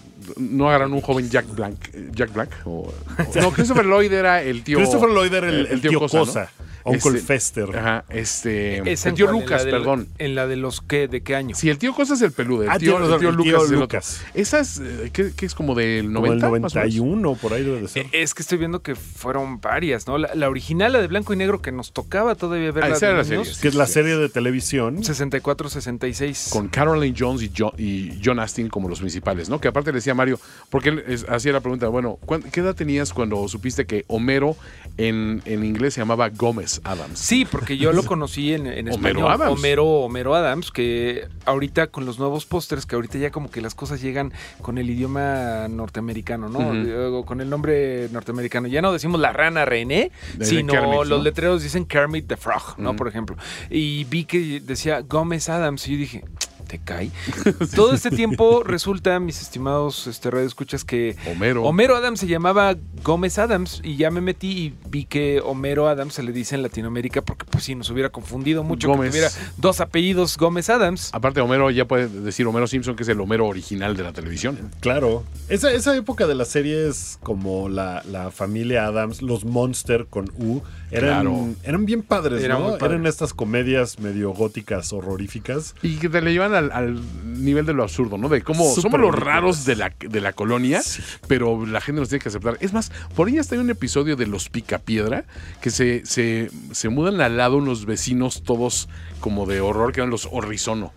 no 0.61 0.69
agarran 0.69 0.93
un 0.93 1.01
joven 1.01 1.29
Jack 1.29 1.47
Black, 1.55 1.91
Jack 2.15 2.33
Black 2.33 2.51
o, 2.67 2.71
o- 2.71 3.41
no, 3.41 3.51
Christopher 3.51 3.87
Lloyd 3.87 4.13
era 4.13 4.43
el 4.43 4.63
tío 4.63 4.77
Christopher 4.79 5.09
Lloyd 5.11 5.33
era 5.35 5.49
el, 5.49 5.67
el 5.67 5.81
tío, 5.81 5.99
Cosa, 5.99 6.19
¿no? 6.19 6.70
Uncle 6.85 7.11
Este, 7.19 7.21
Fester. 7.21 7.77
Ajá, 7.77 8.05
este, 8.09 8.91
¿Esa 8.91 9.11
el 9.11 9.15
tío 9.15 9.31
Lucas, 9.31 9.65
del- 9.65 9.73
perdón. 9.73 10.09
¿En 10.19 10.35
la 10.35 10.47
de 10.47 10.57
los 10.57 10.81
qué? 10.81 11.09
¿De 11.09 11.23
qué 11.23 11.35
año? 11.37 11.55
Sí, 11.55 11.69
el 11.71 11.79
tío 11.79 11.95
Cosa 11.95 12.15
es 12.15 12.23
el 12.23 12.33
peludo, 12.33 12.63
el 12.63 12.71
Ah, 12.71 12.79
tío, 12.79 12.97
el 12.97 13.03
razón, 13.05 13.21
tío 13.21 13.29
el 13.31 13.37
tío 13.37 13.45
Lucas 13.53 13.65
es 13.67 13.71
el 13.73 13.79
Lucas. 13.81 14.21
otro. 14.29 14.41
Esa 14.41 14.61
es, 14.61 14.79
eh, 14.81 15.11
¿qué, 15.13 15.33
qué 15.37 15.47
es 15.47 15.55
como 15.55 15.75
del 15.75 16.13
como 16.13 16.27
el 16.33 16.39
90? 16.41 16.47
más 16.47 16.51
o 16.51 16.53
menos? 16.53 16.75
91, 16.75 17.35
por 17.35 17.53
ahí 17.53 17.63
debe 17.65 17.81
de 17.83 17.89
ser. 17.89 18.07
Eh, 18.07 18.23
Es 18.23 18.35
que 18.35 18.43
estoy 18.43 18.59
viendo 18.59 18.81
que 18.83 18.95
fueron 18.95 19.61
varias, 19.61 20.07
¿no? 20.07 20.19
La, 20.19 20.35
la 20.35 20.49
original, 20.49 20.93
la 20.93 21.01
de 21.01 21.07
blanco 21.09 21.33
y 21.33 21.37
negro, 21.37 21.61
que 21.63 21.73
nos 21.73 21.93
tocaba 21.93 22.35
todavía 22.35 22.73
verla 22.73 22.91
Ah, 22.95 22.97
esa 22.97 23.09
era 23.09 23.19
la 23.19 23.25
serie. 23.25 23.45
que 23.61 23.69
es 23.69 23.75
la 23.75 23.87
sí. 23.87 23.93
serie 23.95 24.17
de 24.17 24.29
televisión. 24.29 25.03
64-66. 25.03 26.51
con 26.51 26.69
Caroline 26.69 27.15
Jones 27.19 27.43
y 27.43 27.51
John, 27.57 27.73
y 27.79 28.21
John 28.25 28.39
Astin 28.39 28.69
como 28.69 28.89
los 28.89 29.01
principales, 29.01 29.49
¿no? 29.49 29.61
Que 29.61 29.69
aparte 29.69 29.91
le 29.91 29.97
decía 29.97 30.15
Mario, 30.15 30.39
porque 30.71 30.91
él 30.91 31.05
es- 31.07 31.27
hacía 31.29 31.53
la 31.53 31.61
pregunta, 31.61 31.89
bueno, 31.89 32.19
¿cuán- 32.25 32.43
¿qué 32.43 32.61
edad 32.61 32.75
tenías 32.75 33.13
cuando 33.13 33.47
supiste 33.49 33.87
que 33.87 34.05
Homero 34.09 34.57
en, 34.97 35.43
en 35.45 35.65
inglés 35.65 35.95
se 35.95 36.01
llamaba 36.01 36.29
Gómez 36.29 36.70
Adams? 36.85 37.19
Sí, 37.19 37.45
porque 37.45 37.77
yo 37.77 37.93
lo 37.93 38.05
conocí 38.05 38.53
en, 38.55 38.67
en 38.67 38.89
Homero 38.93 39.09
español. 39.21 39.31
Adams. 39.33 39.59
Homero, 39.59 39.87
Homero 39.87 40.35
Adams, 40.35 40.71
que 40.71 41.27
ahorita 41.47 41.89
con 41.89 42.05
los 42.07 42.19
nuevos 42.19 42.47
pósters, 42.47 42.87
que 42.87 42.95
ahorita 42.95 43.19
ya 43.19 43.31
como 43.31 43.51
que 43.51 43.61
las 43.61 43.75
cosas 43.75 44.01
llegan 44.01 44.33
con 44.63 44.79
el 44.79 44.89
idioma 44.91 45.67
norteamericano, 45.69 46.49
¿no? 46.49 47.25
Con 47.25 47.41
el 47.41 47.51
nombre 47.51 48.09
norteamericano. 48.13 48.69
Ya 48.69 48.83
no 48.83 48.93
decimos 48.93 49.21
la 49.21 49.33
rana 49.33 49.65
René, 49.65 50.13
De- 50.37 50.45
sino 50.47 50.73
Kermit, 50.73 50.93
¿no? 50.93 51.05
los 51.05 51.23
letreros 51.25 51.63
dicen 51.63 51.85
Kermit 51.87 52.27
the 52.29 52.37
Frog, 52.37 52.79
¿no? 52.79 52.95
Por 52.97 53.09
ejemplo. 53.09 53.37
Y 53.71 54.05
vi 54.05 54.25
que 54.25 54.61
decía 54.61 55.01
Gómez 55.01 55.49
Adams 55.49 55.87
y 55.89 55.93
yo 55.93 55.99
dije... 55.99 56.25
¿Te 56.71 56.79
cae? 56.79 57.11
Todo 57.75 57.95
este 57.95 58.11
tiempo 58.11 58.63
resulta, 58.63 59.19
mis 59.19 59.43
estimados 59.43 60.07
este, 60.07 60.31
radioescuchas, 60.31 60.85
que 60.85 61.17
Homero. 61.29 61.65
Homero 61.65 61.97
Adams 61.97 62.21
se 62.21 62.29
llamaba 62.29 62.77
Gómez 63.03 63.39
Adams 63.41 63.81
y 63.83 63.97
ya 63.97 64.13
me 64.13 64.21
metí 64.21 64.53
y 64.53 64.75
vi 64.89 65.05
que 65.05 65.43
Homero 65.45 65.89
Adams 65.89 66.15
se 66.15 66.23
le 66.23 66.31
dice 66.31 66.55
en 66.55 66.63
Latinoamérica 66.63 67.23
porque 67.23 67.45
pues 67.45 67.65
sí 67.65 67.75
nos 67.75 67.91
hubiera 67.91 68.11
confundido 68.11 68.63
mucho 68.63 68.87
Gómez. 68.87 69.07
que 69.07 69.19
tuviera 69.19 69.31
dos 69.57 69.81
apellidos 69.81 70.39
Gómez 70.39 70.71
Adams. 70.71 71.11
Aparte, 71.13 71.41
Homero 71.41 71.73
ya 71.73 71.87
puede 71.87 72.07
decir 72.07 72.47
Homero 72.47 72.69
Simpson, 72.69 72.95
que 72.95 73.03
es 73.03 73.09
el 73.09 73.21
Homero 73.21 73.49
original 73.49 73.97
de 73.97 74.05
la 74.05 74.13
televisión. 74.13 74.71
Claro. 74.79 75.25
Esa, 75.49 75.73
esa 75.73 75.97
época 75.97 76.29
de 76.29 76.37
las 76.37 76.47
series 76.47 77.19
como 77.25 77.69
la, 77.69 78.05
la 78.09 78.31
familia 78.31 78.87
Adams, 78.87 79.23
los 79.23 79.45
Monster 79.45 80.07
con 80.09 80.31
U, 80.39 80.63
eran, 80.91 81.23
Claro. 81.23 81.49
eran 81.63 81.85
bien 81.87 82.03
padres, 82.03 82.43
Era 82.43 82.59
¿no? 82.59 82.77
padre. 82.79 82.95
Eran 82.95 83.07
estas 83.07 83.33
comedias 83.35 83.99
medio 83.99 84.31
góticas, 84.31 84.93
horroríficas. 84.93 85.75
Y 85.83 85.97
que 85.97 86.09
te 86.09 86.21
le 86.21 86.33
llevan 86.33 86.55
al, 86.55 86.73
al 86.73 87.01
nivel 87.43 87.67
de 87.67 87.73
lo 87.75 87.83
absurdo, 87.83 88.19
¿no? 88.19 88.29
De 88.29 88.43
cómo 88.43 88.65
somos 88.75 89.01
los 89.01 89.15
raros 89.15 89.65
de 89.65 89.77
la, 89.77 89.93
de 89.99 90.21
la 90.21 90.33
colonia, 90.33 90.81
pero 91.29 91.65
la 91.67 91.81
gente 91.81 92.01
nos 92.01 92.09
tiene 92.09 92.23
que 92.23 92.29
aceptar. 92.29 92.57
Es 92.61 92.73
más, 92.73 92.91
por 93.15 93.29
ahí 93.29 93.39
hasta 93.39 93.55
hay 93.55 93.61
un 93.61 93.71
episodio 93.71 94.17
de 94.17 94.27
Los 94.27 94.49
Picapiedra 94.49 95.25
que 95.61 95.71
se, 95.71 96.05
se, 96.07 96.51
se 96.73 96.89
mudan 96.89 97.21
al 97.21 97.37
lado 97.37 97.57
unos 97.59 97.87
vecinos 97.87 98.43
todos 98.43 98.89
como 99.21 99.47
de 99.47 99.61
horror, 99.61 99.93
que 99.93 100.01
eran 100.01 100.11
los 100.11 100.29
Horrizono. 100.31 100.93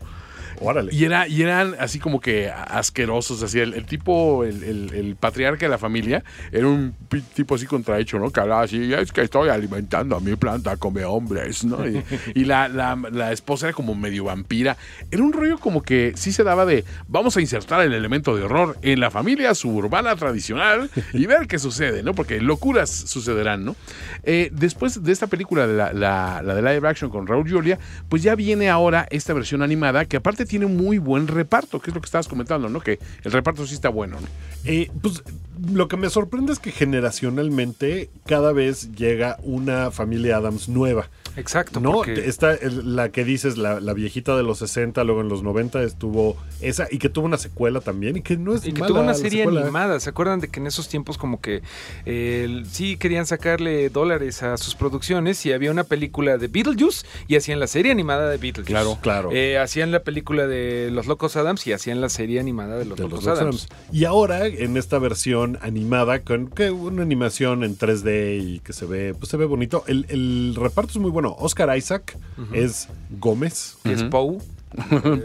Órale. 0.64 0.94
Y, 0.94 1.04
era, 1.06 1.28
y 1.28 1.42
eran 1.42 1.76
así 1.80 2.00
como 2.00 2.20
que 2.20 2.50
asquerosos, 2.50 3.44
así. 3.44 3.60
El, 3.60 3.74
el 3.74 3.86
tipo, 3.86 4.44
el, 4.44 4.64
el- 4.64 4.94
el 4.94 5.16
patriarca 5.16 5.66
de 5.66 5.70
la 5.70 5.78
familia, 5.78 6.24
era 6.52 6.68
un 6.68 6.94
tipo 7.34 7.56
así 7.56 7.66
contrahecho, 7.66 8.20
¿no? 8.20 8.32
Que 8.32 8.40
hablaba 8.40 8.62
así, 8.64 8.94
es 8.94 9.12
que 9.12 9.22
estoy 9.22 9.50
alimentando 9.50 10.16
a 10.16 10.20
mi 10.20 10.36
planta, 10.36 10.78
come 10.78 11.04
hombres, 11.06 11.64
¿no? 11.64 11.88
Y, 11.88 12.04
y 12.36 12.46
la, 12.46 12.68
la- 12.68 12.96
la 13.12 13.32
esposa 13.32 13.68
era 13.68 13.74
como 13.76 13.96
medio 13.96 14.26
vampira. 14.26 14.78
Era 15.12 15.24
un 15.24 15.34
rollo 15.34 15.58
como 15.58 15.82
que 15.84 16.14
sí 16.16 16.32
se 16.32 16.44
daba 16.44 16.66
de, 16.66 16.84
vamos 17.08 17.38
a 17.38 17.42
insertar 17.42 17.82
el 17.82 17.94
elemento 17.94 18.36
de 18.36 18.44
horror 18.44 18.78
en 18.82 19.00
la 19.00 19.12
familia 19.12 19.54
suburbana 19.56 20.16
tradicional 20.16 20.90
y 21.14 21.26
ver 21.26 21.48
qué 21.48 21.60
sucede, 21.60 22.04
¿no? 22.04 22.14
Porque 22.14 22.40
locuras 22.42 22.90
sucederán, 22.90 23.66
¿no? 23.66 23.76
Eh, 24.24 24.50
después 24.54 25.04
de 25.04 25.12
esta 25.12 25.28
película, 25.28 25.68
la, 25.68 25.94
la, 25.94 26.42
la 26.44 26.56
de 26.56 26.62
live 26.62 26.88
action 26.88 27.10
con 27.10 27.28
Raúl 27.28 27.50
Julia, 27.50 27.80
pues 28.10 28.24
ya 28.24 28.36
viene 28.36 28.70
ahora 28.70 29.08
esta 29.10 29.34
versión 29.34 29.62
animada 29.62 30.06
que 30.06 30.18
aparte 30.18 30.46
tiene 30.54 30.68
muy 30.68 31.00
buen 31.00 31.28
reparto, 31.28 31.80
que 31.80 31.90
es 31.90 31.96
lo 31.96 32.00
que 32.00 32.06
estabas 32.06 32.28
comentando, 32.28 32.70
¿no? 32.70 32.80
Que 32.80 33.00
el 33.24 33.32
reparto 33.32 33.66
sí 33.66 33.74
está 33.74 33.90
bueno, 33.90 34.22
¿no? 34.22 34.28
Eh, 34.66 34.88
pues 35.02 35.24
lo 35.72 35.88
que 35.88 35.98
me 35.98 36.10
sorprende 36.10 36.54
es 36.54 36.60
que 36.60 36.72
generacionalmente 36.72 38.10
cada 38.26 38.52
vez 38.54 38.96
llega 38.96 39.38
una 39.44 39.92
familia 39.92 40.38
Adams 40.38 40.70
nueva. 40.70 41.10
Exacto, 41.36 41.80
No, 41.80 41.94
porque 41.94 42.28
está 42.28 42.58
la 42.62 43.10
que 43.10 43.24
dices, 43.24 43.58
la, 43.58 43.80
la 43.80 43.94
viejita 43.94 44.38
de 44.38 44.44
los 44.44 44.60
60, 44.60 45.04
luego 45.04 45.22
en 45.22 45.30
los 45.30 45.42
90 45.42 45.82
estuvo 45.82 46.38
esa, 46.62 46.88
y 46.92 47.00
que 47.00 47.10
tuvo 47.10 47.26
una 47.26 47.40
secuela 47.40 47.82
también, 47.82 48.18
y 48.18 48.22
que 48.22 48.38
no 48.38 48.54
es 48.54 48.66
y 48.66 48.72
que 48.72 48.82
mala 48.82 48.88
tuvo 48.88 49.02
una 49.02 49.14
serie 49.16 49.40
secuela. 49.40 49.62
animada. 49.62 50.00
¿Se 50.00 50.10
acuerdan 50.12 50.42
de 50.42 50.50
que 50.50 50.60
en 50.60 50.68
esos 50.68 50.90
tiempos 50.90 51.18
como 51.18 51.42
que 51.42 51.64
eh, 52.06 52.64
sí 52.70 52.98
querían 52.98 53.26
sacarle 53.26 53.90
dólares 53.90 54.44
a 54.44 54.58
sus 54.58 54.76
producciones 54.76 55.44
y 55.46 55.54
había 55.54 55.72
una 55.72 55.84
película 55.84 56.38
de 56.38 56.48
Beetlejuice 56.48 57.06
y 57.28 57.36
hacían 57.36 57.60
la 57.60 57.68
serie 57.68 57.92
animada 57.92 58.30
de 58.30 58.38
Beetlejuice? 58.38 58.72
Claro, 58.72 59.00
claro. 59.02 59.30
Eh, 59.32 59.58
hacían 59.58 59.92
la 59.92 60.04
película 60.04 60.46
de 60.46 60.90
Los 60.92 61.08
Locos 61.08 61.36
Adams 61.36 61.66
y 61.66 61.74
hacían 61.74 62.00
la 62.00 62.10
serie 62.10 62.40
animada 62.40 62.78
de 62.78 62.86
Los 62.86 62.98
de 62.98 63.06
Locos 63.06 63.24
los 63.24 63.40
Adams. 63.40 63.68
Adams. 63.72 63.88
Y 63.92 64.06
ahora, 64.06 64.46
en 64.46 64.78
esta 64.78 65.00
versión 65.00 65.43
animada, 65.62 66.24
con 66.24 66.48
que 66.48 66.72
una 66.72 67.02
animación 67.04 67.64
en 67.64 67.78
3D 67.78 68.40
y 68.42 68.60
que 68.60 68.74
se 68.74 68.86
ve, 68.86 69.14
pues 69.14 69.30
se 69.30 69.38
ve 69.38 69.46
bonito. 69.46 69.84
El, 69.88 70.06
el 70.10 70.56
reparto 70.58 70.92
es 70.92 70.98
muy 70.98 71.12
bueno. 71.12 71.36
Oscar 71.40 71.76
Isaac 71.78 72.18
es 72.54 72.88
Gómez. 73.20 73.78
Que 73.84 73.94
es 73.94 74.04
Poe. 74.04 74.40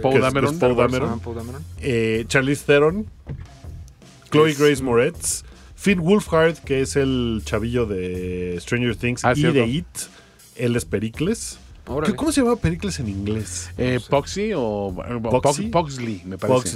Paul 0.02 0.12
que 0.12 0.16
es- 0.16 0.20
Dameron. 0.22 0.54
es 0.54 0.60
Paul 0.60 0.76
Dameron. 0.76 1.20
Poe 1.20 1.34
Dameron. 1.34 1.62
eh, 1.80 2.24
Charlize 2.28 2.64
Theron, 2.66 3.06
Chloe 4.30 4.50
Es- 4.50 4.58
Grace 4.58 4.82
Moretz, 4.82 5.42
Finn 5.74 6.00
Wolfhard, 6.00 6.58
que 6.58 6.82
es 6.82 6.96
el 6.96 7.40
chavillo 7.44 7.86
de 7.86 8.56
Stranger 8.60 8.96
Things 8.96 9.24
Ah, 9.24 9.32
y 9.32 9.36
cierto. 9.40 9.58
de 9.60 9.66
It. 9.66 9.86
Él 10.56 10.76
es 10.76 10.84
Pericles. 10.84 11.58
Órale. 11.88 12.12
¿Qué- 12.12 12.16
¿Cómo 12.16 12.32
se 12.32 12.42
llama 12.42 12.56
Pericles 12.56 12.98
en 13.00 13.08
inglés? 13.08 13.70
Eh, 13.78 13.98
Poxy 14.08 14.52
o 14.54 14.94
Poxy? 15.30 15.62
Pox- 15.68 15.70
Poxley, 15.70 16.22
me 16.24 16.36
parece. 16.38 16.68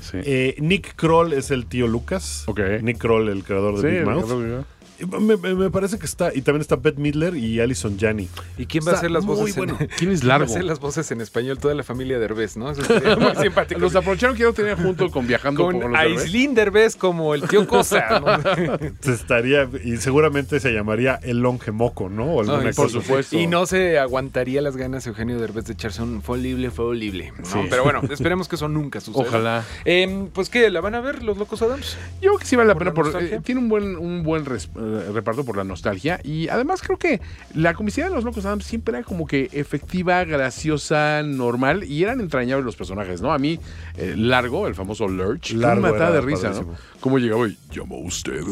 Sí. 0.00 0.18
Eh, 0.24 0.54
Nick 0.58 0.94
Kroll 0.94 1.32
es 1.32 1.50
el 1.50 1.66
tío 1.66 1.86
Lucas. 1.88 2.44
Ok. 2.46 2.60
Nick 2.82 2.98
Kroll, 2.98 3.28
el 3.28 3.42
creador 3.44 3.80
de 3.80 3.90
Sí, 3.90 3.96
Big 3.96 4.06
Mouth. 4.06 4.64
Que- 4.98 5.06
Me, 5.06 5.36
me- 5.36 5.54
me 5.54 5.70
parece 5.70 5.98
que 5.98 6.06
está. 6.06 6.34
Y 6.34 6.42
también 6.42 6.60
está 6.60 6.76
Bette 6.76 6.98
Midler 6.98 7.34
y 7.36 7.60
Alison 7.60 7.98
Janney. 7.98 8.28
¿Y 8.58 8.66
quién 8.66 8.84
va 8.86 8.92
a 8.92 8.94
hacer 8.96 9.10
las 9.10 9.24
muy 9.24 9.36
voces 9.36 9.56
bueno. 9.56 9.76
en 9.80 9.88
¿Quién 9.98 10.10
es 10.10 10.20
va 10.22 10.24
a 10.34 10.38
largo? 10.38 10.52
hacer 10.52 10.64
las 10.64 10.80
voces 10.80 11.10
en 11.10 11.20
español? 11.20 11.58
Toda 11.58 11.74
la 11.74 11.82
familia 11.84 12.18
Derbez, 12.18 12.56
¿no? 12.56 12.70
Eso 12.70 12.82
muy 13.20 13.34
simpático. 13.42 13.80
Los 13.80 13.94
aprovecharon 13.96 14.36
que 14.36 14.42
yo 14.42 14.52
tenía 14.52 14.76
junto 14.76 15.10
con 15.10 15.26
Viajando 15.26 15.62
con 15.64 15.80
con 15.80 15.92
los 15.92 16.00
Derbez. 16.00 16.22
Aislinn 16.22 16.54
Derbez 16.54 16.96
como 16.96 17.34
el 17.34 17.42
tío 17.42 17.66
Cosa, 17.68 18.20
¿no? 18.20 18.78
Se 19.00 19.12
estaría. 19.12 19.68
Y 19.84 19.96
seguramente 19.98 20.58
se 20.60 20.72
llamaría 20.72 21.18
El 21.22 21.38
Longemoco, 21.40 22.08
¿no? 22.08 22.24
O 22.34 22.40
alguna 22.40 22.58
Ay, 22.60 22.66
cosa 22.68 22.82
por 22.82 22.90
supuesto. 22.90 23.36
Y 23.38 23.46
no 23.46 23.66
se 23.66 23.98
aguantaría 23.98 24.60
las 24.62 24.76
ganas 24.76 25.06
Eugenio 25.06 25.38
Derbez 25.38 25.64
de 25.66 25.74
echarse 25.74 26.02
un 26.02 26.22
folible, 26.22 26.70
folible. 26.70 27.32
¿no? 27.38 27.44
Sí. 27.44 27.58
Pero 27.70 27.84
bueno, 27.84 28.00
esperemos 28.10 28.48
que 28.48 28.56
eso 28.56 28.68
nunca 28.68 29.00
suceda. 29.00 29.22
Ojalá. 29.28 29.64
Em, 29.84 30.28
pues, 30.28 30.48
¿qué? 30.48 30.70
¿La 30.70 30.80
van 30.80 30.94
a 30.94 31.00
ver 31.00 31.22
los 31.22 31.36
Locos 31.38 31.62
Adams? 31.62 31.96
Yo 32.20 32.30
creo 32.30 32.38
que 32.38 32.46
sí 32.46 32.56
vale 32.56 32.68
la 32.68 32.74
¿Por 32.74 32.80
pena. 32.84 32.90
la 32.90 33.12
Por, 33.12 33.22
eh, 33.22 33.40
tiene 33.44 33.60
un 33.60 33.68
buen, 33.68 33.96
un 33.96 34.22
buen 34.22 34.44
res- 34.44 34.68
eh, 34.76 34.87
reparto 35.12 35.44
por 35.44 35.56
la 35.56 35.64
nostalgia. 35.64 36.20
Y 36.24 36.48
además 36.48 36.82
creo 36.82 36.98
que 36.98 37.20
la 37.54 37.74
comicidad 37.74 38.08
de 38.08 38.14
los 38.14 38.24
Locos 38.24 38.44
Adams 38.44 38.64
siempre 38.64 38.96
era 38.96 39.04
como 39.04 39.26
que 39.26 39.48
efectiva, 39.52 40.24
graciosa, 40.24 41.22
normal. 41.22 41.84
Y 41.84 42.02
eran 42.02 42.20
entrañables 42.20 42.64
los 42.64 42.76
personajes, 42.76 43.20
¿no? 43.20 43.32
A 43.32 43.38
mí, 43.38 43.58
eh, 43.96 44.14
Largo, 44.16 44.66
el 44.66 44.74
famoso 44.74 45.08
Lurch, 45.08 45.52
Largo 45.52 45.82
me 45.82 45.92
mataba 45.92 46.10
de 46.12 46.20
risa, 46.20 46.42
padrísimo. 46.50 46.72
¿no? 46.72 46.78
Cómo 47.00 47.18
llegaba 47.18 47.48
y 47.48 47.56
llamó 47.72 47.98
usted. 48.00 48.42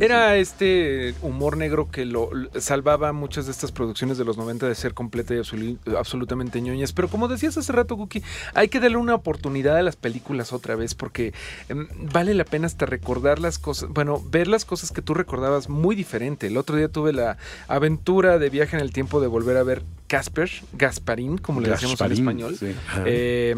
Era 0.00 0.36
este 0.36 1.14
humor 1.22 1.56
negro 1.56 1.90
que 1.90 2.04
lo 2.04 2.30
salvaba 2.58 3.12
muchas 3.12 3.46
de 3.46 3.52
estas 3.52 3.72
producciones 3.72 4.16
de 4.18 4.24
los 4.24 4.36
90 4.36 4.66
de 4.68 4.74
ser 4.74 4.94
completa 4.94 5.34
y 5.34 5.38
absolu- 5.38 5.78
absolutamente 5.96 6.60
ñoñas. 6.60 6.92
Pero 6.92 7.08
como 7.08 7.28
decías 7.28 7.56
hace 7.58 7.72
rato, 7.72 7.96
Cookie, 7.96 8.22
hay 8.54 8.68
que 8.68 8.80
darle 8.80 8.96
una 8.96 9.14
oportunidad 9.14 9.76
a 9.76 9.82
las 9.82 9.96
películas 9.96 10.52
otra 10.52 10.74
vez 10.76 10.94
porque 10.94 11.34
em, 11.68 11.86
vale 12.12 12.34
la 12.34 12.44
pena 12.44 12.66
hasta 12.66 12.86
recordar 12.86 13.38
las 13.38 13.58
cosas, 13.58 13.88
bueno, 13.90 14.22
ver 14.30 14.48
las 14.48 14.64
cosas 14.64 14.90
que 14.92 15.02
tú 15.02 15.14
recordabas 15.14 15.68
muy 15.68 15.85
diferente. 15.94 16.48
El 16.48 16.56
otro 16.56 16.76
día 16.76 16.88
tuve 16.88 17.12
la 17.12 17.36
aventura 17.68 18.38
de 18.38 18.50
viaje 18.50 18.76
en 18.76 18.82
el 18.82 18.92
tiempo 18.92 19.20
de 19.20 19.28
volver 19.28 19.56
a 19.56 19.62
ver 19.62 19.82
Casper, 20.08 20.50
Gasparín, 20.72 21.38
como 21.38 21.60
le 21.60 21.68
decíamos 21.68 22.00
en 22.00 22.08
Gasparín, 22.08 22.28
español. 22.28 22.56
sí. 22.58 22.74
Que 23.04 23.54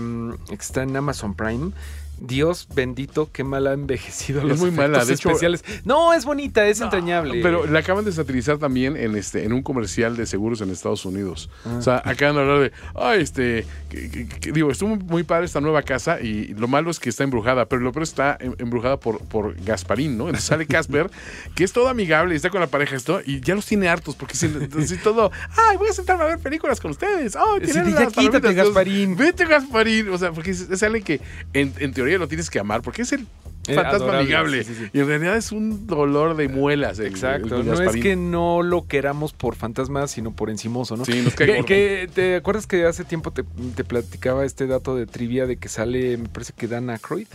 está 0.58 0.82
en 0.82 0.96
Amazon 0.96 1.34
Prime. 1.34 1.72
Dios 2.20 2.68
bendito, 2.74 3.30
qué 3.32 3.44
mal 3.44 3.66
ha 3.66 3.72
envejecido 3.72 4.40
Es 4.40 4.46
los 4.46 4.58
muy 4.58 4.70
mala, 4.70 5.04
de 5.04 5.14
hecho- 5.14 5.28
especiales. 5.28 5.64
No, 5.84 6.12
es 6.14 6.24
bonita, 6.24 6.66
es 6.66 6.80
entrañable. 6.80 7.40
Pero 7.42 7.66
la 7.66 7.78
acaban 7.80 8.04
de 8.04 8.12
satirizar 8.12 8.58
también 8.58 8.96
en 8.96 9.16
este 9.16 9.44
en 9.44 9.52
un 9.52 9.62
comercial 9.62 10.16
de 10.16 10.26
seguros 10.26 10.60
en 10.60 10.70
Estados 10.70 11.04
Unidos. 11.04 11.50
Ah. 11.64 11.76
O 11.78 11.82
sea, 11.82 12.02
acaban 12.04 12.34
de 12.36 12.40
hablar 12.42 12.60
de, 12.60 12.72
ay, 12.94 13.20
este, 13.22 13.66
que- 13.88 14.10
que- 14.10 14.26
que- 14.28 14.52
digo, 14.52 14.70
estuvo 14.70 14.96
muy, 14.96 15.22
padre 15.22 15.44
esta 15.46 15.60
nueva 15.60 15.82
casa 15.82 16.20
y 16.20 16.54
lo 16.54 16.68
malo 16.68 16.90
es 16.90 16.98
que 17.00 17.08
está 17.10 17.24
embrujada, 17.24 17.66
pero 17.66 17.82
lo 17.82 17.92
peor 17.92 18.02
está 18.02 18.36
em- 18.40 18.54
embrujada 18.58 18.98
por, 18.98 19.18
por 19.20 19.54
Gasparín, 19.62 20.16
¿no? 20.16 20.24
Entonces 20.24 20.44
sale 20.48 20.66
Casper, 20.78 21.10
que 21.54 21.64
es 21.64 21.72
todo 21.72 21.88
amigable 21.88 22.34
y 22.34 22.36
está 22.36 22.50
con 22.50 22.60
la 22.60 22.66
pareja 22.66 22.96
esto 22.96 23.20
y 23.24 23.40
ya 23.40 23.54
los 23.54 23.66
tiene 23.66 23.88
hartos 23.88 24.14
porque 24.16 24.34
entonces 24.42 25.02
todo, 25.02 25.30
ay, 25.56 25.76
voy 25.76 25.88
a 25.88 25.92
sentarme 25.92 26.24
a 26.24 26.26
ver 26.28 26.38
películas 26.38 26.80
con 26.80 26.90
ustedes. 26.92 27.36
Ay, 27.36 27.44
Sí, 27.66 27.72
tienen 27.72 27.92
ya 27.92 28.06
quítate, 28.06 28.40
palomitas". 28.40 28.54
Gasparín. 28.54 29.16
Vete, 29.16 29.44
Gasparín. 29.44 30.08
O 30.08 30.18
sea, 30.18 30.32
porque 30.32 30.54
alguien 30.82 31.04
que 31.04 31.20
en, 31.52 31.72
en 31.78 31.92
teoría 31.92 32.07
lo 32.16 32.28
tienes 32.28 32.48
que 32.48 32.58
amar 32.58 32.80
porque 32.80 33.02
es 33.02 33.12
el 33.12 33.26
fantasma 33.74 33.96
adorable, 34.18 34.20
amigable. 34.20 34.64
sí, 34.64 34.74
sí, 34.74 34.84
sí. 34.84 34.90
Y 34.92 35.00
en 35.00 35.06
realidad 35.06 35.36
es 35.36 35.52
un 35.52 35.86
dolor 35.86 36.36
de 36.36 36.48
muelas. 36.48 36.98
el- 36.98 37.06
Exacto, 37.06 37.56
el 37.60 37.66
no 37.66 37.74
es 37.74 37.96
que 37.96 38.16
no 38.16 38.62
lo 38.62 38.86
queramos 38.86 39.32
por 39.32 39.54
fantasmas, 39.56 40.10
sino 40.10 40.32
por 40.32 40.50
encimoso, 40.50 40.96
¿no? 40.96 41.04
Sí, 41.04 41.20
nos 41.22 41.34
cae 41.34 41.64
Que- 41.64 42.08
¿Te 42.12 42.36
acuerdas 42.36 42.66
que 42.66 42.84
hace 42.86 43.04
tiempo 43.04 43.30
te, 43.32 43.44
te 43.74 43.84
platicaba 43.84 44.44
este 44.44 44.66
dato 44.66 44.94
de 44.96 45.06
trivia 45.06 45.46
de 45.46 45.56
que 45.56 45.68
sale, 45.68 46.16
me 46.16 46.28
parece 46.28 46.52
que 46.56 46.68
Dan 46.68 46.90
Aykroyd, 46.90 47.26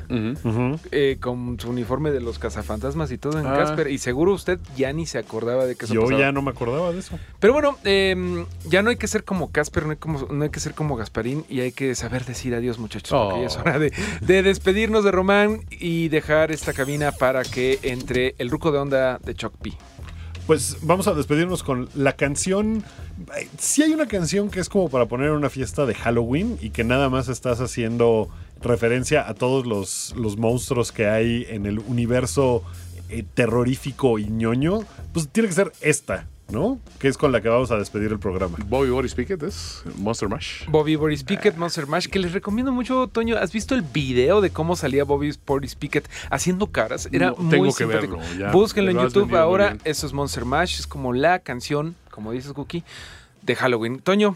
eh, 0.92 1.18
con 1.20 1.60
su 1.60 1.70
uniforme 1.70 2.12
de 2.12 2.22
los 2.22 2.40
cazafantasmas 2.40 3.12
y 3.12 3.18
todo 3.18 3.40
en 3.40 3.48
Ah. 3.48 3.56
Casper? 3.58 3.88
Y 3.90 3.98
seguro 3.98 4.34
usted 4.34 4.60
ya 4.76 4.92
ni 4.94 5.06
se 5.06 5.18
acordaba 5.18 5.66
de 5.66 5.76
que 5.76 5.86
eso 5.86 5.94
Yo 5.94 6.02
pasaba. 6.02 6.20
ya 6.20 6.32
no 6.32 6.42
me 6.42 6.52
acordaba 6.52 6.92
de 6.92 7.00
eso. 7.00 7.20
Pero 7.40 7.54
bueno, 7.54 7.78
eh, 7.84 8.46
ya 8.66 8.82
no 8.82 8.90
hay 8.90 8.96
que 8.98 9.08
ser 9.08 9.24
como 9.24 9.52
Casper, 9.52 9.86
no 9.86 9.92
hay, 9.92 9.98
como, 9.98 10.20
no 10.32 10.44
hay 10.44 10.50
que 10.50 10.60
ser 10.60 10.74
como 10.74 10.96
Gasparín 10.96 11.46
y 11.50 11.62
hay 11.62 11.72
que 11.72 11.94
saber 11.96 12.26
decir 12.26 12.54
adiós, 12.56 12.80
muchachos. 12.80 13.10
Porque 13.12 13.40
Oh. 13.40 13.42
ya 13.42 13.48
es 13.48 13.58
hora 13.58 13.80
de, 13.80 13.92
de 14.22 14.44
despedirnos 14.44 15.04
de 15.04 15.12
Román 15.12 15.62
y 15.72 16.10
esta 16.30 16.74
cabina 16.74 17.12
para 17.12 17.44
que 17.44 17.80
entre 17.84 18.36
el 18.38 18.50
ruco 18.50 18.72
de 18.72 18.78
onda 18.78 19.20
de 19.20 19.36
Chuck 19.36 19.54
P. 19.58 19.74
Pues 20.48 20.78
vamos 20.82 21.08
a 21.08 21.14
despedirnos 21.14 21.64
con 21.64 21.90
la 21.95 22.14
canción. 22.14 22.84
Si 23.58 23.84
hay 23.84 23.91
una 23.94 24.08
canción 24.08 24.50
que 24.50 24.60
es 24.60 24.70
como 24.70 24.90
para 24.90 25.06
poner 25.06 25.28
en 25.28 25.34
una 25.34 25.50
fiesta 25.50 25.86
de 25.86 25.94
Halloween 25.94 26.58
y 26.62 26.70
que 26.70 26.84
nada 26.84 27.10
más 27.10 27.28
estás 27.28 27.60
haciendo 27.60 28.30
referencia 28.62 29.28
a 29.28 29.34
todos 29.34 29.66
los, 29.66 30.14
los 30.18 30.38
monstruos 30.38 30.91
que 30.91 31.08
hay 31.08 31.45
en 31.50 31.66
el 31.66 31.80
universo 31.80 32.64
eh, 33.10 33.24
terrorífico 33.34 34.18
y 34.18 34.28
ñoño, 34.28 34.80
pues 35.12 35.28
tiene 35.30 35.50
que 35.50 35.56
ser 35.56 35.72
esta, 35.82 36.28
¿no? 36.49 36.80
Que 36.99 37.07
es 37.07 37.18
con 37.18 37.32
la 37.32 37.41
que 37.41 37.49
vamos 37.49 37.72
a 37.72 37.78
despedir 37.78 38.11
el 38.11 38.20
programa. 38.20 38.57
Bobby 38.68 38.90
Boris 38.90 39.15
Pickett 39.15 39.41
es 39.44 39.84
Monster 39.98 40.30
Mash. 40.30 40.65
Bobby 40.68 40.95
Boris 40.95 41.24
Pickett, 41.24 41.56
Monster 41.57 41.88
Mash, 41.88 42.07
que 42.07 42.20
les 42.20 42.34
recomiendo 42.34 42.72
mucho, 42.72 43.07
Toño. 43.07 43.38
¿Has 43.38 43.52
visto 43.52 43.74
el 43.76 43.82
video 43.82 44.40
de 44.41 44.52
cómo 44.52 44.76
salía 44.76 45.03
Bobby 45.03 45.34
Boris 45.45 45.76
Pickett 45.76 46.07
haciendo 46.30 46.68
caras? 46.68 47.10
Era 47.11 47.28
No, 47.32 47.36
muy 47.38 47.49
tengo 47.52 47.65
que 47.65 47.72
simpático. 47.72 48.18
verlo, 48.18 48.38
ya. 48.40 48.52
Búsquenlo 48.52 48.91
en 48.91 48.99
YouTube 48.99 49.36
ahora. 49.36 49.78
Eso 49.84 50.06
es 50.06 50.14
Monster 50.14 50.45
Mash. 50.45 50.80
Es 50.80 50.88
como 50.88 51.14
la 51.14 51.40
canción, 51.40 51.95
como 52.11 52.32
dices, 52.32 52.53
Cookie, 52.53 52.84
de 53.41 53.56
Halloween. 53.56 53.99
Toño, 53.99 54.36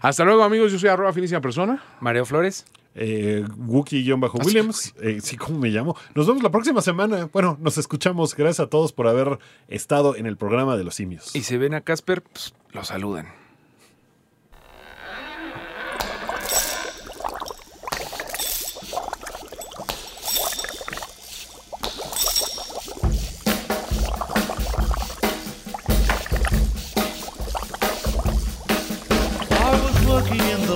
Hasta 0.00 0.24
luego, 0.24 0.42
amigos. 0.42 0.72
Yo 0.72 0.78
soy 0.78 0.88
arroba 0.88 1.12
finísima 1.12 1.40
persona. 1.40 1.82
Mareo 2.00 2.24
Flores. 2.24 2.64
Eh, 2.94 3.44
Wookie-Williams, 3.56 4.94
eh, 5.00 5.20
sí, 5.22 5.36
¿cómo 5.36 5.58
me 5.58 5.70
llamo? 5.70 5.96
Nos 6.14 6.26
vemos 6.26 6.42
la 6.42 6.50
próxima 6.50 6.82
semana. 6.82 7.28
Bueno, 7.32 7.56
nos 7.60 7.78
escuchamos. 7.78 8.34
Gracias 8.34 8.66
a 8.66 8.70
todos 8.70 8.92
por 8.92 9.08
haber 9.08 9.38
estado 9.68 10.16
en 10.16 10.26
el 10.26 10.36
programa 10.36 10.76
de 10.76 10.84
los 10.84 10.94
simios. 10.94 11.34
Y 11.34 11.42
si 11.42 11.56
ven 11.56 11.74
a 11.74 11.80
Casper, 11.80 12.22
pues, 12.22 12.54
lo 12.72 12.84
saludan. 12.84 13.42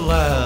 I 0.09 0.45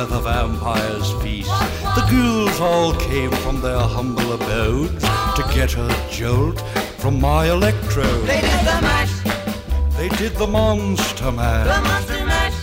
where 0.00 0.06
the 0.08 0.20
vampires 0.20 1.10
feast. 1.22 1.50
The 1.96 2.06
ghouls 2.10 2.58
all 2.60 2.94
came 2.94 3.30
from 3.30 3.60
their 3.60 3.78
humble 3.78 4.32
abodes 4.32 5.02
to 5.36 5.42
get 5.52 5.76
a 5.76 5.88
jolt 6.10 6.58
from 6.98 7.20
my 7.20 7.46
electrode. 7.50 8.26
They 8.26 8.40
did 8.40 8.60
the 8.60 8.78
mash, 8.80 9.14
They 9.98 10.08
did 10.08 10.32
the 10.36 10.46
monster 10.46 11.30
mash. 11.30 11.66
the 11.66 11.82
monster 11.88 12.24
mash. 12.24 12.58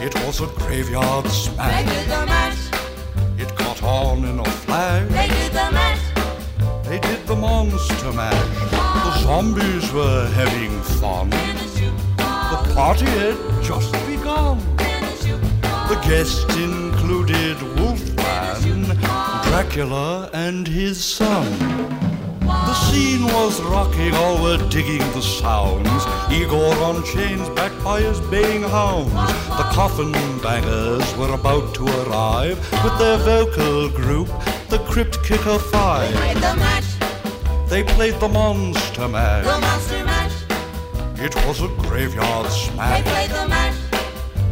It 0.00 0.14
was 0.24 0.40
a 0.40 0.46
graveyard 0.46 1.26
smash. 1.26 1.84
They 1.84 1.94
did 1.94 2.08
the 2.08 2.24
mash, 2.26 2.70
It 3.38 3.54
caught 3.56 3.82
on 3.82 4.24
in 4.24 4.38
a 4.40 4.44
flash. 4.64 5.08
they 5.10 5.28
did 5.28 5.52
the 5.52 5.70
mash. 5.72 6.04
They 6.84 7.00
did 7.00 7.26
the 7.26 7.36
monster 7.36 8.12
mash. 8.12 8.48
The 9.04 9.18
zombies 9.24 9.92
were 9.92 10.26
having 10.28 10.80
fun. 11.00 11.26
In 11.32 11.56
the 11.56 11.68
shoe, 11.76 11.92
The 12.16 12.74
party 12.74 13.04
had 13.20 13.36
just 13.62 13.92
begun. 14.06 14.75
The 15.88 16.00
guests 16.08 16.44
included 16.56 17.60
Wolfman, 17.78 18.84
Dracula, 19.48 20.30
and 20.32 20.66
his 20.66 21.02
son. 21.02 21.46
The 22.40 22.74
scene 22.74 23.24
was 23.24 23.60
rocking, 23.62 24.14
all 24.14 24.42
were 24.42 24.58
digging 24.68 24.98
the 25.12 25.20
sounds. 25.22 25.88
Igor 26.32 26.74
on 26.82 27.04
chains, 27.04 27.48
backed 27.50 27.82
by 27.84 28.00
his 28.00 28.20
baying 28.32 28.62
hounds. 28.62 29.12
The 29.60 29.66
coffin 29.78 30.12
bangers 30.42 31.16
were 31.16 31.32
about 31.34 31.74
to 31.76 31.84
arrive 32.02 32.58
with 32.84 32.98
their 32.98 33.18
vocal 33.18 33.88
group, 33.90 34.28
the 34.68 34.78
Crypt 34.90 35.22
Kicker 35.24 35.58
Five. 35.58 36.12
They 36.12 36.18
played 36.18 36.36
the 36.38 36.54
mash, 36.56 37.68
They 37.70 37.82
played 37.84 38.14
the 38.20 38.28
Monster 38.28 39.08
match. 39.08 39.44
the 39.44 39.58
monster 39.60 40.04
mash. 40.04 40.32
It 41.18 41.34
was 41.46 41.60
a 41.62 41.68
graveyard 41.68 42.46
They 42.46 42.50
smash. 42.50 43.02
played 43.04 43.30
the 43.30 43.48
mash, 43.48 43.74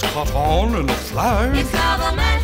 The 0.00 0.06
mash, 0.06 0.06
It's 0.06 0.12
caught 0.12 0.34
on 0.34 0.74
in 0.76 0.88
a 0.90 0.94
flash. 0.94 1.58
it's 1.58 1.72
now 1.72 1.96
the 2.10 2.16
mash. 2.16 2.42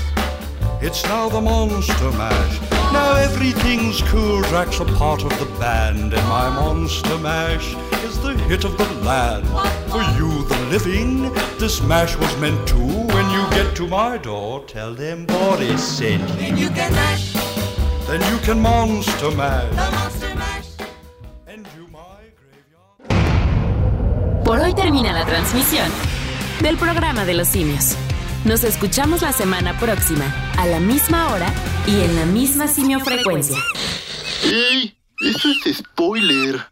It's 0.83 1.05
now 1.05 1.29
the 1.29 1.41
Monster 1.41 2.11
Mash. 2.13 2.61
Now 2.93 3.15
everything's 3.15 4.03
cool. 4.03 4.43
Drax 4.43 4.81
a 4.81 4.85
part 4.85 5.23
of 5.23 5.31
the 5.39 5.47
band, 5.61 6.13
and 6.13 6.29
my 6.29 6.49
Monster 6.51 7.17
Mash 7.19 7.75
is 8.05 8.19
the 8.21 8.35
hit 8.49 8.65
of 8.65 8.77
the 8.77 8.89
land. 9.05 9.47
For 9.93 10.03
you, 10.19 10.45
the 10.49 10.59
living, 10.71 11.33
this 11.61 11.81
mash 11.83 12.17
was 12.17 12.37
meant 12.39 12.67
to. 12.69 12.77
When 13.15 13.31
you 13.31 13.47
get 13.51 13.77
to 13.77 13.87
my 13.87 14.19
door, 14.19 14.65
tell 14.67 14.93
them 14.93 15.25
Boris 15.27 15.83
sent 15.99 16.29
you. 16.31 16.37
Then 16.37 16.57
you 16.57 16.69
can 16.71 16.93
mash 16.93 17.33
Then 18.09 18.21
you 18.33 18.39
can 18.43 18.61
monster 18.61 19.31
mash. 19.31 19.71
the 19.71 19.91
monster 19.97 20.35
mash. 20.35 20.67
And 21.47 21.65
you 21.77 21.87
my 21.93 22.25
graveyard. 22.41 24.45
Por 24.45 24.59
hoy 24.59 24.75
termina 24.75 25.13
la 25.13 25.25
transmisión 25.25 25.91
del 26.63 26.77
programa 26.77 27.25
de 27.25 27.35
los 27.35 27.49
simios. 27.49 27.97
Nos 28.45 28.63
escuchamos 28.63 29.23
la 29.23 29.33
semana 29.33 29.77
próxima, 29.79 30.25
a 30.57 30.67
la 30.67 30.79
misma 30.79 31.33
hora 31.33 31.53
y 31.87 32.01
en 32.03 32.15
la 32.15 32.25
misma 32.25 32.69
simiofrecuencia. 32.69 33.57
¡Ey! 34.45 34.97
Eso 35.21 35.49
es 35.67 35.79
spoiler. 35.79 36.65